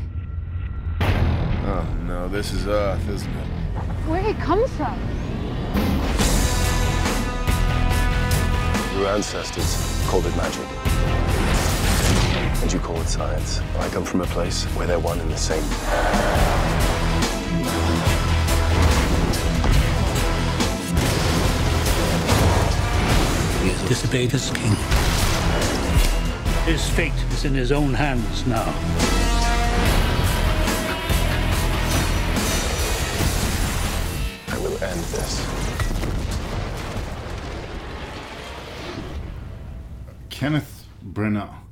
Oh 1.01 1.87
no, 2.07 2.29
this 2.29 2.53
is 2.53 2.67
Earth, 2.67 3.09
isn't 3.09 3.31
it? 3.31 3.47
Where 4.07 4.21
he 4.21 4.35
comes 4.35 4.71
from? 4.73 4.99
Your 8.99 9.09
ancestors 9.09 10.05
called 10.11 10.27
it 10.27 10.37
magic. 10.37 10.84
And 12.63 12.73
you 12.73 12.79
call 12.79 12.97
it 13.01 13.09
science. 13.09 13.61
I 13.79 13.89
come 13.91 14.05
from 14.05 14.23
a 14.23 14.27
place 14.27 14.65
where 14.77 14.87
they're 14.87 14.99
one 14.99 15.21
and 15.21 15.31
the 15.31 15.37
same. 15.37 15.63
He 23.63 23.71
has 23.71 23.89
disobeyed 23.89 24.31
his 24.33 24.51
king. 24.51 24.75
His 26.65 26.89
fate 26.89 27.13
is 27.33 27.45
in 27.45 27.55
his 27.55 27.73
own 27.73 27.93
hands 27.93 28.47
now. 28.47 28.73
I 34.49 34.59
will 34.59 34.83
end 34.83 35.01
this. 35.13 35.47
Kenneth 40.31 40.87
Branagh. 41.05 41.64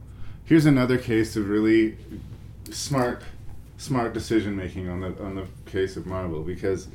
Here's 0.45 0.67
another 0.67 0.99
case 0.99 1.37
of 1.37 1.49
really 1.49 1.97
smart, 2.71 3.23
smart 3.77 4.13
decision 4.13 4.57
making 4.57 4.89
on 4.89 5.01
the 5.01 5.23
on 5.23 5.37
the 5.37 5.47
case 5.67 5.97
of 5.97 6.07
Marvel 6.07 6.43
because 6.43 6.89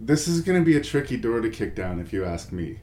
this 0.00 0.26
is 0.26 0.40
going 0.40 0.58
to 0.58 0.64
be 0.64 0.76
a 0.76 0.80
tricky 0.80 1.16
door 1.16 1.40
to 1.40 1.50
kick 1.50 1.74
down 1.74 2.00
if 2.00 2.12
you 2.12 2.24
ask 2.24 2.50
me. 2.50 2.78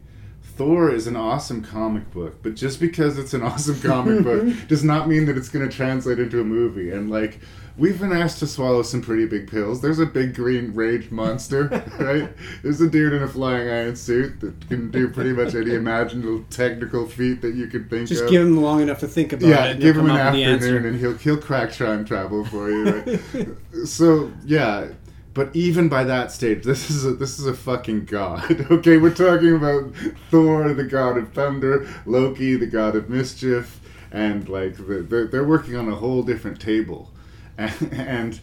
Thor 0.59 0.93
is 0.93 1.07
an 1.07 1.15
awesome 1.15 1.63
comic 1.63 2.11
book, 2.11 2.43
but 2.43 2.53
just 2.53 2.81
because 2.81 3.17
it's 3.17 3.33
an 3.33 3.41
awesome 3.41 3.79
comic 3.79 4.25
book 4.25 4.53
does 4.67 4.83
not 4.83 5.07
mean 5.07 5.25
that 5.27 5.37
it's 5.37 5.47
going 5.47 5.65
to 5.65 5.73
translate 5.73 6.19
into 6.19 6.41
a 6.41 6.43
movie. 6.43 6.91
And 6.91 7.09
like, 7.09 7.39
we've 7.77 7.97
been 7.97 8.11
asked 8.11 8.39
to 8.39 8.47
swallow 8.47 8.83
some 8.83 9.01
pretty 9.01 9.25
big 9.25 9.49
pills. 9.49 9.79
There's 9.81 9.99
a 9.99 10.05
big 10.05 10.35
green 10.35 10.73
rage 10.73 11.11
monster, 11.11 11.67
right? 11.99 12.29
There's 12.61 12.81
a 12.81 12.89
dude 12.89 13.13
in 13.13 13.23
a 13.23 13.27
flying 13.29 13.69
iron 13.69 13.95
suit 13.95 14.41
that 14.41 14.67
can 14.67 14.91
do 14.91 15.07
pretty 15.07 15.31
much 15.31 15.55
any 15.55 15.75
imaginable 15.75 16.43
technical 16.49 17.07
feat 17.07 17.41
that 17.41 17.55
you 17.55 17.67
could 17.67 17.89
think 17.89 18.09
Just 18.09 18.23
of. 18.23 18.27
Just 18.27 18.31
give 18.31 18.45
him 18.45 18.61
long 18.61 18.81
enough 18.81 18.99
to 18.99 19.07
think 19.07 19.31
about 19.31 19.47
yeah, 19.47 19.65
it. 19.67 19.77
Yeah, 19.77 19.81
give 19.81 19.95
him 19.95 20.09
an 20.09 20.17
come 20.17 20.17
up 20.17 20.25
with 20.25 20.33
the 20.33 20.43
answer. 20.43 20.65
afternoon 20.65 20.85
and 20.87 20.99
he'll 20.99 21.17
he'll 21.17 21.41
crack 21.41 21.71
time 21.71 22.03
travel 22.03 22.43
for 22.43 22.69
you. 22.69 23.19
Right? 23.33 23.47
so 23.87 24.29
yeah, 24.45 24.89
but 25.33 25.55
even 25.55 25.89
by 25.89 26.03
that 26.03 26.31
stage, 26.31 26.63
this 26.63 26.89
is 26.89 27.05
a, 27.05 27.13
this 27.13 27.39
is 27.39 27.45
a 27.45 27.53
fucking 27.53 28.05
god. 28.05 28.67
Okay, 28.71 28.97
we're 28.97 29.13
talking 29.13 29.55
about 29.55 29.93
Thor, 30.29 30.73
the 30.73 30.83
god 30.83 31.17
of 31.17 31.33
thunder, 31.33 31.87
Loki, 32.05 32.55
the 32.55 32.67
god 32.67 32.95
of 32.95 33.09
mischief, 33.09 33.79
and 34.11 34.47
like 34.47 34.77
the, 34.77 35.05
they're, 35.07 35.27
they're 35.27 35.47
working 35.47 35.75
on 35.75 35.87
a 35.87 35.95
whole 35.95 36.23
different 36.23 36.59
table, 36.59 37.11
and. 37.57 37.93
and 37.93 38.39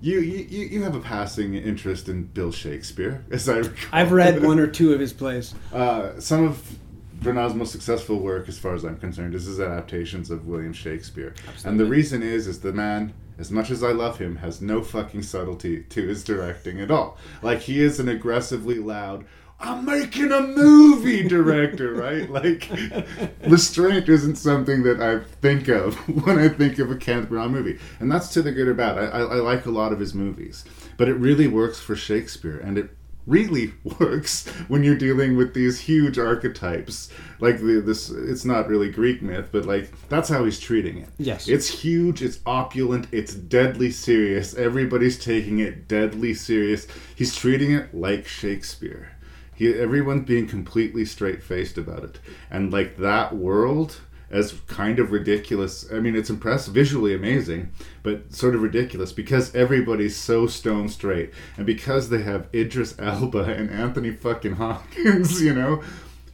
you, 0.00 0.20
you 0.20 0.44
you 0.60 0.82
have 0.84 0.94
a 0.94 1.00
passing 1.00 1.54
interest 1.54 2.08
in 2.08 2.22
Bill 2.22 2.52
Shakespeare, 2.52 3.24
as 3.32 3.48
I 3.48 3.56
recall. 3.56 3.88
I've 3.90 4.12
read 4.12 4.44
one 4.44 4.60
or 4.60 4.68
two 4.68 4.92
of 4.92 5.00
his 5.00 5.12
plays. 5.12 5.56
Uh, 5.72 6.20
some 6.20 6.44
of 6.44 6.78
Branagh's 7.20 7.54
most 7.54 7.72
successful 7.72 8.20
work, 8.20 8.48
as 8.48 8.58
far 8.58 8.74
as 8.74 8.84
I'm 8.84 8.96
concerned, 8.96 9.34
is 9.34 9.46
his 9.46 9.58
adaptations 9.58 10.30
of 10.30 10.46
William 10.46 10.72
Shakespeare. 10.72 11.34
And 11.64 11.80
the 11.80 11.84
reason 11.84 12.22
is, 12.22 12.46
is 12.46 12.60
the 12.60 12.72
man 12.72 13.12
as 13.38 13.50
much 13.50 13.70
as 13.70 13.82
I 13.82 13.92
love 13.92 14.18
him, 14.18 14.36
has 14.36 14.60
no 14.60 14.82
fucking 14.82 15.22
subtlety 15.22 15.84
to 15.84 16.06
his 16.06 16.24
directing 16.24 16.80
at 16.80 16.90
all. 16.90 17.16
Like 17.42 17.60
he 17.60 17.80
is 17.80 18.00
an 18.00 18.08
aggressively 18.08 18.78
loud. 18.78 19.24
I'm 19.60 19.84
making 19.84 20.30
a 20.30 20.40
movie 20.40 21.26
director, 21.26 21.92
right? 21.92 22.28
Like, 22.38 22.70
restraint 23.46 24.08
isn't 24.08 24.36
something 24.36 24.82
that 24.84 25.00
I 25.00 25.24
think 25.40 25.68
of 25.68 25.96
when 26.24 26.38
I 26.38 26.48
think 26.48 26.78
of 26.78 26.90
a 26.90 26.96
Kenneth 26.96 27.28
Branagh 27.28 27.50
movie, 27.50 27.78
and 27.98 28.10
that's 28.10 28.28
to 28.28 28.42
the 28.42 28.52
good 28.52 28.68
or 28.68 28.74
bad. 28.74 28.98
I, 28.98 29.06
I, 29.06 29.20
I 29.20 29.36
like 29.36 29.66
a 29.66 29.70
lot 29.70 29.92
of 29.92 29.98
his 29.98 30.14
movies, 30.14 30.64
but 30.96 31.08
it 31.08 31.14
really 31.14 31.48
works 31.48 31.80
for 31.80 31.96
Shakespeare, 31.96 32.58
and 32.58 32.78
it 32.78 32.90
really 33.28 33.72
works 34.00 34.48
when 34.68 34.82
you're 34.82 34.96
dealing 34.96 35.36
with 35.36 35.54
these 35.54 35.78
huge 35.80 36.18
archetypes. 36.18 37.10
Like 37.38 37.58
the, 37.58 37.80
this 37.80 38.10
it's 38.10 38.44
not 38.44 38.68
really 38.68 38.90
greek 38.90 39.22
myth 39.22 39.50
but 39.52 39.64
like 39.64 39.90
that's 40.08 40.28
how 40.28 40.44
he's 40.44 40.58
treating 40.58 40.98
it. 40.98 41.08
Yes. 41.18 41.48
it's 41.48 41.68
huge 41.68 42.22
it's 42.22 42.40
opulent 42.46 43.06
it's 43.12 43.34
deadly 43.34 43.90
serious. 43.90 44.54
Everybody's 44.54 45.18
taking 45.18 45.60
it 45.60 45.86
deadly 45.86 46.34
serious. 46.34 46.86
He's 47.14 47.36
treating 47.36 47.72
it 47.72 47.94
like 47.94 48.26
shakespeare. 48.26 49.12
He, 49.54 49.74
everyone's 49.74 50.26
being 50.26 50.46
completely 50.46 51.04
straight-faced 51.04 51.78
about 51.78 52.04
it. 52.04 52.20
And 52.48 52.72
like 52.72 52.96
that 52.98 53.34
world 53.34 54.00
as 54.30 54.52
kind 54.66 54.98
of 54.98 55.10
ridiculous. 55.12 55.86
I 55.92 56.00
mean, 56.00 56.14
it's 56.14 56.30
impressive, 56.30 56.74
visually 56.74 57.14
amazing, 57.14 57.72
but 58.02 58.34
sort 58.34 58.54
of 58.54 58.62
ridiculous 58.62 59.12
because 59.12 59.54
everybody's 59.54 60.16
so 60.16 60.46
stone 60.46 60.88
straight, 60.88 61.32
and 61.56 61.64
because 61.66 62.08
they 62.10 62.22
have 62.22 62.48
Idris 62.54 62.94
Elba 62.98 63.44
and 63.58 63.70
Anthony 63.70 64.10
fucking 64.10 64.56
Hopkins, 64.56 65.40
you 65.48 65.54
know. 65.54 65.82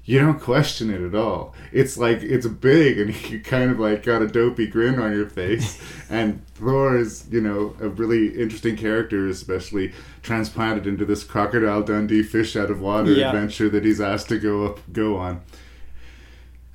You 0.07 0.18
don't 0.20 0.38
question 0.38 0.90
it 0.90 1.01
at 1.01 1.14
all. 1.14 1.55
It's 1.72 1.97
like 1.97 2.22
it's 2.22 2.47
big, 2.47 2.99
and 2.99 3.14
you 3.30 3.40
kind 3.40 3.70
of 3.70 3.78
like 3.80 4.03
got 4.03 4.20
a 4.20 4.26
dopey 4.28 4.66
grin 4.66 4.99
on 4.99 5.12
your 5.16 5.26
face. 5.30 5.80
and 6.11 6.45
Thor 6.57 6.99
is, 6.99 7.24
you 7.30 7.40
know, 7.40 7.74
a 7.80 7.88
really 7.88 8.38
interesting 8.38 8.76
character, 8.76 9.26
especially 9.28 9.95
transplanted 10.22 10.86
into 10.86 11.07
this 11.07 11.24
crocodile 11.24 11.82
Dundee 11.82 12.22
fish 12.22 12.55
out 12.55 12.70
of 12.70 12.82
water 12.82 13.12
Yeah. 13.12 13.28
adventure 13.30 13.70
that 13.70 13.86
he's 13.86 13.99
asked 13.99 14.28
to 14.28 14.38
go 14.38 14.66
up, 14.66 14.80
go 14.92 15.16
on. 15.16 15.40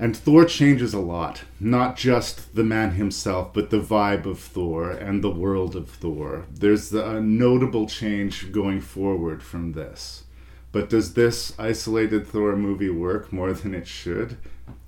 And 0.02 0.16
Thor 0.16 0.45
changes 0.45 0.93
a 0.93 1.00
lot. 1.00 1.43
Not 1.60 1.97
just 1.97 2.56
the 2.56 2.64
man 2.64 2.91
himself, 2.91 3.54
but 3.54 3.70
the 3.70 3.82
vibe 3.82 4.26
of 4.26 4.39
Thor 4.39 4.91
and 4.91 5.22
the 5.22 5.30
world 5.30 5.76
of 5.76 5.89
Thor. 5.89 6.45
There's 6.50 6.93
a 6.93 7.20
notable 7.20 7.86
change 7.86 8.54
going 8.54 8.80
forward 8.80 9.43
from 9.43 9.74
this. 9.74 10.24
But 10.72 10.89
does 10.89 11.16
this 11.16 11.54
isolated 11.60 12.26
Thor 12.26 12.56
movie 12.56 12.89
work 12.89 13.34
more 13.34 13.52
than 13.52 13.76
it 13.76 13.88
should? 13.88 14.38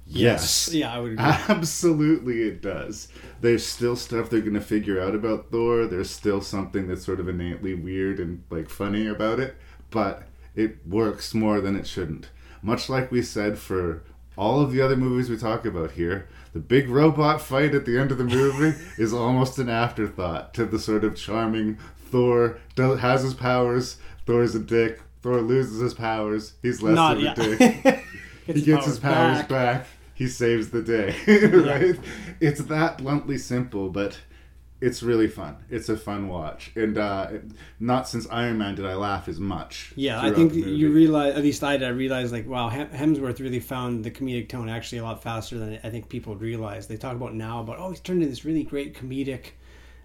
Yes. 0.08 0.70
Yeah, 0.72 0.94
I 0.94 1.00
would 1.00 1.14
agree. 1.14 1.26
Absolutely, 1.26 2.44
it 2.44 2.62
does. 2.62 3.10
There's 3.42 3.66
still 3.66 3.98
stuff 3.98 4.30
they're 4.30 4.40
going 4.40 4.54
to 4.54 4.62
figure 4.62 5.02
out 5.02 5.14
about 5.14 5.52
Thor. 5.52 5.88
There's 5.88 6.10
still 6.10 6.40
something 6.42 6.88
that's 6.88 7.06
sort 7.06 7.20
of 7.20 7.28
innately 7.28 7.74
weird 7.74 8.20
and 8.20 8.44
like 8.50 8.70
funny 8.70 9.08
about 9.08 9.42
it, 9.42 9.56
but 9.90 10.24
it 10.56 10.88
works 10.88 11.34
more 11.34 11.60
than 11.60 11.76
it 11.76 11.88
shouldn't. 11.88 12.30
Much 12.62 12.90
like 12.90 13.12
we 13.12 13.22
said 13.22 13.58
for 13.58 14.04
all 14.38 14.62
of 14.62 14.72
the 14.72 14.82
other 14.82 14.96
movies 14.96 15.30
we 15.30 15.38
talk 15.38 15.66
about 15.66 15.92
here, 15.92 16.28
the 16.54 16.60
big 16.60 16.90
robot 16.90 17.42
fight 17.42 17.74
at 17.76 17.86
the 17.86 17.98
end 17.98 18.12
of 18.12 18.18
the 18.18 18.24
movie 18.24 18.78
is 18.98 19.14
almost 19.14 19.60
an 19.60 19.70
afterthought 19.70 20.54
to 20.56 20.66
the 20.66 20.80
sort 20.80 21.04
of 21.04 21.16
charming 21.16 21.78
Thor 22.12 22.60
does, 22.76 23.00
has 23.00 23.24
his 23.24 23.34
powers. 23.34 23.98
Thor's 24.26 24.56
a 24.56 24.60
dick. 24.60 25.02
Thor 25.22 25.42
loses 25.42 25.80
his 25.80 25.94
powers. 25.94 26.54
He's 26.62 26.82
less 26.82 26.96
Not 26.96 27.18
of 27.18 27.24
a 27.24 27.58
dick. 27.58 28.06
He 28.48 28.64
gets 28.64 28.86
his 28.88 29.00
powers 29.00 29.38
back. 29.40 29.50
back. 29.50 29.88
He 30.16 30.28
saves 30.28 30.72
the 30.72 30.82
day. 30.82 31.16
right? 31.28 31.98
It's 32.42 32.62
that 32.64 32.98
bluntly 32.98 33.38
simple, 33.38 33.90
but 33.90 34.20
it's 34.82 35.04
really 35.04 35.28
fun. 35.28 35.58
It's 35.70 35.90
a 35.90 35.96
fun 35.96 36.28
watch, 36.28 36.72
and 36.76 36.98
uh, 36.98 37.30
not 37.80 38.10
since 38.10 38.28
Iron 38.32 38.58
Man 38.58 38.74
did 38.74 38.86
I 38.86 38.96
laugh 38.96 39.28
as 39.28 39.40
much. 39.40 39.94
Yeah, 39.96 40.20
I 40.20 40.32
think 40.32 40.56
you 40.56 40.92
realize, 40.92 41.36
at 41.36 41.44
least 41.44 41.64
I 41.64 41.78
did, 41.78 41.88
I 41.88 41.92
realized 41.92 42.34
like, 42.34 42.48
wow, 42.48 42.70
Hemsworth 42.70 43.40
really 43.40 43.60
found 43.60 44.04
the 44.04 44.10
comedic 44.10 44.50
tone 44.50 44.70
actually 44.70 44.98
a 44.98 45.04
lot 45.04 45.22
faster 45.22 45.60
than 45.60 45.80
I 45.84 45.90
think 45.92 46.10
people 46.10 46.34
would 46.34 46.42
realize. 46.42 46.88
They 46.88 46.98
talk 46.98 47.16
about 47.16 47.36
now 47.36 47.62
about, 47.62 47.78
oh, 47.78 47.92
he's 47.92 48.00
turned 48.00 48.24
into 48.24 48.32
this 48.32 48.44
really 48.44 48.64
great 48.64 48.96
comedic. 48.96 49.52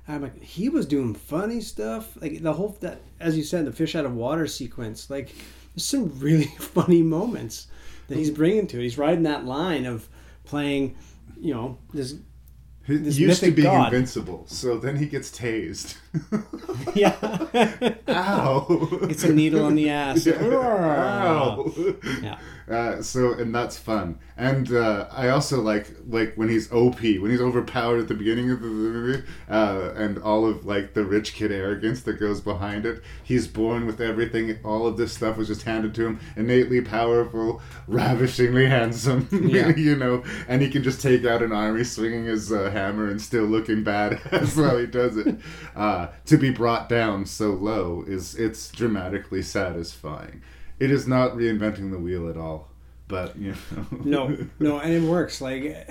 I'm 0.06 0.22
like, 0.22 0.40
he 0.42 0.68
was 0.68 0.84
doing 0.84 1.14
funny 1.14 1.62
stuff. 1.62 2.16
Like 2.20 2.42
the 2.42 2.52
whole, 2.52 2.76
that, 2.80 3.00
as 3.18 3.36
you 3.36 3.42
said, 3.42 3.64
the 3.64 3.72
fish 3.72 3.96
out 3.96 4.04
of 4.04 4.14
water 4.14 4.46
sequence, 4.46 5.08
like, 5.08 5.34
there's 5.74 5.86
some 5.86 6.18
really 6.20 6.44
funny 6.58 7.02
moments 7.02 7.68
that 8.08 8.18
he's 8.18 8.30
bringing 8.30 8.66
to 8.68 8.78
it. 8.78 8.82
He's 8.82 8.98
riding 8.98 9.22
that 9.22 9.46
line 9.46 9.86
of 9.86 10.06
playing, 10.44 10.96
you 11.40 11.54
know, 11.54 11.78
this. 11.94 12.14
He 12.86 12.94
used 12.94 13.40
to 13.40 13.50
be 13.50 13.66
invincible, 13.66 14.44
so 14.46 14.78
then 14.78 14.96
he 14.96 15.06
gets 15.06 15.36
tased. 15.36 15.96
Yeah. 16.94 17.14
Ow! 18.08 19.06
Gets 19.08 19.24
a 19.24 19.32
needle 19.32 19.64
on 19.64 19.74
the 19.74 19.90
ass. 19.90 20.24
Yeah. 20.26 20.42
Ow! 20.42 21.72
Yeah. 22.22 22.38
Uh, 22.68 23.00
so 23.00 23.32
and 23.34 23.54
that's 23.54 23.78
fun, 23.78 24.18
and 24.36 24.72
uh, 24.72 25.06
I 25.12 25.28
also 25.28 25.60
like 25.60 25.86
like 26.08 26.34
when 26.34 26.48
he's 26.48 26.72
OP, 26.72 26.98
when 27.00 27.30
he's 27.30 27.40
overpowered 27.40 28.00
at 28.00 28.08
the 28.08 28.14
beginning 28.14 28.50
of 28.50 28.60
the 28.60 28.66
movie, 28.66 29.22
uh, 29.48 29.92
and 29.94 30.18
all 30.18 30.44
of 30.44 30.66
like 30.66 30.92
the 30.94 31.04
rich 31.04 31.34
kid 31.34 31.52
arrogance 31.52 32.02
that 32.02 32.14
goes 32.14 32.40
behind 32.40 32.84
it. 32.84 33.02
He's 33.22 33.46
born 33.46 33.86
with 33.86 34.00
everything. 34.00 34.58
All 34.64 34.84
of 34.88 34.96
this 34.96 35.12
stuff 35.12 35.36
was 35.36 35.46
just 35.46 35.62
handed 35.62 35.94
to 35.94 36.06
him. 36.06 36.20
Innately 36.34 36.80
powerful, 36.80 37.62
ravishingly 37.86 38.66
handsome. 38.68 39.28
Yeah. 39.46 39.76
you 39.76 39.94
know, 39.94 40.24
and 40.48 40.60
he 40.60 40.68
can 40.68 40.82
just 40.82 41.00
take 41.00 41.24
out 41.24 41.40
an 41.42 41.52
army 41.52 41.84
swinging 41.84 42.24
his 42.24 42.50
uh, 42.50 42.68
hammer 42.70 43.08
and 43.08 43.22
still 43.22 43.44
looking 43.44 43.84
badass 43.84 44.56
while 44.60 44.76
he 44.76 44.86
does 44.86 45.16
it. 45.16 45.36
Uh, 45.76 46.05
to 46.26 46.36
be 46.36 46.50
brought 46.50 46.88
down 46.88 47.26
so 47.26 47.50
low 47.50 48.04
is 48.06 48.34
it's 48.34 48.70
dramatically 48.70 49.42
satisfying. 49.42 50.42
It 50.78 50.90
is 50.90 51.06
not 51.06 51.32
reinventing 51.32 51.90
the 51.90 51.98
wheel 51.98 52.28
at 52.28 52.36
all, 52.36 52.68
but 53.08 53.36
you 53.38 53.54
know. 53.74 53.86
no, 54.04 54.46
no, 54.58 54.78
and 54.78 54.92
it 54.92 55.02
works. 55.02 55.40
Like 55.40 55.88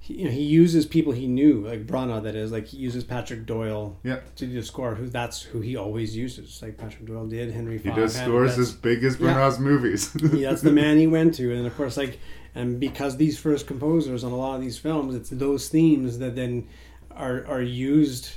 he, 0.00 0.14
you 0.18 0.24
know, 0.26 0.30
he 0.30 0.42
uses 0.42 0.84
people 0.86 1.12
he 1.12 1.26
knew, 1.26 1.66
like 1.66 1.86
Branagh. 1.86 2.22
That 2.24 2.34
is, 2.34 2.52
like 2.52 2.66
he 2.66 2.76
uses 2.76 3.04
Patrick 3.04 3.46
Doyle 3.46 3.96
Yeah. 4.04 4.20
to 4.36 4.46
do 4.46 4.52
the 4.54 4.62
score. 4.62 4.94
Who 4.94 5.06
that's 5.08 5.42
who 5.42 5.60
he 5.60 5.76
always 5.76 6.16
uses. 6.16 6.60
Like 6.62 6.76
Patrick 6.76 7.06
Doyle 7.06 7.26
did. 7.26 7.52
Henry 7.52 7.78
He 7.78 7.88
Fonda. 7.88 8.02
does 8.02 8.16
scores 8.16 8.58
as 8.58 8.72
big 8.72 9.02
as 9.04 9.18
Yeah. 9.18 9.56
Movies. 9.58 10.14
Yeah, 10.32 10.50
that's 10.50 10.62
the 10.62 10.72
man 10.72 10.98
he 10.98 11.06
went 11.18 11.34
to, 11.36 11.54
and 11.54 11.66
of 11.66 11.76
course, 11.76 11.96
like, 11.96 12.18
and 12.54 12.78
because 12.78 13.16
these 13.16 13.38
first 13.38 13.66
composers 13.66 14.22
on 14.24 14.32
a 14.32 14.36
lot 14.36 14.54
of 14.56 14.60
these 14.60 14.78
films, 14.78 15.14
it's 15.14 15.30
those 15.30 15.68
themes 15.68 16.18
that 16.18 16.36
then 16.36 16.66
are 17.10 17.46
are 17.46 17.62
used 17.62 18.28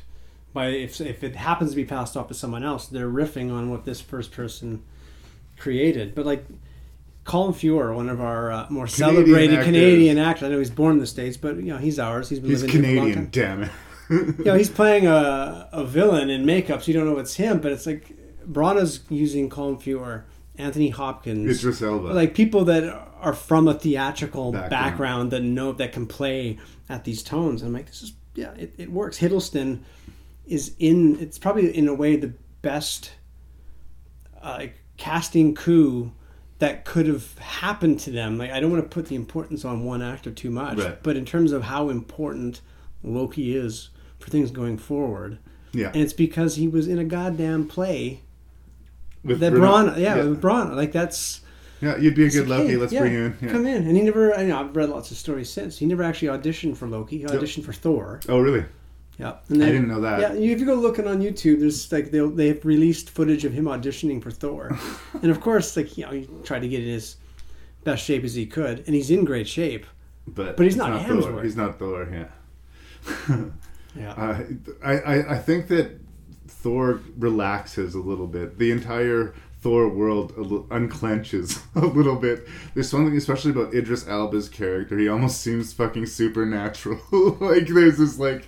by 0.54 0.68
if 0.68 1.00
if 1.02 1.24
it 1.24 1.36
happens 1.36 1.72
to 1.72 1.76
be 1.76 1.86
passed 1.86 2.16
off 2.18 2.28
to 2.30 2.34
someone 2.34 2.64
else, 2.64 2.88
they're 2.88 3.10
riffing 3.10 3.52
on 3.52 3.70
what 3.70 3.86
this 3.86 4.02
first 4.02 4.32
person 4.32 4.84
created. 5.58 6.16
But 6.16 6.26
like 6.26 6.46
Colin 7.24 7.54
Feore, 7.54 7.94
one 7.94 8.10
of 8.10 8.20
our 8.22 8.52
uh, 8.52 8.66
more 8.70 8.88
Canadian 8.88 9.16
celebrated 9.16 9.54
actors. 9.56 9.66
Canadian 9.66 10.18
actors. 10.18 10.44
I 10.44 10.50
know 10.50 10.60
he's 10.60 10.70
born 10.72 10.94
in 10.94 11.00
the 11.00 11.08
states, 11.08 11.38
but 11.38 11.58
you 11.58 11.64
know 11.74 11.78
he's 11.78 12.00
ours. 12.00 12.30
He's 12.30 12.40
been 12.40 12.50
He's 12.50 12.64
living 12.64 12.84
here 12.84 12.96
for 12.96 13.00
a 13.00 13.00
long 13.04 13.14
Canadian, 13.14 13.32
time. 13.32 13.32
damn 13.32 13.64
it. 13.64 14.38
you 14.40 14.44
know, 14.46 14.56
he's 14.56 14.70
playing 14.72 15.06
a, 15.06 15.70
a 15.72 15.84
villain 15.86 16.32
in 16.32 16.44
makeup, 16.46 16.82
so 16.82 16.88
you 16.92 16.98
don't 16.98 17.06
know 17.06 17.20
it's 17.20 17.36
him, 17.36 17.60
but 17.60 17.72
it's 17.72 17.86
like 17.86 18.12
Branagh's 18.52 19.02
using 19.10 19.50
Colin 19.52 19.78
Feore, 19.78 20.24
Anthony 20.58 20.90
Hopkins, 20.90 21.60
Idris 21.60 21.84
Elba. 21.84 22.08
like 22.08 22.34
people 22.34 22.66
that 22.66 22.84
are 23.22 23.34
from 23.34 23.68
a 23.68 23.76
theatrical 23.76 24.52
Background. 24.52 24.70
background, 24.72 25.32
that 25.32 25.44
know 25.44 25.74
that 25.74 25.92
can 25.92 26.08
play 26.08 26.58
at 26.88 27.04
these 27.04 27.22
tones. 27.22 27.62
And 27.62 27.68
I'm 27.68 27.74
like, 27.74 27.86
this 27.86 28.02
is 28.02 28.14
yeah, 28.34 28.52
it, 28.54 28.74
it 28.80 28.92
works. 28.92 29.20
Hiddleston 29.20 29.82
is 30.50 30.74
in. 30.80 31.20
It's 31.20 31.38
probably 31.38 31.76
in 31.76 31.88
a 31.88 31.94
way 31.94 32.16
the 32.16 32.34
best 32.62 33.12
uh, 34.42 34.68
casting 34.98 35.56
coup 35.56 36.12
that 36.60 36.84
could 36.86 37.08
have 37.08 37.38
happened 37.40 38.00
to 38.02 38.12
them. 38.12 38.38
Like 38.38 38.52
I 38.52 38.60
don't 38.60 38.72
want 38.72 38.84
to 38.84 38.90
put 38.90 39.06
the 39.08 39.16
importance 39.16 39.64
on 39.64 39.84
one 39.86 40.02
actor 40.02 40.32
too 40.32 40.50
much, 40.52 40.78
Right. 40.78 41.02
but 41.02 41.16
in 41.16 41.26
terms 41.26 41.52
of 41.52 41.64
how 41.64 41.90
important 41.90 42.62
Loki 43.04 43.56
is 43.56 43.90
for 44.20 44.30
things 44.30 44.52
going 44.52 44.78
forward. 44.78 45.40
Yeah. 45.72 45.88
And 45.88 45.98
it's 45.98 46.14
because 46.14 46.56
he 46.56 46.68
was 46.68 46.88
in 46.88 47.00
a 47.00 47.06
goddamn 47.06 47.68
play 47.68 48.22
With 49.24 49.40
that 49.40 49.54
Braun, 49.54 49.88
yeah, 50.00 50.16
yeah. 50.18 50.24
with 50.24 50.42
Braun. 50.42 50.76
Like 50.76 50.92
that's 50.92 51.42
Yeah, 51.80 51.96
you'd 51.98 52.16
be 52.16 52.26
a 52.26 52.30
good 52.30 52.48
Loki. 52.50 52.72
hey, 52.72 52.76
Let's 52.76 52.92
yeah, 52.92 53.00
bring 53.02 53.14
you 53.14 53.24
in. 53.26 53.38
Yeah. 53.42 53.52
Come 53.52 53.66
in, 53.68 53.88
and 53.88 53.96
he 53.96 54.02
never. 54.04 54.34
I 54.36 54.44
know 54.46 54.60
I've 54.60 54.76
read 54.76 54.90
lots 54.90 55.12
of 55.12 55.18
stories 55.18 55.50
since. 55.50 55.78
He 55.78 55.86
never 55.86 56.04
actually 56.04 56.28
auditioned 56.38 56.76
for 56.76 56.88
Loki. 56.88 57.20
He 57.20 57.24
auditioned 57.24 57.64
for 57.64 57.72
Thor. 57.74 58.20
Oh, 58.28 58.40
really? 58.40 58.66
Yeah, 59.20 59.34
I 59.50 59.54
didn't 59.54 59.90
know 59.90 60.00
that. 60.02 60.22
Yeah, 60.22 60.34
you- 60.34 60.52
if 60.54 60.60
you 60.62 60.66
go 60.66 60.76
looking 60.76 61.06
on 61.06 61.20
YouTube, 61.22 61.60
there's 61.60 61.92
like 61.92 62.10
they 62.12 62.20
they 62.26 62.48
have 62.48 62.66
released 62.66 63.10
footage 63.10 63.44
of 63.46 63.52
him 63.54 63.66
auditioning 63.66 64.24
for 64.24 64.32
Thor, 64.32 64.80
and 65.22 65.30
of 65.30 65.42
course, 65.42 65.76
like 65.76 65.98
you 65.98 66.06
know, 66.06 66.12
he 66.12 66.28
tried 66.44 66.62
to 66.62 66.68
get 66.70 66.82
in 66.82 66.88
his 66.88 67.18
best 67.84 68.04
shape 68.04 68.24
as 68.24 68.34
he 68.34 68.46
could, 68.46 68.84
and 68.86 68.96
he's 68.96 69.12
in 69.12 69.26
great 69.26 69.48
shape. 69.48 69.86
But 70.28 70.56
But 70.58 70.64
he's 70.64 70.76
it's 70.76 70.78
not 70.78 71.06
Thor. 71.06 71.44
He's 71.44 71.56
not 71.58 71.78
Thor. 71.80 72.08
Yeah. 72.12 72.28
Yeah. 73.96 74.12
Uh, 74.12 74.44
I, 74.84 74.94
I 75.00 75.34
I 75.36 75.38
think 75.40 75.68
that 75.70 76.00
Thor 76.48 77.02
relaxes 77.18 77.96
a 77.96 78.00
little 78.00 78.28
bit. 78.28 78.60
The 78.60 78.72
entire 78.72 79.34
Thor 79.62 79.90
world 79.90 80.32
a 80.38 80.42
unclenches 80.74 81.60
a 81.76 81.86
little 81.86 82.16
bit. 82.16 82.48
There's 82.76 82.88
something 82.90 83.18
especially 83.18 83.52
about 83.52 83.74
Idris 83.74 84.08
Elba's 84.08 84.48
character. 84.48 84.98
He 84.98 85.10
almost 85.10 85.42
seems 85.42 85.74
fucking 85.74 86.06
supernatural. 86.06 87.00
like 87.42 87.68
there's 87.68 87.98
this 87.98 88.20
like 88.20 88.48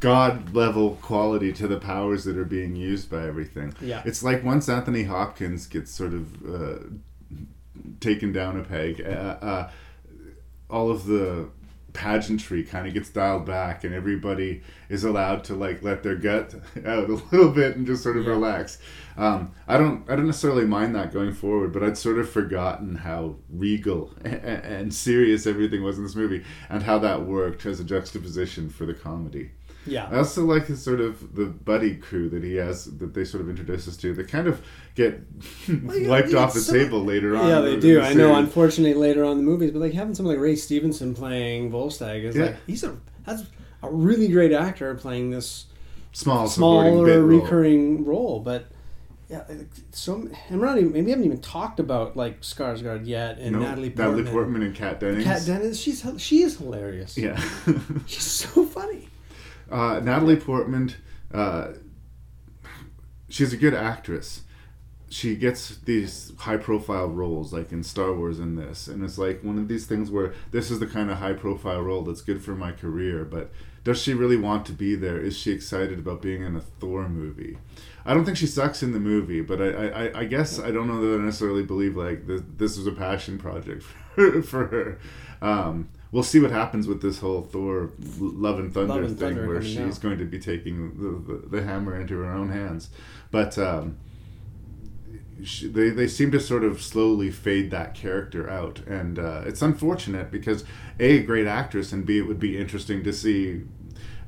god 0.00 0.54
level 0.54 0.96
quality 1.02 1.52
to 1.52 1.68
the 1.68 1.78
powers 1.78 2.24
that 2.24 2.36
are 2.36 2.44
being 2.44 2.74
used 2.76 3.10
by 3.10 3.26
everything. 3.26 3.74
Yeah. 3.80 4.02
It's 4.04 4.22
like 4.22 4.42
once 4.44 4.68
Anthony 4.68 5.04
Hopkins 5.04 5.66
gets 5.66 5.90
sort 5.90 6.12
of 6.12 6.44
uh, 6.44 6.78
taken 8.00 8.32
down 8.32 8.58
a 8.58 8.64
peg, 8.64 9.00
uh, 9.00 9.08
uh, 9.08 9.70
all 10.68 10.90
of 10.90 11.06
the 11.06 11.48
pageantry 11.92 12.62
kind 12.62 12.86
of 12.86 12.92
gets 12.92 13.08
dialed 13.08 13.46
back 13.46 13.82
and 13.82 13.94
everybody 13.94 14.60
is 14.90 15.02
allowed 15.02 15.42
to 15.42 15.54
like 15.54 15.82
let 15.82 16.02
their 16.02 16.14
gut 16.16 16.54
out 16.84 17.08
a 17.08 17.14
little 17.32 17.50
bit 17.50 17.74
and 17.74 17.86
just 17.86 18.02
sort 18.02 18.18
of 18.18 18.24
Yeah. 18.24 18.32
relax 18.32 18.76
um, 19.16 19.52
i 19.66 19.78
don't 19.78 20.04
i 20.10 20.14
don't 20.14 20.26
necessarily 20.26 20.66
mind 20.66 20.94
that 20.94 21.10
going 21.10 21.32
forward 21.32 21.72
but 21.72 21.82
i'd 21.82 21.96
sort 21.96 22.18
of 22.18 22.28
forgotten 22.28 22.96
how 22.96 23.36
regal 23.48 24.12
and, 24.26 24.34
and 24.44 24.94
serious 24.94 25.46
everything 25.46 25.82
was 25.82 25.96
in 25.96 26.02
this 26.04 26.14
movie 26.14 26.44
and 26.68 26.82
how 26.82 26.98
that 26.98 27.22
worked 27.24 27.64
as 27.64 27.80
a 27.80 27.84
juxtaposition 27.84 28.68
for 28.68 28.84
the 28.84 28.92
comedy 28.92 29.52
Yeah. 29.86 30.08
I 30.10 30.18
also 30.18 30.44
like 30.44 30.66
his 30.66 30.82
sort 30.82 31.00
of 31.00 31.34
the 31.34 31.46
buddy 31.46 31.96
crew 31.96 32.28
that 32.30 32.42
he 32.42 32.54
has 32.56 32.86
that 32.98 33.14
they 33.14 33.24
sort 33.24 33.42
of 33.42 33.48
introduce 33.50 33.86
us 33.88 33.96
to. 33.98 34.12
They 34.14 34.24
kind 34.24 34.46
of 34.48 34.60
get 34.94 35.20
yeah, 35.68 36.08
wiped 36.08 36.34
off 36.34 36.54
the 36.54 36.60
so- 36.60 36.72
table 36.72 37.04
later 37.04 37.36
on. 37.36 37.48
Yeah, 37.48 37.60
they 37.60 37.76
do. 37.78 37.94
the 38.00 38.06
I 38.06 38.14
know. 38.14 38.34
Unfortunately, 38.36 38.94
later 38.94 39.24
on 39.24 39.32
in 39.32 39.36
the 39.38 39.44
movies, 39.44 39.70
but 39.70 39.80
like 39.80 39.92
having 39.92 40.14
someone 40.14 40.34
like 40.34 40.42
Ray 40.42 40.56
Stevenson 40.56 41.14
playing 41.14 41.70
Volstagg 41.70 42.24
is 42.24 42.36
Yeah. 42.36 42.44
like 42.46 42.56
he's 42.66 42.84
a 42.84 42.96
that's 43.24 43.44
a 43.82 43.90
really 43.90 44.28
great 44.28 44.52
actor 44.52 44.94
playing 44.94 45.30
this 45.30 45.66
Small 46.12 46.48
smaller 46.48 47.04
role. 47.20 47.20
recurring 47.26 48.04
role. 48.04 48.40
But 48.40 48.66
yeah, 49.28 49.44
so 49.90 50.14
and 50.48 50.60
we're 50.60 50.66
not 50.66 50.78
even 50.78 50.92
maybe 50.92 51.04
we 51.06 51.10
haven't 51.10 51.26
even 51.26 51.40
talked 51.40 51.78
about 51.80 52.16
like 52.16 52.40
Skarsgård 52.40 53.06
yet 53.06 53.38
and 53.38 53.52
No, 53.52 53.58
Natalie 53.58 53.90
Portman. 53.90 54.16
Natalie 54.16 54.32
Portman 54.32 54.62
and 54.62 54.74
Kat 54.74 54.98
Dennings. 55.00 55.24
Kat 55.24 55.42
Dennings, 55.44 55.78
she's 55.80 56.04
she 56.18 56.42
is 56.42 56.56
hilarious. 56.58 57.18
Yeah. 57.18 57.38
she's 58.06 58.22
so 58.24 58.64
funny. 58.64 59.05
Uh, 59.70 60.00
Natalie 60.00 60.36
Portman, 60.36 60.94
uh, 61.32 61.72
she's 63.28 63.52
a 63.52 63.56
good 63.56 63.74
actress. 63.74 64.42
She 65.08 65.36
gets 65.36 65.76
these 65.78 66.32
high 66.38 66.56
profile 66.56 67.08
roles, 67.08 67.52
like 67.52 67.70
in 67.72 67.82
Star 67.82 68.12
Wars 68.12 68.38
and 68.38 68.58
this. 68.58 68.88
And 68.88 69.04
it's 69.04 69.18
like 69.18 69.42
one 69.42 69.58
of 69.58 69.68
these 69.68 69.86
things 69.86 70.10
where 70.10 70.34
this 70.50 70.70
is 70.70 70.80
the 70.80 70.86
kind 70.86 71.10
of 71.10 71.18
high 71.18 71.32
profile 71.32 71.80
role 71.80 72.02
that's 72.02 72.22
good 72.22 72.42
for 72.42 72.56
my 72.56 72.72
career. 72.72 73.24
But 73.24 73.52
does 73.84 74.02
she 74.02 74.14
really 74.14 74.36
want 74.36 74.66
to 74.66 74.72
be 74.72 74.96
there? 74.96 75.18
Is 75.18 75.38
she 75.38 75.52
excited 75.52 76.00
about 76.00 76.20
being 76.20 76.42
in 76.42 76.56
a 76.56 76.60
Thor 76.60 77.08
movie? 77.08 77.56
I 78.04 78.14
don't 78.14 78.24
think 78.24 78.36
she 78.36 78.48
sucks 78.48 78.82
in 78.82 78.92
the 78.92 78.98
movie, 78.98 79.42
but 79.42 79.62
I, 79.62 79.88
I, 79.88 80.20
I 80.20 80.24
guess 80.24 80.58
I 80.58 80.72
don't 80.72 80.88
know 80.88 81.00
that 81.00 81.20
I 81.20 81.24
necessarily 81.24 81.62
believe 81.62 81.96
like 81.96 82.26
this, 82.26 82.42
this 82.56 82.76
was 82.76 82.88
a 82.88 82.92
passion 82.92 83.38
project 83.38 83.84
for, 83.84 84.42
for 84.42 84.66
her. 84.66 84.98
Um, 85.40 85.88
we'll 86.16 86.22
see 86.24 86.40
what 86.40 86.50
happens 86.50 86.88
with 86.88 87.02
this 87.02 87.18
whole 87.20 87.42
Thor 87.42 87.90
Love 88.18 88.58
and 88.58 88.72
Thunder 88.72 88.94
Love 88.94 89.04
and 89.04 89.18
thing, 89.18 89.34
Thunder 89.34 89.46
where 89.48 89.60
she's 89.62 89.78
out. 89.78 90.00
going 90.00 90.16
to 90.18 90.24
be 90.24 90.38
taking 90.38 90.94
the, 90.96 91.32
the, 91.34 91.48
the 91.58 91.62
hammer 91.62 92.00
into 92.00 92.16
her 92.18 92.32
own 92.32 92.48
hands. 92.48 92.88
But 93.30 93.58
um, 93.58 93.98
she, 95.44 95.68
they, 95.68 95.90
they 95.90 96.08
seem 96.08 96.30
to 96.32 96.40
sort 96.40 96.64
of 96.64 96.80
slowly 96.80 97.30
fade 97.30 97.70
that 97.72 97.94
character 97.94 98.48
out. 98.48 98.80
And 98.86 99.18
uh, 99.18 99.42
it's 99.44 99.60
unfortunate 99.60 100.30
because, 100.30 100.64
A, 100.98 101.18
a 101.18 101.22
great 101.22 101.46
actress, 101.46 101.92
and 101.92 102.06
B, 102.06 102.16
it 102.16 102.22
would 102.22 102.40
be 102.40 102.56
interesting 102.58 103.04
to 103.04 103.12
see. 103.12 103.62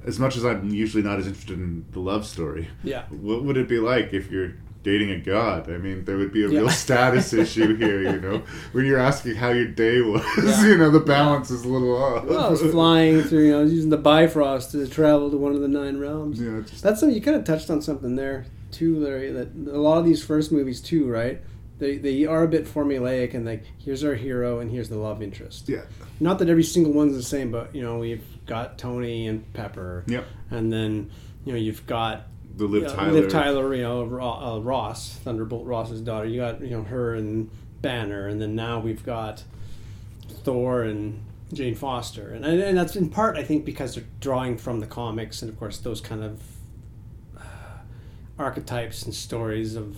As 0.06 0.18
much 0.18 0.36
as 0.36 0.44
I'm 0.44 0.68
usually 0.68 1.02
not 1.02 1.18
as 1.18 1.26
interested 1.26 1.58
in 1.58 1.84
the 1.92 2.00
love 2.00 2.24
story, 2.26 2.68
Yeah. 2.84 3.04
what 3.10 3.44
would 3.44 3.56
it 3.56 3.66
be 3.68 3.78
like 3.78 4.12
if 4.12 4.30
you're 4.30 4.52
dating 4.82 5.10
a 5.10 5.18
god? 5.18 5.70
I 5.70 5.76
mean, 5.78 6.04
there 6.04 6.16
would 6.16 6.32
be 6.32 6.44
a 6.44 6.48
Yeah. 6.48 6.60
real 6.60 6.70
status 6.70 7.32
issue 7.44 7.76
here, 7.76 8.02
you 8.02 8.20
know, 8.20 8.42
when 8.72 8.84
you're 8.86 8.98
asking 8.98 9.34
how 9.36 9.50
your 9.50 9.66
day 9.66 10.00
was. 10.00 10.22
Yeah. 10.42 10.66
You 10.68 10.78
know, 10.78 10.90
the 10.90 11.00
balance 11.00 11.50
is 11.50 11.64
a 11.64 11.68
little 11.68 11.94
off. 11.96 12.24
Well, 12.24 12.46
I 12.46 12.48
was 12.50 12.60
flying 12.62 13.22
through, 13.22 13.46
you 13.46 13.52
know, 13.52 13.60
I 13.60 13.62
was 13.64 13.72
using 13.72 13.90
the 13.90 13.96
Bifrost 13.98 14.70
to 14.72 14.86
travel 14.86 15.30
to 15.30 15.36
one 15.36 15.52
of 15.54 15.60
the 15.60 15.68
nine 15.68 15.98
realms. 15.98 16.40
Yeah, 16.40 16.60
just- 16.66 16.82
That's 16.82 17.00
something 17.00 17.14
you 17.16 17.22
kind 17.22 17.36
of 17.36 17.44
touched 17.44 17.70
on 17.70 17.82
something 17.82 18.16
there 18.16 18.46
too, 18.70 18.98
Larry. 19.00 19.32
That 19.32 19.48
a 19.72 19.78
lot 19.80 19.98
of 19.98 20.04
these 20.04 20.22
first 20.24 20.52
movies 20.52 20.80
too, 20.80 21.08
right? 21.08 21.40
They 21.78 21.96
they 21.96 22.26
are 22.26 22.42
a 22.42 22.48
bit 22.48 22.66
formulaic 22.66 23.34
and 23.34 23.46
like 23.46 23.62
here's 23.78 24.02
our 24.02 24.14
hero 24.14 24.58
and 24.58 24.68
here's 24.70 24.88
the 24.88 24.96
love 24.98 25.22
interest. 25.22 25.68
Yeah. 25.68 25.82
Not 26.20 26.38
that 26.40 26.48
every 26.48 26.64
single 26.64 26.92
one's 26.92 27.14
the 27.14 27.22
same, 27.22 27.50
but 27.52 27.74
you 27.74 27.82
know 27.82 27.98
we've 27.98 28.24
got 28.46 28.78
Tony 28.78 29.26
and 29.28 29.50
Pepper. 29.54 30.02
Yep. 30.08 30.24
And 30.50 30.72
then 30.72 31.10
you 31.44 31.52
know 31.52 31.58
you've 31.58 31.86
got 31.86 32.26
The 32.58 32.66
Liv 32.66 32.82
you 32.82 32.88
know, 32.88 32.94
Tyler. 32.94 33.12
Liv 33.12 33.30
Tyler, 33.30 33.74
you 33.74 33.82
know 33.82 34.02
uh, 34.02 34.58
Ross, 34.58 35.14
Thunderbolt 35.18 35.64
Ross's 35.64 36.00
daughter. 36.00 36.26
You 36.26 36.40
got 36.40 36.60
you 36.60 36.70
know 36.70 36.82
her 36.82 37.14
and 37.14 37.50
Banner, 37.80 38.26
and 38.26 38.42
then 38.42 38.56
now 38.56 38.80
we've 38.80 39.04
got 39.04 39.44
Thor 40.42 40.82
and 40.82 41.24
Jane 41.52 41.76
Foster, 41.76 42.30
and 42.30 42.44
and 42.44 42.76
that's 42.76 42.96
in 42.96 43.10
part 43.10 43.36
I 43.36 43.44
think 43.44 43.64
because 43.64 43.94
they're 43.94 44.04
drawing 44.20 44.58
from 44.58 44.80
the 44.80 44.86
comics, 44.86 45.40
and 45.40 45.50
of 45.50 45.58
course 45.58 45.78
those 45.78 46.00
kind 46.00 46.24
of 46.24 46.42
uh, 47.38 47.42
archetypes 48.38 49.04
and 49.04 49.14
stories 49.14 49.76
of 49.76 49.96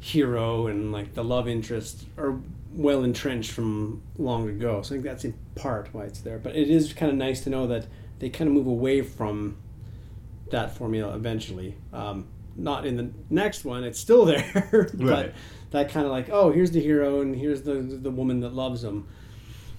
hero 0.00 0.66
and 0.66 0.90
like 0.90 1.14
the 1.14 1.22
love 1.22 1.46
interest 1.46 2.06
are 2.18 2.40
well 2.72 3.04
entrenched 3.04 3.52
from 3.52 4.02
long 4.18 4.48
ago. 4.48 4.82
So 4.82 4.88
I 4.88 4.90
think 4.96 5.04
that's 5.04 5.24
in 5.24 5.34
part 5.54 5.88
why 5.92 6.04
it's 6.04 6.20
there. 6.20 6.38
But 6.38 6.56
it 6.56 6.68
is 6.68 6.92
kind 6.92 7.12
of 7.12 7.16
nice 7.16 7.42
to 7.42 7.50
know 7.50 7.68
that 7.68 7.86
they 8.18 8.28
kind 8.28 8.48
of 8.48 8.54
move 8.54 8.66
away 8.66 9.02
from 9.02 9.56
that 10.52 10.76
formula 10.76 11.14
eventually. 11.14 11.74
Um, 11.92 12.26
not 12.56 12.86
in 12.86 12.96
the 12.96 13.10
next 13.30 13.64
one; 13.64 13.82
it's 13.84 13.98
still 13.98 14.24
there, 14.32 14.44
but 14.72 14.94
Right. 14.94 15.34
that 15.72 15.90
kind 15.90 16.06
of 16.06 16.12
like, 16.12 16.28
oh, 16.30 16.52
here's 16.52 16.70
the 16.70 16.80
hero 16.80 17.20
and 17.20 17.34
here's 17.34 17.62
the 17.62 17.74
the 17.74 18.10
woman 18.10 18.40
that 18.40 18.54
loves 18.54 18.84
him. 18.84 19.06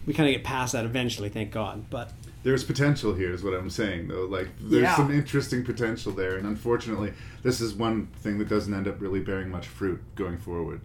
We 0.05 0.13
kind 0.13 0.27
of 0.27 0.35
get 0.35 0.43
past 0.43 0.73
that 0.73 0.83
eventually, 0.85 1.29
thank 1.29 1.51
God. 1.51 1.89
But 1.89 2.11
There's 2.43 2.65
potential 2.65 3.13
here, 3.13 3.31
is 3.33 3.41
what 3.41 3.53
I'm 3.53 3.69
saying, 3.69 4.09
though. 4.09 4.25
Like, 4.25 4.49
there's 4.59 4.83
Yeah. 4.83 4.97
some 4.97 5.11
interesting 5.13 5.63
potential 5.63 6.11
there, 6.11 6.35
and 6.35 6.45
unfortunately, 6.45 7.13
this 7.41 7.61
is 7.61 7.73
one 7.73 8.07
thing 8.17 8.37
that 8.39 8.49
doesn't 8.49 8.73
end 8.73 8.85
up 8.85 8.99
really 8.99 9.21
bearing 9.21 9.49
much 9.49 9.65
fruit 9.67 10.01
going 10.15 10.37
forward. 10.39 10.81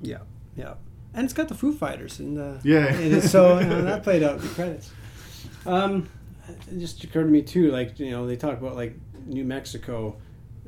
yeah, 0.00 0.18
yeah, 0.56 0.74
and 1.12 1.24
it's 1.24 1.32
got 1.34 1.48
the 1.48 1.54
Foo 1.56 1.72
Fighters 1.72 2.20
and 2.20 2.38
uh, 2.38 2.58
Yeah. 2.62 2.92
it 2.94 3.10
is 3.12 3.30
so 3.32 3.58
you 3.58 3.66
know, 3.66 3.82
that 3.82 4.02
played 4.04 4.22
out 4.22 4.36
in 4.36 4.42
the 4.42 4.48
credits. 4.54 4.90
Um, 5.64 6.08
it 6.70 6.78
just 6.78 7.02
occurred 7.02 7.24
to 7.24 7.30
me 7.30 7.42
too, 7.42 7.72
like 7.72 7.98
you 7.98 8.10
know, 8.12 8.26
they 8.28 8.36
talk 8.36 8.58
about 8.60 8.76
like 8.76 8.94
New 9.26 9.44
Mexico. 9.44 10.16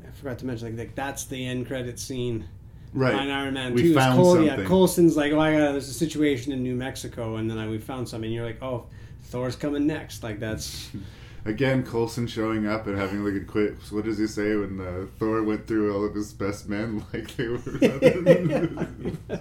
I 0.05 0.11
forgot 0.11 0.39
to 0.39 0.45
mention 0.45 0.69
like, 0.69 0.77
like 0.77 0.95
that's 0.95 1.25
the 1.25 1.45
end 1.45 1.67
credit 1.67 1.99
scene. 1.99 2.45
Right. 2.93 3.13
On 3.13 3.29
Iron 3.29 3.53
Man 3.53 3.73
We 3.73 3.83
2. 3.83 3.87
It's 3.89 3.97
found 3.97 4.17
Col- 4.17 4.41
Yeah. 4.43 4.63
Coulson's 4.65 5.15
like, 5.15 5.31
oh, 5.31 5.39
I 5.39 5.51
got 5.51 5.71
there's 5.73 5.89
a 5.89 5.93
situation 5.93 6.51
in 6.51 6.63
New 6.63 6.75
Mexico, 6.75 7.35
and 7.35 7.49
then 7.49 7.57
I, 7.59 7.67
we 7.67 7.77
found 7.77 8.09
something. 8.09 8.27
And 8.27 8.33
you're 8.33 8.45
like, 8.45 8.61
oh, 8.63 8.85
Thor's 9.25 9.55
coming 9.55 9.85
next. 9.85 10.23
Like 10.23 10.39
that's 10.39 10.89
Again, 11.45 11.85
Coulson 11.85 12.27
showing 12.27 12.67
up 12.67 12.87
and 12.87 12.97
having 12.97 13.23
like 13.23 13.41
a 13.41 13.45
quick. 13.45 13.75
What 13.89 14.05
does 14.05 14.17
he 14.17 14.27
say 14.27 14.55
when 14.55 14.79
uh, 14.79 15.05
Thor 15.17 15.43
went 15.43 15.67
through 15.67 15.93
all 15.95 16.05
of 16.05 16.15
his 16.15 16.33
best 16.33 16.67
men? 16.67 17.05
Like 17.13 17.35
they 17.37 17.47
were. 17.47 17.59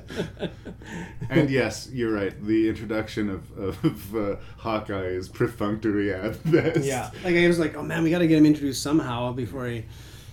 and 1.31 1.51
yes, 1.51 1.89
you're 1.93 2.13
right. 2.13 2.33
The 2.45 2.69
introduction 2.69 3.29
of, 3.29 3.59
of 3.85 4.17
uh, 4.17 4.37
Hawkeye 4.59 5.07
is 5.09 5.29
perfunctory 5.29 6.13
at 6.13 6.43
best. 6.51 6.85
yeah. 6.85 7.11
Like 7.25 7.35
I 7.35 7.47
was 7.47 7.59
like, 7.59 7.77
oh 7.77 7.83
man, 7.83 8.05
we 8.05 8.11
got 8.11 8.21
to 8.21 8.27
get 8.27 8.39
him 8.39 8.47
introduced 8.47 8.83
somehow 8.83 9.33
before 9.33 9.67
he. 9.67 9.85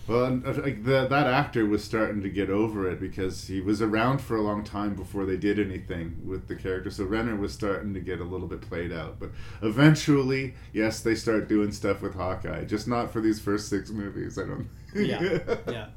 Well, 0.08 0.26
and, 0.26 0.46
uh, 0.46 0.54
like 0.62 0.84
the, 0.84 1.08
that 1.08 1.28
actor 1.28 1.66
was 1.66 1.84
starting 1.84 2.22
to 2.22 2.30
get 2.30 2.50
over 2.50 2.90
it 2.90 3.00
because 3.00 3.48
he 3.48 3.60
was 3.60 3.82
around 3.82 4.20
for 4.20 4.36
a 4.36 4.42
long 4.42 4.64
time 4.64 4.94
before 4.94 5.26
they 5.26 5.38
did 5.38 5.60
anything 5.60 6.22
with 6.24 6.48
the 6.48 6.56
character. 6.56 6.92
So 6.92 7.06
Renner 7.06 7.36
was 7.36 7.54
starting 7.54 7.94
to 7.96 8.00
get 8.00 8.20
a 8.20 8.24
little 8.24 8.48
bit 8.48 8.62
played 8.62 8.94
out. 8.94 9.20
But 9.20 9.32
eventually, 9.64 10.54
yes, 10.74 11.00
they 11.00 11.16
start 11.16 11.48
doing 11.48 11.72
stuff 11.72 12.02
with 12.02 12.14
Hawkeye, 12.14 12.66
just 12.66 12.88
not 12.88 13.12
for 13.12 13.20
these 13.20 13.40
first 13.40 13.68
six 13.68 13.90
movies. 13.90 14.38
I 14.38 14.44
don't. 14.44 14.70
Yeah, 14.94 15.22
yeah, 15.68 15.88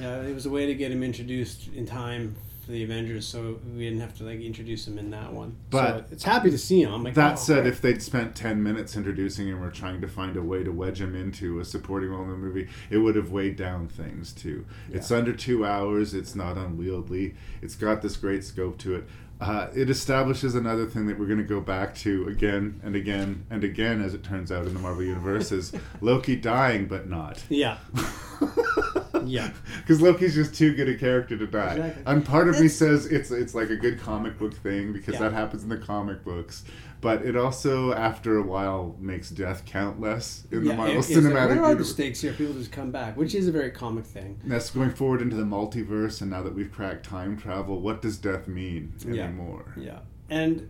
yeah. 0.00 0.22
It 0.22 0.34
was 0.34 0.46
a 0.46 0.50
way 0.50 0.66
to 0.66 0.74
get 0.74 0.90
him 0.90 1.02
introduced 1.02 1.68
in 1.74 1.84
time 1.84 2.34
for 2.68 2.72
the 2.72 2.84
Avengers, 2.84 3.26
so 3.26 3.58
we 3.74 3.84
didn't 3.84 4.00
have 4.00 4.14
to 4.18 4.24
like 4.24 4.40
introduce 4.40 4.86
him 4.86 4.98
in 4.98 5.08
that 5.08 5.32
one. 5.32 5.56
But 5.70 6.08
so 6.08 6.12
it's 6.12 6.24
happy 6.24 6.50
to 6.50 6.58
see 6.58 6.82
him. 6.82 6.92
I'm 6.92 7.02
like, 7.02 7.14
that 7.14 7.32
oh, 7.32 7.36
said, 7.36 7.66
if 7.66 7.80
they'd 7.80 8.02
spent 8.02 8.36
ten 8.36 8.62
minutes 8.62 8.94
introducing 8.94 9.48
him 9.48 9.62
or 9.62 9.70
trying 9.70 10.02
to 10.02 10.06
find 10.06 10.36
a 10.36 10.42
way 10.42 10.62
to 10.62 10.70
wedge 10.70 11.00
him 11.00 11.16
into 11.16 11.60
a 11.60 11.64
supporting 11.64 12.10
role 12.10 12.24
in 12.24 12.28
the 12.28 12.36
movie, 12.36 12.68
it 12.90 12.98
would 12.98 13.16
have 13.16 13.30
weighed 13.30 13.56
down 13.56 13.88
things 13.88 14.34
too. 14.34 14.66
It's 14.92 15.10
under 15.10 15.32
two 15.32 15.64
hours. 15.64 16.12
It's 16.12 16.34
not 16.34 16.58
unwieldy. 16.58 17.36
It's 17.62 17.74
got 17.74 18.02
this 18.02 18.18
great 18.18 18.44
scope 18.44 18.76
to 18.80 18.96
it. 18.96 19.08
Uh, 19.40 19.68
it 19.72 19.88
establishes 19.88 20.56
another 20.56 20.84
thing 20.86 21.06
that 21.06 21.16
we're 21.18 21.26
going 21.26 21.38
to 21.38 21.44
go 21.44 21.60
back 21.60 21.94
to 21.94 22.26
again 22.26 22.80
and 22.82 22.96
again 22.96 23.46
and 23.50 23.62
again, 23.62 24.02
as 24.02 24.12
it 24.12 24.24
turns 24.24 24.50
out 24.50 24.66
in 24.66 24.74
the 24.74 24.80
Marvel 24.80 25.04
universe, 25.04 25.52
is 25.52 25.72
Loki 26.00 26.34
dying 26.34 26.86
but 26.86 27.08
not. 27.08 27.40
yeah, 27.48 27.78
yeah. 29.24 29.52
Because 29.80 30.00
Loki's 30.00 30.34
just 30.34 30.54
too 30.54 30.74
good 30.74 30.88
a 30.88 30.96
character 30.96 31.36
to 31.36 31.46
die. 31.46 31.74
Exactly. 31.74 32.02
And 32.06 32.24
part 32.26 32.48
of 32.48 32.60
me 32.60 32.68
says 32.68 33.06
it's 33.06 33.30
it's 33.30 33.54
like 33.54 33.70
a 33.70 33.76
good 33.76 34.00
comic 34.00 34.38
book 34.38 34.54
thing 34.54 34.92
because 34.92 35.14
Yeah. 35.14 35.20
that 35.20 35.32
happens 35.32 35.62
in 35.62 35.68
the 35.68 35.78
comic 35.78 36.24
books. 36.24 36.64
But 37.00 37.22
it 37.24 37.36
also, 37.36 37.92
after 37.92 38.36
a 38.38 38.42
while, 38.42 38.96
makes 38.98 39.30
death 39.30 39.64
count 39.64 40.00
less 40.00 40.44
in 40.50 40.64
the 40.64 40.74
Marvel 40.74 40.96
it- 40.96 40.98
it's 40.98 41.10
like, 41.10 41.24
what 41.34 41.58
are 41.58 41.74
the 41.76 41.84
stakes 41.84 42.20
here? 42.20 42.32
People 42.32 42.54
just 42.54 42.72
come 42.72 42.90
back, 42.90 43.16
which 43.16 43.34
is 43.36 43.46
a 43.46 43.52
very 43.52 43.70
comic 43.70 44.04
thing. 44.04 44.40
That's 44.44 44.70
going 44.70 44.90
forward 44.90 45.22
into 45.22 45.36
the 45.36 45.44
multiverse, 45.44 46.20
and 46.22 46.30
now 46.30 46.42
that 46.42 46.54
we've 46.54 46.72
cracked 46.72 47.06
time 47.06 47.36
travel, 47.36 47.80
what 47.80 48.02
does 48.02 48.16
death 48.18 48.48
mean 48.48 48.94
Yeah. 49.06 49.24
anymore? 49.24 49.74
Yeah, 49.76 50.00
and 50.28 50.68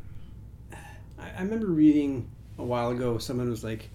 I, 1.19 1.31
I 1.39 1.43
remember 1.43 1.67
reading 1.69 2.29
a 2.59 2.65
while 2.65 2.91
ago. 2.91 3.17
Someone 3.19 3.49
was 3.49 3.65
like, 3.65 3.89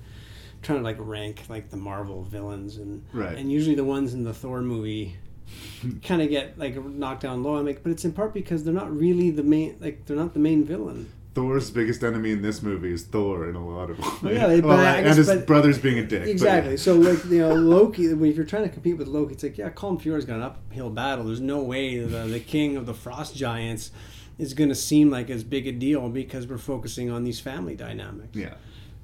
trying 0.64 0.80
to 0.80 0.84
like 0.84 0.98
rank 1.00 1.44
like 1.50 1.70
the 1.70 1.78
Marvel 1.78 2.24
villains 2.24 2.78
and 2.78 3.04
Right. 3.14 3.38
and 3.38 3.52
usually 3.52 3.76
the 3.76 3.84
ones 3.84 4.14
in 4.14 4.24
the 4.24 4.34
Thor 4.34 4.62
movie 4.62 5.18
kind 6.04 6.22
of 6.22 6.30
get 6.30 6.58
like 6.58 6.84
knocked 6.84 7.22
down 7.24 7.44
low. 7.44 7.58
I'm 7.58 7.66
like, 7.66 7.84
but 7.84 7.92
it's 7.92 8.06
in 8.06 8.14
part 8.14 8.34
because 8.34 8.64
they're 8.64 8.74
not 8.74 8.96
really 8.96 9.30
the 9.30 9.44
main 9.44 9.76
like 9.82 10.06
they're 10.06 10.16
not 10.18 10.34
the 10.34 10.40
main 10.40 10.64
villain. 10.64 11.10
Thor's 11.34 11.72
biggest 11.72 12.04
enemy 12.04 12.32
in 12.32 12.42
this 12.44 12.62
movie 12.62 12.94
is 12.94 13.04
Thor 13.04 13.50
in 13.50 13.56
a 13.56 13.66
lot 13.68 13.90
of 13.90 13.98
ways. 14.00 14.22
Well, 14.22 14.34
yeah, 14.34 14.60
Well, 14.60 14.80
and 14.80 15.08
his 15.08 15.26
but- 15.28 15.48
brother's 15.48 15.80
being 15.80 15.98
a 15.98 16.06
dick. 16.06 16.28
Exactly. 16.28 16.72
yeah. 16.72 16.78
So 16.78 16.96
like 16.96 17.26
you 17.26 17.40
know 17.40 17.54
Loki, 17.56 18.06
if 18.06 18.36
you're 18.36 18.46
trying 18.46 18.64
to 18.64 18.70
compete 18.70 18.98
with 18.98 19.08
Loki, 19.08 19.34
it's 19.34 19.44
like 19.44 19.58
yeah, 19.58 19.70
Colin 19.70 19.98
Feore's 19.98 20.26
got 20.26 20.36
an 20.36 20.44
uphill 20.44 20.90
battle. 20.92 21.26
There's 21.26 21.42
no 21.42 21.64
way 21.64 21.98
the 22.00 22.26
the 22.28 22.40
king 22.40 22.78
of 22.78 22.86
the 22.86 22.94
Frost 22.94 23.36
Giants 23.36 23.92
is 24.38 24.54
going 24.54 24.70
to 24.70 24.76
seem 24.76 25.10
like 25.12 25.30
as 25.30 25.44
big 25.44 25.68
a 25.68 25.72
deal 25.72 26.10
because 26.10 26.48
we're 26.48 26.58
focusing 26.58 27.10
on 27.12 27.24
these 27.24 27.40
family 27.40 27.76
dynamics. 27.76 28.36
Yeah. 28.36 28.56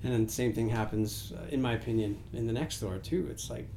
And 0.03 0.13
then 0.13 0.25
the 0.27 0.31
same 0.31 0.53
thing 0.53 0.69
happens, 0.69 1.33
uh, 1.37 1.45
in 1.49 1.61
my 1.61 1.73
opinion, 1.73 2.17
in 2.33 2.47
the 2.47 2.53
next 2.53 2.77
Thor 2.79 2.97
too. 2.99 3.27
It's 3.31 3.49
like 3.49 3.67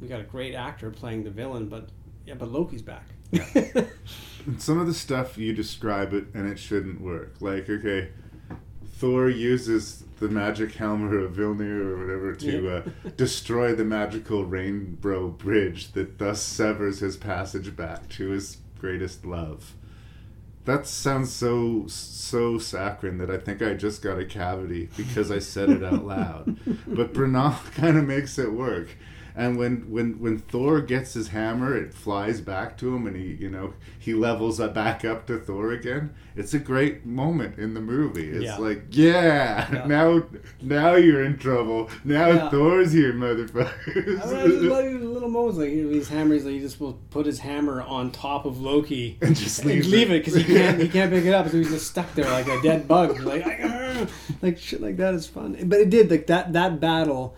we 0.00 0.08
got 0.08 0.20
a 0.20 0.24
great 0.24 0.54
actor 0.54 0.90
playing 0.90 1.24
the 1.24 1.30
villain, 1.30 1.68
but 1.68 1.88
yeah, 2.28 2.34
but 2.34 2.50
Loki's 2.52 2.82
back. 2.82 3.06
Some 4.58 4.78
of 4.78 4.86
the 4.86 4.94
stuff 4.94 5.36
you 5.36 5.52
describe 5.52 6.12
it 6.14 6.26
and 6.34 6.46
it 6.48 6.58
shouldn't 6.58 7.00
work. 7.00 7.34
Like, 7.40 7.68
okay, 7.68 8.08
Thor 8.94 9.28
uses 9.28 10.04
the 10.20 10.28
magic 10.28 10.72
helmet 10.74 11.14
of 11.14 11.32
Vilnir 11.32 11.80
or 11.86 11.98
whatever 11.98 12.34
to 12.34 12.62
Yeah. 12.62 12.70
uh, 13.06 13.10
destroy 13.16 13.74
the 13.74 13.84
magical 13.84 14.44
rainbow 14.44 15.28
bridge 15.28 15.92
that 15.92 16.18
thus 16.18 16.42
severs 16.42 17.00
his 17.00 17.16
passage 17.16 17.76
back 17.76 18.08
to 18.10 18.30
his 18.30 18.58
greatest 18.80 19.24
love. 19.24 19.74
That 20.64 20.86
sounds 20.86 21.32
so 21.32 21.84
so 21.86 22.58
saccharine 22.58 23.18
that 23.18 23.30
I 23.30 23.38
think 23.38 23.62
I 23.62 23.72
just 23.74 24.02
got 24.02 24.18
a 24.18 24.24
cavity 24.26 24.90
because 24.98 25.30
I 25.30 25.38
said 25.38 25.70
it 25.70 25.82
out 25.84 26.04
loud. 26.04 26.58
But 26.86 27.14
Branagh 27.14 27.72
kind 27.74 27.96
of 27.96 28.06
makes 28.06 28.38
it 28.38 28.52
work. 28.52 28.88
And 29.38 29.56
when, 29.56 29.88
when 29.88 30.18
when 30.20 30.38
Thor 30.38 30.80
gets 30.80 31.14
his 31.14 31.28
hammer, 31.28 31.76
it 31.76 31.94
flies 31.94 32.40
back 32.40 32.76
to 32.78 32.92
him, 32.94 33.06
and 33.06 33.14
he 33.16 33.36
you 33.40 33.48
know 33.48 33.72
he 33.96 34.12
levels 34.12 34.58
it 34.58 34.74
back 34.74 35.04
up 35.04 35.26
to 35.28 35.38
Thor 35.38 35.70
again. 35.70 36.12
It's 36.34 36.54
a 36.54 36.58
great 36.58 37.06
moment 37.06 37.56
in 37.56 37.74
the 37.74 37.80
movie. 37.80 38.28
It's 38.30 38.44
Yeah. 38.44 38.56
like, 38.58 38.82
yeah, 38.90 39.72
Yeah. 39.72 39.86
now 39.86 40.24
now 40.60 40.96
you're 40.96 41.22
in 41.24 41.38
trouble. 41.38 41.88
Now 42.04 42.28
Yeah. 42.30 42.50
Thor's 42.50 42.92
here, 42.92 43.10
I, 43.12 43.14
mean, 43.14 43.30
I 43.30 43.34
just 43.34 43.54
motherfuckers. 43.54 44.24
love 44.68 44.84
these 44.90 45.02
little 45.02 45.28
moments 45.30 45.58
like 45.58 45.70
these 45.70 46.08
hammers. 46.08 46.44
Like 46.44 46.54
he 46.54 46.60
just 46.60 46.80
will 46.80 46.94
put 47.10 47.24
his 47.24 47.38
hammer 47.38 47.80
on 47.82 48.10
top 48.10 48.44
of 48.44 48.60
Loki 48.60 49.18
And 49.22 49.36
just 49.36 49.64
leave 49.64 49.86
it. 49.92 50.16
it 50.16 50.24
because 50.24 50.34
he 50.34 50.42
can't 50.56 50.80
he 50.80 50.88
can't 50.88 51.12
pick 51.12 51.24
it 51.24 51.32
up, 51.32 51.48
so 51.48 51.58
he's 51.58 51.70
just 51.70 51.86
stuck 51.86 52.12
there 52.16 52.24
like 52.28 52.48
a 52.48 52.60
dead 52.60 52.88
bug. 52.88 53.20
Like 53.20 53.46
like 54.42 54.58
shit 54.58 54.80
like 54.80 54.96
that 54.96 55.14
is 55.14 55.28
fun. 55.28 55.56
But 55.66 55.78
it 55.78 55.90
did 55.90 56.10
like 56.10 56.26
that 56.26 56.52
that 56.54 56.80
battle. 56.80 57.36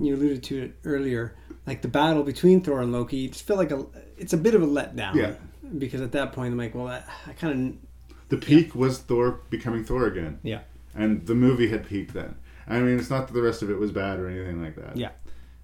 You 0.00 0.14
alluded 0.14 0.44
to 0.44 0.62
it 0.62 0.74
earlier, 0.84 1.34
like 1.68 1.82
the 1.82 1.88
battle 1.88 2.22
between 2.24 2.60
Thor 2.62 2.80
and 2.82 2.92
Loki. 2.92 3.28
Just 3.28 3.46
felt 3.46 3.58
like 3.58 3.70
a 3.70 3.86
it's 4.16 4.32
a 4.32 4.36
bit 4.36 4.54
of 4.54 4.62
a 4.62 4.66
letdown. 4.66 5.14
Yeah. 5.14 5.34
Because 5.76 6.00
at 6.00 6.12
that 6.12 6.32
point 6.32 6.52
I'm 6.52 6.58
like, 6.58 6.74
well, 6.74 6.88
I, 6.88 7.02
I 7.26 7.32
kind 7.34 7.78
of. 8.08 8.18
The 8.30 8.36
peak 8.38 8.74
was 8.74 8.98
Thor 8.98 9.40
becoming 9.50 9.84
Thor 9.84 10.06
again. 10.06 10.38
Yeah. 10.42 10.60
And 10.94 11.26
the 11.26 11.34
movie 11.34 11.68
had 11.68 11.86
peaked 11.86 12.14
then. 12.14 12.34
I 12.66 12.80
mean, 12.80 12.98
it's 12.98 13.08
not 13.10 13.26
that 13.28 13.32
the 13.34 13.40
rest 13.42 13.62
of 13.62 13.70
it 13.70 13.78
was 13.78 13.92
bad 13.92 14.18
or 14.18 14.28
anything 14.28 14.62
like 14.62 14.76
that. 14.76 14.96
Yeah. 14.96 15.10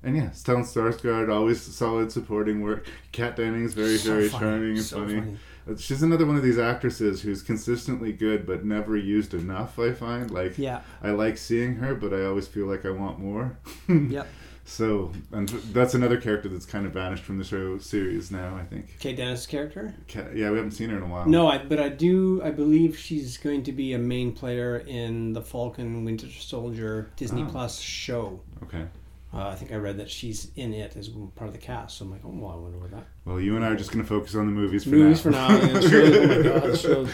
And 0.02 0.16
yeah, 0.16 0.28
Stellan 0.31 0.64
Skarsgård, 0.64 1.32
always 1.32 1.60
solid 1.62 2.12
supporting 2.12 2.60
work. 2.62 2.86
Kat 3.12 3.36
Dennings, 3.36 3.72
very, 3.74 3.97
So 3.97 4.10
very 4.14 4.28
funny. 4.28 4.44
charming 4.44 4.70
and 4.76 4.82
So 4.82 4.98
funny. 5.01 5.14
funny. 5.14 5.36
Uh, 5.70 5.76
She's 5.78 6.02
another 6.02 6.26
one 6.26 6.36
of 6.36 6.43
these 6.43 6.59
actresses 6.59 7.22
who's 7.22 7.43
consistently 7.43 8.12
good 8.12 8.47
but 8.47 8.64
never 8.66 8.97
used 8.98 9.32
enough, 9.32 9.78
I 9.78 9.93
find. 9.93 10.31
Like, 10.31 10.59
Yeah. 10.59 10.82
I 11.02 11.10
like 11.12 11.39
seeing 11.39 11.76
her, 11.76 11.94
but 11.94 12.12
I 12.12 12.24
always 12.26 12.47
feel 12.47 12.66
like 12.66 12.85
I 12.85 12.90
want 12.90 13.18
more. 13.18 13.59
Yep. 13.89 14.26
So, 14.66 15.12
and 15.31 15.49
that's 15.49 15.93
another 15.93 16.19
character 16.19 16.49
that's 16.49 16.65
kind 16.65 16.86
of 16.86 16.93
vanished 16.93 17.23
from 17.23 17.36
the 17.39 17.45
show 17.45 17.77
series 17.78 18.31
now, 18.31 18.57
I 18.57 18.65
think. 18.65 18.99
Kat 18.99 19.16
Dennings' 19.16 19.47
character. 19.47 19.95
Yeah, 20.15 20.51
we 20.51 20.57
haven't 20.57 20.70
seen 20.73 20.89
her 20.89 20.97
in 20.97 21.03
a 21.03 21.07
while. 21.07 21.27
No, 21.27 21.49
I, 21.49 21.59
but 21.59 21.78
I 21.78 21.91
do. 21.91 22.41
I 22.43 22.51
believe 22.51 22.97
she's 22.99 23.36
going 23.36 23.62
to 23.65 23.73
be 23.73 23.93
a 23.93 23.99
main 23.99 24.32
player 24.32 24.78
in 24.78 25.35
the 25.35 25.43
Falcon 25.43 26.05
Winter 26.05 26.28
Soldier 26.31 27.11
Disney 27.16 27.43
Oh. 27.43 27.47
Plus 27.51 27.78
show. 27.78 28.41
Okay. 28.62 28.86
Uh, 29.35 29.49
I 29.49 29.55
think 29.55 29.70
I 29.73 29.77
read 29.77 29.99
that 29.99 30.09
she's 30.11 30.51
in 30.57 30.73
it 30.73 30.97
as 30.97 31.09
part 31.09 31.49
of 31.49 31.53
the 31.53 31.59
cast. 31.59 31.99
So 31.99 32.05
I'm 32.07 32.12
like, 32.12 32.20
oh, 32.24 32.31
well, 32.32 32.53
I 32.53 32.57
wonder 32.57 32.78
what 32.78 32.91
that. 32.93 33.05
Well, 33.27 33.41
you 33.41 33.57
and 33.57 33.65
I 33.65 33.69
are 33.69 33.77
just 33.77 33.91
going 33.93 34.03
to 34.03 34.09
focus 34.09 34.35
on 34.35 34.47
the 34.47 34.53
movies 34.53 34.85
for 34.85 34.91
Movies 34.91 35.24
now. 35.27 35.49
for 35.49 35.59
now, 35.59 35.73
yeah, 35.73 35.81
shows, 35.91 36.16
oh 36.16 36.36
my 36.36 36.43
God, 36.69 36.78
shows. 36.78 37.11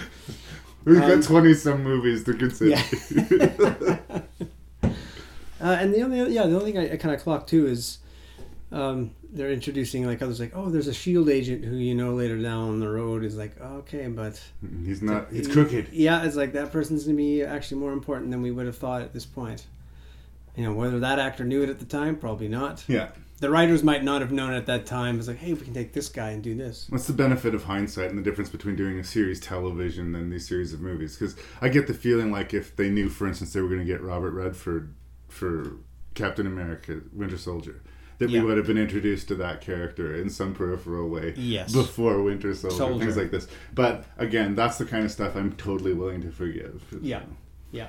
We've 0.84 1.02
Um, 1.02 1.08
got 1.20 1.22
20 1.24 1.54
some 1.54 1.82
movies 1.82 2.22
to 2.24 2.34
consider. 2.34 2.76
Uh, 5.60 5.76
and 5.78 5.92
the 5.92 6.02
only, 6.02 6.32
yeah, 6.32 6.46
the 6.46 6.58
only 6.58 6.72
thing 6.72 6.80
I, 6.80 6.94
I 6.94 6.96
kind 6.96 7.14
of 7.14 7.22
clocked 7.22 7.48
too 7.48 7.66
is 7.66 7.98
um, 8.72 9.10
they're 9.32 9.50
introducing 9.50 10.06
like 10.06 10.22
others, 10.22 10.40
like, 10.40 10.52
oh, 10.54 10.70
there's 10.70 10.86
a 10.86 10.94
Shield 10.94 11.28
agent 11.28 11.64
who 11.64 11.76
you 11.76 11.94
know 11.94 12.14
later 12.14 12.38
down 12.40 12.80
the 12.80 12.88
road 12.88 13.24
is 13.24 13.36
like, 13.36 13.60
okay, 13.60 14.06
but 14.06 14.42
He's 14.84 15.02
not, 15.02 15.28
it's 15.32 15.48
crooked. 15.48 15.88
Yeah, 15.92 16.24
it's 16.24 16.36
like 16.36 16.52
that 16.52 16.72
person's 16.72 17.04
gonna 17.04 17.16
be 17.16 17.42
actually 17.42 17.80
more 17.80 17.92
important 17.92 18.30
than 18.30 18.42
we 18.42 18.50
would 18.50 18.66
have 18.66 18.78
thought 18.78 19.02
at 19.02 19.12
this 19.12 19.26
point. 19.26 19.66
You 20.56 20.64
know, 20.64 20.72
whether 20.72 20.98
that 21.00 21.18
actor 21.18 21.44
knew 21.44 21.62
it 21.62 21.68
at 21.68 21.78
the 21.78 21.84
time, 21.84 22.16
probably 22.16 22.48
not. 22.48 22.84
Yeah. 22.88 23.10
The 23.38 23.48
writers 23.48 23.82
might 23.82 24.04
not 24.04 24.20
have 24.20 24.32
known 24.32 24.52
at 24.52 24.66
that 24.66 24.84
time. 24.84 25.18
It's 25.18 25.26
like, 25.26 25.38
hey, 25.38 25.54
we 25.54 25.60
can 25.60 25.72
take 25.72 25.94
this 25.94 26.10
guy 26.10 26.30
and 26.30 26.42
do 26.42 26.54
this. 26.54 26.86
What's 26.90 27.06
the 27.06 27.14
benefit 27.14 27.54
of 27.54 27.64
hindsight 27.64 28.10
and 28.10 28.18
the 28.18 28.22
difference 28.22 28.50
between 28.50 28.76
doing 28.76 28.98
a 28.98 29.04
series 29.04 29.40
television 29.40 30.14
and 30.14 30.30
these 30.30 30.46
series 30.46 30.74
of 30.74 30.80
movies? 30.80 31.16
Because 31.16 31.36
I 31.62 31.70
get 31.70 31.86
the 31.86 31.94
feeling 31.94 32.30
like 32.30 32.52
if 32.52 32.76
they 32.76 32.90
knew, 32.90 33.08
for 33.08 33.26
instance, 33.26 33.54
they 33.54 33.62
were 33.62 33.68
going 33.68 33.80
to 33.80 33.86
get 33.86 34.02
Robert 34.02 34.32
Redford 34.32 34.92
for 35.30 35.76
Captain 36.14 36.46
America, 36.46 37.00
Winter 37.12 37.38
Soldier, 37.38 37.82
that 38.18 38.28
Yeah. 38.30 38.40
we 38.40 38.46
would 38.46 38.56
have 38.58 38.66
been 38.66 38.76
introduced 38.78 39.28
to 39.28 39.34
that 39.36 39.60
character 39.60 40.14
in 40.14 40.28
some 40.28 40.52
peripheral 40.54 41.08
way 41.08 41.34
Yes. 41.36 41.72
before 41.72 42.22
Winter 42.22 42.54
Soldier, 42.54 42.76
Soldier. 42.76 43.04
things 43.04 43.16
like 43.16 43.30
this. 43.30 43.46
But 43.74 44.04
again, 44.18 44.54
that's 44.54 44.76
the 44.78 44.84
kind 44.84 45.04
of 45.04 45.10
stuff 45.10 45.36
I'm 45.36 45.52
totally 45.52 45.94
willing 45.94 46.20
to 46.22 46.30
forgive. 46.30 46.82
Yeah, 47.00 47.22
yeah. 47.72 47.88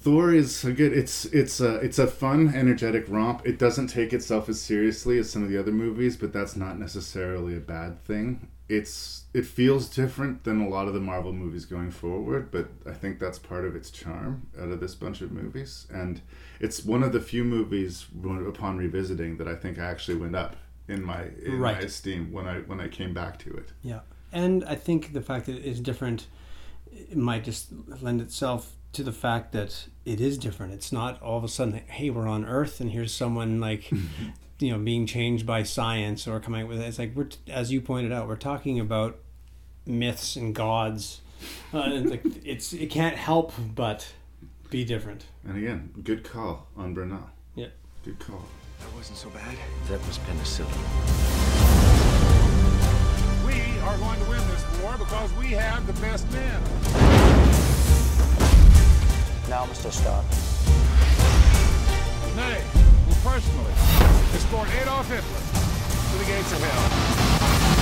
Thor 0.00 0.32
is 0.32 0.64
a 0.64 0.72
good. 0.72 0.92
It's 0.92 1.24
it's 1.26 1.60
a 1.60 1.76
it's 1.76 1.98
a 1.98 2.06
fun, 2.06 2.54
energetic 2.54 3.06
romp. 3.08 3.42
It 3.44 3.58
doesn't 3.58 3.88
take 3.88 4.12
itself 4.12 4.48
as 4.48 4.60
seriously 4.60 5.18
as 5.18 5.28
some 5.30 5.42
of 5.42 5.48
the 5.48 5.58
other 5.58 5.72
movies, 5.72 6.16
but 6.16 6.32
that's 6.32 6.54
not 6.54 6.78
necessarily 6.78 7.56
a 7.56 7.60
bad 7.60 8.00
thing. 8.04 8.46
It's 8.68 9.24
it 9.32 9.44
feels 9.46 9.88
different 9.88 10.44
than 10.44 10.60
a 10.60 10.68
lot 10.68 10.88
of 10.88 10.94
the 10.94 11.00
Marvel 11.00 11.32
movies 11.32 11.64
going 11.66 11.90
forward, 11.90 12.50
but 12.50 12.68
I 12.86 12.92
think 12.92 13.18
that's 13.20 13.38
part 13.38 13.64
of 13.64 13.76
its 13.76 13.90
charm 13.90 14.46
out 14.60 14.70
of 14.70 14.80
this 14.80 14.94
bunch 14.94 15.20
of 15.20 15.30
movies. 15.30 15.86
And 15.92 16.20
it's 16.58 16.84
one 16.84 17.02
of 17.02 17.12
the 17.12 17.20
few 17.20 17.44
movies 17.44 18.06
upon 18.48 18.76
revisiting 18.78 19.36
that 19.36 19.46
I 19.46 19.54
think 19.54 19.78
I 19.78 19.84
actually 19.84 20.16
went 20.16 20.34
up 20.34 20.56
in 20.88 21.02
my 21.04 21.24
in 21.44 21.58
Right. 21.60 21.76
my 21.76 21.82
esteem 21.82 22.32
when 22.32 22.46
I 22.48 22.60
when 22.60 22.80
I 22.80 22.88
came 22.88 23.12
back 23.14 23.38
to 23.40 23.50
it. 23.56 23.72
Yeah, 23.82 24.00
and 24.32 24.64
I 24.64 24.74
think 24.74 25.12
the 25.12 25.22
fact 25.22 25.46
that 25.46 25.56
it's 25.64 25.80
different 25.80 26.26
it 26.90 27.16
might 27.16 27.44
just 27.44 27.68
lend 28.00 28.20
itself 28.20 28.72
to 28.92 29.02
the 29.02 29.12
fact 29.12 29.52
that 29.52 29.88
it 30.06 30.20
is 30.20 30.38
different. 30.38 30.72
It's 30.72 30.90
not 30.92 31.20
all 31.20 31.36
of 31.36 31.44
a 31.44 31.48
sudden, 31.48 31.74
hey, 31.88 32.08
we're 32.08 32.26
on 32.28 32.46
Earth, 32.46 32.80
and 32.80 32.90
here's 32.90 33.12
someone 33.12 33.60
like, 33.60 33.90
you 34.58 34.72
know, 34.72 34.78
being 34.78 35.06
changed 35.06 35.46
by 35.46 35.62
science 35.62 36.26
or 36.26 36.40
coming 36.40 36.62
up 36.62 36.68
with 36.68 36.80
it. 36.80 36.84
It's 36.86 36.98
like 36.98 37.14
we're, 37.14 37.28
as 37.48 37.72
you 37.72 37.80
pointed 37.80 38.12
out, 38.12 38.28
we're 38.28 38.36
talking 38.36 38.80
about 38.80 39.18
myths 39.84 40.36
and 40.36 40.54
gods. 40.54 41.20
Uh, 41.72 41.80
and 41.82 42.10
like 42.10 42.22
it's 42.44 42.72
it 42.72 42.90
can't 42.90 43.16
help 43.16 43.52
but 43.74 44.12
be 44.70 44.84
different. 44.84 45.26
And 45.44 45.56
again, 45.56 45.90
good 46.02 46.24
call 46.24 46.66
on 46.76 46.94
Branagh. 46.94 47.30
Yeah. 47.54 47.68
Good 48.04 48.18
call. 48.18 48.44
That 48.80 48.94
wasn't 48.94 49.18
so 49.18 49.30
bad. 49.30 49.56
That 49.88 50.04
was 50.06 50.18
penicillin. 50.18 50.66
We 53.46 53.78
are 53.80 53.96
going 53.98 54.20
to 54.20 54.30
win 54.30 54.46
this 54.48 54.64
war 54.82 54.96
because 54.98 55.32
we 55.34 55.46
have 55.48 55.86
the 55.86 55.92
best 55.94 56.30
men. 56.32 56.62
Now, 59.48 59.64
Mr. 59.66 59.92
Stark. 59.92 60.24
Nay, 62.36 62.62
will 62.74 62.85
personally 63.26 63.72
escort 64.34 64.68
Adolf 64.80 65.08
Hitler 65.08 65.42
to 66.12 66.18
the 66.18 66.24
gates 66.30 66.52
of 66.52 66.62
hell. 66.62 67.75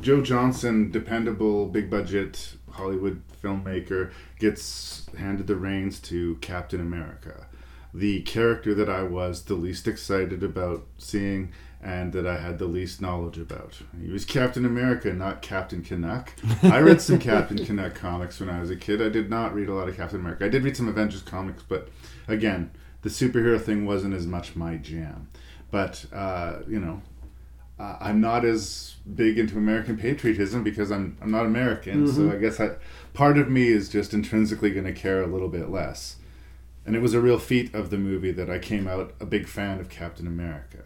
Joe 0.00 0.22
Johnston, 0.22 0.90
dependable, 0.90 1.66
big 1.66 1.90
budget 1.90 2.54
Hollywood 2.70 3.22
filmmaker, 3.42 4.12
gets 4.38 5.06
handed 5.18 5.46
the 5.46 5.56
reins 5.56 6.00
to 6.00 6.36
Captain 6.36 6.80
America, 6.80 7.46
the 7.92 8.22
character 8.22 8.74
that 8.74 8.88
I 8.88 9.02
was 9.02 9.44
the 9.44 9.54
least 9.54 9.86
excited 9.86 10.42
about 10.42 10.86
seeing 10.96 11.52
and 11.82 12.12
that 12.12 12.26
I 12.26 12.38
had 12.38 12.58
the 12.58 12.66
least 12.66 13.00
knowledge 13.00 13.38
about. 13.38 13.78
He 14.00 14.10
was 14.10 14.24
Captain 14.26 14.66
America, 14.66 15.12
not 15.14 15.40
Captain 15.40 15.82
Canuck. 15.82 16.34
I 16.62 16.78
read 16.80 17.00
some 17.00 17.18
Captain 17.20 17.64
Canuck 17.64 17.94
comics 17.94 18.38
when 18.38 18.50
I 18.50 18.60
was 18.60 18.70
a 18.70 18.76
kid. 18.76 19.00
I 19.00 19.08
did 19.08 19.30
not 19.30 19.54
read 19.54 19.68
a 19.68 19.74
lot 19.74 19.88
of 19.88 19.96
Captain 19.96 20.20
America. 20.20 20.44
I 20.44 20.48
did 20.48 20.62
read 20.62 20.76
some 20.76 20.88
Avengers 20.88 21.22
comics, 21.22 21.62
but 21.62 21.88
again, 22.28 22.70
the 23.02 23.08
superhero 23.08 23.60
thing 23.60 23.86
wasn't 23.86 24.14
as 24.14 24.26
much 24.26 24.56
my 24.56 24.76
jam. 24.76 25.28
But 25.70 26.04
uh, 26.12 26.58
you 26.68 26.80
know, 26.80 27.00
uh, 27.80 27.96
I'm 27.98 28.20
not 28.20 28.44
as 28.44 28.96
big 29.14 29.38
into 29.38 29.56
American 29.56 29.96
patriotism 29.96 30.62
because 30.62 30.92
I'm 30.92 31.16
I'm 31.22 31.30
not 31.30 31.46
American. 31.46 32.06
Mm-hmm. 32.06 32.28
So 32.28 32.36
I 32.36 32.38
guess 32.38 32.60
I, 32.60 32.76
part 33.14 33.38
of 33.38 33.48
me 33.48 33.68
is 33.68 33.88
just 33.88 34.12
intrinsically 34.12 34.70
going 34.70 34.84
to 34.84 34.92
care 34.92 35.22
a 35.22 35.26
little 35.26 35.48
bit 35.48 35.70
less. 35.70 36.16
And 36.84 36.94
it 36.94 37.00
was 37.00 37.14
a 37.14 37.20
real 37.20 37.38
feat 37.38 37.74
of 37.74 37.90
the 37.90 37.98
movie 37.98 38.32
that 38.32 38.50
I 38.50 38.58
came 38.58 38.86
out 38.86 39.14
a 39.18 39.26
big 39.26 39.46
fan 39.46 39.80
of 39.80 39.88
Captain 39.88 40.26
America. 40.26 40.84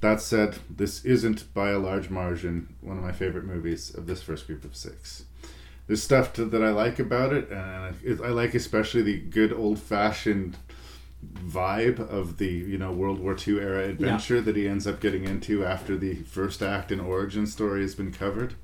That 0.00 0.20
said, 0.20 0.58
this 0.68 1.04
isn't 1.04 1.52
by 1.54 1.70
a 1.70 1.78
large 1.78 2.10
margin 2.10 2.74
one 2.80 2.98
of 2.98 3.04
my 3.04 3.12
favorite 3.12 3.44
movies 3.44 3.94
of 3.94 4.06
this 4.06 4.22
first 4.22 4.46
group 4.46 4.64
of 4.64 4.76
six. 4.76 5.24
There's 5.86 6.02
stuff 6.02 6.32
to, 6.34 6.44
that 6.46 6.62
I 6.62 6.70
like 6.70 6.98
about 6.98 7.32
it, 7.32 7.50
and 7.50 8.20
I 8.22 8.28
like 8.28 8.54
especially 8.54 9.02
the 9.02 9.18
good 9.18 9.52
old 9.52 9.78
fashioned 9.78 10.56
vibe 11.32 12.00
of 12.00 12.38
the 12.38 12.46
you 12.48 12.78
know 12.78 12.92
World 12.92 13.18
War 13.20 13.36
II 13.36 13.60
era 13.60 13.88
adventure 13.88 14.36
yeah. 14.36 14.40
that 14.42 14.56
he 14.56 14.68
ends 14.68 14.86
up 14.86 15.00
getting 15.00 15.24
into 15.24 15.64
after 15.64 15.96
the 15.96 16.14
first 16.24 16.62
act 16.62 16.90
and 16.90 17.00
origin 17.00 17.46
story 17.46 17.82
has 17.82 17.94
been 17.94 18.12
covered. 18.12 18.54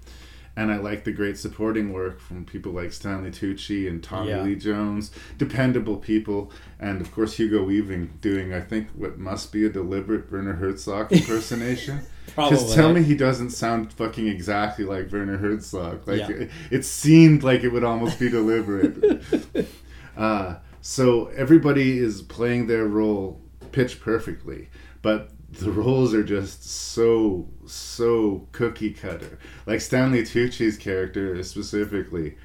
And 0.56 0.72
I 0.72 0.78
like 0.78 1.04
the 1.04 1.12
great 1.12 1.38
supporting 1.38 1.92
work 1.92 2.20
from 2.20 2.44
people 2.44 2.72
like 2.72 2.92
Stanley 2.92 3.30
Tucci 3.30 3.88
and 3.88 4.02
Tommy 4.02 4.30
yeah. 4.30 4.42
Lee 4.42 4.56
Jones, 4.56 5.12
dependable 5.38 5.96
people, 5.96 6.50
and 6.78 7.00
of 7.00 7.12
course 7.12 7.34
Hugo 7.34 7.62
Weaving 7.62 8.18
doing 8.20 8.52
I 8.52 8.60
think 8.60 8.88
what 8.90 9.16
must 9.16 9.52
be 9.52 9.64
a 9.64 9.68
deliberate 9.68 10.30
Werner 10.30 10.54
Herzog 10.54 11.12
impersonation. 11.12 12.00
Because 12.26 12.74
tell 12.74 12.92
me 12.92 13.02
he 13.02 13.14
doesn't 13.14 13.50
sound 13.50 13.92
fucking 13.92 14.28
exactly 14.28 14.84
like 14.84 15.10
Werner 15.10 15.36
Herzog. 15.36 16.06
Like 16.06 16.20
yeah. 16.20 16.30
it, 16.30 16.50
it, 16.70 16.84
seemed 16.84 17.42
like 17.42 17.64
it 17.64 17.68
would 17.70 17.84
almost 17.84 18.18
be 18.18 18.28
deliberate. 18.28 19.22
uh, 20.16 20.56
so 20.80 21.26
everybody 21.28 21.98
is 21.98 22.22
playing 22.22 22.66
their 22.66 22.86
role 22.86 23.40
pitch 23.72 24.00
perfectly, 24.00 24.68
but 25.02 25.30
the 25.52 25.70
roles 25.70 26.14
are 26.14 26.22
just 26.22 26.64
so 26.64 27.48
so 27.66 28.46
cookie 28.52 28.92
cutter. 28.92 29.38
Like 29.66 29.80
Stanley 29.80 30.22
Tucci's 30.22 30.76
character 30.76 31.42
specifically. 31.42 32.36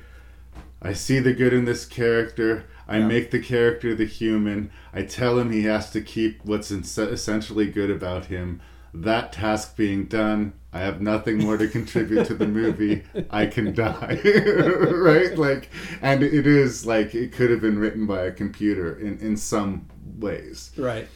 I 0.81 0.93
see 0.93 1.19
the 1.19 1.33
good 1.33 1.53
in 1.53 1.65
this 1.65 1.85
character. 1.85 2.65
I 2.87 2.99
yeah. 2.99 3.07
make 3.07 3.31
the 3.31 3.39
character 3.39 3.95
the 3.95 4.05
human. 4.05 4.69
I 4.93 5.03
tell 5.03 5.39
him 5.39 5.51
he 5.51 5.63
has 5.63 5.89
to 5.91 6.01
keep 6.01 6.43
what's 6.45 6.69
essentially 6.69 7.67
good 7.67 7.89
about 7.89 8.25
him. 8.25 8.61
That 9.01 9.33
task 9.33 9.75
being 9.75 10.05
done, 10.05 10.53
I 10.71 10.79
have 10.79 11.01
nothing 11.01 11.37
more 11.37 11.57
to 11.57 11.67
contribute 11.67 12.25
to 12.27 12.33
the 12.33 12.47
movie. 12.47 13.03
I 13.29 13.45
can 13.45 13.73
die. 13.73 14.19
right? 14.23 15.37
Like 15.37 15.69
and 16.01 16.23
it 16.23 16.47
is 16.47 16.85
like 16.85 17.13
it 17.13 17.31
could 17.31 17.49
have 17.49 17.61
been 17.61 17.79
written 17.79 18.05
by 18.05 18.23
a 18.23 18.31
computer 18.31 18.97
in 18.97 19.19
in 19.19 19.37
some 19.37 19.87
ways. 20.17 20.71
Right. 20.77 21.07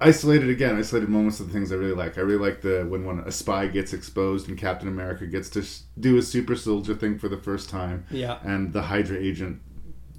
Isolated 0.00 0.50
again, 0.50 0.76
isolated 0.76 1.08
moments 1.08 1.38
of 1.38 1.46
the 1.46 1.52
things 1.52 1.70
I 1.70 1.76
really 1.76 1.94
like. 1.94 2.18
I 2.18 2.22
really 2.22 2.44
like 2.44 2.60
the 2.60 2.84
when 2.88 3.04
when 3.04 3.20
a 3.20 3.30
spy 3.30 3.66
gets 3.66 3.92
exposed 3.92 4.48
and 4.48 4.58
Captain 4.58 4.88
America 4.88 5.26
gets 5.26 5.48
to 5.50 5.64
do 6.00 6.18
a 6.18 6.22
super 6.22 6.56
soldier 6.56 6.94
thing 6.94 7.18
for 7.18 7.28
the 7.28 7.36
first 7.36 7.70
time. 7.70 8.04
Yeah. 8.10 8.38
And 8.42 8.72
the 8.72 8.82
Hydra 8.82 9.18
agent 9.18 9.62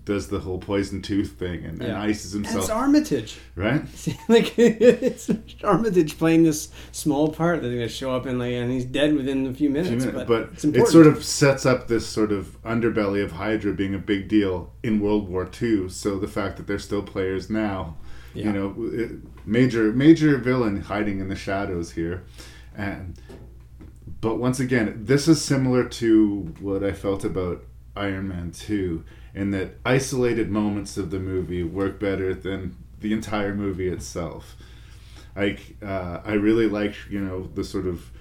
does 0.05 0.27
the 0.27 0.39
whole 0.39 0.59
poison 0.59 1.01
tooth 1.01 1.31
thing 1.31 1.63
and, 1.63 1.81
yeah. 1.81 1.89
and 1.89 1.97
ices 1.97 2.33
himself. 2.33 2.55
And 2.55 2.63
it's 2.63 2.71
Armitage, 2.71 3.37
right? 3.55 3.81
like 4.27 4.53
it's 4.57 5.29
Armitage 5.63 6.17
playing 6.17 6.43
this 6.43 6.69
small 6.91 7.31
part 7.31 7.61
that's 7.61 7.73
going 7.73 7.87
to 7.87 7.93
show 7.93 8.11
up 8.11 8.25
in 8.25 8.37
like, 8.37 8.53
and 8.53 8.71
he's 8.71 8.85
dead 8.85 9.15
within 9.15 9.47
a 9.47 9.53
few 9.53 9.69
minutes. 9.69 10.05
But, 10.05 10.27
but 10.27 10.63
it 10.63 10.87
sort 10.87 11.07
of 11.07 11.23
sets 11.23 11.65
up 11.65 11.87
this 11.87 12.05
sort 12.05 12.31
of 12.31 12.61
underbelly 12.63 13.23
of 13.23 13.33
Hydra 13.33 13.73
being 13.73 13.95
a 13.95 13.99
big 13.99 14.27
deal 14.27 14.73
in 14.83 14.99
World 14.99 15.29
War 15.29 15.49
II. 15.61 15.89
So 15.89 16.19
the 16.19 16.27
fact 16.27 16.57
that 16.57 16.67
they're 16.67 16.79
still 16.79 17.03
players 17.03 17.49
now, 17.49 17.95
yeah. 18.33 18.45
you 18.45 18.51
know, 18.51 19.21
major 19.45 19.93
major 19.93 20.37
villain 20.37 20.81
hiding 20.81 21.19
in 21.19 21.29
the 21.29 21.35
shadows 21.35 21.91
here, 21.91 22.25
and 22.75 23.17
but 24.19 24.37
once 24.37 24.59
again, 24.59 25.05
this 25.05 25.29
is 25.29 25.43
similar 25.43 25.85
to 25.85 26.53
what 26.59 26.83
I 26.83 26.91
felt 26.91 27.23
about 27.23 27.63
Iron 27.95 28.27
Man 28.27 28.51
two 28.51 29.05
and 29.35 29.53
that 29.53 29.75
isolated 29.85 30.49
moments 30.49 30.97
of 30.97 31.09
the 31.11 31.19
movie 31.19 31.63
work 31.63 31.99
better 31.99 32.33
than 32.33 32.75
the 32.99 33.13
entire 33.13 33.55
movie 33.55 33.89
itself. 33.89 34.55
Like 35.35 35.75
uh, 35.81 36.19
I 36.23 36.33
really 36.33 36.67
like 36.67 36.95
you 37.09 37.19
know 37.19 37.49
the 37.53 37.63
sort 37.63 37.87
of 37.87 38.11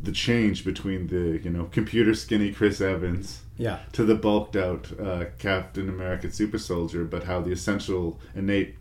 the 0.00 0.12
change 0.12 0.64
between 0.64 1.08
the 1.08 1.40
you 1.42 1.50
know 1.50 1.64
computer 1.72 2.14
skinny 2.14 2.52
Chris 2.52 2.80
Evans 2.80 3.40
yeah 3.56 3.80
to 3.92 4.04
the 4.04 4.14
bulked 4.14 4.54
out 4.54 4.88
uh, 5.00 5.24
Captain 5.38 5.88
America 5.88 6.30
super 6.30 6.58
soldier, 6.58 7.04
but 7.04 7.24
how 7.24 7.40
the 7.40 7.52
essential 7.52 8.20
innate 8.34 8.76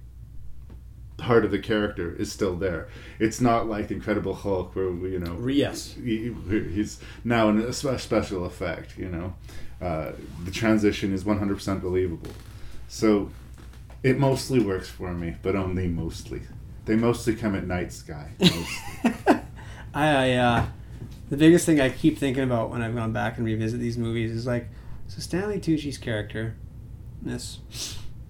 part 1.18 1.44
of 1.44 1.50
the 1.50 1.58
character 1.58 2.14
is 2.16 2.32
still 2.32 2.56
there. 2.56 2.88
It's 3.18 3.42
not 3.42 3.68
like 3.68 3.90
Incredible 3.90 4.36
Hulk 4.36 4.76
where 4.76 4.92
you 5.08 5.20
know 5.20 5.48
yes 5.48 5.94
he, 5.94 6.36
he's 6.50 7.00
now 7.24 7.50
in 7.50 7.60
a 7.60 7.74
special 7.74 8.46
effect 8.46 8.98
you 8.98 9.10
know 9.10 9.34
uh, 9.82 10.12
the 10.44 10.52
transition 10.52 11.14
is 11.14 11.24
100% 11.24 11.82
believable. 11.82 12.32
So 12.88 13.32
it 14.04 14.18
mostly 14.18 14.60
works 14.60 14.90
for 14.90 15.14
me, 15.14 15.36
but 15.42 15.56
only 15.56 15.88
mostly. 15.88 16.42
They 16.86 16.96
mostly 16.96 17.36
come 17.36 17.56
at 17.56 17.68
night 17.68 17.92
sky. 17.92 18.32
I, 19.94 20.34
uh, 20.34 20.66
the 21.30 21.38
biggest 21.38 21.66
thing 21.66 21.82
I 21.82 21.90
keep 21.90 22.18
thinking 22.18 22.44
about 22.44 22.70
when 22.70 22.82
I've 22.82 22.96
gone 22.96 23.12
back 23.12 23.38
and 23.38 23.46
revisit 23.46 23.80
these 23.80 23.98
movies 23.98 24.32
is 24.32 24.48
like, 24.48 24.70
so 25.08 25.20
Stanley 25.20 25.60
Tucci's 25.60 25.98
character, 25.98 26.56
this 27.22 27.60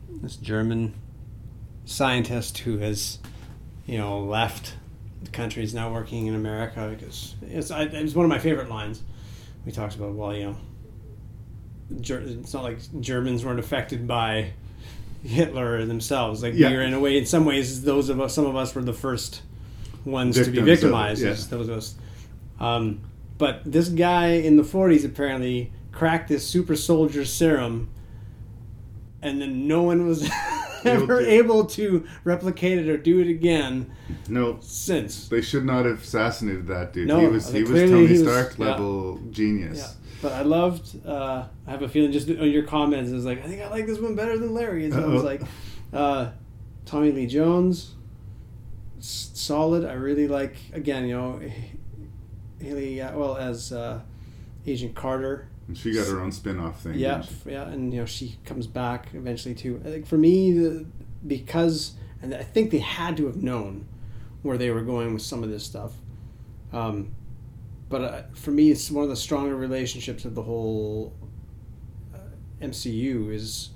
this 0.09 0.35
German 0.35 0.95
scientist 1.85 2.59
who 2.59 2.79
has, 2.79 3.19
you 3.85 3.97
know, 3.97 4.19
left 4.19 4.75
the 5.21 5.31
country 5.31 5.63
is 5.63 5.73
now 5.73 5.91
working 5.91 6.27
in 6.27 6.35
America 6.35 6.95
because 6.97 7.35
it's 7.41 7.71
I, 7.71 7.83
it 7.83 8.15
one 8.15 8.25
of 8.25 8.29
my 8.29 8.39
favorite 8.39 8.69
lines. 8.69 9.03
He 9.65 9.71
talks 9.71 9.95
about 9.95 10.13
well, 10.13 10.35
you 10.35 10.45
know, 10.45 10.55
it's 11.89 12.53
not 12.53 12.63
like 12.63 12.79
Germans 12.99 13.45
weren't 13.45 13.59
affected 13.59 14.07
by 14.07 14.51
Hitler 15.23 15.85
themselves. 15.85 16.43
Like 16.43 16.53
yeah. 16.55 16.69
we 16.69 16.77
were 16.77 16.81
in 16.81 16.93
a 16.93 16.99
way, 16.99 17.17
in 17.17 17.25
some 17.25 17.45
ways, 17.45 17.83
those 17.83 18.09
of 18.09 18.19
us, 18.19 18.33
some 18.33 18.45
of 18.45 18.55
us 18.55 18.75
were 18.75 18.81
the 18.81 18.93
first 18.93 19.41
ones 20.05 20.37
Victims 20.37 20.55
to 20.55 20.61
be 20.61 20.65
victimized. 20.65 21.23
Of, 21.23 21.37
yeah. 21.37 21.45
Those 21.49 21.69
of 21.69 21.77
us. 21.77 21.95
Um, 22.59 23.01
but 23.37 23.61
this 23.65 23.89
guy 23.89 24.27
in 24.27 24.57
the 24.57 24.63
40s 24.63 25.05
apparently 25.05 25.71
cracked 25.91 26.29
this 26.29 26.47
super 26.47 26.75
soldier 26.75 27.25
serum, 27.25 27.89
and 29.21 29.41
then 29.41 29.67
no 29.67 29.83
one 29.83 30.07
was 30.07 30.29
ever 30.85 31.21
able 31.21 31.65
to 31.65 32.05
replicate 32.23 32.79
it 32.79 32.89
or 32.89 32.97
do 32.97 33.19
it 33.19 33.27
again. 33.27 33.91
No, 34.27 34.57
since 34.61 35.27
they 35.27 35.41
should 35.41 35.65
not 35.65 35.85
have 35.85 36.03
assassinated 36.03 36.67
that 36.67 36.93
dude. 36.93 37.07
No, 37.07 37.19
he 37.19 37.27
was 37.27 37.51
he 37.51 37.63
was 37.63 37.89
Tony 37.89 38.15
Stark 38.15 38.57
level 38.57 39.19
yeah. 39.23 39.31
genius. 39.31 39.96
But 40.21 40.31
I 40.33 40.41
loved. 40.41 41.05
Uh, 41.05 41.45
I 41.67 41.71
have 41.71 41.81
a 41.83 41.89
feeling 41.89 42.11
just 42.11 42.27
on 42.29 42.49
your 42.49 42.63
comments 42.63 43.11
is 43.11 43.25
like 43.25 43.43
I 43.43 43.47
think 43.47 43.61
I 43.61 43.69
like 43.69 43.85
this 43.85 43.99
one 43.99 44.15
better 44.15 44.37
than 44.37 44.53
Larry. 44.53 44.85
And 44.85 44.93
so 44.93 45.03
I 45.03 45.07
was 45.07 45.23
like, 45.23 45.41
uh, 45.93 46.31
Tommy 46.85 47.11
Lee 47.11 47.27
Jones, 47.27 47.93
s- 48.97 49.29
solid. 49.33 49.85
I 49.85 49.93
really 49.93 50.27
like 50.27 50.55
again. 50.73 51.07
You 51.07 51.17
know, 51.17 51.41
Hayley 52.59 52.99
Atwell 52.99 53.37
as 53.37 53.71
uh, 53.71 54.01
Agent 54.65 54.95
Carter. 54.95 55.47
And 55.67 55.77
she 55.77 55.91
got 55.93 56.07
her 56.07 56.21
own 56.21 56.31
spin-off 56.31 56.81
thing. 56.81 56.95
Yeah, 56.95 57.23
yeah, 57.45 57.67
and 57.67 57.93
you 57.93 57.99
know 57.99 58.05
she 58.05 58.37
comes 58.45 58.67
back 58.67 59.09
eventually 59.13 59.53
too. 59.53 59.81
I 59.85 59.89
think 59.89 60.07
for 60.07 60.17
me, 60.17 60.51
the, 60.53 60.85
because 61.25 61.93
and 62.21 62.33
I 62.33 62.41
think 62.43 62.71
they 62.71 62.79
had 62.79 63.17
to 63.17 63.25
have 63.25 63.43
known 63.43 63.85
where 64.43 64.57
they 64.57 64.71
were 64.71 64.81
going 64.81 65.13
with 65.13 65.21
some 65.23 65.43
of 65.43 65.49
this 65.49 65.63
stuff. 65.65 65.91
Um, 66.71 67.09
but 67.89 68.01
uh, 68.01 68.21
for 68.33 68.51
me, 68.51 68.71
it's 68.71 68.91
one 68.91 69.03
of 69.03 69.09
the 69.09 69.15
stronger 69.15 69.55
relationships 69.55 70.25
of 70.25 70.35
the 70.35 70.43
whole 70.43 71.13
uh, 72.13 72.17
MCU 72.61 73.33
is 73.33 73.69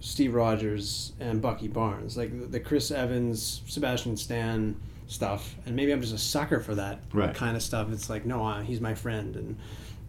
Steve 0.00 0.34
Rogers 0.34 1.12
and 1.18 1.40
Bucky 1.40 1.68
Barnes, 1.68 2.16
like 2.16 2.38
the, 2.38 2.46
the, 2.46 2.60
Chris 2.60 2.90
Evans, 2.90 3.62
Sebastian 3.66 4.16
Stan 4.16 4.76
stuff. 5.06 5.56
And 5.66 5.74
maybe 5.74 5.92
I'm 5.92 6.00
just 6.00 6.14
a 6.14 6.18
sucker 6.18 6.60
for 6.60 6.74
that 6.74 7.00
right. 7.12 7.34
kind 7.34 7.56
of 7.56 7.62
stuff. 7.62 7.90
It's 7.92 8.10
like, 8.10 8.26
no, 8.26 8.46
uh, 8.46 8.60
he's 8.60 8.80
my 8.80 8.94
friend, 8.94 9.36
and 9.36 9.58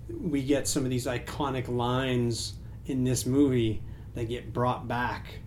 we 0.10 0.44
get 0.44 0.68
some 0.68 0.84
of 0.84 0.90
these 0.90 1.06
iconic 1.06 1.68
lines 1.70 2.54
in 2.86 3.04
this 3.04 3.26
movie 3.26 3.82
that 4.16 4.26
get 4.26 4.52
brought 4.52 4.88
back 4.88 5.40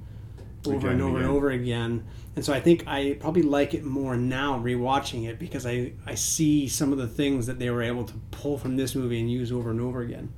over 0.67 0.89
Again 0.89 0.91
and 0.91 1.01
and 1.01 1.03
over 1.03 1.19
and 1.19 1.27
over 1.27 1.51
again. 1.51 2.05
And 2.35 2.45
so 2.45 2.53
I 2.53 2.61
think 2.61 2.85
I 2.87 3.17
probably 3.21 3.43
like 3.43 3.75
it 3.75 3.85
more 3.85 4.17
now 4.17 4.59
rewatching 4.59 5.29
it 5.29 5.39
because 5.39 5.67
I, 5.67 5.93
I 6.07 6.15
see 6.15 6.67
some 6.67 6.91
of 6.91 6.99
the 6.99 7.07
things 7.07 7.47
that 7.47 7.59
they 7.59 7.69
were 7.69 7.83
able 7.83 8.05
to 8.05 8.15
pull 8.31 8.57
from 8.57 8.77
this 8.77 8.95
movie 8.95 9.21
and 9.21 9.31
use 9.31 9.53
over 9.53 9.71
and 9.71 9.81
over 9.81 10.01
again. 10.01 10.33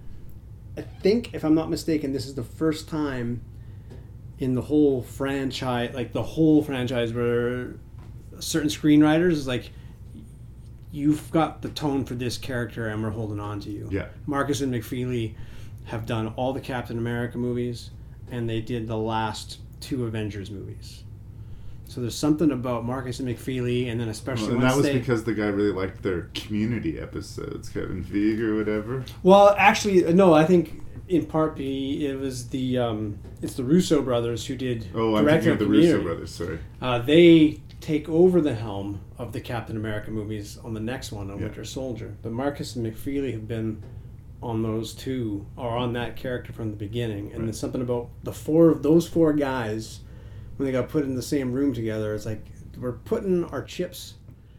I 0.77 0.83
think, 0.83 1.35
if 1.35 1.45
I'm 1.45 1.55
not 1.55 1.71
mistaken, 1.71 2.13
this 2.13 2.27
is 2.27 2.35
the 2.35 2.43
first 2.43 2.89
time 2.89 3.43
in 4.41 4.57
the 4.57 4.63
whole 4.63 5.03
franchise, 5.03 5.95
like 5.95 6.13
the 6.13 6.23
whole 6.23 6.65
franchise, 6.65 7.13
where 7.13 7.75
certain 8.41 8.69
screenwriters 8.69 9.33
is 9.33 9.47
like, 9.47 9.71
you've 10.91 11.31
got 11.31 11.63
the 11.63 11.69
tone 11.69 12.05
for 12.05 12.15
this 12.15 12.39
character 12.39 12.89
and 12.89 13.03
we're 13.05 13.11
holding 13.11 13.39
on 13.39 13.61
to 13.61 13.71
you. 13.71 13.89
Yeah. 13.93 14.09
Markus 14.27 14.61
and 14.61 14.75
McFeely 14.75 15.35
have 15.85 16.07
done 16.07 16.29
all 16.37 16.53
the 16.53 16.61
Captain 16.61 16.99
America 16.99 17.39
movies 17.39 17.91
and 18.31 18.51
they 18.51 18.61
did 18.61 18.89
the 18.89 18.97
last 18.97 19.59
two 19.81 20.07
Avengers 20.07 20.51
movies. 20.51 21.04
So 21.95 22.01
there's 22.01 22.17
something 22.19 22.51
about 22.51 22.85
Markus 22.85 23.21
and 23.21 23.29
McFeely, 23.29 23.87
and 23.89 24.01
then 24.01 24.09
especially 24.09 24.49
Well, 24.49 24.55
and 24.57 24.63
that 24.65 24.75
was 24.75 24.85
they, 24.85 24.99
because 24.99 25.23
the 25.23 25.33
guy 25.33 25.47
really 25.47 25.71
liked 25.71 26.03
their 26.03 26.23
community 26.35 26.99
episodes, 26.99 27.69
Kevin 27.69 28.03
Feige 28.05 28.41
or 28.41 28.57
whatever. 28.57 29.05
Well, 29.23 29.55
actually, 29.57 30.13
no. 30.13 30.35
I 30.35 30.45
think 30.45 30.83
in 31.07 31.25
part 31.25 31.55
B, 31.55 32.05
it 32.05 32.19
was 32.19 32.49
the 32.49 32.79
um, 32.79 33.21
it's 33.43 33.55
the 33.55 33.63
Russo 33.63 34.03
brothers 34.03 34.45
who 34.45 34.57
did. 34.57 34.89
Oh, 34.93 35.15
I'm 35.15 35.25
thinking 35.25 35.51
of 35.51 35.61
the 35.61 35.67
Community. 35.67 35.93
Russo 35.93 36.03
brothers. 36.03 36.31
Sorry. 36.33 36.59
Uh, 36.83 36.99
they 36.99 37.61
take 37.81 38.09
over 38.09 38.41
the 38.41 38.57
helm 38.57 39.01
of 39.17 39.33
the 39.33 39.41
Captain 39.41 39.77
America 39.77 40.11
movies 40.11 40.59
on 40.65 40.75
the 40.75 40.81
next 40.81 41.13
one, 41.13 41.31
on 41.31 41.39
Yeah. 41.39 41.45
Winter 41.45 41.65
Soldier. 41.65 42.17
But 42.23 42.33
Markus 42.33 42.75
and 42.75 42.85
McFeely 42.85 43.31
have 43.35 43.47
been 43.47 43.81
on 44.43 44.65
those 44.65 44.95
two, 44.95 45.47
or 45.57 45.77
on 45.77 45.93
that 45.93 46.17
character 46.17 46.53
from 46.53 46.71
the 46.71 46.77
beginning. 46.77 47.33
And 47.33 47.45
there's 47.45 47.61
something 47.61 47.81
about 47.81 48.09
the 48.25 48.33
four 48.33 48.71
of 48.71 48.83
those 48.83 49.07
four 49.07 49.33
guys 49.33 50.01
when 50.57 50.67
they 50.67 50.73
got 50.73 50.89
put 50.89 51.05
in 51.05 51.15
the 51.15 51.23
same 51.23 51.53
room 51.53 51.73
together. 51.75 52.15
It's 52.15 52.27
like 52.27 52.45
we're 52.79 52.93
putting 52.93 53.45
our 53.47 53.63
chips 53.63 54.15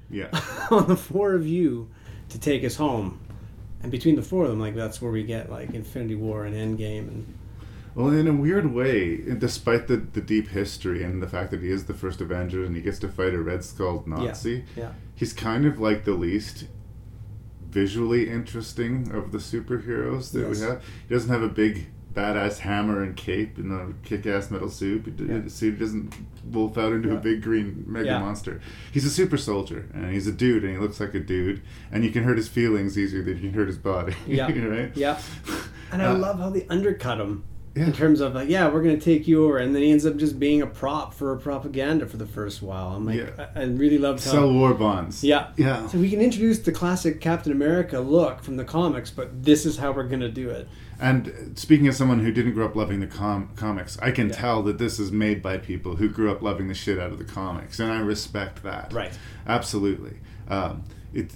Yeah. 0.10 0.28
on 0.72 0.88
the 0.88 0.96
four 0.98 1.34
of 1.34 1.46
you 1.48 1.90
to 2.30 2.40
take 2.40 2.64
us 2.64 2.76
home. 2.76 3.20
And 3.84 3.92
between 3.92 4.16
the 4.16 4.22
four 4.24 4.44
of 4.46 4.50
them, 4.50 4.60
like 4.60 4.76
that's 4.76 5.02
where 5.02 5.12
we 5.12 5.24
get 5.24 5.52
like 5.52 5.74
Infinity 5.74 6.16
War 6.16 6.46
and 6.46 6.56
Endgame 6.56 7.08
and 7.08 7.38
Well, 7.94 8.10
in 8.10 8.28
a 8.28 8.34
weird 8.34 8.74
way, 8.74 9.18
despite 9.38 9.88
the, 9.88 9.98
the 9.98 10.22
deep 10.22 10.50
history 10.50 11.04
and 11.04 11.22
the 11.22 11.28
fact 11.28 11.52
that 11.52 11.62
he 11.62 11.70
is 11.70 11.86
the 11.86 11.94
first 11.94 12.20
Avenger 12.20 12.66
and 12.66 12.76
he 12.76 12.82
gets 12.82 13.00
to 13.00 13.08
fight 13.08 13.34
a 13.34 13.40
Red 13.42 13.64
Skull 13.64 14.04
Nazi, 14.08 14.64
yeah. 14.76 14.94
he's 15.14 15.34
kind 15.34 15.66
of 15.66 15.80
like 15.80 16.04
the 16.06 16.14
least 16.14 16.66
visually 17.70 18.30
interesting 18.30 19.12
of 19.14 19.32
the 19.32 19.38
superheroes 19.38 20.32
that 20.32 20.48
Yes. 20.48 20.60
we 20.62 20.66
have. 20.66 20.84
He 21.08 21.14
doesn't 21.14 21.30
have 21.30 21.44
a 21.44 21.50
big 21.50 21.88
badass 22.16 22.60
hammer 22.60 23.04
and 23.04 23.16
cape 23.16 23.58
and 23.58 23.72
a 23.72 23.94
kick-ass 24.08 24.50
metal 24.50 24.70
suit. 24.70 25.06
He, 25.18 25.26
Yeah. 25.26 25.42
suit. 25.48 25.74
he 25.74 25.80
doesn't 25.80 26.14
wolf 26.52 26.78
out 26.78 26.94
into 26.94 27.14
a 27.14 27.18
big 27.20 27.42
green 27.42 27.84
mega 27.88 28.06
Yeah. 28.08 28.20
monster. 28.20 28.62
He's 28.92 29.06
a 29.06 29.10
super 29.10 29.38
soldier 29.38 29.86
and 29.94 30.12
he's 30.14 30.26
a 30.28 30.32
dude 30.32 30.64
and 30.64 30.72
he 30.74 30.80
looks 30.80 31.00
like 31.00 31.14
a 31.14 31.20
dude 31.20 31.62
and 31.92 32.04
you 32.06 32.12
can 32.12 32.24
hurt 32.24 32.38
his 32.38 32.48
feelings 32.48 32.98
easier 32.98 33.22
than 33.22 33.36
you 33.36 33.42
can 33.50 33.54
hurt 33.54 33.68
his 33.68 33.78
body. 33.78 34.14
Yeah. 34.28 34.46
right? 34.70 34.92
Yeah. 34.96 35.20
And 35.92 36.02
I 36.02 36.08
Uh, 36.08 36.18
love 36.18 36.40
how 36.40 36.50
they 36.50 36.66
undercut 36.70 37.20
him 37.20 37.44
Yeah. 37.76 37.86
in 37.86 37.94
terms 37.94 38.20
of 38.20 38.34
like, 38.34 38.50
yeah, 38.50 38.68
we're 38.70 38.82
gonna 38.82 38.98
take 39.00 39.28
you 39.28 39.46
over, 39.46 39.58
and 39.60 39.74
then 39.76 39.82
he 39.84 39.92
ends 39.92 40.06
up 40.06 40.18
just 40.18 40.40
being 40.40 40.62
a 40.62 40.68
prop 40.68 41.14
for 41.14 41.36
propaganda 41.38 42.06
for 42.08 42.18
the 42.18 42.26
first 42.26 42.62
while. 42.62 42.90
I'm 42.96 43.06
like, 43.06 43.18
Yeah. 43.18 43.48
I, 43.56 43.62
I 43.62 43.64
really 43.66 43.98
love 44.00 44.16
how. 44.26 44.32
Sell 44.32 44.52
war 44.54 44.74
bonds. 44.74 45.24
yeah, 45.24 45.48
Yeah. 45.58 45.86
So 45.88 45.98
we 46.00 46.10
can 46.10 46.22
introduce 46.22 46.60
the 46.60 46.72
classic 46.72 47.22
Captain 47.22 47.52
America 47.52 48.00
look 48.00 48.42
from 48.44 48.58
the 48.58 48.64
comics, 48.66 49.12
but 49.12 49.44
this 49.44 49.66
is 49.66 49.78
how 49.78 49.92
we're 49.92 50.08
gonna 50.08 50.28
do 50.30 50.50
it. 50.50 50.68
And 51.00 51.54
speaking 51.56 51.88
as 51.88 51.98
someone 51.98 52.20
who 52.20 52.32
didn't 52.32 52.54
grow 52.54 52.66
up 52.66 52.76
loving 52.76 53.00
the 53.02 53.08
com- 53.08 53.50
comics, 53.56 53.98
I 54.00 54.12
can 54.12 54.30
tell 54.30 54.64
that 54.64 54.78
this 54.78 55.00
is 55.00 55.12
made 55.12 55.42
by 55.42 55.58
people 55.58 55.98
who 55.98 56.08
grew 56.08 56.32
up 56.32 56.42
loving 56.42 56.68
the 56.68 56.74
shit 56.74 56.98
out 57.00 57.12
of 57.12 57.18
the 57.18 57.26
comics, 57.26 57.80
and 57.80 57.92
I 57.92 58.00
respect 58.00 58.64
that. 58.64 58.94
Right. 58.94 59.18
Absolutely. 59.46 60.18
Um, 60.48 60.84
it 61.14 61.32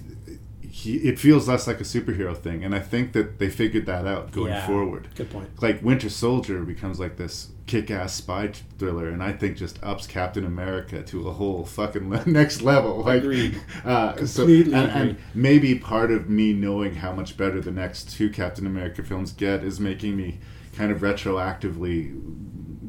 he, 0.62 0.96
it 0.98 1.18
feels 1.18 1.48
less 1.48 1.66
like 1.66 1.80
a 1.80 1.84
superhero 1.84 2.36
thing, 2.36 2.64
and 2.64 2.74
I 2.74 2.78
think 2.78 3.12
that 3.12 3.38
they 3.40 3.50
figured 3.50 3.86
that 3.86 4.06
out 4.06 4.30
going 4.30 4.52
Yeah. 4.52 4.66
forward. 4.66 5.08
Good 5.16 5.28
point. 5.30 5.60
Like 5.60 5.82
Winter 5.82 6.08
Soldier 6.08 6.60
becomes 6.62 7.00
like 7.00 7.16
this 7.16 7.48
kick-ass 7.70 8.12
spy 8.14 8.50
thriller, 8.78 9.08
and 9.08 9.22
I 9.22 9.32
think 9.32 9.56
just 9.56 9.78
ups 9.80 10.08
Captain 10.08 10.44
America 10.44 11.02
to 11.04 11.28
a 11.28 11.32
whole 11.32 11.64
fucking 11.64 12.10
le- 12.10 12.26
next 12.26 12.62
level. 12.62 13.04
Like, 13.04 13.22
Agreed. 13.22 13.60
Uh, 13.84 14.26
so, 14.26 14.42
Completely 14.42 14.74
and, 14.74 14.90
and 14.90 15.16
maybe 15.34 15.78
part 15.78 16.10
of 16.10 16.28
me 16.28 16.52
knowing 16.52 16.96
how 16.96 17.12
much 17.12 17.36
better 17.36 17.60
the 17.60 17.70
next 17.70 18.10
two 18.10 18.28
Captain 18.28 18.66
America 18.66 19.02
films 19.02 19.32
get 19.32 19.62
is 19.62 19.78
making 19.78 20.16
me 20.16 20.38
kind 20.74 20.90
of 20.90 21.00
retroactively 21.00 22.20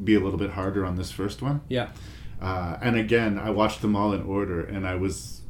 be 0.04 0.14
a 0.16 0.20
little 0.20 0.38
bit 0.38 0.50
harder 0.50 0.84
on 0.84 0.96
this 0.96 1.12
first 1.12 1.40
one. 1.40 1.60
Yeah. 1.68 1.90
Uh, 2.40 2.76
and 2.82 2.96
again, 2.96 3.38
I 3.38 3.50
watched 3.50 3.82
them 3.82 3.94
all 3.94 4.12
in 4.12 4.22
order, 4.22 4.64
and 4.64 4.86
I 4.86 4.96
was 4.96 5.41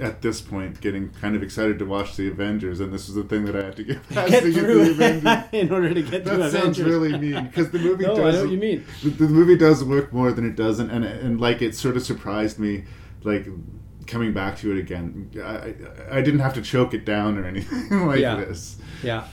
at 0.00 0.22
this 0.22 0.40
point 0.40 0.80
getting 0.80 1.10
kind 1.10 1.36
of 1.36 1.42
excited 1.42 1.78
to 1.78 1.84
watch 1.84 2.16
the 2.16 2.28
Avengers, 2.28 2.80
and 2.80 2.92
this 2.92 3.06
was 3.08 3.14
the 3.16 3.24
thing 3.24 3.44
that 3.44 3.54
I 3.56 3.64
had 3.64 3.76
to 3.76 3.84
get 3.84 4.08
past 4.10 4.30
Get 4.30 4.42
to 4.42 4.52
get 4.52 4.60
through 4.64 4.84
the 4.84 4.90
Avengers. 4.92 5.44
in 5.52 5.72
order 5.72 5.92
to 5.94 6.02
get 6.02 6.24
that 6.24 6.50
sounds 6.52 6.54
Avengers. 6.54 6.84
really 6.86 7.18
mean 7.18 7.44
because 7.46 7.70
the 7.70 7.78
movie 7.78 8.04
No, 8.06 8.12
I 8.12 8.16
does. 8.16 8.34
know 8.36 8.42
what 8.42 8.50
you 8.52 8.58
mean. 8.58 8.84
The, 9.02 9.10
the 9.10 9.28
movie 9.28 9.56
does 9.56 9.84
work 9.84 10.12
more 10.12 10.32
than 10.32 10.46
it 10.46 10.56
doesn't, 10.56 10.90
and 10.90 11.04
and 11.04 11.40
like 11.40 11.62
it 11.62 11.74
sort 11.74 11.96
of 11.96 12.02
surprised 12.02 12.58
me, 12.58 12.84
like 13.22 13.46
coming 14.06 14.32
back 14.32 14.56
to 14.58 14.72
it 14.72 14.78
again. 14.78 15.30
I 15.36 15.40
I, 16.14 16.18
I 16.18 16.22
didn't 16.22 16.40
have 16.40 16.54
to 16.54 16.62
choke 16.62 16.94
it 16.94 17.04
down 17.04 17.38
or 17.38 17.44
anything 17.44 18.06
like 18.06 18.20
Yeah. 18.20 18.36
this. 18.36 18.76
Yeah. 19.02 19.24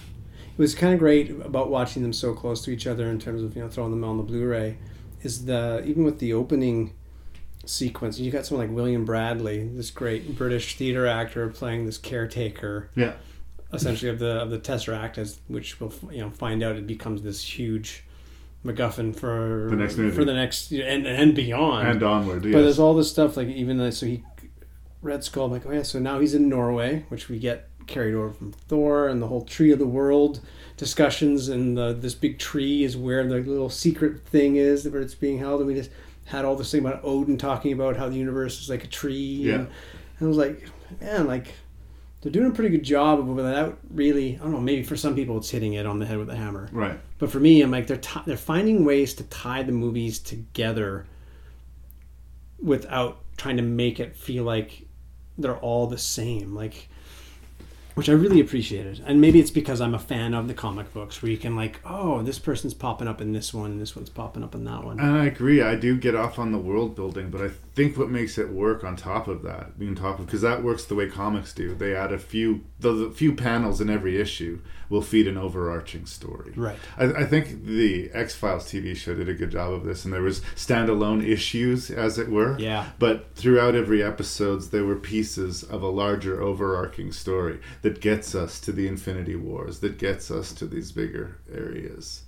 It 0.57 0.61
was 0.61 0.75
kind 0.75 0.93
of 0.93 0.99
great 0.99 1.29
about 1.31 1.69
watching 1.69 2.01
them 2.01 2.11
so 2.11 2.33
close 2.33 2.61
to 2.65 2.71
each 2.71 2.85
other 2.85 3.07
in 3.09 3.17
terms 3.17 3.41
of 3.43 3.55
you 3.55 3.61
know 3.63 3.69
throwing 3.69 3.91
them 3.91 4.03
on 4.03 4.17
the 4.17 4.23
Blu-ray. 4.23 4.77
Is 5.21 5.45
the 5.45 5.83
even 5.85 6.03
with 6.03 6.19
the 6.19 6.33
opening 6.33 6.93
sequence, 7.65 8.19
you 8.19 8.31
got 8.31 8.45
someone 8.45 8.67
like 8.67 8.75
William 8.75 9.05
Bradley, 9.05 9.63
this 9.67 9.91
great 9.91 10.37
British 10.37 10.75
theater 10.75 11.05
actor 11.07 11.47
playing 11.49 11.85
this 11.85 11.97
caretaker, 11.97 12.89
Yeah. 12.95 13.13
essentially 13.73 14.09
of 14.09 14.19
the 14.19 14.41
of 14.41 14.49
the 14.49 14.59
Tesseract, 14.59 15.17
as 15.17 15.39
which 15.47 15.79
we'll 15.79 15.93
you 16.11 16.21
know 16.21 16.29
find 16.29 16.63
out 16.63 16.75
it 16.75 16.87
becomes 16.87 17.21
this 17.21 17.43
huge 17.43 18.03
MacGuffin 18.65 19.15
for 19.15 19.67
The 19.69 19.75
next 19.75 19.97
movie. 19.97 20.15
for 20.15 20.25
the 20.25 20.33
next 20.33 20.71
and 20.71 21.05
and 21.07 21.35
beyond 21.35 21.87
And 21.87 22.03
onward, 22.03 22.43
But 22.43 22.51
there's 22.63 22.79
all 22.79 22.93
this 22.93 23.09
stuff 23.09 23.37
like 23.37 23.47
even 23.47 23.77
like, 23.77 23.93
so 23.93 24.05
he 24.05 24.23
Red 25.01 25.23
Skull. 25.23 25.45
I'm 25.45 25.51
like, 25.51 25.65
oh 25.65 25.71
yeah, 25.71 25.83
so 25.83 25.97
now 25.99 26.19
he's 26.19 26.33
in 26.33 26.49
Norway, 26.49 27.05
which 27.09 27.29
we 27.29 27.39
get 27.39 27.69
carried 27.87 28.13
over 28.15 28.31
from 28.31 28.51
Thor 28.51 29.07
and 29.07 29.21
the 29.21 29.27
whole 29.27 29.43
Tree 29.45 29.71
of 29.71 29.79
the 29.79 29.87
World 29.87 30.41
discussions, 30.75 31.47
and 31.49 31.77
the, 31.77 31.93
this 31.93 32.13
big 32.15 32.37
tree 32.37 32.83
is 32.83 32.95
where 32.97 33.25
the 33.25 33.37
little 33.39 33.69
secret 33.69 34.25
thing 34.27 34.57
is 34.57 34.87
where 34.87 35.01
it's 35.01 35.15
being 35.15 35.39
held, 35.39 35.61
and 35.61 35.67
we 35.67 35.73
just 35.73 35.89
had 36.29 36.45
all 36.45 36.55
this 36.55 36.71
thing 36.71 36.81
about 36.85 37.01
Odin 37.03 37.37
talking 37.37 37.73
about 37.73 37.97
how 37.97 38.07
the 38.09 38.15
universe 38.15 38.61
is 38.61 38.69
like 38.69 38.83
a 38.83 38.87
tree, 38.87 39.13
Yeah. 39.43 39.53
and, 39.55 39.67
and 40.19 40.25
I 40.25 40.25
was 40.25 40.37
like, 40.37 40.63
man, 41.01 41.27
like 41.27 41.53
they're 42.21 42.31
doing 42.31 42.47
a 42.51 42.53
pretty 42.53 42.69
good 42.69 42.83
job 42.83 43.19
of 43.19 43.27
without 43.27 43.77
really, 43.91 44.35
I 44.35 44.39
don't 44.39 44.51
know, 44.51 44.59
maybe 44.59 44.83
for 44.83 44.95
some 44.97 45.15
people 45.15 45.37
it's 45.37 45.49
hitting 45.49 45.73
it 45.73 45.85
on 45.85 45.99
the 45.99 46.05
head 46.05 46.17
with 46.17 46.29
a 46.29 46.35
hammer, 46.35 46.69
Right. 46.71 46.99
But 47.17 47.31
for 47.31 47.39
me, 47.39 47.61
I'm 47.61 47.71
like 47.71 47.87
they're 47.87 47.97
ti 47.97 48.19
they're 48.25 48.37
finding 48.37 48.85
ways 48.85 49.13
to 49.15 49.23
tie 49.25 49.63
the 49.63 49.71
movies 49.71 50.19
together 50.19 51.05
without 52.61 53.19
trying 53.37 53.57
to 53.57 53.63
make 53.63 53.99
it 53.99 54.15
feel 54.15 54.43
like 54.43 54.85
they're 55.37 55.57
all 55.57 55.87
the 55.87 55.97
same 55.97 56.53
like 56.53 56.89
which 57.99 58.07
I 58.07 58.13
really 58.13 58.39
appreciated. 58.39 59.03
And 59.05 59.19
maybe 59.19 59.41
it's 59.41 59.51
because 59.51 59.81
I'm 59.81 59.93
a 59.93 59.99
fan 59.99 60.33
of 60.33 60.47
the 60.47 60.53
comic 60.53 60.93
books 60.93 61.21
where 61.21 61.29
you 61.29 61.37
can 61.37 61.57
like, 61.57 61.81
oh, 61.83 62.21
this 62.21 62.39
person's 62.39 62.73
popping 62.73 63.09
up 63.09 63.19
in 63.19 63.33
this 63.33 63.53
one 63.53 63.71
and 63.71 63.81
this 63.81 63.93
one's 63.93 64.09
popping 64.09 64.41
up 64.41 64.55
in 64.55 64.63
that 64.63 64.85
one. 64.85 65.01
And 65.01 65.17
I 65.17 65.25
agree. 65.25 65.61
I 65.61 65.75
do 65.75 65.97
get 65.97 66.15
off 66.15 66.39
on 66.39 66.53
the 66.53 66.57
world 66.57 66.95
building, 66.95 67.29
but 67.29 67.41
I 67.41 67.49
think 67.75 67.97
what 67.97 68.09
makes 68.09 68.37
it 68.37 68.49
work 68.49 68.83
on 68.83 68.95
top 68.95 69.27
of 69.27 69.43
that, 69.43 69.71
on 69.79 69.95
top 69.95 70.19
of 70.19 70.25
because 70.25 70.41
that 70.41 70.63
works 70.63 70.85
the 70.85 70.95
way 70.95 71.07
comics 71.07 71.53
do. 71.53 71.75
They 71.75 71.95
add 71.95 72.11
a 72.11 72.19
few, 72.19 72.65
the, 72.79 72.91
the 72.91 73.11
few 73.11 73.33
panels 73.33 73.79
in 73.79 73.89
every 73.89 74.19
issue 74.19 74.61
will 74.89 75.01
feed 75.01 75.27
an 75.27 75.37
overarching 75.37 76.05
story. 76.05 76.53
Right. 76.55 76.77
I, 76.97 77.05
I 77.05 77.25
think 77.25 77.65
the 77.65 78.09
X 78.13 78.35
Files 78.35 78.65
TV 78.65 78.95
show 78.95 79.13
did 79.13 79.29
a 79.29 79.33
good 79.33 79.51
job 79.51 79.73
of 79.73 79.85
this, 79.85 80.03
and 80.03 80.13
there 80.13 80.21
was 80.21 80.41
standalone 80.55 81.25
issues, 81.25 81.91
as 81.91 82.17
it 82.17 82.29
were. 82.29 82.57
Yeah. 82.59 82.89
But 82.97 83.33
throughout 83.35 83.75
every 83.75 84.03
episodes, 84.03 84.69
there 84.69 84.85
were 84.85 84.95
pieces 84.95 85.63
of 85.63 85.83
a 85.83 85.89
larger 85.89 86.41
overarching 86.41 87.11
story 87.11 87.59
that 87.81 88.01
gets 88.01 88.33
us 88.33 88.59
to 88.61 88.71
the 88.71 88.87
Infinity 88.87 89.35
Wars, 89.35 89.79
that 89.79 89.97
gets 89.97 90.31
us 90.31 90.53
to 90.53 90.65
these 90.65 90.91
bigger 90.91 91.37
areas. 91.53 92.23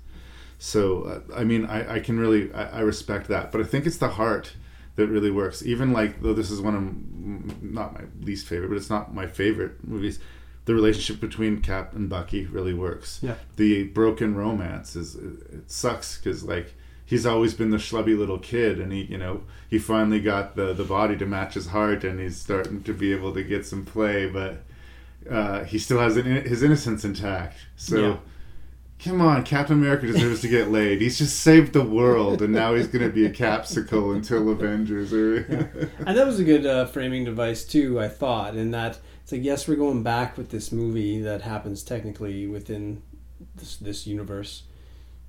So 0.59 1.03
uh, 1.05 1.35
I 1.35 1.43
mean, 1.43 1.65
I, 1.65 1.95
I 1.95 1.99
can 1.99 2.19
really 2.19 2.53
I, 2.53 2.65
I 2.65 2.79
respect 2.81 3.27
that, 3.29 3.51
but 3.51 3.61
I 3.61 3.63
think 3.63 3.87
it's 3.87 3.97
the 3.97 4.09
heart 4.09 4.53
that 5.01 5.11
really 5.11 5.31
works. 5.31 5.63
Even 5.63 5.91
like 5.91 6.21
though 6.21 6.33
this 6.33 6.51
is 6.51 6.61
one 6.61 6.75
of 6.75 7.63
not 7.63 7.93
my 7.93 8.05
least 8.21 8.47
favorite, 8.47 8.69
but 8.69 8.77
it's 8.77 8.89
not 8.89 9.13
my 9.13 9.27
favorite 9.27 9.83
movies. 9.83 10.19
The 10.65 10.75
relationship 10.75 11.19
between 11.19 11.61
Cap 11.61 11.93
and 11.93 12.07
Bucky 12.09 12.45
really 12.45 12.73
works. 12.73 13.19
Yeah. 13.21 13.35
The 13.55 13.85
broken 13.85 14.35
romance 14.35 14.95
is 14.95 15.15
it 15.15 15.69
sucks 15.71 16.17
because 16.17 16.43
like 16.43 16.73
he's 17.05 17.25
always 17.25 17.53
been 17.53 17.71
the 17.71 17.77
schlubby 17.77 18.17
little 18.17 18.39
kid, 18.39 18.79
and 18.79 18.91
he 18.91 19.03
you 19.03 19.17
know 19.17 19.43
he 19.69 19.79
finally 19.79 20.19
got 20.19 20.55
the 20.55 20.73
the 20.73 20.83
body 20.83 21.17
to 21.17 21.25
match 21.25 21.55
his 21.55 21.67
heart, 21.67 22.03
and 22.03 22.19
he's 22.19 22.37
starting 22.37 22.83
to 22.83 22.93
be 22.93 23.11
able 23.11 23.33
to 23.33 23.43
get 23.43 23.65
some 23.65 23.85
play, 23.85 24.29
but 24.29 24.63
uh, 25.29 25.63
he 25.63 25.77
still 25.79 25.99
has 25.99 26.17
an, 26.17 26.25
his 26.25 26.63
innocence 26.63 27.03
intact. 27.03 27.57
So. 27.75 27.97
Yeah. 27.97 28.17
Come 29.03 29.19
on, 29.19 29.43
Captain 29.43 29.77
America 29.77 30.05
deserves 30.05 30.41
to 30.41 30.47
get 30.47 30.69
laid. 30.69 31.01
He's 31.01 31.17
just 31.17 31.39
saved 31.39 31.73
the 31.73 31.83
world, 31.83 32.43
and 32.43 32.53
now 32.53 32.75
he's 32.75 32.85
going 32.87 33.03
to 33.03 33.11
be 33.11 33.25
a 33.25 33.31
capsicle 33.31 34.15
until 34.15 34.47
Avengers. 34.49 35.11
Or 35.11 35.37
and 36.05 36.15
that 36.17 36.27
was 36.27 36.39
a 36.39 36.43
good 36.43 36.67
uh, 36.67 36.85
framing 36.85 37.25
device 37.25 37.65
too. 37.65 37.99
I 37.99 38.07
thought, 38.07 38.55
in 38.55 38.69
that 38.71 38.99
it's 39.23 39.31
like 39.31 39.43
yes, 39.43 39.67
we're 39.67 39.75
going 39.75 40.03
back 40.03 40.37
with 40.37 40.51
this 40.51 40.71
movie 40.71 41.19
that 41.21 41.41
happens 41.41 41.81
technically 41.81 42.45
within 42.45 43.01
this 43.55 43.75
this 43.77 44.05
universe, 44.05 44.63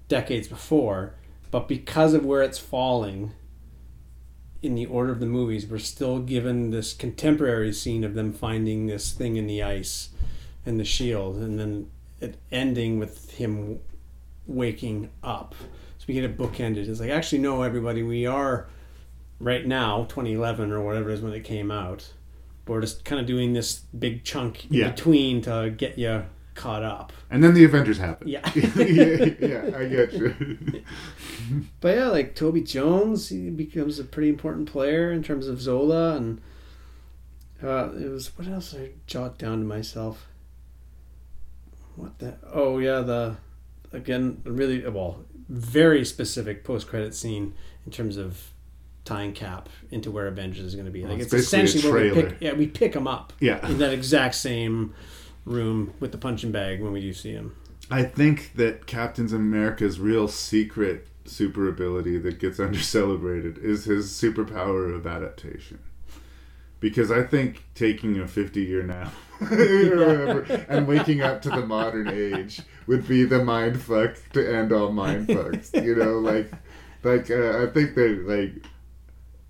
decades 0.07 0.49
before, 0.49 1.15
but 1.51 1.67
because 1.67 2.13
of 2.13 2.27
where 2.27 2.43
it's 2.43 2.59
falling. 2.59 3.33
In 4.61 4.77
the 4.77 4.87
order 4.87 5.11
of 5.11 5.19
the 5.19 5.27
movies, 5.27 5.67
we're 5.67 5.79
still 5.79 6.21
given 6.21 6.71
this 6.71 6.95
contemporary 6.95 7.73
scene 7.73 8.05
of 8.05 8.15
them 8.15 8.33
finding 8.33 8.87
this 8.87 9.11
thing 9.11 9.35
in 9.35 9.49
the 9.49 9.61
ice 9.61 10.11
and 10.65 10.79
the 10.79 10.85
shield, 10.85 11.39
and 11.39 11.59
then 11.59 11.91
it 12.23 12.39
ending 12.51 12.99
with 12.99 13.33
him 13.33 13.81
waking 14.47 15.11
up. 15.23 15.55
So 15.99 16.05
we 16.09 16.15
get 16.15 16.25
it 16.25 16.37
bookended. 16.39 16.89
It's 16.89 17.01
like 17.01 17.11
actually 17.11 17.39
no, 17.39 17.63
everybody, 17.63 18.03
we 18.03 18.27
are 18.27 18.69
right 19.39 19.67
now 19.67 20.05
2011 20.05 20.73
or 20.73 20.81
whatever 20.81 21.11
it 21.11 21.15
is 21.15 21.21
when 21.21 21.33
it 21.33 21.45
came 21.45 21.71
out. 21.71 22.13
But 22.65 22.73
we're 22.75 22.81
just 22.83 23.05
kind 23.05 23.21
of 23.21 23.27
doing 23.27 23.53
this 23.53 23.81
big 23.99 24.25
chunk 24.25 24.65
in 24.67 24.75
Yeah. 24.75 24.91
between 24.91 25.43
to 25.43 25.73
get 25.77 25.99
you 25.99 26.25
caught 26.55 26.83
up. 26.83 27.13
and 27.31 27.43
then 27.43 27.55
the 27.55 27.65
Avengers 27.65 27.99
happen. 27.99 28.29
Yeah. 28.29 28.49
yeah, 28.55 29.25
yeah, 29.41 29.71
I 29.77 29.87
get 29.89 30.13
you. 30.13 30.83
But 31.81 31.97
yeah, 31.97 32.07
like 32.09 32.35
Toby 32.37 32.61
Jones, 32.63 33.29
he 33.31 33.51
becomes 33.51 33.99
a 33.99 34.05
pretty 34.05 34.29
important 34.29 34.71
player 34.71 35.11
in 35.11 35.23
terms 35.25 35.49
of 35.49 35.61
Zola, 35.61 36.15
and 36.17 36.41
uh, 37.63 37.91
it 37.99 38.09
was 38.11 38.37
what 38.39 38.47
else 38.49 38.71
did 38.73 38.83
I 38.83 38.91
jot 39.07 39.39
down 39.39 39.59
to 39.59 39.65
myself? 39.65 40.29
What 41.97 42.19
the? 42.19 42.37
Oh 42.53 42.79
yeah, 42.79 43.01
the 43.01 43.37
again 43.93 44.41
really 44.45 44.87
well 44.89 45.25
very 45.49 46.05
specific 46.05 46.65
post 46.65 46.89
credit 46.89 47.15
scene 47.15 47.55
in 47.85 47.93
terms 47.93 48.17
of 48.17 48.53
tying 49.05 49.33
Cap 49.33 49.69
into 49.91 50.11
where 50.11 50.27
Avengers 50.27 50.65
is 50.65 50.75
going 50.75 50.87
to 50.87 50.93
be. 50.93 51.03
Like 51.03 51.11
Well, 51.11 51.21
it's, 51.21 51.33
it's 51.33 51.35
a 51.35 51.37
essentially 51.65 51.93
where 51.93 52.15
we 52.15 52.23
pick 52.23 52.37
yeah 52.41 52.53
we 52.53 52.67
pick 52.67 52.95
him 52.95 53.07
up 53.07 53.33
Yeah. 53.41 53.67
in 53.69 53.79
that 53.79 53.93
exact 53.93 54.35
same 54.37 54.95
room 55.45 55.93
with 56.01 56.13
the 56.13 56.19
punching 56.19 56.53
bag 56.53 56.81
when 56.81 56.93
we 56.93 57.01
do 57.01 57.13
see 57.13 57.33
him. 57.33 57.57
I 57.91 58.05
think 58.05 58.53
that 58.55 58.87
Captain 58.87 59.27
America's 59.35 59.99
real 60.01 60.29
secret 60.29 61.09
super 61.25 61.69
ability 61.69 62.19
that 62.19 62.39
gets 62.39 62.59
under 62.67 62.79
celebrated 62.79 63.59
is 63.59 63.85
his 63.85 64.11
superpower 64.11 64.95
of 64.95 65.07
adaptation. 65.07 65.81
Because 66.83 67.11
I 67.11 67.23
think 67.23 67.65
taking 67.75 68.19
a 68.19 68.29
50 68.29 68.61
year 68.61 68.83
nap 68.83 69.15
or 69.41 69.47
whatever, 69.47 70.43
and 70.69 70.87
waking 70.87 71.23
up 71.23 71.41
to 71.43 71.49
the 71.49 71.65
modern 71.65 72.09
age 72.09 72.61
would 72.87 73.09
be 73.09 73.25
the 73.25 73.43
mind 73.43 73.81
fuck 73.81 74.17
to 74.35 74.55
end 74.55 74.73
all 74.73 74.93
mind 74.93 75.29
fucks. 75.29 75.73
You 75.83 75.95
know, 75.95 76.19
like, 76.19 76.53
like 77.03 77.31
uh, 77.31 77.63
I 77.63 77.67
think 77.73 77.95
that 77.95 78.25
like 78.27 78.67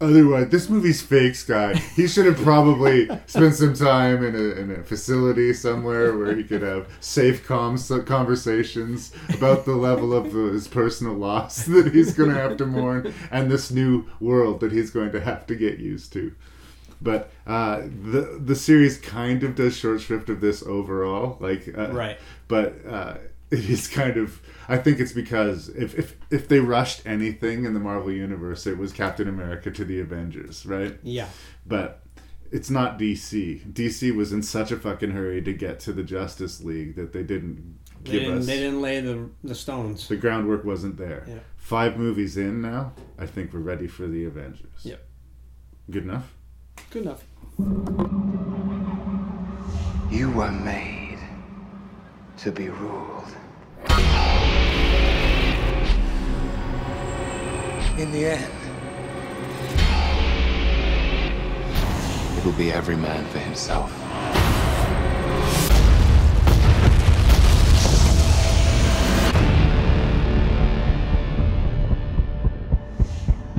Otherwise, 0.03 0.49
this 0.49 0.69
movie's 0.69 1.01
fake, 1.01 1.37
Skye. 1.37 1.75
He 1.95 2.09
should 2.09 2.27
have 2.27 2.39
probably 2.39 3.09
spent 3.27 3.55
some 3.55 3.73
time 3.73 4.25
in 4.25 4.35
a, 4.35 4.61
in 4.61 4.71
a 4.73 4.83
facility 4.83 5.55
somewhere 5.55 6.19
where 6.19 6.35
he 6.35 6.43
could 6.43 6.63
have 6.63 6.89
safe 6.99 7.47
comms 7.47 8.05
conversations 8.05 9.13
about 9.33 9.65
the 9.65 9.77
level 9.77 10.13
of 10.13 10.33
his 10.33 10.67
personal 10.67 11.15
loss 11.15 11.67
that 11.67 11.95
he's 11.95 12.15
going 12.15 12.31
to 12.31 12.35
have 12.35 12.57
to 12.57 12.67
mourn 12.67 13.15
and 13.31 13.49
this 13.49 13.71
new 13.71 14.05
world 14.19 14.59
that 14.59 14.73
he's 14.73 14.91
going 14.91 15.13
to 15.13 15.21
have 15.21 15.47
to 15.47 15.55
get 15.55 15.79
used 15.79 16.13
to. 16.15 16.35
But 17.03 17.31
uh, 17.47 17.81
the 17.81 18.41
the 18.43 18.55
series 18.55 18.97
kind 18.99 19.43
of 19.43 19.55
does 19.57 19.77
short 19.77 20.01
shrift 20.01 20.29
of 20.29 20.41
this 20.41 20.63
overall, 20.63 21.37
like 21.41 21.69
uh, 21.77 21.91
Right. 21.91 22.19
But 22.49 22.75
uh, 22.87 23.15
it 23.51 23.69
is 23.69 23.89
kind 23.89 24.17
of. 24.17 24.41
I 24.69 24.79
think 24.79 25.01
it's 25.01 25.13
because 25.13 25.69
if, 25.71 25.99
if 25.99 26.17
if 26.31 26.49
they 26.49 26.61
rushed 26.61 27.05
anything 27.05 27.65
in 27.65 27.75
the 27.75 27.81
Marvel 27.81 28.13
universe, 28.13 28.67
it 28.67 28.79
was 28.79 28.93
Captain 28.93 29.29
America 29.29 29.71
to 29.73 29.85
the 29.85 30.01
Avengers, 30.01 30.65
right? 30.65 30.97
Yeah. 31.03 31.29
But 31.67 32.03
it's 32.53 32.71
not 32.71 32.99
DC. 32.99 33.73
DC 33.73 34.15
was 34.15 34.33
in 34.33 34.43
such 34.43 34.71
a 34.71 34.77
fucking 34.77 35.11
hurry 35.11 35.43
to 35.43 35.53
get 35.53 35.81
to 35.81 35.93
the 35.93 36.03
Justice 36.05 36.63
League 36.63 36.95
that 36.97 37.13
they 37.13 37.23
didn't 37.25 37.79
They 38.05 38.21
give 38.21 38.33
us 38.33 38.47
they 38.47 38.59
didn't 38.59 38.81
lay 38.81 39.01
the 39.01 39.29
the 39.43 39.55
stones. 39.55 40.07
the 40.09 40.17
groundwork 40.17 40.65
wasn't 40.65 40.97
there. 40.97 41.25
Yeah. 41.27 41.39
Five 41.57 41.97
movies 41.97 42.37
in 42.37 42.61
now, 42.61 42.93
I 43.19 43.27
think 43.27 43.53
we're 43.53 43.61
ready 43.61 43.89
for 43.89 44.07
the 44.07 44.25
Avengers. 44.27 44.85
Yep. 44.85 45.05
Good 45.91 46.05
enough. 46.05 46.33
Good 46.91 47.03
enough. 47.03 47.25
You 50.11 50.31
were 50.31 50.53
made 50.53 51.19
to 52.39 52.53
be 52.53 52.69
ruled. 52.69 53.35
In 57.99 58.11
the 58.11 58.25
end, 58.25 58.53
it'll 62.39 62.53
be 62.53 62.73
every 62.73 62.97
man 62.97 63.25
for 63.27 63.39
himself. 63.39 63.91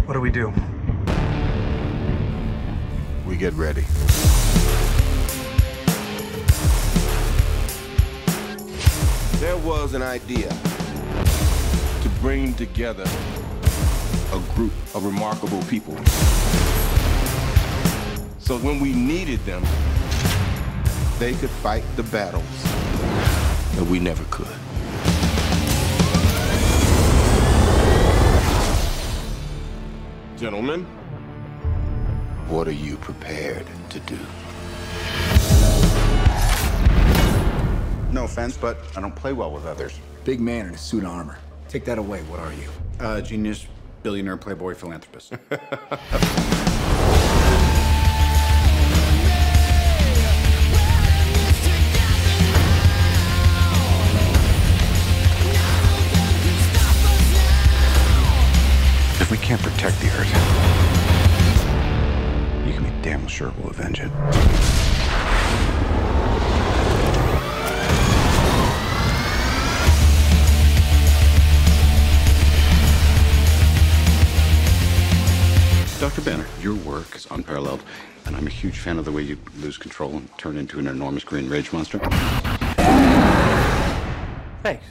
What 0.05 0.13
do 0.13 0.19
we 0.19 0.31
do? 0.31 0.53
We 3.33 3.39
get 3.39 3.53
ready. 3.53 3.81
There 9.39 9.57
was 9.57 9.95
an 9.95 10.03
idea 10.03 10.49
to 10.49 12.09
bring 12.21 12.53
together 12.53 13.05
a 14.31 14.39
group 14.53 14.71
of 14.93 15.03
remarkable 15.03 15.63
people. 15.63 15.95
So 18.37 18.59
when 18.59 18.79
we 18.79 18.93
needed 18.93 19.39
them, 19.45 19.63
they 21.17 21.33
could 21.33 21.49
fight 21.49 21.83
the 21.95 22.03
battles 22.03 22.45
that 23.73 23.87
we 23.89 23.97
never 23.97 24.23
could. 24.25 24.45
Gentlemen, 30.37 30.85
what 32.49 32.67
are 32.67 32.71
you 32.71 32.97
prepared 32.97 33.65
to 33.89 33.99
do? 34.01 34.17
No 38.11 38.25
offense, 38.25 38.57
but 38.57 38.77
I 38.95 39.01
don't 39.01 39.15
play 39.15 39.33
well 39.33 39.51
with 39.51 39.65
others. 39.65 39.99
Big 40.23 40.39
man 40.39 40.67
in 40.67 40.73
a 40.73 40.77
suit 40.77 41.03
of 41.03 41.09
armor. 41.09 41.37
Take 41.67 41.85
that 41.85 41.97
away. 41.97 42.21
What 42.23 42.39
are 42.39 42.53
you? 42.53 42.69
Uh, 42.99 43.21
genius, 43.21 43.65
billionaire, 44.03 44.37
playboy, 44.37 44.75
philanthropist. 44.75 45.33
if 59.19 59.31
we 59.31 59.37
can't 59.37 59.61
protect 59.61 59.99
the 60.01 60.07
Earth, 60.09 60.27
you 60.27 60.33
can 60.33 60.77
be 60.77 60.82
damn 63.03 63.27
sure 63.27 63.53
we'll 63.59 63.69
avenge 63.69 63.99
it. 63.99 64.09
Dr. 75.99 76.21
Banner, 76.21 76.45
your 76.61 76.75
work 76.75 77.15
is 77.15 77.27
unparalleled, 77.29 77.83
and 78.25 78.37
I'm 78.37 78.47
a 78.47 78.49
huge 78.49 78.79
fan 78.79 78.97
of 78.97 79.05
the 79.05 79.11
way 79.11 79.21
you 79.21 79.37
lose 79.59 79.77
control 79.77 80.11
and 80.15 80.37
turn 80.37 80.57
into 80.57 80.79
an 80.79 80.87
enormous 80.87 81.25
green 81.25 81.49
rage 81.49 81.73
monster. 81.73 81.99
Thanks. 84.63 84.85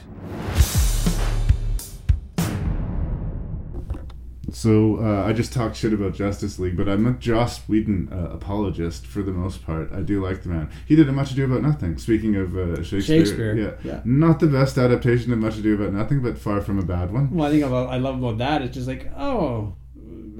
So 4.53 4.99
uh, 5.01 5.25
I 5.27 5.33
just 5.33 5.51
talked 5.51 5.75
shit 5.75 5.93
about 5.93 6.13
Justice 6.13 6.59
League, 6.59 6.77
but 6.77 6.87
I'm 6.87 7.05
a 7.07 7.13
Joss 7.13 7.67
Whedon 7.67 8.09
uh, 8.13 8.35
apologist 8.35 9.07
for 9.07 9.23
the 9.23 9.31
most 9.31 9.65
part. 9.65 9.91
I 9.91 10.01
do 10.01 10.23
like 10.23 10.43
the 10.43 10.49
man. 10.49 10.69
He 10.87 10.95
did 10.95 11.09
a 11.09 11.11
Much 11.11 11.31
Ado 11.31 11.45
About 11.45 11.63
Nothing. 11.63 11.97
Speaking 11.97 12.35
of 12.35 12.55
uh, 12.55 12.83
Shakespeare, 12.83 13.01
Shakespeare, 13.01 13.55
yeah. 13.55 13.71
yeah. 13.83 14.01
not 14.05 14.39
the 14.39 14.47
best 14.47 14.77
adaptation 14.77 15.33
of 15.33 15.39
Much 15.39 15.57
Ado 15.57 15.73
About 15.73 15.93
Nothing, 15.93 16.21
but 16.21 16.37
far 16.37 16.61
from 16.61 16.77
a 16.77 16.83
bad 16.83 17.11
one. 17.11 17.31
Well, 17.31 17.47
I 17.47 17.51
think 17.51 17.63
about 17.63 17.89
I 17.89 17.97
love 17.97 18.17
about 18.19 18.37
that. 18.37 18.61
It's 18.61 18.75
just 18.75 18.87
like 18.87 19.11
oh. 19.17 19.75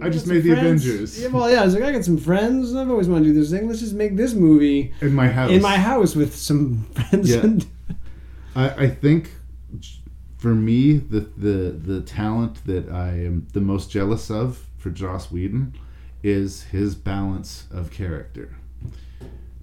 I 0.01 0.09
just 0.09 0.27
made 0.27 0.43
the 0.43 0.49
friends. 0.49 0.85
Avengers. 0.85 1.21
Yeah, 1.21 1.29
well, 1.29 1.49
yeah. 1.49 1.61
I 1.61 1.65
was 1.65 1.75
like, 1.75 1.83
I 1.83 1.91
got 1.91 2.03
some 2.03 2.17
friends. 2.17 2.75
I've 2.75 2.89
always 2.89 3.07
wanted 3.07 3.25
to 3.25 3.33
do 3.33 3.39
this 3.39 3.51
thing. 3.51 3.67
Let's 3.67 3.79
just 3.79 3.93
make 3.93 4.17
this 4.17 4.33
movie 4.33 4.93
In 5.01 5.13
my 5.13 5.27
house. 5.27 5.51
In 5.51 5.61
my 5.61 5.77
house 5.77 6.15
with 6.15 6.35
some 6.35 6.85
friends. 6.93 7.29
Yeah. 7.29 7.41
And, 7.41 7.65
I, 8.55 8.69
I 8.69 8.89
think 8.89 9.31
for 10.43 10.53
me 10.53 10.97
the, 10.97 11.21
the 11.37 11.71
the 11.71 12.01
talent 12.01 12.65
that 12.65 12.89
I 12.89 13.11
am 13.11 13.47
the 13.53 13.61
most 13.61 13.89
jealous 13.89 14.29
of 14.29 14.67
for 14.77 14.89
Joss 14.89 15.31
Whedon 15.31 15.73
is 16.21 16.63
his 16.63 16.95
balance 16.95 17.65
of 17.71 17.91
character. 17.91 18.57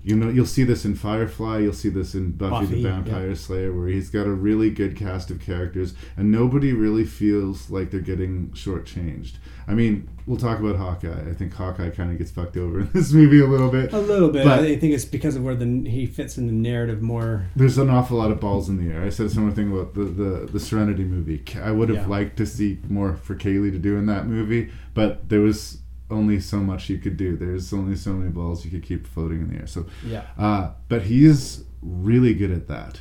You 0.02 0.16
know, 0.16 0.28
you'll 0.30 0.46
see 0.46 0.64
this 0.64 0.84
in 0.86 0.94
Firefly. 0.94 1.58
You'll 1.58 1.72
see 1.74 1.90
this 1.90 2.14
in 2.14 2.32
Buffy, 2.32 2.64
Buffy, 2.66 2.82
the 2.82 2.88
Vampire 2.88 3.28
yeah. 3.28 3.34
Slayer, 3.34 3.72
where 3.72 3.88
he's 3.88 4.08
got 4.08 4.26
a 4.26 4.30
really 4.32 4.70
good 4.70 4.96
cast 4.96 5.30
of 5.30 5.40
characters, 5.40 5.92
and 6.16 6.30
nobody 6.32 6.72
really 6.72 7.04
feels 7.04 7.68
like 7.70 7.90
they're 7.90 8.00
getting 8.00 8.48
shortchanged. 8.50 9.34
I 9.68 9.74
mean, 9.74 10.08
we'll 10.26 10.38
talk 10.38 10.58
about 10.58 10.76
Hawkeye. 10.76 11.28
I 11.30 11.34
think 11.34 11.52
Hawkeye 11.54 11.90
kind 11.90 12.10
of 12.10 12.18
gets 12.18 12.30
fucked 12.30 12.56
over 12.56 12.80
in 12.80 12.90
this 12.94 13.12
movie 13.12 13.40
a 13.40 13.46
little 13.46 13.70
bit. 13.70 13.92
A 13.92 13.98
little 14.00 14.30
bit. 14.30 14.44
but 14.44 14.60
I 14.60 14.76
think 14.76 14.94
it's 14.94 15.04
because 15.04 15.36
of 15.36 15.44
where 15.44 15.54
the 15.54 15.88
he 15.88 16.06
fits 16.06 16.38
in 16.38 16.46
the 16.46 16.52
narrative 16.52 17.02
more. 17.02 17.46
there's 17.54 17.76
an 17.78 17.90
awful 17.90 18.16
lot 18.18 18.30
of 18.30 18.40
balls 18.40 18.68
in 18.70 18.78
the 18.84 18.92
air. 18.94 19.02
I 19.04 19.10
said 19.10 19.26
a 19.26 19.30
similar 19.30 19.52
thing 19.52 19.70
about 19.70 19.94
the 19.94 20.04
the, 20.04 20.48
the 20.50 20.60
Serenity 20.60 21.04
movie. 21.04 21.42
I 21.62 21.70
would 21.72 21.88
have 21.90 21.98
Yeah. 21.98 22.06
liked 22.06 22.36
to 22.38 22.46
see 22.46 22.78
more 22.88 23.14
for 23.14 23.34
Kaylee 23.36 23.70
to 23.72 23.78
do 23.78 23.96
in 23.96 24.06
that 24.06 24.26
movie, 24.26 24.70
but 24.94 25.28
there 25.28 25.40
was 25.40 25.79
only 26.10 26.40
so 26.40 26.58
much 26.58 26.88
you 26.88 26.98
could 26.98 27.16
do. 27.16 27.36
There's 27.36 27.72
only 27.72 27.96
so 27.96 28.12
many 28.12 28.30
balls 28.30 28.64
you 28.64 28.70
could 28.70 28.82
keep 28.82 29.06
floating 29.06 29.40
in 29.42 29.48
the 29.48 29.56
air. 29.60 29.66
So 29.66 29.86
Yeah. 30.06 30.24
uh, 30.38 30.72
but 30.88 31.02
he 31.02 31.24
is 31.24 31.64
really 31.82 32.34
good 32.34 32.50
at 32.50 32.66
that. 32.68 33.00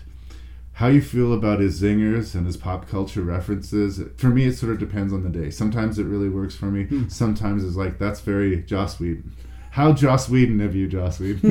How 0.73 0.87
you 0.87 1.01
feel 1.01 1.33
about 1.33 1.59
his 1.59 1.81
zingers 1.81 2.35
and 2.35 2.45
his 2.45 2.55
pop 2.55 2.87
culture 2.87 3.21
references? 3.21 4.01
For 4.15 4.29
me, 4.29 4.45
it 4.45 4.53
sort 4.55 4.71
of 4.71 4.79
depends 4.79 5.11
on 5.11 5.23
the 5.23 5.29
day. 5.29 5.49
Sometimes 5.49 5.99
it 5.99 6.05
really 6.05 6.29
works 6.29 6.55
for 6.55 6.67
me. 6.67 6.87
Sometimes 7.09 7.65
it's 7.65 7.75
like 7.75 7.99
that's 7.99 8.21
very 8.21 8.61
Joss 8.63 8.97
Whedon. 8.99 9.33
How 9.71 9.91
Joss 9.91 10.29
Whedon 10.29 10.61
of 10.61 10.75
you, 10.75 10.87
Joss 10.87 11.19
Whedon? 11.19 11.43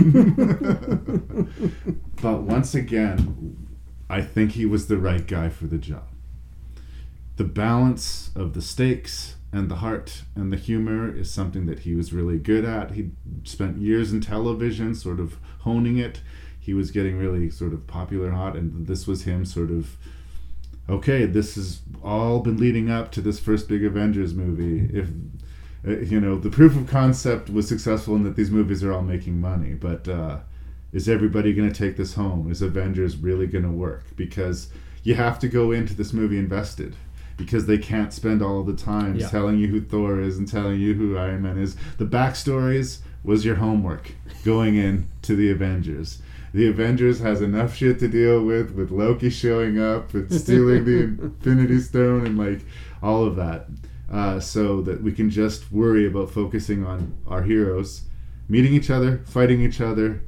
but 2.23 2.43
once 2.43 2.75
again, 2.75 3.69
I 4.09 4.23
think 4.23 4.53
he 4.53 4.65
was 4.65 4.87
the 4.87 4.97
right 4.97 5.27
guy 5.27 5.51
for 5.51 5.67
the 5.67 5.79
job. 5.79 6.09
The 7.37 7.45
balance 7.45 8.31
of 8.35 8.55
the 8.55 8.63
stakes 8.63 9.37
and 9.53 9.71
the 9.71 9.77
heart 9.77 10.23
and 10.35 10.53
the 10.53 10.57
humor 10.57 11.15
is 11.15 11.31
something 11.33 11.67
that 11.67 11.81
he 11.81 11.95
was 11.95 12.13
really 12.13 12.39
good 12.39 12.65
at. 12.65 12.93
He 12.93 13.11
spent 13.45 13.79
years 13.79 14.13
in 14.13 14.21
television, 14.21 14.95
sort 14.95 15.21
of 15.21 15.39
honing 15.61 15.99
it. 15.99 16.21
He 16.61 16.75
was 16.75 16.91
getting 16.91 17.19
really 17.19 17.51
sort 17.51 17.73
of 17.73 17.87
popular 17.87 18.33
hot, 18.33 18.57
and 18.57 18.87
this 18.87 19.07
was 19.07 19.23
him 19.23 19.45
sort 19.45 19.71
of 19.71 19.97
okay, 20.89 21.27
this 21.27 21.57
has 21.57 21.81
all 22.03 22.41
been 22.41 22.57
leading 22.57 22.91
up 22.91 23.13
to 23.13 23.21
this 23.21 23.39
first 23.39 23.69
big 23.69 23.85
Avengers 23.85 24.35
movie. 24.35 24.89
If 24.97 25.09
uh, 25.87 25.99
you 26.01 26.21
know, 26.21 26.39
the 26.39 26.51
proof 26.51 26.77
of 26.77 26.89
concept 26.89 27.51
was 27.51 27.69
successful 27.69 28.17
in 28.17 28.25
that 28.25 28.37
these 28.37 28.51
movies 28.51 28.83
are 28.83 28.93
all 28.93 29.03
making 29.03 29.41
money, 29.41 29.75
but 29.75 30.09
uh, 30.09 30.39
is 30.93 31.09
everybody 31.09 31.53
going 31.53 31.71
to 31.71 31.75
take 31.75 31.97
this 31.97 32.15
home? 32.15 32.51
Is 32.51 32.63
Avengers 32.63 33.17
really 33.17 33.47
going 33.47 33.65
to 33.65 33.71
work? 33.71 34.05
Because 34.17 34.69
you 35.05 35.15
have 35.15 35.39
to 35.39 35.49
go 35.49 35.71
into 35.71 35.95
this 35.95 36.13
movie 36.13 36.39
invested. 36.39 36.97
Because 37.39 37.65
they 37.67 37.79
can't 37.79 38.13
spend 38.13 38.43
all 38.43 38.63
the 38.65 38.75
time 38.75 39.17
Yeah. 39.17 39.29
telling 39.29 39.59
you 39.59 39.69
who 39.69 39.81
Thor 39.81 40.21
is 40.21 40.37
and 40.37 40.47
telling 40.47 40.79
you 40.81 40.93
who 40.95 41.17
Iron 41.17 41.41
Man 41.43 41.57
is. 41.57 41.77
The 41.97 42.05
backstories 42.05 42.99
was 43.25 43.45
your 43.47 43.55
homework 43.57 44.13
going 44.45 44.75
in 44.77 45.07
to 45.23 45.35
the 45.35 45.51
Avengers. 45.51 46.21
The 46.53 46.67
Avengers 46.69 47.21
has 47.21 47.41
enough 47.41 47.75
shit 47.77 47.99
to 48.01 48.09
deal 48.09 48.45
with, 48.45 48.73
with 48.75 48.91
Loki 48.91 49.31
showing 49.31 49.79
up 49.79 50.13
and 50.15 50.31
stealing 50.43 50.85
the 50.85 51.03
Infinity 51.05 51.81
Stone 51.81 52.27
and 52.27 52.37
like 52.39 52.61
all 53.03 53.25
of 53.25 53.37
that, 53.37 53.69
uh, 54.11 54.41
so 54.41 54.81
that 54.83 55.03
we 55.03 55.13
can 55.13 55.31
just 55.31 55.71
worry 55.73 56.07
about 56.07 56.31
focusing 56.31 56.85
on 56.85 57.15
our 57.27 57.43
heroes, 57.43 58.03
meeting 58.49 58.73
each 58.75 58.91
other, 58.91 59.19
fighting 59.27 59.61
each 59.61 59.81
other, 59.81 60.23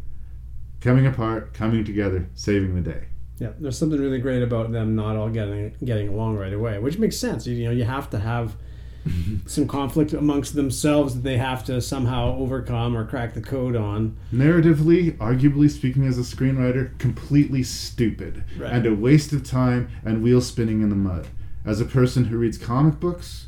coming 0.80 1.06
apart, 1.06 1.52
coming 1.54 1.84
together, 1.84 2.28
saving 2.34 2.74
the 2.74 2.80
day. 2.82 3.04
Yeah, 3.40 3.50
there's 3.58 3.76
something 3.78 3.98
really 4.00 4.18
great 4.20 4.42
about 4.42 4.70
them 4.70 4.94
not 4.94 5.16
all 5.16 5.28
getting 5.30 5.74
getting 5.84 6.08
along 6.10 6.36
right 6.36 6.52
away, 6.52 6.78
which 6.78 6.98
makes 6.98 7.16
sense. 7.16 7.46
You, 7.46 7.56
you 7.56 7.64
know, 7.64 7.70
you 7.72 7.84
have 7.84 8.08
to 8.10 8.18
have 8.20 8.54
some 9.46 9.66
conflict 9.66 10.12
amongst 10.12 10.54
themselves 10.54 11.14
that 11.14 11.22
they 11.22 11.38
have 11.38 11.64
to 11.64 11.80
somehow 11.80 12.36
overcome 12.36 12.94
or 12.96 13.06
crack 13.06 13.32
the 13.34 13.40
code 13.40 13.74
on. 13.74 14.14
Narratively, 14.32 15.16
arguably 15.16 15.70
speaking 15.70 16.06
as 16.06 16.18
a 16.18 16.22
screenwriter, 16.22 16.96
completely 16.98 17.62
stupid 17.62 18.44
Right. 18.58 18.72
and 18.72 18.84
a 18.86 18.94
waste 18.94 19.32
of 19.32 19.42
time 19.42 19.88
and 20.04 20.22
wheel 20.22 20.42
spinning 20.42 20.82
in 20.82 20.90
the 20.90 20.96
mud. 20.96 21.28
As 21.64 21.80
a 21.80 21.86
person 21.86 22.24
who 22.26 22.36
reads 22.36 22.58
comic 22.58 23.00
books, 23.00 23.46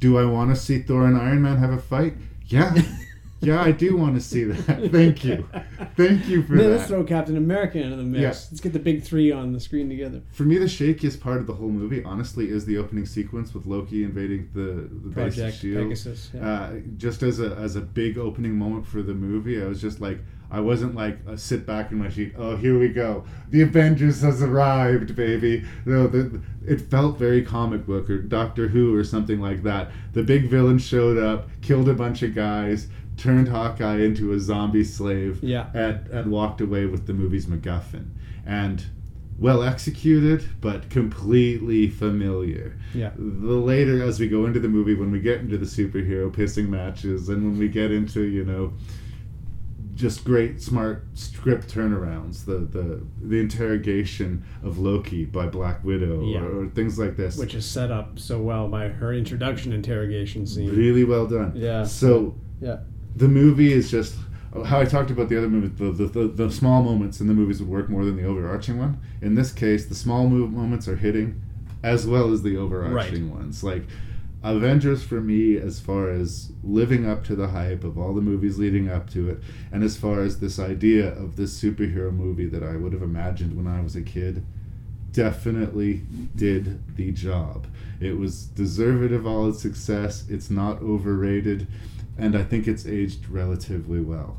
do 0.00 0.18
I 0.18 0.24
want 0.26 0.54
to 0.54 0.56
see 0.60 0.80
Thor 0.80 1.06
and 1.06 1.16
Iron 1.16 1.40
Man 1.42 1.56
have 1.56 1.70
a 1.72 1.78
fight? 1.78 2.14
Yeah. 2.46 2.74
yeah, 3.40 3.62
I 3.62 3.72
do 3.72 3.96
want 3.96 4.14
to 4.16 4.20
see 4.20 4.44
that. 4.44 4.90
Thank 4.92 5.24
you. 5.24 5.48
Thank 5.96 6.28
you 6.28 6.42
for 6.42 6.56
Then 6.56 6.76
let's 6.76 6.88
throw 6.88 7.04
Captain 7.04 7.36
America 7.36 7.78
into 7.78 7.96
the 7.96 8.02
mix. 8.02 8.20
Yeah. 8.20 8.28
Let's 8.28 8.60
get 8.60 8.72
the 8.72 8.78
big 8.78 9.02
three 9.02 9.32
on 9.32 9.52
the 9.52 9.60
screen 9.60 9.88
together. 9.88 10.20
For 10.32 10.42
me, 10.42 10.58
the 10.58 10.66
shakiest 10.66 11.20
part 11.20 11.38
of 11.38 11.46
the 11.46 11.54
whole 11.54 11.68
movie, 11.68 12.04
honestly, 12.04 12.50
is 12.50 12.66
the 12.66 12.76
opening 12.76 13.06
sequence 13.06 13.54
with 13.54 13.66
Loki 13.66 14.04
invading 14.04 14.50
the 14.52 14.88
the 15.08 15.14
base 15.14 15.38
of 15.38 15.54
Shield. 15.54 15.84
Pegasus, 15.84 16.30
yeah. 16.34 16.48
Uh, 16.48 16.72
just 16.96 17.22
as 17.22 17.40
a 17.40 17.54
as 17.56 17.76
a 17.76 17.80
big 17.80 18.18
opening 18.18 18.56
moment 18.56 18.86
for 18.86 19.02
the 19.02 19.14
movie, 19.14 19.62
I 19.62 19.66
was 19.66 19.80
just 19.80 20.00
like, 20.00 20.18
I 20.50 20.60
wasn't 20.60 20.94
like 20.94 21.18
uh, 21.26 21.36
sit 21.36 21.64
back 21.64 21.92
in 21.92 21.98
my 21.98 22.10
seat. 22.10 22.34
Oh, 22.36 22.56
here 22.56 22.78
we 22.78 22.88
go. 22.88 23.24
The 23.50 23.62
Avengers 23.62 24.20
has 24.22 24.42
arrived, 24.42 25.16
baby. 25.16 25.64
No, 25.86 26.06
the, 26.06 26.42
it 26.66 26.80
felt 26.80 27.18
very 27.18 27.42
comic 27.42 27.86
book 27.86 28.10
or 28.10 28.18
Doctor 28.18 28.68
Who 28.68 28.94
or 28.94 29.04
something 29.04 29.40
like 29.40 29.62
that. 29.62 29.90
The 30.12 30.22
big 30.22 30.48
villain 30.48 30.78
showed 30.78 31.16
up, 31.16 31.48
killed 31.62 31.88
a 31.88 31.94
bunch 31.94 32.22
of 32.22 32.34
guys. 32.34 32.88
Turned 33.20 33.48
Hawkeye 33.48 33.98
into 34.00 34.32
a 34.32 34.40
zombie 34.40 34.82
slave, 34.84 35.42
Yeah. 35.42 35.66
and, 35.74 36.06
and 36.08 36.30
walked 36.30 36.60
away 36.62 36.86
with 36.86 37.06
the 37.06 37.12
movie's 37.12 37.44
MacGuffin. 37.46 38.06
And 38.46 38.82
well 39.38 39.62
executed, 39.62 40.42
but 40.62 40.88
completely 40.90 41.88
familiar. 41.88 42.78
Yeah. 42.94 43.10
The 43.16 43.52
later, 43.54 44.02
as 44.02 44.18
we 44.20 44.28
go 44.28 44.46
into 44.46 44.58
the 44.60 44.68
movie, 44.68 44.94
when 44.94 45.10
we 45.10 45.20
get 45.20 45.40
into 45.40 45.58
the 45.58 45.66
superhero 45.66 46.30
pissing 46.32 46.68
matches, 46.68 47.28
and 47.28 47.42
when 47.44 47.58
we 47.58 47.68
get 47.68 47.90
into, 47.90 48.22
you 48.22 48.44
know, 48.44 48.72
just 49.94 50.24
great, 50.24 50.62
smart 50.62 51.04
script 51.12 51.68
turnarounds, 51.74 52.46
the 52.46 52.54
the, 52.58 53.02
the 53.22 53.38
interrogation 53.38 54.42
of 54.62 54.78
Loki 54.78 55.26
by 55.26 55.46
Black 55.46 55.84
Widow, 55.84 56.22
Yeah. 56.24 56.40
or, 56.40 56.62
or 56.64 56.68
things 56.68 56.98
like 56.98 57.16
this. 57.16 57.36
Which 57.36 57.54
is 57.54 57.66
set 57.66 57.90
up 57.90 58.18
so 58.18 58.40
well 58.40 58.66
by 58.68 58.88
her 58.88 59.12
introduction 59.12 59.72
interrogation 59.74 60.46
scene. 60.46 60.74
really 60.74 61.04
well 61.04 61.26
done. 61.26 61.52
Yeah. 61.54 61.84
So 61.84 62.34
Yeah. 62.62 62.78
The 63.20 63.28
movie 63.28 63.72
is 63.72 63.90
just 63.90 64.16
how 64.66 64.80
I 64.80 64.84
talked 64.84 65.10
about 65.10 65.28
the 65.28 65.38
other 65.38 65.48
movies. 65.48 65.78
The, 65.78 65.92
the, 65.92 66.06
the, 66.06 66.46
the 66.46 66.50
small 66.50 66.82
moments 66.82 67.20
in 67.20 67.28
the 67.28 67.34
movies 67.34 67.60
would 67.60 67.68
work 67.68 67.88
more 67.88 68.04
than 68.04 68.16
the 68.16 68.24
overarching 68.24 68.78
one. 68.78 69.00
In 69.20 69.34
this 69.34 69.52
case, 69.52 69.86
the 69.86 69.94
small 69.94 70.28
move 70.28 70.52
moments 70.52 70.88
are 70.88 70.96
hitting, 70.96 71.40
as 71.82 72.06
well 72.06 72.32
as 72.32 72.42
the 72.42 72.56
overarching 72.56 73.30
ones. 73.30 73.62
Like 73.62 73.84
Avengers 74.42 75.02
for 75.02 75.20
me, 75.20 75.58
as 75.58 75.78
far 75.80 76.10
as 76.10 76.50
living 76.64 77.06
up 77.08 77.22
to 77.24 77.36
the 77.36 77.48
hype 77.48 77.84
of 77.84 77.98
all 77.98 78.14
the 78.14 78.22
movies 78.22 78.58
leading 78.58 78.88
up 78.88 79.10
to 79.10 79.28
it, 79.28 79.38
and 79.70 79.84
as 79.84 79.98
far 79.98 80.22
as 80.22 80.40
this 80.40 80.58
idea 80.58 81.12
of 81.12 81.36
this 81.36 81.62
superhero 81.62 82.10
movie 82.12 82.46
that 82.46 82.62
I 82.62 82.76
would 82.76 82.94
have 82.94 83.02
imagined 83.02 83.54
when 83.54 83.66
I 83.66 83.82
was 83.82 83.96
a 83.96 84.02
kid, 84.02 84.44
definitely 85.12 86.02
did 86.34 86.96
the 86.96 87.12
job. 87.12 87.66
It 88.00 88.16
was 88.16 88.46
deserved 88.46 89.12
of 89.12 89.26
all 89.26 89.48
its 89.50 89.60
success. 89.60 90.24
It's 90.28 90.50
not 90.50 90.80
overrated, 90.80 91.66
and 92.18 92.36
I 92.36 92.42
think 92.42 92.66
it's 92.66 92.86
aged 92.86 93.28
relatively 93.28 94.00
well. 94.00 94.36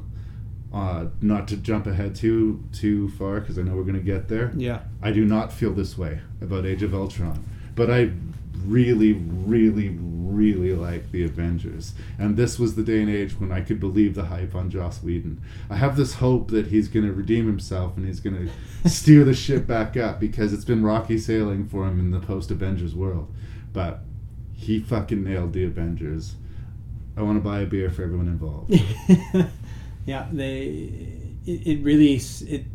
Uh, 0.74 1.08
not 1.22 1.50
to 1.50 1.58
jump 1.58 1.86
ahead 1.86 2.16
too 2.16 2.64
too 2.72 3.10
far 3.10 3.42
because 3.42 3.60
I 3.60 3.62
know 3.62 3.76
we're 3.76 3.84
going 3.84 3.96
to 3.96 4.00
get 4.00 4.30
there. 4.30 4.54
Yeah. 4.56 4.82
I 5.02 5.12
do 5.12 5.26
not 5.26 5.52
feel 5.52 5.74
this 5.74 5.98
way 5.98 6.22
about 6.42 6.66
Age 6.66 6.82
of 6.82 6.96
Ultron, 6.96 7.44
but 7.76 7.92
I 7.92 8.12
really, 8.66 9.14
really, 9.14 9.90
really 9.90 10.74
like 10.74 11.12
the 11.12 11.24
Avengers, 11.24 11.94
and 12.18 12.38
this 12.38 12.60
was 12.60 12.76
the 12.76 12.84
day 12.84 13.02
and 13.02 13.10
age 13.10 13.40
when 13.40 13.52
I 13.52 13.62
could 13.62 13.80
believe 13.80 14.16
the 14.16 14.26
hype 14.26 14.56
on 14.56 14.70
Joss 14.70 15.04
Whedon. 15.04 15.42
I 15.70 15.76
have 15.76 15.98
this 15.98 16.16
hope 16.16 16.52
that 16.52 16.68
he's 16.68 16.88
going 16.88 17.06
to 17.06 17.14
redeem 17.14 17.48
himself 17.48 17.98
and 17.98 18.06
he's 18.06 18.20
going 18.20 18.50
to 18.84 18.90
steer 18.90 19.24
the 19.24 19.34
ship 19.34 19.68
back 19.68 19.98
up 19.98 20.20
because 20.20 20.54
it's 20.54 20.66
been 20.66 20.84
rocky 20.84 21.18
sailing 21.18 21.68
for 21.68 21.88
him 21.88 22.00
in 22.00 22.12
the 22.12 22.20
post 22.20 22.52
Avengers 22.52 22.96
world, 22.96 23.34
but 23.74 24.02
he 24.54 24.80
fucking 24.80 25.24
nailed 25.24 25.54
the 25.54 25.64
Avengers. 25.64 26.36
I 27.22 27.24
want 27.24 27.38
to 27.38 27.48
buy 27.48 27.60
a 27.62 27.66
beer 27.68 27.92
for 27.92 28.02
everyone 28.02 28.28
involved. 28.28 28.74
yeah, 30.08 30.28
they. 30.32 30.64
It, 31.46 31.68
it 31.68 31.84
really 31.84 32.16
it. 32.16 32.66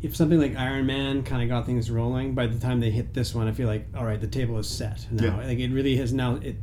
If 0.00 0.16
something 0.16 0.40
like 0.40 0.56
Iron 0.56 0.86
Man 0.86 1.22
kind 1.22 1.42
of 1.42 1.48
got 1.50 1.66
things 1.66 1.90
rolling, 1.90 2.34
by 2.34 2.46
the 2.46 2.58
time 2.58 2.80
they 2.80 2.90
hit 2.90 3.12
this 3.12 3.34
one, 3.34 3.48
I 3.48 3.52
feel 3.52 3.68
like 3.68 3.86
all 3.94 4.04
right, 4.04 4.20
the 4.20 4.26
table 4.26 4.58
is 4.58 4.66
set 4.66 5.06
now. 5.10 5.40
Yeah. 5.40 5.46
Like 5.46 5.58
it 5.58 5.70
really 5.72 5.96
has 5.96 6.14
now. 6.14 6.36
It 6.36 6.56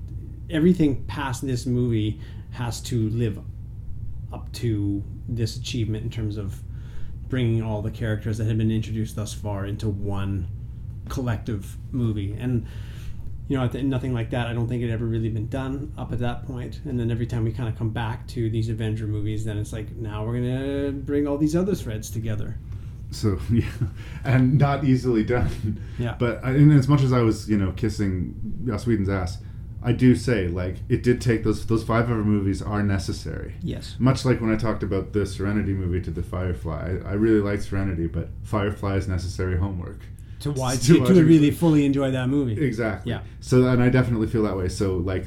everything 0.50 1.06
past 1.06 1.46
this 1.46 1.68
movie 1.68 2.20
has 2.52 2.82
to 2.82 3.10
live 3.10 3.40
up 4.32 4.52
to 4.54 5.04
this 5.30 5.56
achievement 5.56 6.04
in 6.04 6.10
terms 6.10 6.38
of 6.38 6.62
bringing 7.30 7.62
all 7.62 7.84
the 7.84 7.92
characters 7.92 8.40
that 8.40 8.46
had 8.46 8.58
been 8.58 8.72
introduced 8.72 9.16
thus 9.16 9.34
far 9.34 9.66
into 9.68 9.88
one 9.88 10.48
collective 11.10 11.78
movie 11.92 12.34
and 12.34 12.66
you 13.54 13.60
know, 13.60 13.68
nothing 13.84 14.16
like 14.16 14.32
that. 14.32 14.48
I 14.48 14.54
don't 14.54 14.68
think 14.68 14.82
it 14.82 14.88
had 14.88 14.96
ever 14.96 15.06
really 15.06 15.30
been 15.30 15.48
done 15.48 15.94
up 15.96 16.12
at 16.12 16.18
that 16.20 16.48
point. 16.48 16.80
And 16.86 17.00
then 17.00 17.12
every 17.12 17.28
time 17.28 17.44
we 17.44 17.52
kind 17.52 17.70
of 17.70 17.78
come 17.78 17.92
back 17.92 18.28
to 18.30 18.50
these 18.50 18.68
Avenger 18.68 19.06
movies, 19.06 19.46
then 19.46 19.60
it's 19.60 19.72
like 19.72 19.96
now 19.96 20.26
we're 20.26 20.40
gonna 20.40 20.92
bring 20.92 21.28
all 21.28 21.38
these 21.38 21.56
other 21.56 21.76
threads 21.76 22.10
together. 22.10 22.58
So 23.12 23.38
yeah, 23.52 23.70
and 24.24 24.58
not 24.58 24.86
easily 24.86 25.24
done. 25.24 25.80
Yeah. 26.00 26.16
But 26.18 26.44
I, 26.44 26.50
and 26.50 26.74
as 26.74 26.88
much 26.88 27.04
as 27.04 27.14
I 27.14 27.22
was, 27.22 27.48
you 27.48 27.56
know, 27.60 27.74
kissing 27.74 28.34
Whedon's 28.66 29.08
ass, 29.08 29.38
I 29.84 29.92
do 29.92 30.16
say 30.16 30.48
like 30.48 30.78
it 30.90 31.04
did 31.04 31.22
take 31.22 31.44
those 31.44 31.68
those 31.68 31.84
five 31.84 32.10
hour 32.10 32.24
movies 32.24 32.60
are 32.60 32.82
necessary. 32.82 33.54
Yes. 33.62 33.98
Much 34.00 34.26
like 34.26 34.42
when 34.42 34.52
I 34.52 34.58
talked 34.58 34.82
about 34.82 35.14
the 35.14 35.28
Serenity 35.28 35.74
movie 35.74 36.02
to 36.02 36.10
the 36.10 36.24
Firefly, 36.24 36.98
I, 37.06 37.10
I 37.10 37.14
really 37.14 37.40
like 37.40 37.62
Serenity, 37.62 38.08
but 38.08 38.30
Firefly 38.42 38.96
is 38.96 39.08
necessary 39.08 39.60
homework. 39.60 40.00
To 40.44 40.52
watch, 40.52 40.80
To 40.88 40.94
to, 40.94 41.00
watch 41.02 41.10
to 41.10 41.24
really 41.26 41.52
fully 41.52 41.86
enjoy 41.86 42.12
that 42.12 42.30
movie. 42.30 42.62
Exactly. 42.64 43.12
Yeah. 43.12 43.22
So 43.42 43.66
and 43.68 43.82
I 43.84 43.90
definitely 43.90 44.28
feel 44.28 44.44
that 44.44 44.56
way. 44.58 44.70
So 44.70 44.96
like 44.98 45.26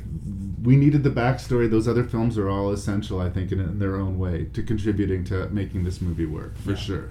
we 0.62 0.76
needed 0.76 1.02
the 1.04 1.10
backstory. 1.10 1.70
Those 1.70 1.86
other 1.88 2.04
films 2.04 2.36
are 2.38 2.48
all 2.48 2.70
essential, 2.72 3.20
I 3.20 3.30
think, 3.30 3.52
in, 3.52 3.60
in 3.60 3.78
their 3.78 3.96
own 3.96 4.18
way 4.18 4.46
to 4.54 4.62
contributing 4.62 5.22
to 5.24 5.48
making 5.50 5.84
this 5.84 6.00
movie 6.00 6.26
work 6.26 6.56
for 6.58 6.70
Yeah. 6.70 6.76
sure. 6.76 7.10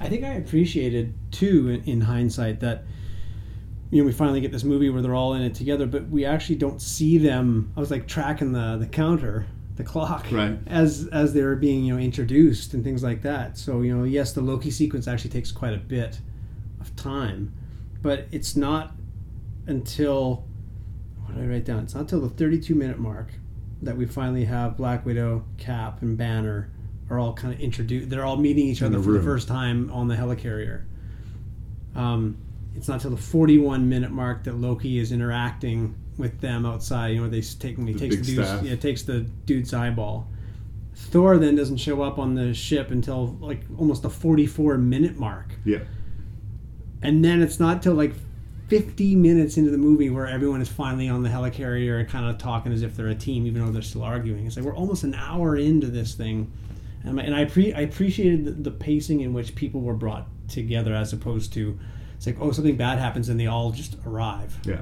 I 0.00 0.08
think 0.08 0.24
I 0.24 0.34
appreciated 0.34 1.14
too, 1.30 1.68
in, 1.68 1.82
in 1.84 2.00
hindsight, 2.02 2.60
that 2.60 2.84
you 3.90 4.00
know 4.00 4.06
we 4.06 4.12
finally 4.12 4.40
get 4.40 4.50
this 4.52 4.64
movie 4.64 4.88
where 4.90 5.02
they're 5.02 5.14
all 5.14 5.34
in 5.34 5.42
it 5.42 5.54
together, 5.54 5.86
but 5.86 6.08
we 6.08 6.24
actually 6.24 6.56
don't 6.56 6.80
see 6.80 7.18
them. 7.18 7.72
I 7.76 7.80
was 7.80 7.90
like 7.90 8.06
tracking 8.08 8.52
the 8.52 8.76
the 8.78 8.86
counter, 8.86 9.46
the 9.76 9.84
clock, 9.84 10.26
Right. 10.30 10.58
as 10.66 11.08
as 11.12 11.34
they 11.34 11.42
were 11.42 11.56
being 11.56 11.84
you 11.84 11.94
know 11.94 12.00
introduced 12.00 12.72
and 12.74 12.82
things 12.82 13.02
like 13.02 13.22
that. 13.22 13.58
So 13.58 13.82
you 13.82 13.96
know, 13.96 14.04
yes, 14.04 14.32
the 14.32 14.40
Loki 14.40 14.70
sequence 14.70 15.06
actually 15.06 15.30
takes 15.30 15.52
quite 15.52 15.74
a 15.74 15.78
bit 15.78 16.20
of 16.82 16.94
time, 16.96 17.52
but 18.02 18.26
it's 18.30 18.56
not 18.56 18.92
until 19.66 20.46
what 21.18 21.34
did 21.36 21.44
I 21.44 21.46
write 21.46 21.64
down? 21.64 21.84
It's 21.84 21.94
not 21.94 22.02
until 22.02 22.20
the 22.20 22.28
32 22.28 22.74
minute 22.74 22.98
mark 22.98 23.28
that 23.82 23.96
we 23.96 24.06
finally 24.06 24.44
have 24.44 24.76
Black 24.76 25.04
Widow, 25.04 25.44
Cap, 25.58 26.02
and 26.02 26.16
Banner 26.16 26.70
are 27.10 27.18
all 27.18 27.32
kind 27.32 27.52
of 27.52 27.60
introduced. 27.60 28.10
They're 28.10 28.24
all 28.24 28.36
meeting 28.36 28.66
each 28.66 28.82
other 28.82 28.98
the 28.98 29.02
for 29.02 29.12
the 29.12 29.22
first 29.22 29.48
time 29.48 29.90
on 29.92 30.08
the 30.08 30.14
helicarrier. 30.16 30.84
Um, 31.94 32.38
it's 32.74 32.88
not 32.88 32.94
until 32.94 33.10
the 33.10 33.22
41 33.22 33.88
minute 33.88 34.10
mark 34.10 34.44
that 34.44 34.56
Loki 34.56 34.98
is 34.98 35.12
interacting 35.12 35.94
with 36.16 36.40
them 36.40 36.64
outside. 36.64 37.08
You 37.08 37.22
know, 37.22 37.28
they 37.28 37.40
take 37.40 37.76
he 37.78 37.92
The 37.92 37.98
takes 37.98 38.16
the 38.16 38.22
dude's, 38.22 38.62
yeah, 38.62 38.76
takes 38.76 39.02
the 39.02 39.20
dude's 39.20 39.74
eyeball. 39.74 40.28
Thor 40.94 41.38
then 41.38 41.56
doesn't 41.56 41.78
show 41.78 42.02
up 42.02 42.18
on 42.18 42.34
the 42.34 42.54
ship 42.54 42.90
until 42.90 43.36
like 43.40 43.60
almost 43.78 44.02
the 44.02 44.10
44 44.10 44.78
minute 44.78 45.18
mark 45.18 45.52
Yeah. 45.64 45.80
And 47.02 47.24
then 47.24 47.42
it's 47.42 47.58
not 47.60 47.82
till 47.82 47.94
like 47.94 48.12
50 48.68 49.16
minutes 49.16 49.56
into 49.58 49.70
the 49.70 49.76
movie 49.78 50.08
where 50.08 50.26
everyone 50.26 50.62
is 50.62 50.68
finally 50.68 51.08
on 51.08 51.22
the 51.22 51.28
helicarrier 51.28 52.00
and 52.00 52.08
kind 52.08 52.24
of 52.26 52.38
talking 52.38 52.72
as 52.72 52.82
if 52.82 52.96
they're 52.96 53.08
a 53.08 53.14
team 53.14 53.46
even 53.46 53.64
though 53.64 53.70
they're 53.72 53.82
still 53.82 54.02
arguing 54.02 54.46
it's 54.46 54.56
like 54.56 54.64
we're 54.64 54.74
almost 54.74 55.02
an 55.04 55.14
hour 55.14 55.56
into 55.56 55.88
this 55.88 56.14
thing 56.14 56.50
and, 57.04 57.20
I- 57.20 57.24
and 57.24 57.34
I, 57.34 57.44
pre- 57.44 57.74
I 57.74 57.80
appreciated 57.80 58.44
the, 58.46 58.50
the 58.52 58.70
pacing 58.70 59.20
in 59.20 59.34
which 59.34 59.54
people 59.54 59.80
were 59.82 59.94
brought 59.94 60.26
together 60.48 60.94
as 60.94 61.12
opposed 61.12 61.52
to 61.54 61.78
it's 62.16 62.26
like 62.26 62.36
oh 62.40 62.50
something 62.52 62.76
bad 62.76 62.98
happens 62.98 63.28
and 63.28 63.38
they 63.38 63.46
all 63.46 63.72
just 63.72 63.96
arrive 64.06 64.56
Yeah. 64.64 64.80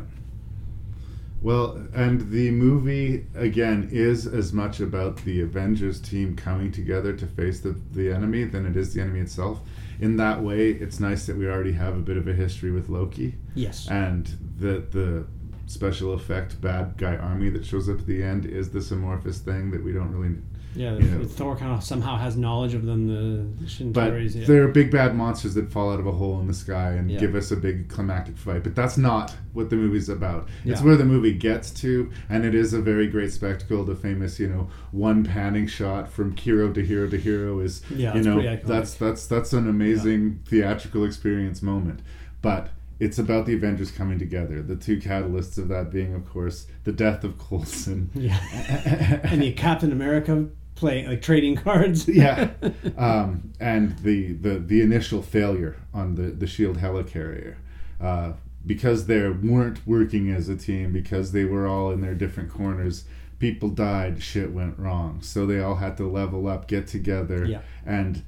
Well, 1.43 1.83
and 1.95 2.31
the 2.31 2.51
movie 2.51 3.25
again 3.35 3.89
is 3.91 4.27
as 4.27 4.53
much 4.53 4.81
about 4.81 5.17
the 5.25 5.41
Avengers 5.41 5.99
team 5.99 6.37
coming 6.37 6.71
together 6.71 7.15
to 7.15 7.27
face 7.27 7.61
the 7.61 7.75
the 7.93 8.13
enemy 8.13 8.45
than 8.45 8.67
it 8.67 8.77
is 8.77 8.93
the 8.93 9.01
enemy 9.01 9.21
itself. 9.21 9.61
In 10.01 10.17
that 10.17 10.43
way, 10.43 10.71
it's 10.71 10.99
nice 10.99 11.27
that 11.27 11.37
we 11.37 11.47
already 11.47 11.73
have 11.73 11.97
a 11.97 12.01
bit 12.01 12.17
of 12.17 12.27
a 12.27 12.33
history 12.33 12.71
with 12.71 12.89
Loki. 12.89 13.37
Yes. 13.55 13.89
And 13.89 14.27
the 14.59 14.85
the 14.91 15.27
special 15.67 16.13
effect 16.15 16.61
bad 16.61 16.97
guy 16.97 17.17
army 17.17 17.49
that 17.51 17.65
shows 17.65 17.89
up 17.89 18.01
at 18.01 18.07
the 18.07 18.23
end 18.23 18.45
is 18.45 18.71
this 18.71 18.91
amorphous 18.91 19.39
thing 19.39 19.71
that 19.71 19.85
we 19.85 19.93
don't 19.93 20.11
really 20.11 20.37
yeah 20.75 20.97
you 20.97 21.03
know, 21.03 21.25
Thor 21.25 21.57
kind 21.57 21.73
of 21.73 21.83
somehow 21.83 22.17
has 22.17 22.37
knowledge 22.37 22.75
of 22.75 22.85
them 22.87 23.07
the 23.09 23.85
but 23.87 24.13
yeah. 24.13 24.47
they're 24.47 24.69
big 24.69 24.91
bad 24.91 25.15
monsters 25.17 25.55
that 25.55 25.71
fall 25.71 25.93
out 25.93 25.99
of 26.01 26.07
a 26.07 26.13
hole 26.13 26.41
in 26.41 26.47
the 26.47 26.55
sky 26.55 26.93
and 26.93 27.11
Yeah. 27.11 27.19
give 27.19 27.35
us 27.35 27.51
a 27.51 27.57
big 27.57 27.89
climactic 27.89 28.37
fight. 28.37 28.63
But 28.63 28.75
that's 28.75 28.97
not 28.97 29.35
what 29.53 29.71
the 29.71 29.77
movie's 29.77 30.09
about. 30.09 30.49
It's 30.65 30.81
Yeah. 30.81 30.87
where 30.87 30.97
the 30.97 31.05
movie 31.05 31.33
gets 31.33 31.71
to, 31.83 32.11
and 32.29 32.45
it 32.45 32.55
is 32.55 32.73
a 32.73 32.81
very 32.81 33.09
great 33.09 33.33
spectacle. 33.33 33.85
The 33.85 33.97
famous, 33.97 34.39
you 34.39 34.49
know, 34.49 34.69
one 34.93 35.25
panning 35.25 35.67
shot 35.67 36.11
from 36.11 36.37
hero 36.37 36.73
to 36.73 36.85
hero 36.85 37.09
to 37.09 37.17
hero 37.19 37.59
is, 37.61 37.83
Yeah, 37.95 38.15
you 38.15 38.23
know, 38.23 38.41
that's 38.65 38.95
that's 38.95 39.27
that's 39.27 39.53
an 39.53 39.69
amazing 39.69 40.41
theatrical 40.47 41.05
experience 41.05 41.63
moment. 41.63 42.01
But 42.43 42.71
it's 43.01 43.19
about 43.19 43.47
the 43.47 43.55
Avengers 43.55 43.91
coming 43.91 44.19
together. 44.19 44.63
The 44.63 44.77
two 44.77 44.99
catalysts 44.99 45.57
of 45.59 45.69
that 45.69 45.91
being, 45.91 46.15
of 46.15 46.29
course, 46.29 46.67
the 46.85 46.93
death 46.93 47.25
of 47.25 47.39
Coulson. 47.39 48.11
yeah 48.15 49.21
and 49.25 49.43
the 49.43 49.53
Captain 49.53 49.91
America 49.91 50.47
playing 50.81 51.07
like 51.07 51.23
trading 51.23 51.55
cards 51.67 52.09
yeah, 52.09 52.51
um, 52.97 53.53
and 53.61 53.97
the, 53.99 54.33
the 54.33 54.59
the 54.59 54.81
initial 54.81 55.23
failure 55.23 55.77
on 55.95 56.15
the 56.17 56.23
the 56.31 56.47
Shield 56.47 56.79
helicarrier, 56.79 57.57
uh, 58.01 58.33
because 58.67 59.07
they 59.07 59.29
weren't 59.29 59.87
working 59.87 60.31
as 60.31 60.49
a 60.49 60.57
team, 60.57 60.93
because 60.93 61.33
they 61.33 61.45
were 61.45 61.67
all 61.67 61.91
in 61.93 62.01
their 62.01 62.15
different 62.15 62.51
corners. 62.51 63.05
People 63.39 63.69
died, 63.71 64.23
shit 64.23 64.53
went 64.53 64.79
wrong, 64.79 65.23
so 65.23 65.47
they 65.47 65.61
all 65.61 65.77
had 65.77 65.97
to 65.97 66.07
level 66.07 66.47
up, 66.47 66.67
get 66.69 66.87
together, 66.87 67.45
Yeah. 67.47 67.63
and 67.87 68.23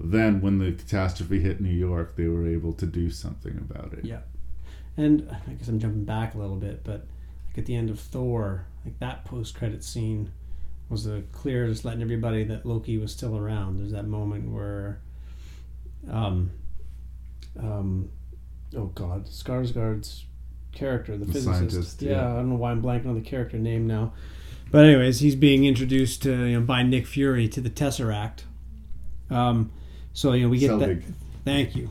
then 0.00 0.40
when 0.40 0.58
the 0.58 0.72
catastrophe 0.72 1.40
hit 1.40 1.60
New 1.60 1.70
York, 1.70 2.16
they 2.16 2.26
were 2.28 2.46
able 2.46 2.72
to 2.74 2.84
do 2.86 3.08
something 3.10 3.56
about 3.58 3.92
it. 3.92 4.04
Yeah. 4.04 4.20
And 4.96 5.28
I 5.46 5.52
guess 5.52 5.68
I'm 5.68 5.78
jumping 5.78 6.04
back 6.04 6.34
a 6.34 6.38
little 6.38 6.56
bit, 6.56 6.82
but 6.84 7.06
like 7.48 7.58
at 7.58 7.66
the 7.66 7.76
end 7.76 7.90
of 7.90 7.98
Thor, 8.00 8.66
like 8.84 8.98
that 8.98 9.24
post 9.24 9.54
credit 9.54 9.84
scene 9.84 10.32
was 10.88 11.06
a 11.06 11.22
clear 11.32 11.66
just 11.66 11.84
letting 11.84 12.02
everybody 12.02 12.44
that 12.44 12.64
Loki 12.64 12.98
was 12.98 13.12
still 13.12 13.36
around. 13.36 13.78
There's 13.78 13.92
that 13.92 14.06
moment 14.06 14.50
where 14.50 15.00
um 16.10 16.50
um 17.58 18.08
oh 18.76 18.86
god, 18.94 19.26
Skarsgård's 19.26 20.24
character, 20.72 21.16
the, 21.16 21.24
The 21.24 21.32
physicist. 21.32 21.54
scientist, 21.58 22.02
yeah, 22.02 22.12
yeah. 22.12 22.32
I 22.32 22.36
don't 22.36 22.50
know 22.50 22.56
why 22.56 22.70
I'm 22.70 22.82
blanking 22.82 23.06
on 23.06 23.14
the 23.14 23.20
character 23.28 23.58
name 23.58 23.86
now. 23.86 24.12
But 24.70 24.84
anyways, 24.84 25.20
he's 25.20 25.36
being 25.36 25.64
introduced 25.64 26.22
to 26.24 26.44
you 26.46 26.60
know 26.60 26.66
by 26.66 26.82
Nick 26.82 27.06
Fury 27.06 27.48
to 27.48 27.60
the 27.60 27.70
Tesseract. 27.70 28.40
Um 29.30 29.70
so 30.12 30.32
you 30.32 30.44
know 30.44 30.48
we 30.48 30.58
get 30.58 30.78
that 30.78 31.02
thank 31.44 31.74
you. 31.74 31.88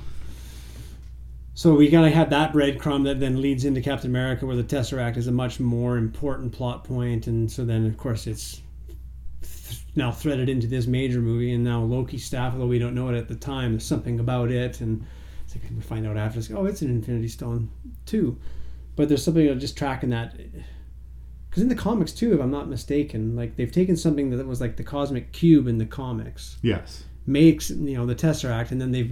So 1.58 1.74
we 1.74 1.90
kind 1.90 2.06
of 2.06 2.12
had 2.12 2.32
that 2.32 2.52
breadcrumb 2.52 3.06
that 3.06 3.22
then 3.22 3.42
leads 3.42 3.64
into 3.64 3.80
Captain 3.80 4.10
America, 4.10 4.46
where 4.46 4.58
the 4.58 4.64
Tesseract 4.64 5.16
is 5.16 5.28
a 5.28 5.32
much 5.32 5.58
more 5.60 5.98
important 5.98 6.52
plot 6.52 6.84
point, 6.84 7.28
and 7.28 7.50
so 7.50 7.64
then 7.64 7.86
of 7.86 7.96
course 7.98 8.28
it's 8.28 8.62
now 9.96 10.12
threaded 10.12 10.50
into 10.50 10.68
this 10.68 10.88
major 10.88 11.20
movie, 11.22 11.54
and 11.54 11.64
now 11.64 11.82
Loki 11.82 12.18
staff, 12.18 12.54
although 12.54 12.68
we 12.68 12.80
don't 12.80 12.96
know 12.96 13.10
it 13.10 13.16
at 13.18 13.28
the 13.28 13.36
time, 13.36 13.72
there's 13.74 13.86
something 13.86 14.20
about 14.20 14.52
it, 14.52 14.82
and 14.82 15.06
it's 15.46 15.56
like 15.56 15.64
we 15.76 15.82
find 15.82 16.06
out 16.06 16.18
after, 16.18 16.40
it's 16.40 16.50
like, 16.50 16.60
oh, 16.60 16.66
it's 16.66 16.82
an 16.82 16.90
Infinity 16.90 17.28
Stone 17.30 17.70
too, 18.06 18.38
but 18.96 19.08
there's 19.08 19.24
something 19.24 19.48
of 19.48 19.60
just 19.60 19.78
tracking 19.78 20.10
that. 20.10 20.36
Because 21.50 21.64
in 21.64 21.70
the 21.70 21.76
comics 21.76 22.12
too, 22.12 22.34
if 22.34 22.42
I'm 22.42 22.52
not 22.52 22.68
mistaken, 22.68 23.36
like 23.36 23.56
they've 23.56 23.72
taken 23.72 23.96
something 23.96 24.30
that 24.32 24.46
was 24.46 24.60
like 24.60 24.76
the 24.76 24.84
cosmic 24.84 25.32
cube 25.32 25.68
in 25.68 25.78
the 25.78 25.86
comics, 25.86 26.58
Yes. 26.62 27.06
makes 27.26 27.70
you 27.70 27.96
know 27.96 28.06
the 28.06 28.16
Tesseract, 28.16 28.72
and 28.72 28.82
then 28.82 28.92
they've 28.92 29.10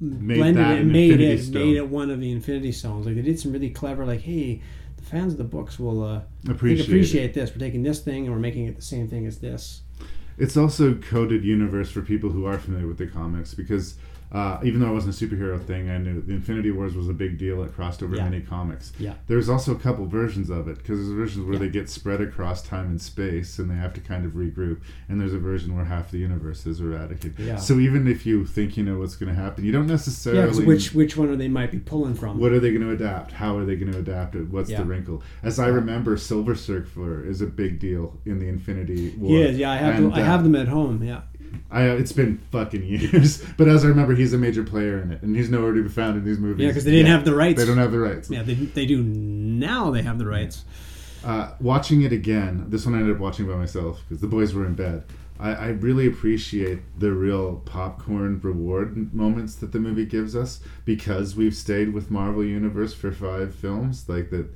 Made 0.00 0.36
blended 0.36 0.66
it, 0.68 0.80
and 0.82 0.92
made 0.92 1.10
Infinity 1.12 1.34
it, 1.34 1.42
Stone. 1.44 1.62
made 1.66 1.76
it 1.76 1.88
one 1.88 2.10
of 2.12 2.20
the 2.20 2.30
Infinity 2.30 2.70
Stones. 2.72 3.06
Like 3.06 3.16
they 3.16 3.22
did 3.22 3.40
some 3.40 3.50
really 3.52 3.70
clever, 3.70 4.04
like, 4.06 4.20
hey, 4.20 4.62
the 4.96 5.02
fans 5.02 5.32
of 5.32 5.38
the 5.38 5.44
books 5.44 5.78
will 5.80 6.04
uh, 6.04 6.20
Appreciate 6.48 6.86
appreciate 6.86 7.34
this. 7.34 7.50
We're 7.50 7.58
taking 7.58 7.82
this 7.82 7.98
thing 8.00 8.24
and 8.26 8.32
we're 8.32 8.38
making 8.40 8.66
it 8.66 8.76
the 8.76 8.82
same 8.82 9.08
thing 9.08 9.26
as 9.26 9.38
this. 9.38 9.82
It's 10.36 10.56
also 10.56 10.94
coded 10.94 11.44
universe 11.44 11.90
for 11.90 12.02
people 12.02 12.30
who 12.30 12.44
are 12.44 12.58
familiar 12.58 12.86
with 12.86 12.98
the 12.98 13.06
comics 13.06 13.54
because 13.54 13.96
uh, 14.32 14.58
even 14.64 14.80
though 14.80 14.88
it 14.90 14.92
wasn't 14.92 15.20
a 15.20 15.24
superhero 15.26 15.62
thing, 15.64 15.88
I 15.90 15.98
knew 15.98 16.20
the 16.20 16.32
Infinity 16.32 16.70
Wars 16.70 16.94
was 16.96 17.08
a 17.08 17.12
big 17.12 17.38
deal. 17.38 17.62
It 17.62 17.72
crossed 17.74 18.02
over 18.02 18.16
Yeah. 18.16 18.24
many 18.24 18.40
comics. 18.40 18.92
Yeah. 18.98 19.14
There's 19.28 19.48
also 19.48 19.72
a 19.72 19.78
couple 19.78 20.06
versions 20.06 20.50
of 20.50 20.66
it 20.68 20.78
because 20.78 20.98
there's 20.98 21.08
versions 21.10 21.46
where 21.46 21.58
they 21.58 21.68
get 21.68 21.88
spread 21.88 22.20
across 22.20 22.62
time 22.62 22.86
and 22.86 23.00
space 23.00 23.58
and 23.58 23.70
they 23.70 23.74
have 23.76 23.94
to 23.94 24.00
kind 24.00 24.24
of 24.24 24.32
regroup. 24.32 24.78
And 25.08 25.20
there's 25.20 25.34
a 25.34 25.38
version 25.38 25.76
where 25.76 25.84
half 25.84 26.10
the 26.10 26.18
universe 26.18 26.66
is 26.66 26.80
eradicated. 26.80 27.38
Yeah. 27.38 27.56
So 27.56 27.78
even 27.78 28.08
if 28.08 28.26
you 28.26 28.44
think 28.46 28.76
you 28.76 28.84
know 28.84 28.98
what's 28.98 29.16
going 29.16 29.34
to 29.34 29.40
happen, 29.40 29.64
you 29.64 29.72
don't 29.72 29.86
Yeah, 29.86 29.92
necessarily. 29.92 30.64
which 30.64 30.94
which 30.94 31.16
one 31.16 31.28
are 31.28 31.36
they 31.36 31.48
might 31.48 31.70
be 31.70 31.78
pulling 31.78 32.14
from? 32.14 32.38
What 32.38 32.52
are 32.52 32.60
they 32.60 32.70
going 32.72 32.82
to 32.82 32.90
adapt? 32.90 33.32
How 33.32 33.56
are 33.56 33.64
they 33.64 33.76
going 33.76 33.92
to 33.92 33.98
adapt 33.98 34.34
it? 34.34 34.50
What's 34.50 34.70
Yeah. 34.70 34.78
the 34.78 34.84
wrinkle? 34.84 35.22
As 35.42 35.58
I 35.58 35.68
remember, 35.68 36.16
Silver 36.16 36.54
Surfer 36.54 37.24
is 37.24 37.40
a 37.40 37.46
big 37.46 37.78
deal 37.78 38.18
in 38.24 38.38
the 38.40 38.48
Infinity 38.48 39.14
War. 39.18 39.38
yeah, 39.38 39.48
yeah, 39.50 39.70
I 39.72 39.76
have 39.76 39.94
And, 39.96 40.04
them, 40.06 40.12
I 40.14 40.22
uh, 40.22 40.24
have 40.24 40.42
them 40.42 40.54
at 40.56 40.68
home. 40.68 41.02
Yeah, 41.02 41.20
I, 41.70 41.88
uh, 41.88 41.94
it's 41.94 42.12
been 42.12 42.38
fucking 42.50 42.84
years, 42.84 43.44
but 43.56 43.68
as 43.68 43.84
I 43.84 43.88
remember, 43.88 44.14
he's 44.14 44.32
a 44.32 44.38
major 44.38 44.64
player 44.64 45.00
in 45.00 45.12
it, 45.12 45.22
and 45.22 45.36
he's 45.36 45.50
nowhere 45.50 45.72
to 45.72 45.82
be 45.82 45.88
found 45.88 46.16
in 46.16 46.24
these 46.24 46.38
movies. 46.38 46.62
yeah, 46.62 46.70
because 46.70 46.84
they 46.84 46.92
didn't 46.92 47.06
yet. 47.06 47.12
have 47.12 47.24
the 47.24 47.34
rights. 47.34 47.60
They 47.60 47.66
don't 47.66 47.78
have 47.78 47.92
the 47.92 47.98
rights. 47.98 48.30
Yeah, 48.30 48.42
they, 48.42 48.54
they 48.54 48.86
do 48.86 49.02
now. 49.02 49.90
They 49.90 50.02
have 50.02 50.18
the 50.18 50.26
rights. 50.26 50.64
Uh, 51.24 51.52
watching 51.60 52.02
it 52.02 52.12
again, 52.12 52.66
this 52.68 52.84
one 52.84 52.94
I 52.94 52.98
ended 52.98 53.16
up 53.16 53.20
watching 53.20 53.46
by 53.46 53.54
myself 53.54 54.02
because 54.02 54.20
the 54.20 54.26
boys 54.26 54.52
were 54.52 54.66
in 54.66 54.74
bed. 54.74 55.04
I, 55.38 55.52
I 55.52 55.66
really 55.68 56.06
appreciate 56.06 56.80
the 56.98 57.12
real 57.12 57.56
popcorn 57.64 58.40
reward 58.42 59.12
moments 59.14 59.56
that 59.56 59.72
the 59.72 59.80
movie 59.80 60.04
gives 60.04 60.36
us 60.36 60.60
because 60.84 61.34
we've 61.34 61.54
stayed 61.54 61.92
with 61.92 62.10
Marvel 62.10 62.44
Universe 62.44 62.94
for 62.94 63.10
five 63.10 63.54
films. 63.54 64.08
Like 64.08 64.30
that, 64.30 64.48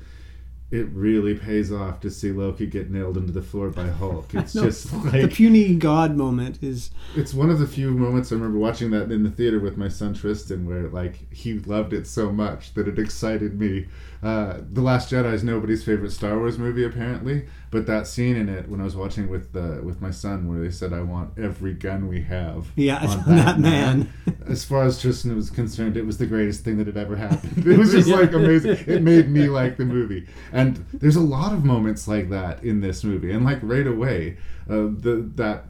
it 0.70 0.86
really 0.92 1.34
pays 1.34 1.72
off 1.72 1.98
to 2.00 2.10
see 2.10 2.30
Loki 2.30 2.66
get 2.66 2.90
nailed 2.90 3.16
into 3.16 3.32
the 3.32 3.40
floor 3.42 3.70
by 3.70 3.86
Hulk. 3.86 4.28
It's 4.34 4.54
No, 4.54 4.64
just 4.64 4.92
like 4.92 5.22
the 5.22 5.28
puny 5.28 5.74
god 5.74 6.14
moment 6.14 6.62
is 6.62 6.90
it's 7.16 7.32
one 7.32 7.48
of 7.48 7.58
the 7.58 7.66
few 7.66 7.90
moments 7.92 8.30
I 8.30 8.34
remember 8.34 8.58
watching 8.58 8.90
that 8.90 9.10
in 9.10 9.22
the 9.22 9.30
theater 9.30 9.58
with 9.60 9.78
my 9.78 9.88
son 9.88 10.12
Tristan, 10.12 10.66
where 10.66 10.88
like 10.88 11.32
he 11.32 11.58
loved 11.60 11.92
it 11.92 12.06
so 12.06 12.30
much 12.30 12.74
that 12.74 12.86
it 12.86 12.98
excited 12.98 13.58
me. 13.58 13.86
Uh, 14.22 14.58
the 14.72 14.80
Last 14.80 15.12
Jedi 15.12 15.32
is 15.32 15.44
nobody's 15.44 15.84
favorite 15.84 16.10
Star 16.10 16.36
Wars 16.38 16.58
movie, 16.58 16.84
apparently, 16.84 17.46
but 17.70 17.86
that 17.86 18.06
scene 18.06 18.36
in 18.36 18.48
it 18.48 18.68
when 18.68 18.80
I 18.80 18.84
was 18.84 18.96
watching 18.96 19.28
with 19.28 19.54
uh, 19.54 19.80
with 19.82 20.00
my 20.00 20.10
son, 20.10 20.48
where 20.48 20.58
they 20.58 20.70
said, 20.70 20.92
"I 20.92 21.02
want 21.02 21.38
every 21.38 21.72
gun 21.72 22.08
we 22.08 22.22
have." 22.22 22.66
Yeah, 22.74 22.98
on 22.98 23.20
on 23.20 23.36
that 23.36 23.60
man. 23.60 24.12
as 24.46 24.64
far 24.64 24.84
as 24.84 25.00
Tristan 25.00 25.36
was 25.36 25.50
concerned, 25.50 25.96
it 25.96 26.04
was 26.04 26.18
the 26.18 26.26
greatest 26.26 26.64
thing 26.64 26.78
that 26.78 26.86
had 26.88 26.96
ever 26.96 27.16
happened. 27.16 27.66
It 27.68 27.78
was 27.78 27.92
just 27.92 28.08
like 28.08 28.32
amazing. 28.32 28.78
It 28.86 29.02
made 29.02 29.28
me 29.28 29.48
like 29.48 29.76
the 29.76 29.84
movie, 29.84 30.26
and 30.52 30.84
there's 30.92 31.16
a 31.16 31.20
lot 31.20 31.52
of 31.52 31.64
moments 31.64 32.08
like 32.08 32.30
that 32.30 32.64
in 32.64 32.80
this 32.80 33.04
movie, 33.04 33.30
and 33.30 33.44
like 33.44 33.58
right 33.62 33.86
away, 33.86 34.36
uh, 34.68 34.88
the 34.98 35.30
that 35.36 35.66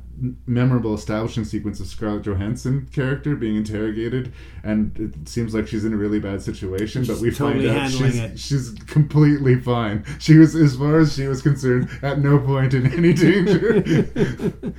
memorable 0.46 0.94
establishing 0.94 1.44
sequence 1.44 1.80
of 1.80 1.86
Scarlett 1.86 2.22
Johansson 2.22 2.88
character 2.92 3.36
being 3.36 3.56
interrogated, 3.56 4.32
and 4.62 4.98
it 4.98 5.28
seems 5.28 5.54
like 5.54 5.68
she's 5.68 5.84
in 5.84 5.92
a 5.92 5.96
really 5.96 6.18
bad 6.20 6.42
situation, 6.42 7.04
but 7.04 7.18
we 7.18 7.30
totally 7.30 7.66
find 7.66 7.78
out 7.78 7.90
handling 7.90 8.12
she's, 8.12 8.20
it. 8.20 8.38
she's 8.38 8.70
completely 8.86 9.60
fine. 9.60 10.04
She 10.18 10.36
was, 10.36 10.54
as 10.54 10.76
far 10.76 10.98
as 10.98 11.14
she 11.14 11.26
was 11.26 11.42
concerned, 11.42 11.88
at 12.02 12.18
no 12.18 12.38
point 12.38 12.74
in 12.74 12.92
any 12.92 13.12
danger. 13.12 13.82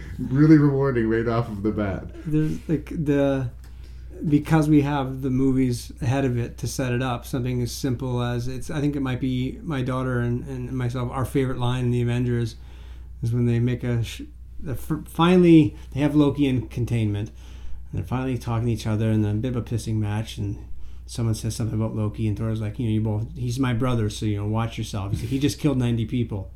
really 0.20 0.58
rewarding 0.58 1.10
right 1.10 1.28
off 1.28 1.48
of 1.48 1.64
the 1.64 1.72
bat. 1.72 2.04
there's 2.26 2.58
like 2.68 2.90
the 2.90 3.50
because 4.28 4.68
we 4.68 4.82
have 4.82 5.22
the 5.22 5.30
movies 5.30 5.94
ahead 6.02 6.26
of 6.26 6.38
it 6.38 6.58
to 6.58 6.68
set 6.68 6.92
it 6.92 7.02
up 7.02 7.26
something 7.26 7.62
as 7.62 7.72
simple 7.72 8.22
as 8.22 8.50
it's 8.50 8.70
i 8.70 8.82
think 8.82 8.98
it 8.98 9.00
might 9.00 9.22
be 9.22 9.58
my 9.64 9.82
daughter 9.82 10.20
and, 10.20 10.46
and 10.48 10.72
myself 10.74 11.10
our 11.12 11.24
favorite 11.24 11.58
line 11.58 11.86
in 11.86 11.92
the 11.92 12.02
avengers 12.02 12.56
is 13.24 13.32
when 13.32 13.46
they 13.46 13.60
make 13.60 13.82
a 13.84 14.04
sh- 14.04 14.24
the, 14.62 14.74
f- 14.74 15.08
finally 15.08 15.76
they 15.94 16.00
have 16.00 16.16
loki 16.16 16.48
in 16.48 16.68
containment 16.68 17.30
and 17.30 18.00
they're 18.00 18.08
finally 18.08 18.38
talking 18.38 18.68
to 18.68 18.72
each 18.72 18.88
other 18.88 19.10
and 19.10 19.24
then 19.24 19.36
a 19.38 19.40
bit 19.40 19.56
of 19.56 19.58
a 19.58 19.62
pissing 19.62 19.96
match 19.96 20.38
and 20.38 20.58
someone 21.06 21.34
says 21.34 21.56
something 21.56 21.80
about 21.80 21.96
loki 21.96 22.28
and 22.28 22.38
thor's 22.38 22.62
like 22.62 22.78
you 22.80 22.86
know 22.86 22.92
you 22.92 23.02
both 23.02 23.28
he's 23.36 23.60
my 23.60 23.74
brother 23.74 24.10
so 24.10 24.26
you 24.26 24.38
know 24.38 24.46
watch 24.46 24.78
yourself. 24.78 25.14
Like, 25.14 25.22
he 25.24 25.40
just 25.40 25.60
killed 25.60 25.78
90 25.78 26.06
people 26.06 26.52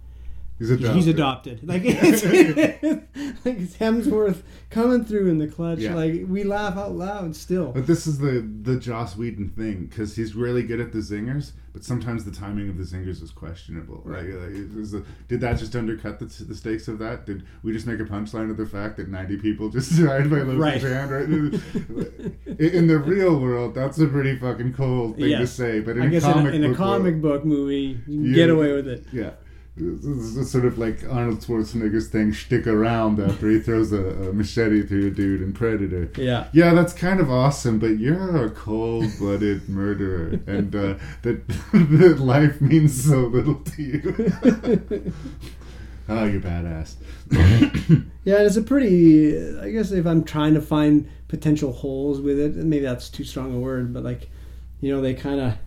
He's 0.63 0.71
adopted. 0.71 0.95
He's 0.95 1.07
adopted. 1.07 1.67
Like 1.67 1.81
it's, 1.85 2.23
like 3.45 3.59
it's 3.59 3.75
Hemsworth 3.77 4.43
coming 4.69 5.03
through 5.03 5.29
in 5.29 5.37
the 5.37 5.47
clutch. 5.47 5.79
Yeah. 5.79 5.93
Like 5.93 6.21
we 6.27 6.43
laugh 6.43 6.77
out 6.77 6.93
loud 6.93 7.35
still. 7.35 7.71
But 7.73 7.85
this 7.87 8.07
is 8.07 8.19
the 8.19 8.39
the 8.61 8.79
Joss 8.79 9.17
Whedon 9.17 9.49
thing 9.49 9.87
because 9.87 10.15
he's 10.15 10.35
really 10.35 10.63
good 10.63 10.79
at 10.79 10.91
the 10.93 10.99
zingers, 10.99 11.51
but 11.73 11.83
sometimes 11.83 12.23
the 12.23 12.31
timing 12.31 12.69
of 12.69 12.77
the 12.77 12.83
zingers 12.83 13.21
is 13.21 13.31
questionable. 13.31 14.01
Like, 14.05 14.23
like, 14.23 14.31
the, 14.31 15.03
did 15.27 15.41
that 15.41 15.57
just 15.57 15.75
undercut 15.75 16.19
the, 16.19 16.25
the 16.45 16.55
stakes 16.55 16.87
of 16.87 16.97
that? 16.99 17.25
Did 17.25 17.43
we 17.61 17.73
just 17.73 17.85
make 17.85 17.99
a 17.99 18.03
punchline 18.05 18.49
of 18.49 18.55
the 18.57 18.65
fact 18.65 18.95
that 18.97 19.09
ninety 19.09 19.35
people 19.37 19.67
just 19.69 19.97
died 19.97 20.29
by 20.29 20.37
Loki's 20.43 20.55
Right. 20.59 20.81
hand? 20.81 21.11
Right? 21.11 21.27
in 22.59 22.87
the 22.87 22.97
real 22.99 23.37
world, 23.39 23.75
that's 23.75 23.99
a 23.99 24.07
pretty 24.07 24.37
fucking 24.37 24.73
cold 24.73 25.17
thing 25.17 25.37
to 25.37 25.47
say. 25.47 25.79
But 25.81 25.97
in 25.97 26.03
I 26.03 26.05
a 26.05 26.09
guess 26.09 26.23
comic 26.23 26.53
in 26.53 26.63
a, 26.63 26.65
in 26.65 26.65
a 26.65 26.67
book 26.69 26.77
comic 26.77 27.13
world, 27.15 27.21
book 27.21 27.45
movie, 27.45 27.99
you 28.07 28.21
you- 28.23 28.35
get 28.35 28.49
away 28.49 28.71
with 28.73 28.87
it. 28.87 29.05
Yeah. 29.11 29.31
It's 29.75 30.51
sort 30.51 30.65
of 30.65 30.77
like 30.77 31.03
Arnold 31.09 31.39
Schwarzenegger's 31.39 32.07
thing, 32.07 32.31
stick 32.31 32.67
around 32.67 33.19
after 33.19 33.49
he 33.49 33.59
throws 33.59 33.91
a, 33.91 34.29
a 34.29 34.33
machete 34.33 34.85
through 34.85 35.07
a 35.07 35.09
dude 35.09 35.41
in 35.41 35.51
Predator. 35.51 36.11
Yeah. 36.15 36.47
Yeah, 36.53 36.75
that's 36.75 36.93
kind 36.93 37.19
of 37.19 37.31
awesome, 37.31 37.79
but 37.79 37.97
you're 37.97 38.45
a 38.45 38.51
cold 38.51 39.05
blooded 39.17 39.67
murderer, 39.69 40.39
and 40.45 40.75
uh, 40.75 40.95
that, 41.23 41.47
that 41.73 42.19
life 42.19 42.61
means 42.61 43.03
so 43.03 43.21
little 43.21 43.55
to 43.55 43.81
you. 43.81 44.03
oh, 46.09 46.25
you're 46.25 46.41
badass. 46.41 46.95
Yeah, 48.25 48.37
it's 48.43 48.55
a 48.55 48.61
pretty. 48.61 49.37
I 49.59 49.69
guess 49.69 49.91
if 49.91 50.05
I'm 50.05 50.23
trying 50.23 50.53
to 50.53 50.61
find 50.61 51.09
potential 51.27 51.73
holes 51.73 52.21
with 52.21 52.39
it, 52.39 52.55
maybe 52.55 52.85
that's 52.85 53.09
too 53.09 53.25
strong 53.25 53.53
a 53.53 53.59
word, 53.59 53.93
but 53.93 54.03
like, 54.03 54.29
you 54.79 54.95
know, 54.95 55.01
they 55.01 55.13
kind 55.13 55.41
of 55.41 55.57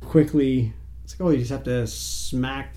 quickly. 0.00 0.72
It's 1.02 1.20
like, 1.20 1.26
oh, 1.26 1.30
you 1.30 1.40
just 1.40 1.50
have 1.50 1.64
to 1.64 1.86
smack 1.86 2.74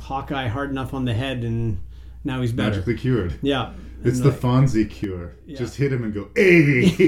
Hawkeye 0.00 0.48
hard 0.48 0.70
enough 0.70 0.94
on 0.94 1.04
the 1.04 1.14
head, 1.14 1.44
and 1.44 1.78
now 2.24 2.40
he's 2.40 2.52
better. 2.52 2.70
Magically 2.70 2.96
cured. 2.96 3.38
Yeah, 3.42 3.72
It's 4.02 4.20
the 4.20 4.30
like- 4.30 4.40
Fonzie 4.40 4.88
cure. 4.88 5.34
Yeah. 5.46 5.58
Just 5.58 5.76
hit 5.76 5.92
him 5.92 6.04
and 6.04 6.12
go, 6.14 6.28
hey! 6.34 6.84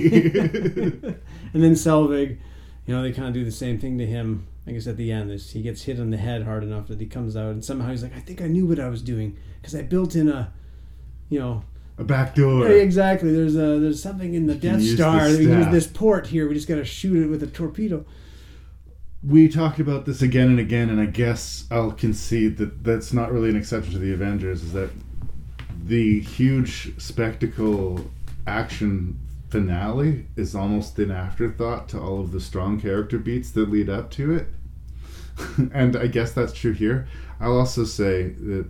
and 1.53 1.63
then 1.63 1.73
Selvig, 1.75 2.39
you 2.87 2.95
know, 2.95 3.03
they 3.03 3.13
kind 3.13 3.29
of 3.29 3.35
do 3.35 3.45
the 3.45 3.53
same 3.53 3.79
thing 3.79 3.99
to 3.99 4.07
him. 4.07 4.47
I 4.69 4.73
guess 4.73 4.87
at 4.89 4.97
the 4.97 5.13
end, 5.13 5.31
is 5.31 5.53
he 5.53 5.63
gets 5.63 5.83
hit 5.85 6.01
on 6.01 6.11
the 6.11 6.17
head 6.17 6.43
hard 6.43 6.65
enough 6.65 6.89
that 6.89 7.01
he 7.01 7.07
comes 7.07 7.37
out, 7.37 7.53
and 7.53 7.65
somehow 7.65 7.91
he's 7.91 8.03
like, 8.03 8.17
"I 8.17 8.21
think 8.21 8.43
I 8.43 8.49
knew 8.49 8.67
what 8.67 8.81
I 8.81 8.89
was 8.89 9.01
doing 9.01 9.37
because 9.61 9.77
I 9.77 9.83
built 9.83 10.17
in 10.17 10.29
a, 10.29 10.53
you 11.29 11.39
know, 11.39 11.63
a 11.99 12.05
back 12.05 12.35
door. 12.35 12.69
Yeah, 12.69 12.75
exactly. 12.75 13.33
There's 13.33 13.55
a 13.55 13.79
there's 13.79 14.03
something 14.03 14.35
in 14.35 14.47
the 14.47 14.55
Death 14.57 14.83
Star. 14.83 15.29
We 15.29 15.47
use 15.47 15.69
this 15.69 15.87
port 15.87 16.27
here. 16.27 16.49
We 16.49 16.55
just 16.55 16.67
got 16.69 16.75
to 16.77 16.85
shoot 16.85 17.23
it 17.25 17.29
with 17.29 17.43
a 17.45 17.47
torpedo. 17.47 18.05
We 19.23 19.49
talked 19.49 19.81
about 19.81 20.05
this 20.07 20.23
again 20.23 20.49
and 20.49 20.61
again, 20.61 20.89
and 20.91 21.01
I 21.01 21.07
guess 21.07 21.67
I'll 21.71 21.93
concede 21.93 22.59
that 22.59 22.85
that's 22.85 23.13
not 23.13 23.33
really 23.33 23.49
an 23.49 23.57
exception 23.57 23.93
to 23.95 23.99
the 23.99 24.13
Avengers. 24.13 24.63
Is 24.63 24.73
that 24.75 24.91
the 25.85 26.21
huge 26.21 26.99
spectacle 27.01 28.11
action 28.47 29.19
finale 29.49 30.27
is 30.37 30.55
almost 30.55 30.99
an 30.99 31.11
afterthought 31.11 31.89
to 31.89 32.01
all 32.01 32.21
of 32.21 32.33
the 32.33 32.41
strong 32.41 32.81
character 32.81 33.19
beats 33.19 33.51
that 33.53 33.71
lead 33.71 33.89
up 33.89 34.11
to 34.13 34.35
it, 34.35 34.49
and 35.73 35.97
I 35.97 36.07
guess 36.07 36.33
that's 36.33 36.53
true 36.53 36.73
here. 36.73 37.09
I'll 37.41 37.59
also 37.59 37.85
say 37.85 38.31
that 38.31 38.67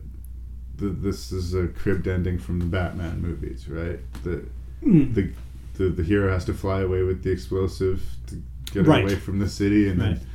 the, 0.77 0.89
this 0.89 1.33
is 1.33 1.55
a 1.55 1.69
cribbed 1.69 2.07
ending 2.07 2.39
from 2.39 2.59
the 2.59 2.67
Batman 2.67 3.21
movies, 3.21 3.69
right? 3.69 3.99
The 4.23 4.45
Mm. 4.85 5.15
the, 5.15 5.31
the 5.79 5.89
the 5.89 6.03
hero 6.03 6.31
has 6.31 6.45
to 6.45 6.53
fly 6.55 6.83
away 6.83 7.03
with 7.03 7.23
the 7.25 7.31
explosive 7.31 8.03
to 8.27 8.43
get 8.73 8.87
Right. 8.87 9.03
away 9.03 9.17
from 9.17 9.39
the 9.39 9.49
city, 9.49 9.89
and 9.89 9.99
Right. 9.99 10.17
then 10.19 10.27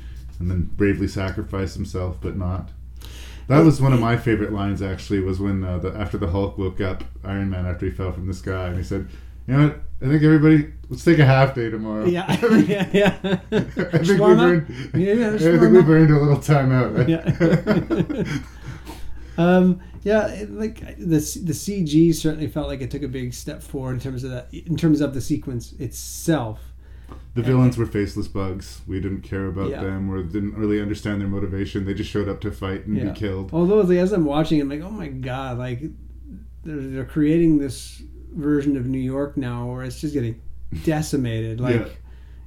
and 0.41 0.49
then 0.49 0.63
bravely 0.75 1.07
sacrifice 1.07 1.75
himself, 1.75 2.17
but 2.19 2.35
not. 2.35 2.69
That 3.47 3.63
was 3.63 3.79
one 3.81 3.93
of 3.93 3.99
my 3.99 4.17
favorite 4.17 4.51
lines. 4.51 4.81
Actually, 4.81 5.19
was 5.19 5.39
when 5.39 5.63
uh, 5.63 5.77
the, 5.77 5.93
after 5.93 6.17
the 6.17 6.27
Hulk 6.27 6.57
woke 6.57 6.81
up 6.81 7.03
Iron 7.23 7.49
Man 7.49 7.65
after 7.65 7.85
he 7.85 7.91
fell 7.91 8.11
from 8.11 8.27
the 8.27 8.33
sky, 8.33 8.67
and 8.67 8.77
he 8.77 8.83
said, 8.83 9.07
"You 9.47 9.53
know 9.55 9.67
what? 9.67 9.81
I 10.01 10.05
think 10.09 10.23
everybody 10.23 10.73
let's 10.89 11.03
take 11.03 11.19
a 11.19 11.25
half 11.25 11.53
day 11.53 11.69
tomorrow." 11.69 12.05
Yeah, 12.05 12.31
yeah, 12.55 12.89
yeah. 12.91 13.17
I 13.51 13.59
think 13.59 14.07
we 14.07 14.17
burned. 14.17 14.91
Yeah, 14.93 15.13
yeah, 15.13 15.27
I 15.33 15.37
think 15.37 15.61
we 15.61 15.81
burned 15.81 16.11
a 16.11 16.19
little 16.19 16.41
time 16.41 16.71
out. 16.71 16.95
Right? 16.95 17.09
Yeah. 17.09 18.23
um, 19.37 19.81
yeah, 20.03 20.45
like 20.49 20.79
the 20.97 21.19
the 21.43 21.53
CG 21.53 22.15
certainly 22.15 22.47
felt 22.47 22.67
like 22.67 22.81
it 22.81 22.89
took 22.89 23.03
a 23.03 23.07
big 23.07 23.33
step 23.33 23.61
forward 23.61 23.93
in 23.93 23.99
terms 23.99 24.23
of 24.23 24.31
that. 24.31 24.47
In 24.53 24.77
terms 24.77 25.01
of 25.01 25.13
the 25.13 25.21
sequence 25.21 25.73
itself. 25.73 26.70
The 27.33 27.41
villains 27.41 27.77
were 27.77 27.85
faceless 27.85 28.27
bugs. 28.27 28.81
We 28.87 28.99
didn't 28.99 29.21
care 29.21 29.47
about 29.47 29.69
Yeah. 29.69 29.81
them 29.81 30.09
or 30.11 30.21
didn't 30.21 30.55
really 30.55 30.81
understand 30.81 31.21
their 31.21 31.27
motivation. 31.29 31.85
They 31.85 31.93
just 31.93 32.09
showed 32.09 32.27
up 32.27 32.41
to 32.41 32.51
fight 32.51 32.85
and 32.87 32.97
Yeah. 32.97 33.05
be 33.05 33.19
killed. 33.19 33.51
Although 33.53 33.81
like, 33.81 33.97
as 33.97 34.11
I'm 34.11 34.25
watching, 34.25 34.59
I'm 34.59 34.67
like, 34.69 34.81
oh 34.81 34.89
my 34.91 35.07
god, 35.07 35.57
like 35.57 35.81
they're 36.63 36.77
they're 36.81 37.05
creating 37.05 37.57
this 37.59 38.01
version 38.33 38.75
of 38.77 38.85
New 38.85 38.99
York 38.99 39.37
now 39.37 39.71
where 39.71 39.83
it's 39.83 39.99
just 40.01 40.13
getting 40.13 40.41
decimated. 40.83 41.59
Like 41.61 41.75
Yeah. 41.75 41.87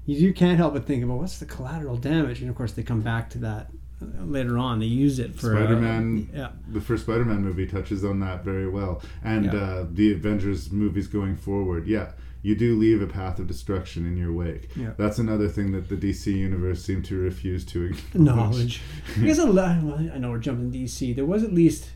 you, 0.07 0.16
you 0.28 0.35
can't 0.35 0.57
help 0.59 0.74
but 0.74 0.86
think 0.86 1.03
about 1.03 1.19
what's 1.19 1.39
the 1.39 1.47
collateral 1.47 1.97
damage, 1.97 2.41
and 2.41 2.51
of 2.51 2.57
course 2.57 2.73
they 2.73 2.82
come 2.82 3.01
back 3.01 3.31
to 3.31 3.39
that 3.39 3.70
uh, 4.03 4.24
later 4.24 4.59
on. 4.59 4.81
They 4.81 4.86
use 4.86 5.19
it 5.19 5.35
for 5.35 5.57
uh, 5.57 5.61
Spider-Man, 5.65 6.28
yeah. 6.35 6.49
the 6.73 6.81
first 6.81 7.05
Spider-Man 7.05 7.43
movie 7.43 7.66
touches 7.66 8.05
on 8.05 8.20
that 8.20 8.45
very 8.45 8.69
well, 8.69 9.03
and 9.23 9.49
uh, 9.55 9.85
the 9.91 10.12
Avengers 10.12 10.70
movies 10.70 11.07
going 11.07 11.36
forward. 11.36 11.86
Yeah, 11.86 12.12
you 12.45 12.55
do 12.55 12.77
leave 12.77 13.01
a 13.01 13.07
path 13.07 13.39
of 13.39 13.47
destruction 13.47 14.07
in 14.07 14.19
your 14.19 14.31
wake. 14.31 14.69
Yeah. 14.77 14.91
That's 14.99 15.19
another 15.19 15.49
thing 15.49 15.73
that 15.73 15.89
the 15.89 15.97
DC 15.97 16.27
universe 16.27 16.85
seemed 16.85 17.07
to 17.07 17.16
refuse 17.16 17.65
to 17.65 17.87
acknowledge. 17.87 18.37
knowledge. 18.37 18.83
I 19.16 19.21
guess 19.25 19.39
a 19.39 19.47
lot, 19.47 19.83
well, 19.83 19.97
I 19.97 20.19
know 20.19 20.31
we're 20.31 20.39
jumping 20.39 20.71
DC. 20.71 21.16
There 21.16 21.25
was 21.25 21.43
at 21.43 21.55
least, 21.55 21.89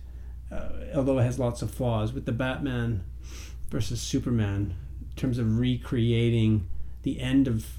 uh, 0.50 0.70
although 0.94 1.18
it 1.18 1.24
has 1.24 1.38
lots 1.38 1.60
of 1.60 1.70
flaws, 1.70 2.14
with 2.14 2.24
the 2.24 2.32
Batman 2.32 3.04
versus 3.68 4.00
Superman 4.00 4.74
in 5.02 5.16
terms 5.16 5.38
of 5.38 5.58
recreating 5.58 6.66
the 7.02 7.20
end 7.20 7.46
of 7.46 7.78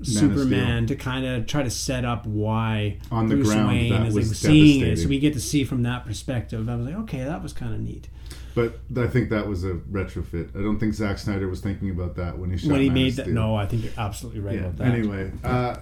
of 0.00 0.06
Superman 0.08 0.86
to 0.86 0.96
kind 0.96 1.24
of 1.24 1.46
try 1.46 1.62
to 1.62 1.70
set 1.70 2.04
up 2.04 2.26
why 2.26 2.98
On 3.12 3.28
the 3.28 3.36
Bruce 3.36 3.48
ground, 3.48 3.68
Wayne 3.68 3.92
that 3.92 4.06
is 4.08 4.14
was 4.14 4.38
seeing 4.38 4.84
it, 4.84 4.98
so 4.98 5.08
we 5.08 5.20
get 5.20 5.34
to 5.34 5.40
see 5.40 5.64
from 5.64 5.82
that 5.84 6.04
perspective. 6.04 6.68
I 6.68 6.74
was 6.74 6.86
like, 6.86 6.96
okay, 6.96 7.24
that 7.24 7.42
was 7.42 7.52
kind 7.52 7.74
of 7.74 7.80
neat. 7.80 8.08
But 8.54 8.78
I 8.96 9.08
think 9.08 9.30
that 9.30 9.48
was 9.48 9.64
a 9.64 9.74
retrofit. 9.74 10.56
I 10.56 10.62
don't 10.62 10.78
think 10.78 10.94
Zack 10.94 11.18
Snyder 11.18 11.48
was 11.48 11.60
thinking 11.60 11.90
about 11.90 12.14
that 12.16 12.38
when 12.38 12.50
he 12.50 12.56
shot 12.56 12.70
when 12.70 12.80
he 12.80 12.88
Man 12.88 12.94
made 12.94 13.12
that, 13.16 13.28
no, 13.28 13.56
I 13.56 13.66
think 13.66 13.82
you're 13.84 13.92
absolutely 13.98 14.40
right 14.40 14.54
Yeah. 14.54 14.60
about 14.66 14.76
that. 14.76 14.86
Anyway, 14.88 15.32
uh, 15.42 15.76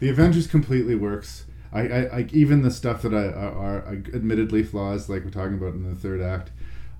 the 0.00 0.10
Avengers 0.10 0.46
completely 0.46 0.94
works. 0.94 1.46
I, 1.72 1.80
I, 1.80 2.00
I 2.18 2.26
even 2.32 2.62
the 2.62 2.70
stuff 2.70 3.02
that 3.02 3.14
I 3.14 3.26
are, 3.26 3.82
are 3.88 4.02
admittedly 4.14 4.62
flaws, 4.62 5.08
like 5.08 5.24
we're 5.24 5.30
talking 5.30 5.54
about 5.54 5.74
in 5.74 5.88
the 5.88 5.94
third 5.94 6.20
act. 6.20 6.50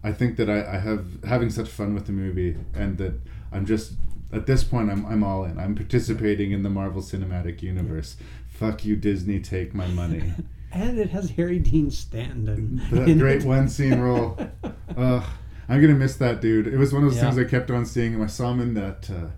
I 0.03 0.13
think 0.13 0.37
that 0.37 0.49
I, 0.49 0.77
I 0.77 0.79
have 0.79 1.23
having 1.25 1.51
such 1.51 1.69
fun 1.69 1.95
with 1.95 2.07
the 2.07 2.13
movie, 2.13 2.57
and 2.75 2.97
that 2.99 3.15
I'm 3.53 3.67
just 3.67 3.95
at 4.33 4.47
this 4.47 4.65
point 4.65 4.91
I'm 4.91 5.05
I'm 5.07 5.23
all 5.25 5.45
in. 5.45 5.59
I'm 5.59 5.75
participating 5.75 6.53
in 6.53 6.63
the 6.63 6.71
Marvel 6.71 7.03
Cinematic 7.03 7.63
Universe. 7.63 8.17
Fuck 8.49 8.85
you, 8.85 8.97
Disney, 8.97 9.41
take 9.41 9.75
my 9.75 9.87
money. 9.89 10.33
And 10.73 10.99
it 10.99 11.11
has 11.11 11.31
Harry 11.31 11.59
Dean 11.59 11.91
Stanton. 11.91 12.83
That 12.91 13.19
great 13.19 13.43
it. 13.43 13.45
one 13.47 13.69
scene 13.69 13.99
role. 14.01 14.39
Uh, 14.97 15.23
I'm 15.69 15.81
gonna 15.81 15.93
miss 15.95 16.17
that 16.17 16.41
dude. 16.41 16.67
It 16.67 16.77
was 16.77 16.93
one 16.93 17.05
of 17.05 17.11
those 17.11 17.19
Yeah. 17.23 17.31
things 17.31 17.39
I 17.39 17.49
kept 17.49 17.71
on 17.71 17.87
seeing 17.87 18.15
him. 18.15 18.23
I 18.23 18.27
saw 18.27 18.51
him 18.51 18.59
in 18.61 18.75
that 18.75 19.09
uh, 19.09 19.29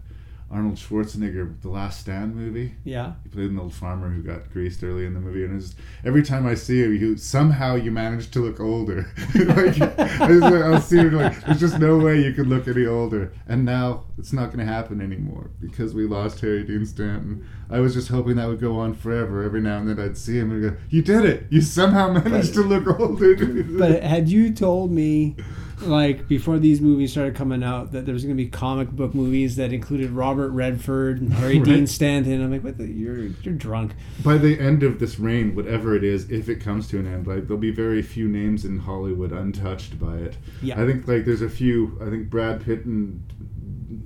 Arnold 0.51 0.75
Schwarzenegger 0.75 1.61
The 1.63 1.69
Last 1.69 2.01
Stand 2.01 2.35
movie. 2.35 2.75
Yeah. 2.83 3.13
He 3.23 3.29
played 3.29 3.51
an 3.51 3.59
old 3.59 3.73
farmer 3.73 4.11
who 4.11 4.21
got 4.21 4.53
greased 4.53 4.83
early 4.83 5.07
in 5.07 5.15
the 5.15 5.21
movie, 5.21 5.45
and 5.45 5.53
it 5.53 5.57
was, 5.57 5.77
every 6.05 6.25
time 6.25 6.45
I 6.45 6.55
see 6.55 6.83
him, 6.83 6.93
you 6.95 7.17
somehow 7.17 7.77
you 7.77 7.93
manage 7.93 8.33
to 8.33 8.41
look 8.41 8.59
older. 8.59 9.13
like 9.35 9.81
I 9.81 10.27
was, 10.27 10.43
I'll 10.43 10.81
see 10.81 10.99
him 10.99 11.15
like 11.15 11.41
there's 11.45 11.61
just 11.61 11.79
no 11.79 11.99
way 11.99 12.21
you 12.21 12.33
could 12.33 12.49
look 12.49 12.67
any 12.67 12.85
older, 12.85 13.33
and 13.47 13.65
now 13.65 14.05
it's 14.19 14.33
not 14.33 14.47
going 14.47 14.59
to 14.59 14.73
happen 14.73 15.01
anymore 15.01 15.51
because 15.61 15.95
we 15.95 16.07
lost 16.07 16.41
Harry 16.41 16.65
Dean 16.65 16.85
Stanton. 16.85 17.47
I 17.71 17.79
was 17.79 17.95
just 17.95 18.09
hoping 18.09 18.35
that 18.37 18.49
would 18.49 18.61
go 18.61 18.77
on 18.81 18.95
forever. 18.95 19.45
Every 19.45 19.61
now 19.61 19.79
and 19.79 19.89
then 19.89 20.01
I'd 20.01 20.19
see 20.19 20.37
him 20.37 20.51
and 20.51 20.63
go, 20.63 20.77
"You 20.89 21.03
did 21.03 21.25
it! 21.25 21.47
You 21.51 21.61
somehow 21.61 22.13
managed 22.13 22.55
to 22.55 22.63
look 22.63 23.01
older." 23.01 23.37
But 23.63 24.03
had 24.03 24.29
you 24.29 24.53
told 24.53 24.91
me, 24.91 25.37
like 25.83 26.29
before 26.29 26.59
these 26.59 26.81
movies 26.81 27.13
started 27.13 27.35
coming 27.35 27.63
out, 27.63 27.93
that 27.93 28.07
there 28.07 28.13
was 28.13 28.25
going 28.25 28.37
to 28.37 28.43
be 28.43 28.49
comic 28.49 28.91
book 28.91 29.15
movies 29.15 29.57
that 29.57 29.73
included 29.73 30.11
Robert 30.11 30.51
Redford 30.51 31.21
and 31.21 31.33
Harry 31.33 31.59
Right. 31.59 31.65
Dean 31.65 31.87
Stanton, 31.87 32.43
I'm 32.43 32.51
like, 32.51 32.63
what? 32.65 32.79
The, 32.79 32.87
you're 32.87 33.27
you're 33.43 33.55
drunk. 33.55 33.93
by 34.25 34.39
the 34.39 34.59
end 34.59 34.83
of 34.83 34.99
this 34.99 35.19
reign, 35.19 35.55
whatever 35.55 35.95
it 35.95 36.05
is, 36.05 36.31
if 36.31 36.49
it 36.49 36.57
comes 36.57 36.89
to 36.89 36.99
an 36.99 37.07
end, 37.07 37.27
like 37.27 37.47
there'll 37.47 37.59
be 37.59 37.71
very 37.71 38.03
few 38.03 38.29
names 38.29 38.65
in 38.65 38.79
Hollywood 38.79 39.33
untouched 39.33 39.99
by 39.99 40.17
it. 40.17 40.37
Yeah. 40.63 40.81
I 40.81 40.87
think 40.87 41.07
like 41.09 41.25
there's 41.25 41.43
a 41.43 41.51
few. 41.51 41.99
I 42.01 42.11
think 42.11 42.31
Brad 42.31 42.65
Pitt 42.65 42.85
and 42.85 43.23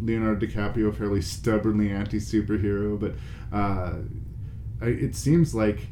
Leonardo 0.01 0.47
DiCaprio 0.47 0.95
fairly 0.97 1.23
stubbornly 1.23 1.91
anti 1.91 2.19
superhero, 2.19 2.99
but 2.99 3.15
uh, 3.57 3.99
I, 4.81 4.87
it 4.87 5.15
seems 5.15 5.55
like 5.55 5.89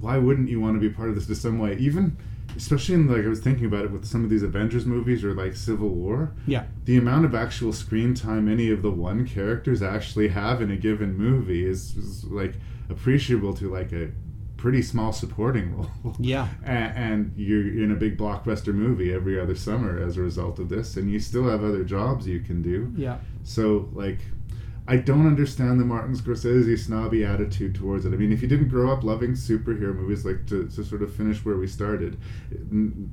why 0.00 0.16
wouldn't 0.16 0.48
you 0.48 0.60
want 0.60 0.74
to 0.74 0.80
be 0.80 0.88
part 0.88 1.08
of 1.10 1.14
this 1.14 1.28
in 1.28 1.34
some 1.34 1.58
way? 1.58 1.76
Even 1.76 2.16
especially 2.56 2.94
in 2.96 3.08
like 3.08 3.24
I 3.24 3.28
was 3.28 3.40
thinking 3.40 3.66
about 3.66 3.84
it 3.84 3.90
with 3.90 4.04
some 4.04 4.24
of 4.24 4.30
these 4.30 4.42
Avengers 4.42 4.86
movies 4.86 5.24
or 5.24 5.34
like 5.34 5.54
Civil 5.54 5.88
War. 5.88 6.32
Yeah. 6.46 6.64
The 6.84 6.96
amount 6.96 7.24
of 7.24 7.34
actual 7.34 7.72
screen 7.72 8.14
time 8.14 8.48
any 8.48 8.70
of 8.70 8.82
the 8.82 8.90
one 8.90 9.26
characters 9.26 9.82
actually 9.82 10.28
have 10.28 10.60
in 10.62 10.70
a 10.70 10.76
given 10.76 11.16
movie 11.16 11.64
is, 11.64 11.96
is 11.96 12.24
like 12.24 12.54
appreciable 12.88 13.54
to 13.54 13.70
like 13.70 13.92
a 13.92 14.10
pretty 14.56 14.82
small 14.82 15.12
supporting 15.12 15.74
role. 15.76 16.16
Yeah. 16.18 16.48
and, 16.64 16.96
and 16.96 17.32
you're 17.36 17.82
in 17.82 17.90
a 17.92 17.96
big 17.96 18.18
blockbuster 18.18 18.74
movie 18.74 19.12
every 19.12 19.40
other 19.40 19.54
summer 19.54 19.98
as 19.98 20.16
a 20.16 20.20
result 20.20 20.58
of 20.58 20.68
this, 20.68 20.96
and 20.96 21.10
you 21.10 21.18
still 21.18 21.48
have 21.48 21.64
other 21.64 21.82
jobs 21.84 22.26
you 22.26 22.40
can 22.40 22.60
do. 22.62 22.92
Yeah. 22.96 23.18
So 23.42 23.88
like, 23.92 24.18
I 24.90 24.96
don't 24.96 25.24
understand 25.24 25.78
the 25.78 25.84
Martin 25.84 26.16
Scorsese 26.16 26.76
snobby 26.76 27.24
attitude 27.24 27.76
towards 27.76 28.04
it. 28.04 28.12
I 28.12 28.16
mean, 28.16 28.32
if 28.32 28.42
you 28.42 28.48
didn't 28.48 28.70
grow 28.70 28.92
up 28.92 29.04
loving 29.04 29.34
superhero 29.34 29.94
movies, 29.94 30.24
like 30.24 30.48
to, 30.48 30.66
to 30.66 30.84
sort 30.84 31.02
of 31.02 31.14
finish 31.14 31.44
where 31.44 31.56
we 31.56 31.68
started, 31.68 32.18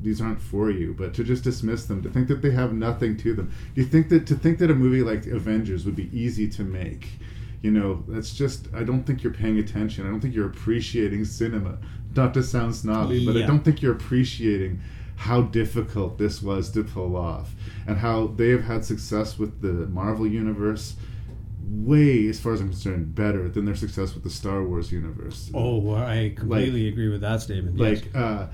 these 0.02 0.20
aren't 0.20 0.42
for 0.42 0.72
you. 0.72 0.96
But 0.98 1.14
to 1.14 1.24
just 1.24 1.44
dismiss 1.44 1.86
them, 1.86 2.02
to 2.02 2.10
think 2.10 2.30
that 2.30 2.42
they 2.42 2.50
have 2.50 2.74
nothing 2.74 3.16
to 3.18 3.36
them, 3.36 3.54
do 3.76 3.82
you 3.82 3.88
think 3.88 4.10
that 4.10 4.26
to 4.26 4.34
think 4.34 4.58
that 4.58 4.72
a 4.72 4.74
movie 4.74 5.04
like 5.04 5.28
Avengers 5.28 5.86
would 5.86 5.96
be 5.96 6.10
easy 6.12 6.50
to 6.50 6.64
make? 6.64 7.10
You 7.62 7.70
know, 7.70 8.04
that's 8.08 8.34
just. 8.34 8.74
I 8.74 8.82
don't 8.82 9.04
think 9.04 9.22
you're 9.22 9.32
paying 9.32 9.60
attention. 9.60 10.08
I 10.08 10.10
don't 10.10 10.20
think 10.20 10.34
you're 10.34 10.48
appreciating 10.48 11.26
cinema. 11.26 11.78
Not 12.16 12.34
to 12.34 12.42
sound 12.42 12.76
snobby, 12.76 13.24
but 13.24 13.38
I 13.38 13.46
don't 13.46 13.64
think 13.64 13.84
you're 13.84 13.94
appreciating 13.94 14.82
how 15.18 15.42
difficult 15.42 16.18
this 16.18 16.42
was 16.42 16.72
to 16.72 16.84
pull 16.84 17.16
off 17.16 17.52
and 17.86 17.98
how 17.98 18.28
they 18.28 18.50
have 18.50 18.64
had 18.64 18.84
success 18.84 19.38
with 19.38 19.62
the 19.62 19.86
Marvel 19.88 20.26
universe 20.26 20.96
way 21.70 22.28
as 22.28 22.40
far 22.40 22.54
as 22.54 22.62
I'm 22.62 22.70
concerned 22.70 23.14
better 23.14 23.50
than 23.50 23.66
their 23.66 23.76
success 23.76 24.14
with 24.14 24.24
the 24.24 24.30
Star 24.30 24.64
Wars 24.64 24.92
universe. 24.92 25.52
Oh, 25.54 25.94
I 25.96 26.34
completely 26.36 26.88
agree 26.88 27.10
with 27.10 27.22
that 27.22 27.42
statement. 27.42 27.78
yes. 27.78 28.04
Like 28.04 28.16
uh, 28.16 28.48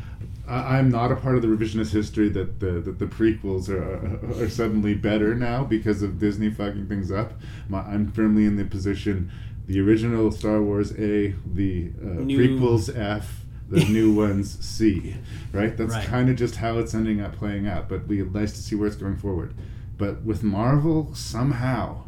I, 0.47 0.77
I'm 0.77 0.89
not 0.89 1.11
a 1.11 1.15
part 1.15 1.35
of 1.35 1.41
the 1.41 1.47
revisionist 1.47 1.91
history 1.93 2.29
that 2.29 2.59
the 2.59 2.71
that 2.81 2.97
the 2.99 3.05
prequels 3.05 3.69
are 3.69 4.41
are 4.43 4.49
suddenly 4.49 4.95
better 4.95 5.35
now 5.35 5.63
because 5.63 6.01
of 6.01 6.17
Disney 6.19 6.49
fucking 6.49 6.87
things 6.87 7.11
up. 7.11 7.33
My, 7.69 7.81
I'm 7.81 8.11
firmly 8.11 8.45
in 8.45 8.55
the 8.55 8.65
position 8.65 9.31
the 9.67 9.79
original 9.79 10.31
Star 10.31 10.61
Wars 10.61 10.91
A, 10.93 11.35
the 11.53 11.91
uh, 12.01 12.05
New- 12.23 12.37
prequels 12.37 12.93
F, 12.97 13.45
the 13.69 13.85
new 13.89 14.13
ones 14.13 14.57
C. 14.65 15.15
Right? 15.53 15.77
That's 15.77 15.93
Right. 15.93 16.05
kind 16.05 16.29
of 16.29 16.35
just 16.35 16.55
how 16.57 16.79
it's 16.79 16.93
ending 16.93 17.21
up 17.21 17.35
playing 17.37 17.67
out. 17.67 17.87
But 17.87 18.07
we 18.07 18.21
nice 18.23 18.51
to 18.53 18.61
see 18.61 18.75
where 18.75 18.87
it's 18.87 18.97
going 18.97 19.17
forward. 19.17 19.53
But 19.97 20.23
with 20.23 20.41
Marvel, 20.43 21.13
somehow 21.13 22.02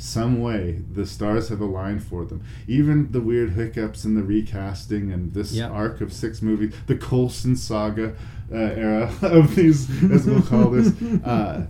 some 0.00 0.40
way 0.40 0.80
the 0.92 1.04
stars 1.04 1.48
have 1.50 1.60
aligned 1.60 2.02
for 2.02 2.24
them. 2.24 2.42
Even 2.66 3.12
the 3.12 3.20
weird 3.20 3.50
hiccups 3.52 4.04
in 4.04 4.14
the 4.14 4.22
recasting 4.22 5.12
and 5.12 5.32
this 5.34 5.52
Yeah. 5.52 5.68
arc 5.68 6.00
of 6.00 6.12
six 6.12 6.40
movies, 6.42 6.72
the 6.86 6.96
Coulson 6.96 7.54
saga 7.56 8.14
uh, 8.52 8.56
era 8.56 9.12
of 9.22 9.54
these, 9.54 9.88
as 10.10 10.26
we'll 10.26 10.42
call 10.42 10.70
this, 10.70 10.88
uh, 11.24 11.66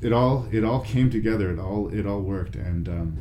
it 0.00 0.12
all 0.12 0.48
it 0.50 0.64
all 0.64 0.80
came 0.80 1.10
together. 1.10 1.50
It 1.52 1.58
all 1.58 1.88
it 1.92 2.06
all 2.06 2.20
worked, 2.22 2.56
and 2.56 2.88
um, 2.88 3.18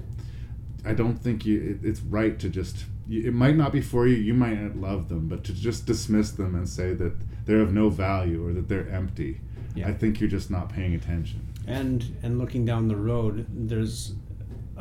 I 0.85 0.93
don't 0.93 1.17
think 1.17 1.45
you. 1.45 1.61
It, 1.81 1.85
it's 1.87 2.01
right 2.01 2.39
to 2.39 2.49
just. 2.49 2.85
It 3.09 3.33
might 3.33 3.57
not 3.57 3.71
be 3.73 3.81
for 3.81 4.07
you. 4.07 4.15
You 4.15 4.33
might 4.33 4.59
not 4.59 4.77
love 4.77 5.09
them, 5.09 5.27
but 5.27 5.43
to 5.43 5.53
just 5.53 5.85
dismiss 5.85 6.31
them 6.31 6.55
and 6.55 6.67
say 6.69 6.93
that 6.93 7.13
they're 7.45 7.59
of 7.59 7.73
no 7.73 7.89
value 7.89 8.47
or 8.47 8.53
that 8.53 8.69
they're 8.69 8.87
empty, 8.89 9.41
Yeah. 9.75 9.89
I 9.89 9.93
think 9.93 10.19
you're 10.21 10.29
just 10.29 10.49
not 10.49 10.69
paying 10.69 10.95
attention. 10.95 11.41
and 11.67 12.15
and 12.23 12.39
looking 12.39 12.65
down 12.65 12.87
the 12.87 12.95
road 12.95 13.45
there's 13.69 14.15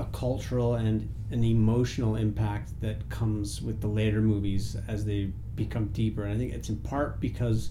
a 0.00 0.04
cultural 0.12 0.74
and 0.74 1.08
an 1.30 1.44
emotional 1.44 2.16
impact 2.16 2.72
that 2.80 3.08
comes 3.10 3.60
with 3.62 3.80
the 3.80 3.86
later 3.86 4.20
movies 4.20 4.76
as 4.88 5.04
they 5.04 5.30
become 5.56 5.86
deeper 5.88 6.24
and 6.24 6.32
i 6.34 6.38
think 6.38 6.52
it's 6.52 6.68
in 6.70 6.76
part 6.78 7.20
because 7.20 7.70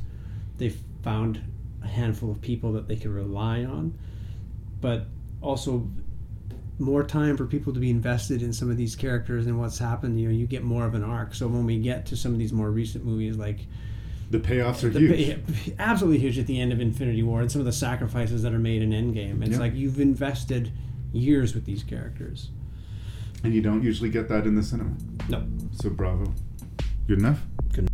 they've 0.58 0.80
found 1.04 1.42
a 1.84 1.88
handful 1.88 2.30
of 2.30 2.40
people 2.42 2.72
that 2.74 2.88
they 2.88 2.96
can 2.96 3.14
rely 3.14 3.64
on 3.64 3.94
but 4.80 5.08
also 5.42 5.90
more 6.78 7.04
time 7.04 7.36
for 7.36 7.46
people 7.46 7.74
to 7.74 7.80
be 7.80 7.90
invested 7.90 8.42
in 8.42 8.54
some 8.54 8.70
of 8.70 8.78
these 8.78 8.96
characters 8.96 9.48
and 9.48 9.60
what's 9.60 9.80
happened 9.80 10.20
you 10.20 10.28
know 10.28 10.34
you 10.34 10.46
get 10.46 10.64
more 10.64 10.86
of 10.86 10.94
an 10.94 11.04
arc 11.04 11.34
so 11.34 11.48
when 11.48 11.66
we 11.66 11.78
get 11.80 12.06
to 12.06 12.16
some 12.16 12.32
of 12.32 12.38
these 12.40 12.54
more 12.54 12.70
recent 12.72 13.04
movies 13.04 13.36
like 13.38 13.60
The 14.30 14.40
payoffs 14.40 14.84
are 14.84 14.90
the- 14.90 15.00
huge. 15.00 15.74
absolutely 15.80 16.20
huge 16.20 16.38
at 16.38 16.46
the 16.46 16.60
end 16.62 16.72
of 16.72 16.80
Infinity 16.80 17.24
War 17.24 17.42
and 17.42 17.52
some 17.52 17.60
of 17.62 17.66
the 17.66 17.74
sacrifices 17.74 18.44
that 18.44 18.54
are 18.54 18.60
made 18.60 18.82
in 18.84 18.92
Endgame. 18.92 19.42
It's 19.42 19.54
Yeah. 19.54 19.58
like 19.58 19.74
you've 19.74 20.00
invested 20.00 20.72
years 21.12 21.54
with 21.56 21.66
these 21.66 21.84
characters. 21.84 22.50
And 23.44 23.54
you 23.54 23.62
don't 23.62 23.84
usually 23.84 24.10
get 24.10 24.28
that 24.30 24.46
in 24.46 24.56
the 24.56 24.64
cinema. 24.64 24.96
No. 25.30 25.48
So 25.72 25.90
bravo. 25.90 26.34
Good 27.08 27.20
enough? 27.20 27.42
Good. 27.74 27.89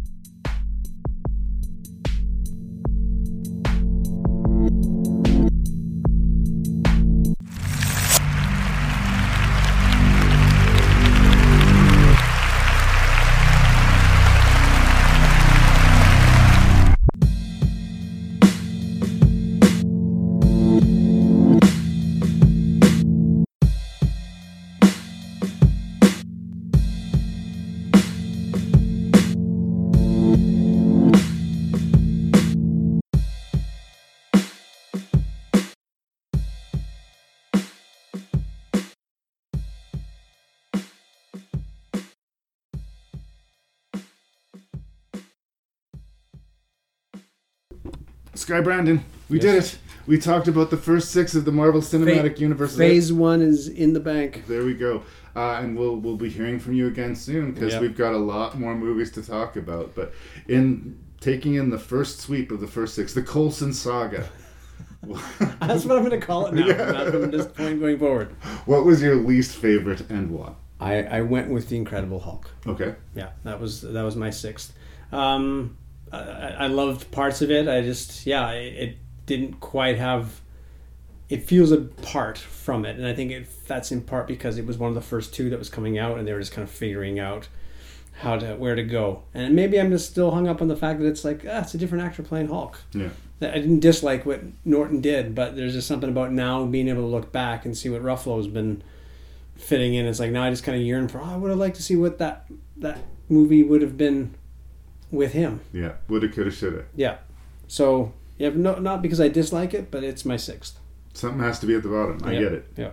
Skye 48.45 48.61
Brandon, 48.61 49.03
we 49.27 49.39
did 49.39 49.55
it. 49.55 49.75
We 50.05 50.19
talked 50.19 50.47
about 50.47 50.69
the 50.69 50.77
first 50.77 51.09
six 51.09 51.33
of 51.33 51.45
the 51.45 51.51
Marvel 51.51 51.81
Cinematic 51.81 52.35
Fa- 52.35 52.41
Universe. 52.41 52.77
Phase 52.77 53.11
one 53.11 53.41
is 53.41 53.67
in 53.67 53.93
the 53.93 53.99
bank. 53.99 54.43
There 54.47 54.63
we 54.63 54.75
go. 54.75 55.01
Uh, 55.35 55.57
and 55.63 55.75
we'll 55.75 55.95
we'll 55.95 56.15
be 56.15 56.29
hearing 56.29 56.59
from 56.59 56.73
you 56.73 56.85
again 56.85 57.15
soon 57.15 57.53
because 57.53 57.73
Yep. 57.73 57.81
we've 57.81 57.97
got 57.97 58.13
a 58.13 58.17
lot 58.19 58.59
more 58.59 58.75
movies 58.75 59.09
to 59.13 59.23
talk 59.23 59.55
about. 59.55 59.95
But 59.95 60.13
in 60.47 60.99
taking 61.21 61.55
in 61.55 61.71
the 61.71 61.79
first 61.79 62.19
sweep 62.19 62.51
of 62.51 62.59
the 62.61 62.67
first 62.67 62.93
six, 62.93 63.15
the 63.15 63.23
Coulson 63.23 63.73
saga. 63.73 64.29
That's 65.59 65.83
what 65.83 65.97
I'm 65.97 66.05
going 66.05 66.11
to 66.11 66.19
call 66.19 66.45
it 66.45 66.53
now 66.53 66.67
Yeah. 66.67 67.09
from 67.09 67.31
this 67.31 67.47
point 67.47 67.79
going 67.79 67.97
forward. 67.97 68.29
What 68.67 68.85
was 68.85 69.01
your 69.01 69.15
least 69.15 69.55
favorite 69.55 70.07
and 70.11 70.29
why? 70.29 70.53
I, 70.79 71.01
I 71.01 71.21
went 71.21 71.49
with 71.49 71.69
the 71.69 71.77
Incredible 71.77 72.19
Hulk. 72.19 72.51
Okay. 72.67 72.93
Yeah, 73.15 73.29
that 73.43 73.59
was 73.59 73.81
that 73.81 74.03
was 74.03 74.15
my 74.15 74.29
sixth. 74.29 74.71
Um, 75.11 75.77
I, 76.15 76.65
I 76.65 76.67
loved 76.67 77.11
parts 77.11 77.41
of 77.41 77.51
it. 77.51 77.67
I 77.67 77.81
just 77.81 78.25
yeah, 78.25 78.51
it, 78.51 78.73
it 78.73 78.97
didn't 79.25 79.59
quite 79.59 79.97
have. 79.97 80.41
It 81.27 81.43
feels 81.43 81.71
apart 81.71 82.37
from 82.37 82.85
it, 82.85 82.97
and 82.97 83.07
I 83.07 83.13
think 83.13 83.31
it, 83.31 83.47
that's 83.67 83.91
in 83.91 84.01
part 84.01 84.27
because 84.27 84.57
it 84.57 84.65
was 84.65 84.77
one 84.77 84.89
of 84.89 84.95
the 84.95 85.01
first 85.01 85.33
two 85.33 85.49
that 85.49 85.59
was 85.59 85.69
coming 85.69 85.97
out, 85.97 86.17
and 86.17 86.27
they 86.27 86.33
were 86.33 86.39
just 86.39 86.51
kind 86.51 86.67
of 86.67 86.73
figuring 86.73 87.19
out 87.19 87.47
how 88.19 88.37
to 88.37 88.55
where 88.55 88.75
to 88.75 88.83
go. 88.83 89.23
And 89.33 89.55
maybe 89.55 89.79
I'm 89.79 89.89
just 89.89 90.09
still 90.09 90.31
hung 90.31 90.47
up 90.47 90.61
on 90.61 90.67
the 90.67 90.75
fact 90.75 90.99
that 90.99 91.07
it's 91.07 91.25
like 91.25 91.45
ah, 91.47 91.61
it's 91.61 91.73
a 91.73 91.77
different 91.77 92.03
actor 92.03 92.23
playing 92.23 92.47
Hulk. 92.47 92.79
Yeah. 92.93 93.09
I 93.41 93.59
didn't 93.59 93.81
dislike 93.81 94.25
what 94.25 94.41
Norton 94.63 95.01
did, 95.01 95.35
but 95.35 95.55
there's 95.57 95.73
just 95.73 95.87
something 95.87 96.09
about 96.09 96.31
now 96.31 96.65
being 96.65 96.87
able 96.87 97.01
to 97.01 97.07
look 97.07 97.33
back 97.33 97.65
and 97.65 97.77
see 97.77 97.89
what 97.89 98.01
Ruffalo's 98.01 98.47
been 98.47 98.81
fitting 99.57 99.93
in. 99.93 100.05
It's 100.05 100.19
like 100.19 100.31
now 100.31 100.43
I 100.43 100.49
just 100.49 100.63
kind 100.63 100.77
of 100.77 100.83
yearn 100.85 101.09
for. 101.09 101.19
Oh, 101.19 101.25
I 101.25 101.35
would 101.35 101.49
have 101.49 101.59
liked 101.59 101.75
to 101.75 101.83
see 101.83 101.95
what 101.95 102.17
that 102.19 102.45
that 102.77 102.99
movie 103.27 103.63
would 103.63 103.81
have 103.81 103.97
been 103.97 104.35
with 105.15 105.33
him. 105.33 105.61
Yeah, 105.73 105.93
woulda, 106.07 106.27
coulda, 106.29 106.51
shoulda. 106.51 106.85
Yeah. 106.95 107.17
So 107.67 108.13
yeah, 108.37 108.49
no, 108.53 108.75
not 108.79 109.01
because 109.01 109.19
I 109.21 109.27
dislike 109.29 109.73
it, 109.73 109.89
but 109.91 110.03
it's 110.03 110.25
my 110.25 110.37
sixth. 110.37 110.79
Something 111.13 111.39
has 111.41 111.59
to 111.59 111.65
be 111.65 111.75
at 111.75 111.83
the 111.83 111.89
bottom. 111.89 112.19
I 112.23 112.33
Yeah. 112.33 112.39
get 112.39 112.51
it. 112.53 112.65
Yeah. 112.77 112.91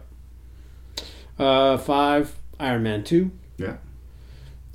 Uh, 1.39 1.77
five 1.79 2.35
Iron 2.61 2.83
Man 2.83 3.05
two. 3.05 3.31
Yeah. 3.57 3.77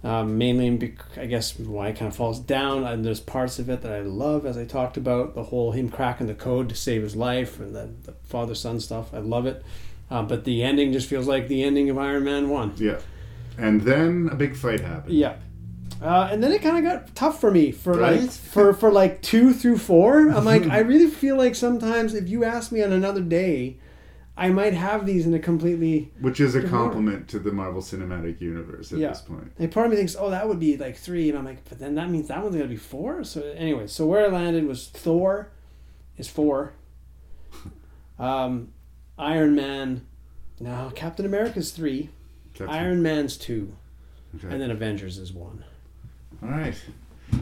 Um, 0.04 0.38
mainly, 0.38 0.70
bec- 0.70 1.18
I 1.18 1.26
guess, 1.26 1.58
why 1.58 1.88
it 1.90 1.96
kind 1.98 2.08
of 2.10 2.16
falls 2.16 2.40
down. 2.40 2.84
And 2.84 3.04
there's 3.04 3.20
parts 3.20 3.58
of 3.60 3.70
it 3.70 3.82
that 3.82 3.92
I 3.92 4.02
love, 4.02 4.46
as 4.46 4.58
I 4.58 4.64
talked 4.66 4.96
about 4.96 5.34
the 5.36 5.44
whole 5.44 5.72
him 5.72 5.90
cracking 5.90 6.28
the 6.28 6.34
code 6.36 6.70
to 6.70 6.76
save 6.76 7.02
his 7.02 7.16
life 7.16 7.60
and 7.60 7.76
the, 7.76 7.90
the 8.04 8.12
father 8.24 8.54
son 8.56 8.80
stuff. 8.80 9.14
I 9.14 9.20
love 9.20 9.46
it. 9.46 9.64
Uh, 10.10 10.22
but 10.22 10.44
the 10.46 10.64
ending 10.64 10.94
just 10.94 11.10
feels 11.10 11.28
like 11.28 11.48
the 11.48 11.64
ending 11.64 11.90
of 11.90 11.98
Iron 11.98 12.24
Man 12.24 12.50
one. 12.50 12.74
Yeah. 12.78 13.00
And 13.58 13.82
then 13.82 14.30
a 14.32 14.36
big 14.36 14.56
fight 14.56 14.82
happened. 14.82 15.14
Yeah. 15.16 15.38
Uh, 16.02 16.30
and 16.32 16.44
then 16.44 16.52
it 16.52 16.62
kind 16.62 16.78
of 16.78 16.84
got 16.84 17.16
tough 17.16 17.42
for 17.42 17.50
me 17.52 17.72
for 17.72 17.94
Right? 17.94 18.22
like 18.22 18.32
for 18.54 18.74
for 18.74 18.92
like 18.92 19.22
two 19.22 19.54
through 19.54 19.78
four. 19.80 20.30
I'm 20.30 20.46
like 20.46 20.68
I 20.70 20.80
really 20.80 21.10
feel 21.10 21.36
like 21.38 21.56
sometimes 21.56 22.14
if 22.14 22.30
you 22.30 22.44
ask 22.44 22.72
me 22.72 22.84
on 22.84 22.92
another 22.94 23.22
day, 23.22 23.78
I 24.40 24.50
might 24.50 24.74
have 24.74 25.08
these 25.08 25.26
in 25.26 25.34
a 25.34 25.40
completely 25.40 26.12
Which 26.22 26.40
is 26.40 26.54
a 26.54 26.62
different 26.62 26.76
order. 26.76 26.94
compliment 26.94 27.28
to 27.30 27.40
the 27.40 27.52
Marvel 27.52 27.82
Cinematic 27.82 28.40
Universe 28.40 28.92
at 28.94 29.00
yeah. 29.00 29.08
this 29.10 29.22
point. 29.22 29.52
And 29.58 29.72
part 29.72 29.88
of 29.88 29.92
me 29.92 29.98
thinks, 29.98 30.16
oh, 30.20 30.30
that 30.30 30.48
would 30.48 30.60
be 30.60 30.78
like 30.78 30.96
three, 30.98 31.30
and 31.30 31.38
I'm 31.38 31.46
like, 31.46 31.68
but 31.68 31.80
then 31.80 31.96
that 31.96 32.12
means 32.12 32.28
that 32.28 32.44
one's 32.44 32.56
gonna 32.56 32.68
be 32.68 32.76
four. 32.76 33.24
So 33.24 33.42
anyway, 33.58 33.88
so 33.88 34.06
where 34.06 34.24
I 34.26 34.28
landed 34.30 34.68
was 34.68 34.88
Thor, 34.90 35.50
is 36.18 36.28
four. 36.28 36.74
Um, 38.20 38.70
Iron 39.20 39.56
Man, 39.56 40.06
now 40.60 40.90
Captain 40.96 41.26
America's 41.26 41.72
three. 41.72 42.10
Captain- 42.54 42.76
Iron 42.76 43.04
Man's 43.04 43.38
two, 43.38 43.74
Okay. 44.36 44.48
and 44.52 44.60
then 44.62 44.72
Avengers 44.72 45.18
is 45.20 45.32
one. 45.32 45.64
All 46.44 46.50
right. 46.50 46.76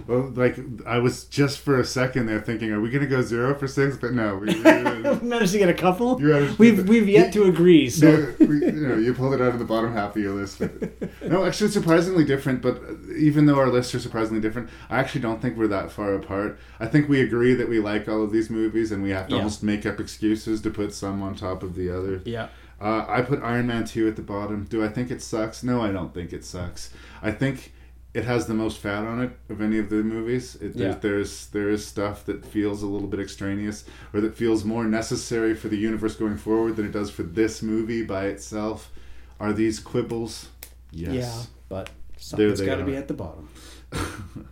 Well, 0.08 0.32
like 0.36 0.58
I 0.88 0.98
was 0.98 1.26
just 1.26 1.60
for 1.60 1.80
a 1.80 1.86
second 1.86 2.26
there 2.26 2.42
thinking, 2.42 2.72
are 2.72 2.82
we 2.82 2.90
gonna 2.90 3.06
go 3.06 3.22
zero 3.22 3.54
for 3.54 3.68
six? 3.68 3.96
But 3.98 4.14
no, 4.14 4.36
we, 4.38 4.48
we, 4.48 4.62
managed 5.22 5.52
to 5.52 5.60
get 5.60 5.70
a 5.70 5.76
couple. 5.76 6.20
You 6.20 6.28
managed 6.30 6.58
We've 6.58 6.90
we've 6.90 7.08
yet 7.08 7.32
to 7.34 7.44
agree. 7.44 7.90
So 7.92 8.10
No, 8.12 8.34
we- 8.48 8.66
you 8.66 8.72
know, 8.72 8.96
you 8.96 9.14
pulled 9.14 9.36
it 9.36 9.42
out 9.42 9.50
of 9.54 9.60
the 9.60 9.66
bottom 9.66 9.94
half 9.94 10.16
of 10.16 10.22
your 10.24 10.34
list. 10.34 10.58
But, 10.60 11.22
no, 11.30 11.46
actually, 11.46 11.70
surprisingly 11.70 12.26
different. 12.26 12.64
But 12.64 12.82
even 13.16 13.46
though 13.46 13.60
our 13.60 13.70
lists 13.70 13.94
are 13.94 14.00
surprisingly 14.00 14.42
different, 14.42 14.70
I 14.90 14.98
actually 15.00 15.22
don't 15.22 15.40
think 15.40 15.56
we're 15.56 15.68
that 15.68 15.92
far 15.92 16.16
apart. 16.16 16.58
I 16.80 16.88
think 16.88 17.08
we 17.08 17.22
agree 17.22 17.54
that 17.54 17.70
we 17.70 17.80
like 17.80 18.10
all 18.10 18.24
of 18.24 18.32
these 18.32 18.50
movies, 18.50 18.92
and 18.92 19.04
we 19.04 19.12
have 19.12 19.28
to 19.28 19.34
Yeah. 19.34 19.38
almost 19.38 19.62
make 19.62 19.86
up 19.86 20.00
excuses 20.00 20.62
to 20.62 20.72
put 20.72 20.96
some 20.96 21.22
on 21.22 21.36
top 21.36 21.62
of 21.62 21.76
the 21.76 21.96
other. 21.96 22.22
Yeah. 22.26 22.48
Uh, 22.82 23.06
I 23.08 23.22
put 23.22 23.42
Iron 23.44 23.68
Man 23.68 23.86
two 23.86 24.08
at 24.08 24.16
the 24.16 24.22
bottom. 24.24 24.64
Do 24.64 24.84
I 24.84 24.88
think 24.90 25.12
it 25.12 25.22
sucks? 25.22 25.64
No, 25.64 25.82
I 25.82 25.92
don't 25.92 26.14
think 26.14 26.34
it 26.34 26.44
sucks. 26.44 26.90
I 27.22 27.32
think 27.32 27.72
it 28.16 28.24
has 28.24 28.48
the 28.48 28.54
most 28.54 28.78
fat 28.80 29.04
on 29.04 29.22
it 29.22 29.32
of 29.50 29.62
any 29.62 29.78
of 29.78 29.90
the 29.90 29.98
movies. 30.04 30.56
It, 30.56 30.76
Yeah. 30.76 30.94
there's, 30.94 31.02
there's 31.02 31.48
there 31.48 31.70
is 31.70 31.86
stuff 31.86 32.26
that 32.26 32.46
feels 32.46 32.82
a 32.82 32.88
little 32.88 33.08
bit 33.08 33.20
extraneous, 33.20 33.84
or 34.14 34.22
that 34.22 34.36
feels 34.36 34.64
more 34.64 34.86
necessary 34.86 35.54
for 35.54 35.68
the 35.68 35.78
universe 35.78 36.16
going 36.16 36.38
forward 36.38 36.78
than 36.78 36.86
it 36.86 36.92
does 36.94 37.10
for 37.12 37.24
this 37.24 37.62
movie 37.62 38.04
by 38.04 38.26
itself. 38.28 38.92
Are 39.40 39.54
these 39.54 39.80
quibbles? 39.80 40.48
Yes. 40.92 41.14
yeah, 41.14 41.42
but 41.68 41.90
something's 42.18 42.62
got 42.62 42.78
to 42.78 42.86
be 42.86 42.96
at 42.96 43.08
the 43.08 43.14
bottom. 43.14 43.50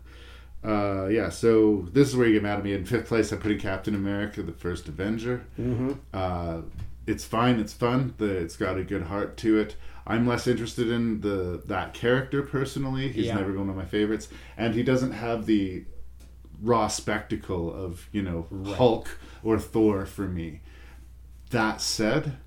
Uh, 0.63 1.07
yeah, 1.11 1.27
so 1.27 1.85
this 1.91 2.07
is 2.07 2.15
where 2.15 2.25
you 2.25 2.33
get 2.35 2.43
mad 2.43 2.57
at 2.57 2.63
me. 2.63 2.71
In 2.73 2.85
fifth 2.85 3.07
place, 3.09 3.33
I 3.33 3.35
put 3.35 3.51
in 3.51 3.59
Captain 3.59 3.93
America, 3.95 4.41
the 4.41 4.53
first 4.53 4.87
Avenger. 4.87 5.41
Mhm. 5.59 5.97
Uh, 6.13 6.61
it's 7.05 7.25
fine, 7.25 7.59
it's 7.59 7.73
fun. 7.73 8.13
The, 8.17 8.37
it's 8.37 8.55
got 8.55 8.77
a 8.77 8.83
good 8.85 9.03
heart 9.03 9.35
to 9.37 9.59
it. 9.59 9.75
I'm 10.05 10.27
less 10.27 10.47
interested 10.47 10.89
in 10.89 11.21
the 11.21 11.61
that 11.67 11.93
character 11.93 12.41
personally. 12.41 13.09
He's 13.11 13.27
Yeah. 13.27 13.35
never 13.35 13.51
been 13.51 13.61
one 13.61 13.69
of 13.69 13.75
my 13.75 13.85
favorites, 13.85 14.27
and 14.57 14.75
he 14.75 14.83
doesn't 14.83 15.11
have 15.13 15.45
the 15.45 15.85
raw 16.61 16.87
spectacle 16.87 17.73
of 17.73 18.07
you 18.11 18.21
know 18.21 18.47
Hulk 18.75 19.17
or 19.43 19.59
Thor 19.59 20.05
for 20.05 20.27
me. 20.27 20.61
That 21.51 21.81
said, 21.81 22.37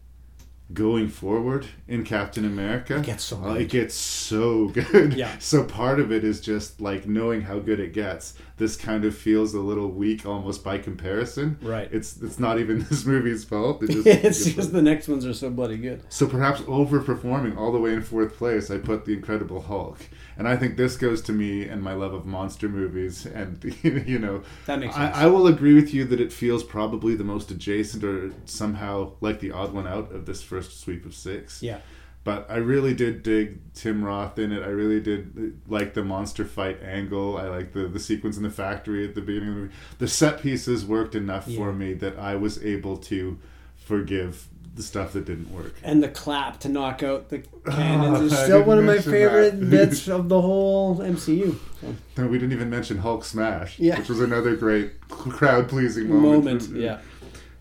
going 0.72 1.08
forward 1.08 1.66
in 1.86 2.02
Captain 2.04 2.44
America, 2.44 2.96
It 2.98 3.04
gets 3.06 3.24
so 3.24 3.36
uh, 3.38 3.52
good. 3.54 3.62
it 3.62 3.68
gets 3.70 3.94
so 3.94 4.68
good. 4.74 5.14
Yeah. 5.14 5.30
So 5.38 5.64
part 5.64 6.00
of 6.00 6.10
it 6.12 6.24
is 6.24 6.40
just 6.40 6.80
like 6.80 7.06
knowing 7.06 7.42
how 7.42 7.58
good 7.60 7.80
it 7.80 7.92
gets. 7.92 8.34
This 8.58 8.74
kind 8.74 9.04
of 9.04 9.14
feels 9.14 9.52
a 9.52 9.60
little 9.60 9.88
weak, 9.90 10.24
almost 10.24 10.64
by 10.64 10.78
comparison. 10.78 11.58
Right. 11.60 11.88
It's 11.92 12.16
it's 12.22 12.38
not 12.38 12.58
even 12.58 12.78
this 12.90 13.04
movie's 13.04 13.44
fault. 13.44 13.82
It 13.82 13.90
just, 13.90 14.06
it's 14.06 14.44
just 14.46 14.72
the 14.72 14.80
next 14.80 15.08
ones 15.08 15.26
are 15.26 15.34
so 15.34 15.50
bloody 15.50 15.76
good. 15.76 16.02
so 16.08 16.26
perhaps 16.26 16.62
overperforming 16.62 17.56
all 17.58 17.70
the 17.70 17.78
way 17.78 17.92
in 17.92 18.02
fourth 18.02 18.34
place, 18.36 18.70
I 18.70 18.78
put 18.78 19.04
the 19.04 19.12
Incredible 19.12 19.60
Hulk, 19.60 19.98
and 20.38 20.48
I 20.48 20.56
think 20.56 20.76
this 20.76 20.96
goes 20.96 21.20
to 21.22 21.32
me 21.32 21.68
and 21.68 21.82
my 21.82 21.92
love 21.92 22.14
of 22.14 22.24
monster 22.24 22.68
movies, 22.68 23.26
and 23.26 23.62
you 23.82 24.18
know, 24.18 24.42
That 24.66 24.78
makes 24.80 24.96
I, 24.96 25.06
sense. 25.06 25.16
I 25.18 25.26
will 25.26 25.46
agree 25.48 25.74
with 25.74 25.92
you 25.92 26.04
that 26.06 26.20
it 26.20 26.32
feels 26.32 26.64
probably 26.64 27.14
the 27.14 27.24
most 27.24 27.50
adjacent 27.50 28.04
or 28.04 28.32
somehow 28.46 29.12
like 29.20 29.40
the 29.40 29.52
odd 29.52 29.72
one 29.74 29.86
out 29.86 30.12
of 30.12 30.24
this 30.26 30.42
first 30.42 30.80
sweep 30.80 31.04
of 31.04 31.14
six. 31.14 31.62
Yeah. 31.62 31.80
But 32.26 32.50
I 32.50 32.56
really 32.56 32.92
did 32.92 33.22
dig 33.22 33.60
Tim 33.72 34.04
Roth 34.04 34.36
in 34.36 34.50
it. 34.50 34.60
I 34.64 34.70
really 34.70 34.98
did 34.98 35.60
like 35.68 35.94
the 35.94 36.02
monster 36.02 36.44
fight 36.44 36.82
angle. 36.82 37.38
I 37.38 37.44
like 37.46 37.72
the, 37.72 37.86
the 37.86 38.00
sequence 38.00 38.36
in 38.36 38.42
the 38.42 38.50
factory 38.50 39.06
at 39.08 39.14
the 39.14 39.20
beginning 39.20 39.48
of 39.50 39.54
the 39.54 39.60
movie. 39.60 39.74
The 39.98 40.08
set 40.08 40.42
pieces 40.42 40.84
worked 40.84 41.14
enough 41.14 41.48
for 41.48 41.72
me 41.72 41.92
that 41.94 42.18
I 42.18 42.34
was 42.34 42.62
able 42.64 42.96
to 42.96 43.38
forgive 43.76 44.48
the 44.74 44.82
stuff 44.82 45.12
that 45.12 45.24
didn't 45.24 45.52
work. 45.52 45.76
And 45.84 46.02
the 46.02 46.08
clap 46.08 46.58
to 46.60 46.68
knock 46.68 47.04
out 47.04 47.28
the 47.28 47.38
cannons 47.70 48.32
I 48.32 48.36
is 48.36 48.42
still 48.42 48.64
one 48.64 48.78
of 48.80 48.84
my 48.84 48.98
favorite 48.98 49.60
that. 49.60 49.70
bits 49.70 50.08
of 50.08 50.28
the 50.28 50.40
whole 50.42 50.96
MCU. 50.98 51.56
So, 51.80 51.94
No, 52.18 52.26
we 52.26 52.38
didn't 52.38 52.54
even 52.54 52.68
mention 52.68 52.98
Hulk 52.98 53.24
Smash, 53.24 53.78
Yeah. 53.78 53.98
which 54.00 54.08
was 54.08 54.20
another 54.20 54.56
great 54.56 54.98
crowd 55.08 55.68
pleasing 55.68 56.08
moment. 56.08 56.44
moment, 56.64 56.76
yeah. 56.82 56.98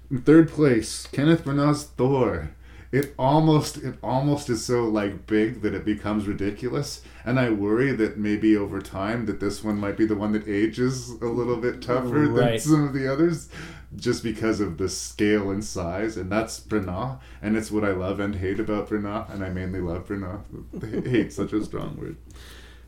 In 0.10 0.24
third 0.24 0.50
place, 0.50 1.06
Kenneth 1.12 1.46
Branagh's 1.46 1.84
Thor. 1.84 2.50
It 2.96 3.14
almost 3.20 3.76
it 3.76 3.98
almost 4.02 4.50
is 4.50 4.64
so 4.64 4.86
like 4.86 5.28
big 5.28 5.62
that 5.64 5.74
it 5.74 5.84
becomes 5.84 6.28
ridiculous, 6.28 7.02
and 7.26 7.38
I 7.38 7.50
worry 7.50 7.92
that 7.92 8.18
maybe 8.18 8.56
over 8.56 8.82
time 8.82 9.26
that 9.26 9.42
this 9.42 9.62
one 9.62 9.78
might 9.78 9.98
be 9.98 10.06
the 10.06 10.16
one 10.16 10.32
that 10.32 10.48
ages 10.48 11.10
a 11.10 11.26
little 11.26 11.58
bit 11.58 11.82
tougher 11.82 12.30
than 12.30 12.58
some 12.58 12.88
of 12.88 12.94
the 12.94 13.12
others, 13.12 13.50
just 13.98 14.24
because 14.24 14.62
of 14.62 14.78
the 14.78 14.88
scale 14.88 15.52
and 15.52 15.62
size. 15.62 16.16
And 16.16 16.32
that's 16.32 16.58
Branagh, 16.62 17.20
and 17.42 17.58
it's 17.58 17.70
what 17.70 17.84
I 17.84 17.92
love 17.92 18.22
and 18.22 18.36
hate 18.36 18.62
about 18.62 18.88
Branagh, 18.88 19.30
and 19.30 19.44
I 19.44 19.50
mainly 19.50 19.82
love 19.82 20.08
Branagh. 20.08 21.06
hate 21.06 21.34
such 21.34 21.52
a 21.52 21.66
strong 21.66 21.98
word. 21.98 22.16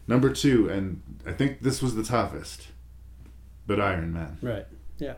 Number 0.07 0.29
two, 0.31 0.69
and 0.69 1.01
I 1.25 1.33
think 1.33 1.63
this 1.63 1.81
was 1.81 1.95
the 1.95 2.03
toughest, 2.03 2.69
but 3.65 3.81
Iron 3.81 4.13
Man. 4.13 4.37
right. 4.41 4.67
Yeah. 4.99 5.15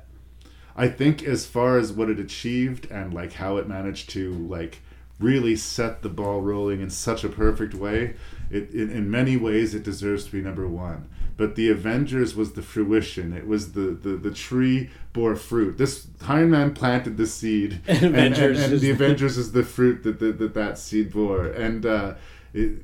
I 0.79 0.87
think 0.87 1.23
as 1.23 1.45
far 1.45 1.77
as 1.77 1.91
what 1.91 2.09
it 2.09 2.19
achieved 2.21 2.89
and 2.89 3.13
like 3.13 3.33
how 3.33 3.57
it 3.57 3.67
managed 3.67 4.09
to 4.11 4.33
like 4.33 4.79
really 5.19 5.57
set 5.57 6.01
the 6.01 6.07
ball 6.07 6.41
rolling 6.41 6.79
in 6.79 6.89
such 6.89 7.25
a 7.25 7.29
perfect 7.29 7.73
way, 7.73 8.15
it, 8.49 8.71
in 8.71 8.89
in 8.89 9.11
many 9.11 9.35
ways 9.35 9.75
it 9.75 9.83
deserves 9.83 10.23
to 10.25 10.31
be 10.31 10.41
number 10.41 10.65
one. 10.69 11.09
But 11.35 11.55
the 11.55 11.69
Avengers 11.69 12.33
was 12.33 12.53
the 12.53 12.61
fruition. 12.61 13.33
It 13.33 13.45
was 13.45 13.73
the, 13.73 13.91
the, 13.91 14.17
the 14.17 14.31
tree 14.31 14.89
bore 15.11 15.35
fruit. 15.35 15.77
This 15.77 16.07
Iron 16.27 16.51
Man 16.51 16.73
planted 16.73 17.17
the 17.17 17.27
seed, 17.27 17.81
And 17.87 18.03
Avengers 18.03 18.61
and, 18.63 18.73
is 18.73 18.81
the 18.81 18.87
the- 18.87 18.93
Avengers 18.93 19.37
is 19.37 19.51
the 19.51 19.63
fruit 19.63 20.03
that 20.03 20.19
that, 20.19 20.39
that, 20.39 20.53
that 20.53 20.77
seed 20.77 21.11
bore. 21.11 21.45
And 21.47 21.85
uh, 21.85 22.13
it, 22.53 22.83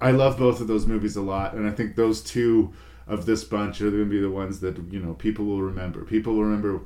I 0.00 0.10
love 0.10 0.36
both 0.36 0.60
of 0.60 0.66
those 0.66 0.84
movies 0.86 1.14
a 1.14 1.22
lot, 1.22 1.54
and 1.54 1.68
I 1.68 1.70
think 1.70 1.94
those 1.94 2.22
two 2.22 2.72
of 3.06 3.26
this 3.26 3.44
bunch 3.44 3.80
are 3.80 3.90
going 3.90 4.04
to 4.04 4.10
be 4.10 4.20
the 4.20 4.30
ones 4.30 4.58
that 4.60 4.76
you 4.92 4.98
know 4.98 5.14
people 5.14 5.44
will 5.44 5.62
remember. 5.62 6.04
People 6.04 6.34
will 6.34 6.44
remember 6.44 6.80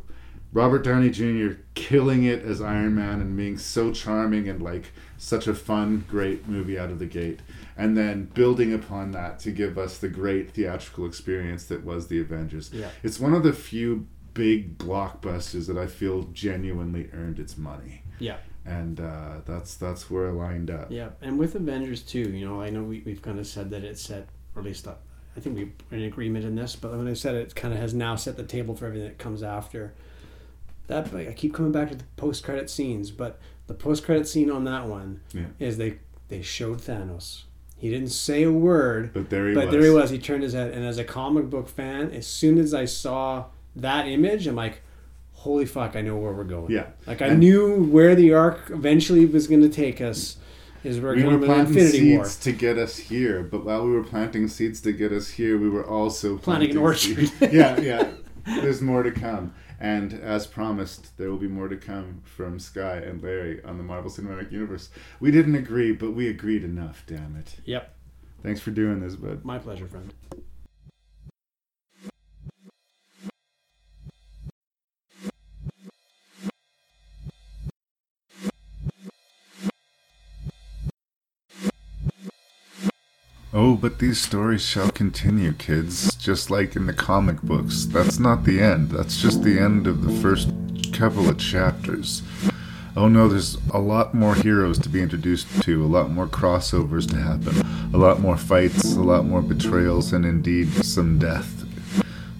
Robert 0.54 0.84
Downey 0.84 1.10
Jr. 1.10 1.58
killing 1.74 2.22
it 2.22 2.44
as 2.44 2.62
Iron 2.62 2.94
Man 2.94 3.20
and 3.20 3.36
being 3.36 3.58
so 3.58 3.92
charming 3.92 4.48
and 4.48 4.62
like 4.62 4.92
such 5.18 5.48
a 5.48 5.54
fun, 5.54 6.04
great 6.08 6.48
movie 6.48 6.78
out 6.78 6.90
of 6.90 7.00
the 7.00 7.06
gate, 7.06 7.40
and 7.76 7.96
then 7.96 8.26
building 8.26 8.72
upon 8.72 9.10
that 9.10 9.40
to 9.40 9.50
give 9.50 9.76
us 9.76 9.98
the 9.98 10.08
great 10.08 10.52
theatrical 10.52 11.06
experience 11.06 11.64
that 11.66 11.84
was 11.84 12.06
the 12.06 12.20
Avengers. 12.20 12.70
Yeah. 12.72 12.90
It's 13.02 13.18
one 13.18 13.34
of 13.34 13.42
the 13.42 13.52
few 13.52 14.06
big 14.32 14.78
blockbusters 14.78 15.66
that 15.66 15.76
I 15.76 15.88
feel 15.88 16.22
genuinely 16.32 17.10
earned 17.12 17.40
its 17.40 17.58
money. 17.58 18.02
Yeah. 18.20 18.36
And 18.64 19.00
uh, 19.00 19.40
that's 19.44 19.74
that's 19.74 20.08
where 20.08 20.28
I 20.28 20.30
lined 20.30 20.70
up. 20.70 20.86
Yeah, 20.90 21.10
and 21.20 21.36
with 21.36 21.56
Avengers 21.56 22.00
too, 22.00 22.30
you 22.30 22.48
know, 22.48 22.62
I 22.62 22.70
know 22.70 22.82
we, 22.82 23.02
we've 23.04 23.20
kind 23.20 23.40
of 23.40 23.46
said 23.46 23.70
that 23.70 23.82
it 23.82 23.98
set, 23.98 24.28
or 24.54 24.60
at 24.60 24.64
least 24.64 24.86
uh, 24.86 24.94
I 25.36 25.40
think 25.40 25.56
we're 25.56 25.98
in 25.98 26.04
agreement 26.04 26.44
in 26.44 26.54
this, 26.54 26.76
but 26.76 26.96
when 26.96 27.08
I 27.08 27.14
said 27.14 27.34
it, 27.34 27.54
kind 27.56 27.74
of 27.74 27.80
has 27.80 27.92
now 27.92 28.14
set 28.14 28.36
the 28.36 28.44
table 28.44 28.76
for 28.76 28.86
everything 28.86 29.08
that 29.08 29.18
comes 29.18 29.42
after. 29.42 29.92
That 30.86 31.14
I 31.14 31.32
keep 31.32 31.54
coming 31.54 31.72
back 31.72 31.88
to 31.90 31.94
the 31.94 32.04
post 32.16 32.44
credit 32.44 32.68
scenes, 32.68 33.10
but 33.10 33.38
the 33.66 33.74
post 33.74 34.04
credit 34.04 34.28
scene 34.28 34.50
on 34.50 34.64
that 34.64 34.86
one 34.86 35.20
Yeah. 35.32 35.46
is 35.58 35.78
they 35.78 35.98
they 36.28 36.42
showed 36.42 36.78
Thanos. 36.78 37.44
He 37.76 37.90
didn't 37.90 38.10
say 38.10 38.42
a 38.44 38.52
word. 38.52 39.12
But 39.12 39.30
there 39.30 39.48
he 39.48 39.54
but 39.54 39.66
was. 39.66 39.72
there 39.72 39.82
he 39.84 39.90
was. 39.90 40.10
He 40.10 40.18
turned 40.18 40.42
his 40.42 40.52
head, 40.52 40.72
and 40.72 40.84
as 40.84 40.98
a 40.98 41.04
comic 41.04 41.50
book 41.50 41.68
fan, 41.68 42.10
as 42.12 42.26
soon 42.26 42.58
as 42.58 42.72
I 42.74 42.84
saw 42.84 43.46
that 43.76 44.06
image, 44.06 44.46
I'm 44.46 44.56
like, 44.56 44.82
"Holy 45.32 45.66
fuck! 45.66 45.96
I 45.96 46.00
know 46.02 46.16
where 46.16 46.32
we're 46.32 46.44
going." 46.44 46.70
Yeah. 46.70 46.86
Like 47.06 47.22
I 47.22 47.28
And- 47.28 47.40
knew 47.40 47.84
where 47.84 48.14
the 48.14 48.32
arc 48.34 48.70
eventually 48.70 49.24
was 49.26 49.46
going 49.46 49.62
to 49.62 49.68
take 49.68 50.00
us. 50.00 50.36
Is 50.82 51.00
we're 51.00 51.14
we 51.16 51.22
going 51.22 51.40
were 51.40 51.46
planting 51.46 51.78
Infinity 51.78 52.16
War. 52.16 52.24
seeds 52.26 52.36
to 52.44 52.52
get 52.52 52.76
us 52.76 52.98
here, 52.98 53.42
but 53.42 53.64
while 53.64 53.86
we 53.86 53.92
were 53.92 54.04
planting 54.04 54.48
seeds 54.48 54.82
to 54.82 54.92
get 54.92 55.12
us 55.12 55.28
here, 55.30 55.56
we 55.56 55.70
were 55.70 55.86
also 55.86 56.36
Planting 56.36 56.72
an 56.72 56.76
orchard. 56.76 57.30
yeah, 57.40 57.80
yeah. 57.80 58.08
There's 58.44 58.82
more 58.82 59.02
to 59.02 59.10
come, 59.10 59.54
and 59.80 60.12
as 60.12 60.46
promised, 60.46 61.16
there 61.16 61.30
will 61.30 61.38
be 61.38 61.48
more 61.48 61.68
to 61.68 61.76
come 61.76 62.22
from 62.24 62.58
Skye 62.58 62.98
and 62.98 63.22
Larry 63.22 63.62
on 63.64 63.78
the 63.78 63.84
Marvel 63.84 64.10
Cinematic 64.10 64.52
Universe. 64.52 64.90
We 65.20 65.30
didn't 65.30 65.54
agree, 65.54 65.92
but 65.92 66.12
we 66.12 66.28
agreed 66.28 66.64
enough. 66.64 67.04
Damn 67.06 67.36
it! 67.36 67.56
Yep. 67.64 67.94
Thanks 68.42 68.60
for 68.60 68.70
doing 68.70 69.00
this, 69.00 69.16
bud. 69.16 69.44
My 69.44 69.58
pleasure, 69.58 69.86
friend. 69.86 70.12
Oh, 83.56 83.76
but 83.76 84.00
these 84.00 84.20
stories 84.20 84.66
shall 84.66 84.90
continue, 84.90 85.52
kids, 85.52 86.12
just 86.16 86.50
like 86.50 86.74
in 86.74 86.86
the 86.86 86.92
comic 86.92 87.40
books. 87.40 87.84
That's 87.84 88.18
not 88.18 88.42
the 88.42 88.60
end. 88.60 88.90
That's 88.90 89.22
just 89.22 89.44
the 89.44 89.60
end 89.60 89.86
of 89.86 90.02
the 90.02 90.10
first 90.20 90.48
couple 90.92 91.28
of 91.28 91.38
chapters. 91.38 92.22
Oh 92.96 93.06
no, 93.06 93.28
there's 93.28 93.56
a 93.72 93.78
lot 93.78 94.12
more 94.12 94.34
heroes 94.34 94.80
to 94.80 94.88
be 94.88 95.00
introduced 95.00 95.62
to, 95.62 95.84
a 95.84 95.86
lot 95.86 96.10
more 96.10 96.26
crossovers 96.26 97.08
to 97.10 97.16
happen, 97.16 97.64
a 97.94 97.96
lot 97.96 98.18
more 98.18 98.36
fights, 98.36 98.96
a 98.96 99.00
lot 99.00 99.24
more 99.24 99.40
betrayals, 99.40 100.12
and 100.12 100.26
indeed 100.26 100.68
some 100.84 101.20
death. 101.20 101.64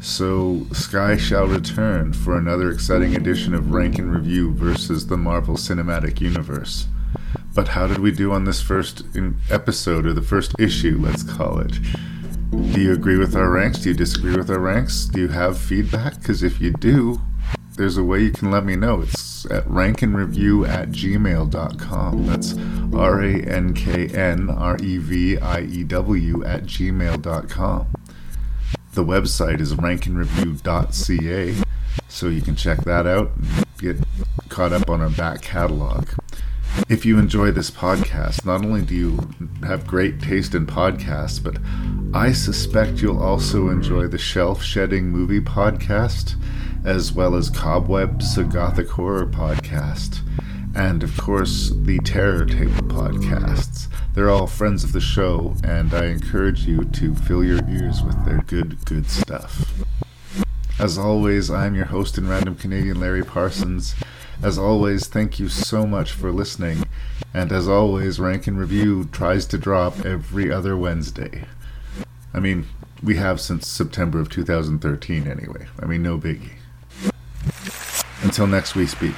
So, 0.01 0.67
Skye 0.73 1.17
shall 1.17 1.47
return 1.47 2.13
for 2.13 2.37
another 2.37 2.73
exciting 2.73 3.15
edition 3.15 3.55
of 3.55 3.71
Rank 3.71 4.01
N 4.01 4.11
Review 4.11 4.53
versus 4.53 5.07
the 5.07 5.17
Marvel 5.17 5.55
Cinematic 5.55 6.21
Universe. 6.21 6.89
But 7.55 7.69
how 7.69 7.87
did 7.87 7.99
we 8.01 8.11
do 8.11 8.33
on 8.33 8.45
this 8.45 8.61
first 8.61 9.05
episode, 9.49 10.07
or 10.07 10.13
the 10.13 10.23
first 10.23 10.55
issue, 10.59 10.99
let's 11.01 11.23
call 11.23 11.61
it? 11.61 11.79
Do 12.51 12.81
you 12.81 12.93
agree 12.93 13.17
with 13.17 13.37
our 13.37 13.51
ranks? 13.51 13.79
Do 13.79 13.91
you 13.91 13.95
disagree 13.95 14.37
with 14.37 14.51
our 14.51 14.59
ranks? 14.59 15.07
Do 15.07 15.21
you 15.21 15.29
have 15.29 15.57
feedback? 15.57 16.19
Because 16.19 16.43
if 16.43 16.61
you 16.61 16.73
do, 16.73 17.21
there's 17.77 17.97
a 17.97 18.05
way 18.05 18.23
you 18.23 18.31
can 18.31 18.51
let 18.51 18.65
me 18.65 18.77
know. 18.77 19.03
It's 19.03 19.45
at 19.47 19.65
rankandreview 19.67 20.69
at 20.69 20.91
gmail.com. 20.91 22.27
That's 22.27 22.55
R 22.95 23.23
A 23.23 23.43
N 23.43 23.75
K 23.75 24.07
N 24.09 24.51
R 24.51 24.77
E 24.81 24.99
V 24.99 25.39
I 25.39 25.61
E 25.61 25.85
W 25.85 26.45
at 26.45 26.65
gmail.com. 26.65 27.87
The 28.95 29.05
website 29.05 29.61
is 29.61 29.75
rankandreview.ca, 29.75 31.55
so 32.09 32.29
you 32.29 32.43
can 32.43 32.55
check 32.55 32.85
that 32.85 33.07
out 33.07 33.33
and 33.37 33.65
get 33.79 33.97
caught 34.49 34.73
up 34.73 34.89
on 34.89 35.01
our 35.01 35.11
back 35.11 35.43
catalog. 35.43 36.09
If 36.89 37.07
you 37.07 37.19
enjoy 37.19 37.53
this 37.53 37.71
podcast, 37.71 38.45
not 38.45 38.65
only 38.65 38.83
do 38.83 38.95
you 38.95 39.29
have 39.65 39.87
great 39.87 40.21
taste 40.21 40.55
in 40.55 40.67
podcasts, 40.67 41.43
but 41.43 41.57
I 42.13 42.33
suspect 42.33 43.01
you'll 43.01 43.23
also 43.23 43.69
enjoy 43.69 44.09
the 44.09 44.19
Shelf 44.19 44.63
Shedding 44.63 45.09
Movie 45.09 45.41
Podcast, 45.41 46.35
as 46.85 47.13
well 47.13 47.37
as 47.37 47.49
Cobwebs, 47.49 48.37
a 48.37 48.45
Gothic 48.45 48.89
Horror 48.91 49.27
Podcast, 49.27 50.21
and 50.75 51.03
of 51.03 51.17
course 51.17 51.73
the 51.75 51.99
Terror 52.01 52.45
Table 52.45 52.83
Podcasts. 52.89 53.89
They're 54.15 54.31
all 54.31 54.47
friends 54.47 54.83
of 54.85 54.93
the 54.93 55.01
show, 55.01 55.55
and 55.63 55.95
I 55.95 56.07
encourage 56.07 56.67
you 56.67 56.85
to 56.85 57.15
fill 57.15 57.45
your 57.45 57.61
ears 57.69 58.03
with 58.03 58.25
their 58.25 58.43
good, 58.43 58.85
good 58.85 59.09
stuff. 59.09 59.73
As 60.79 60.99
always, 60.99 61.51
I'm 61.51 61.77
your 61.77 61.87
host 61.87 62.19
and 62.19 62.29
random 62.29 62.57
Canadian, 62.57 62.99
Larry 63.01 63.23
Parsons. 63.23 63.95
As 64.43 64.59
always, 64.59 65.07
thank 65.07 65.39
you 65.39 65.49
so 65.49 65.87
much 65.87 66.13
for 66.13 66.31
listening. 66.31 66.85
And 67.33 67.51
as 67.53 67.69
always, 67.69 68.21
Rank 68.21 68.47
N 68.47 68.57
Review 68.57 69.09
tries 69.13 69.47
to 69.47 69.59
drop 69.59 70.05
every 70.05 70.53
other 70.53 70.77
Wednesday. 70.77 71.45
I 72.33 72.41
mean, 72.41 72.67
we 73.03 73.17
have 73.17 73.41
since 73.41 73.69
September 73.69 74.21
of 74.21 74.29
2013 74.29 75.27
anyway. 75.27 75.67
I 75.81 75.87
mean, 75.87 76.03
no 76.03 76.19
biggie. 76.19 76.53
Until 78.23 78.47
next 78.47 78.75
we 78.75 78.87
speak. 78.87 79.15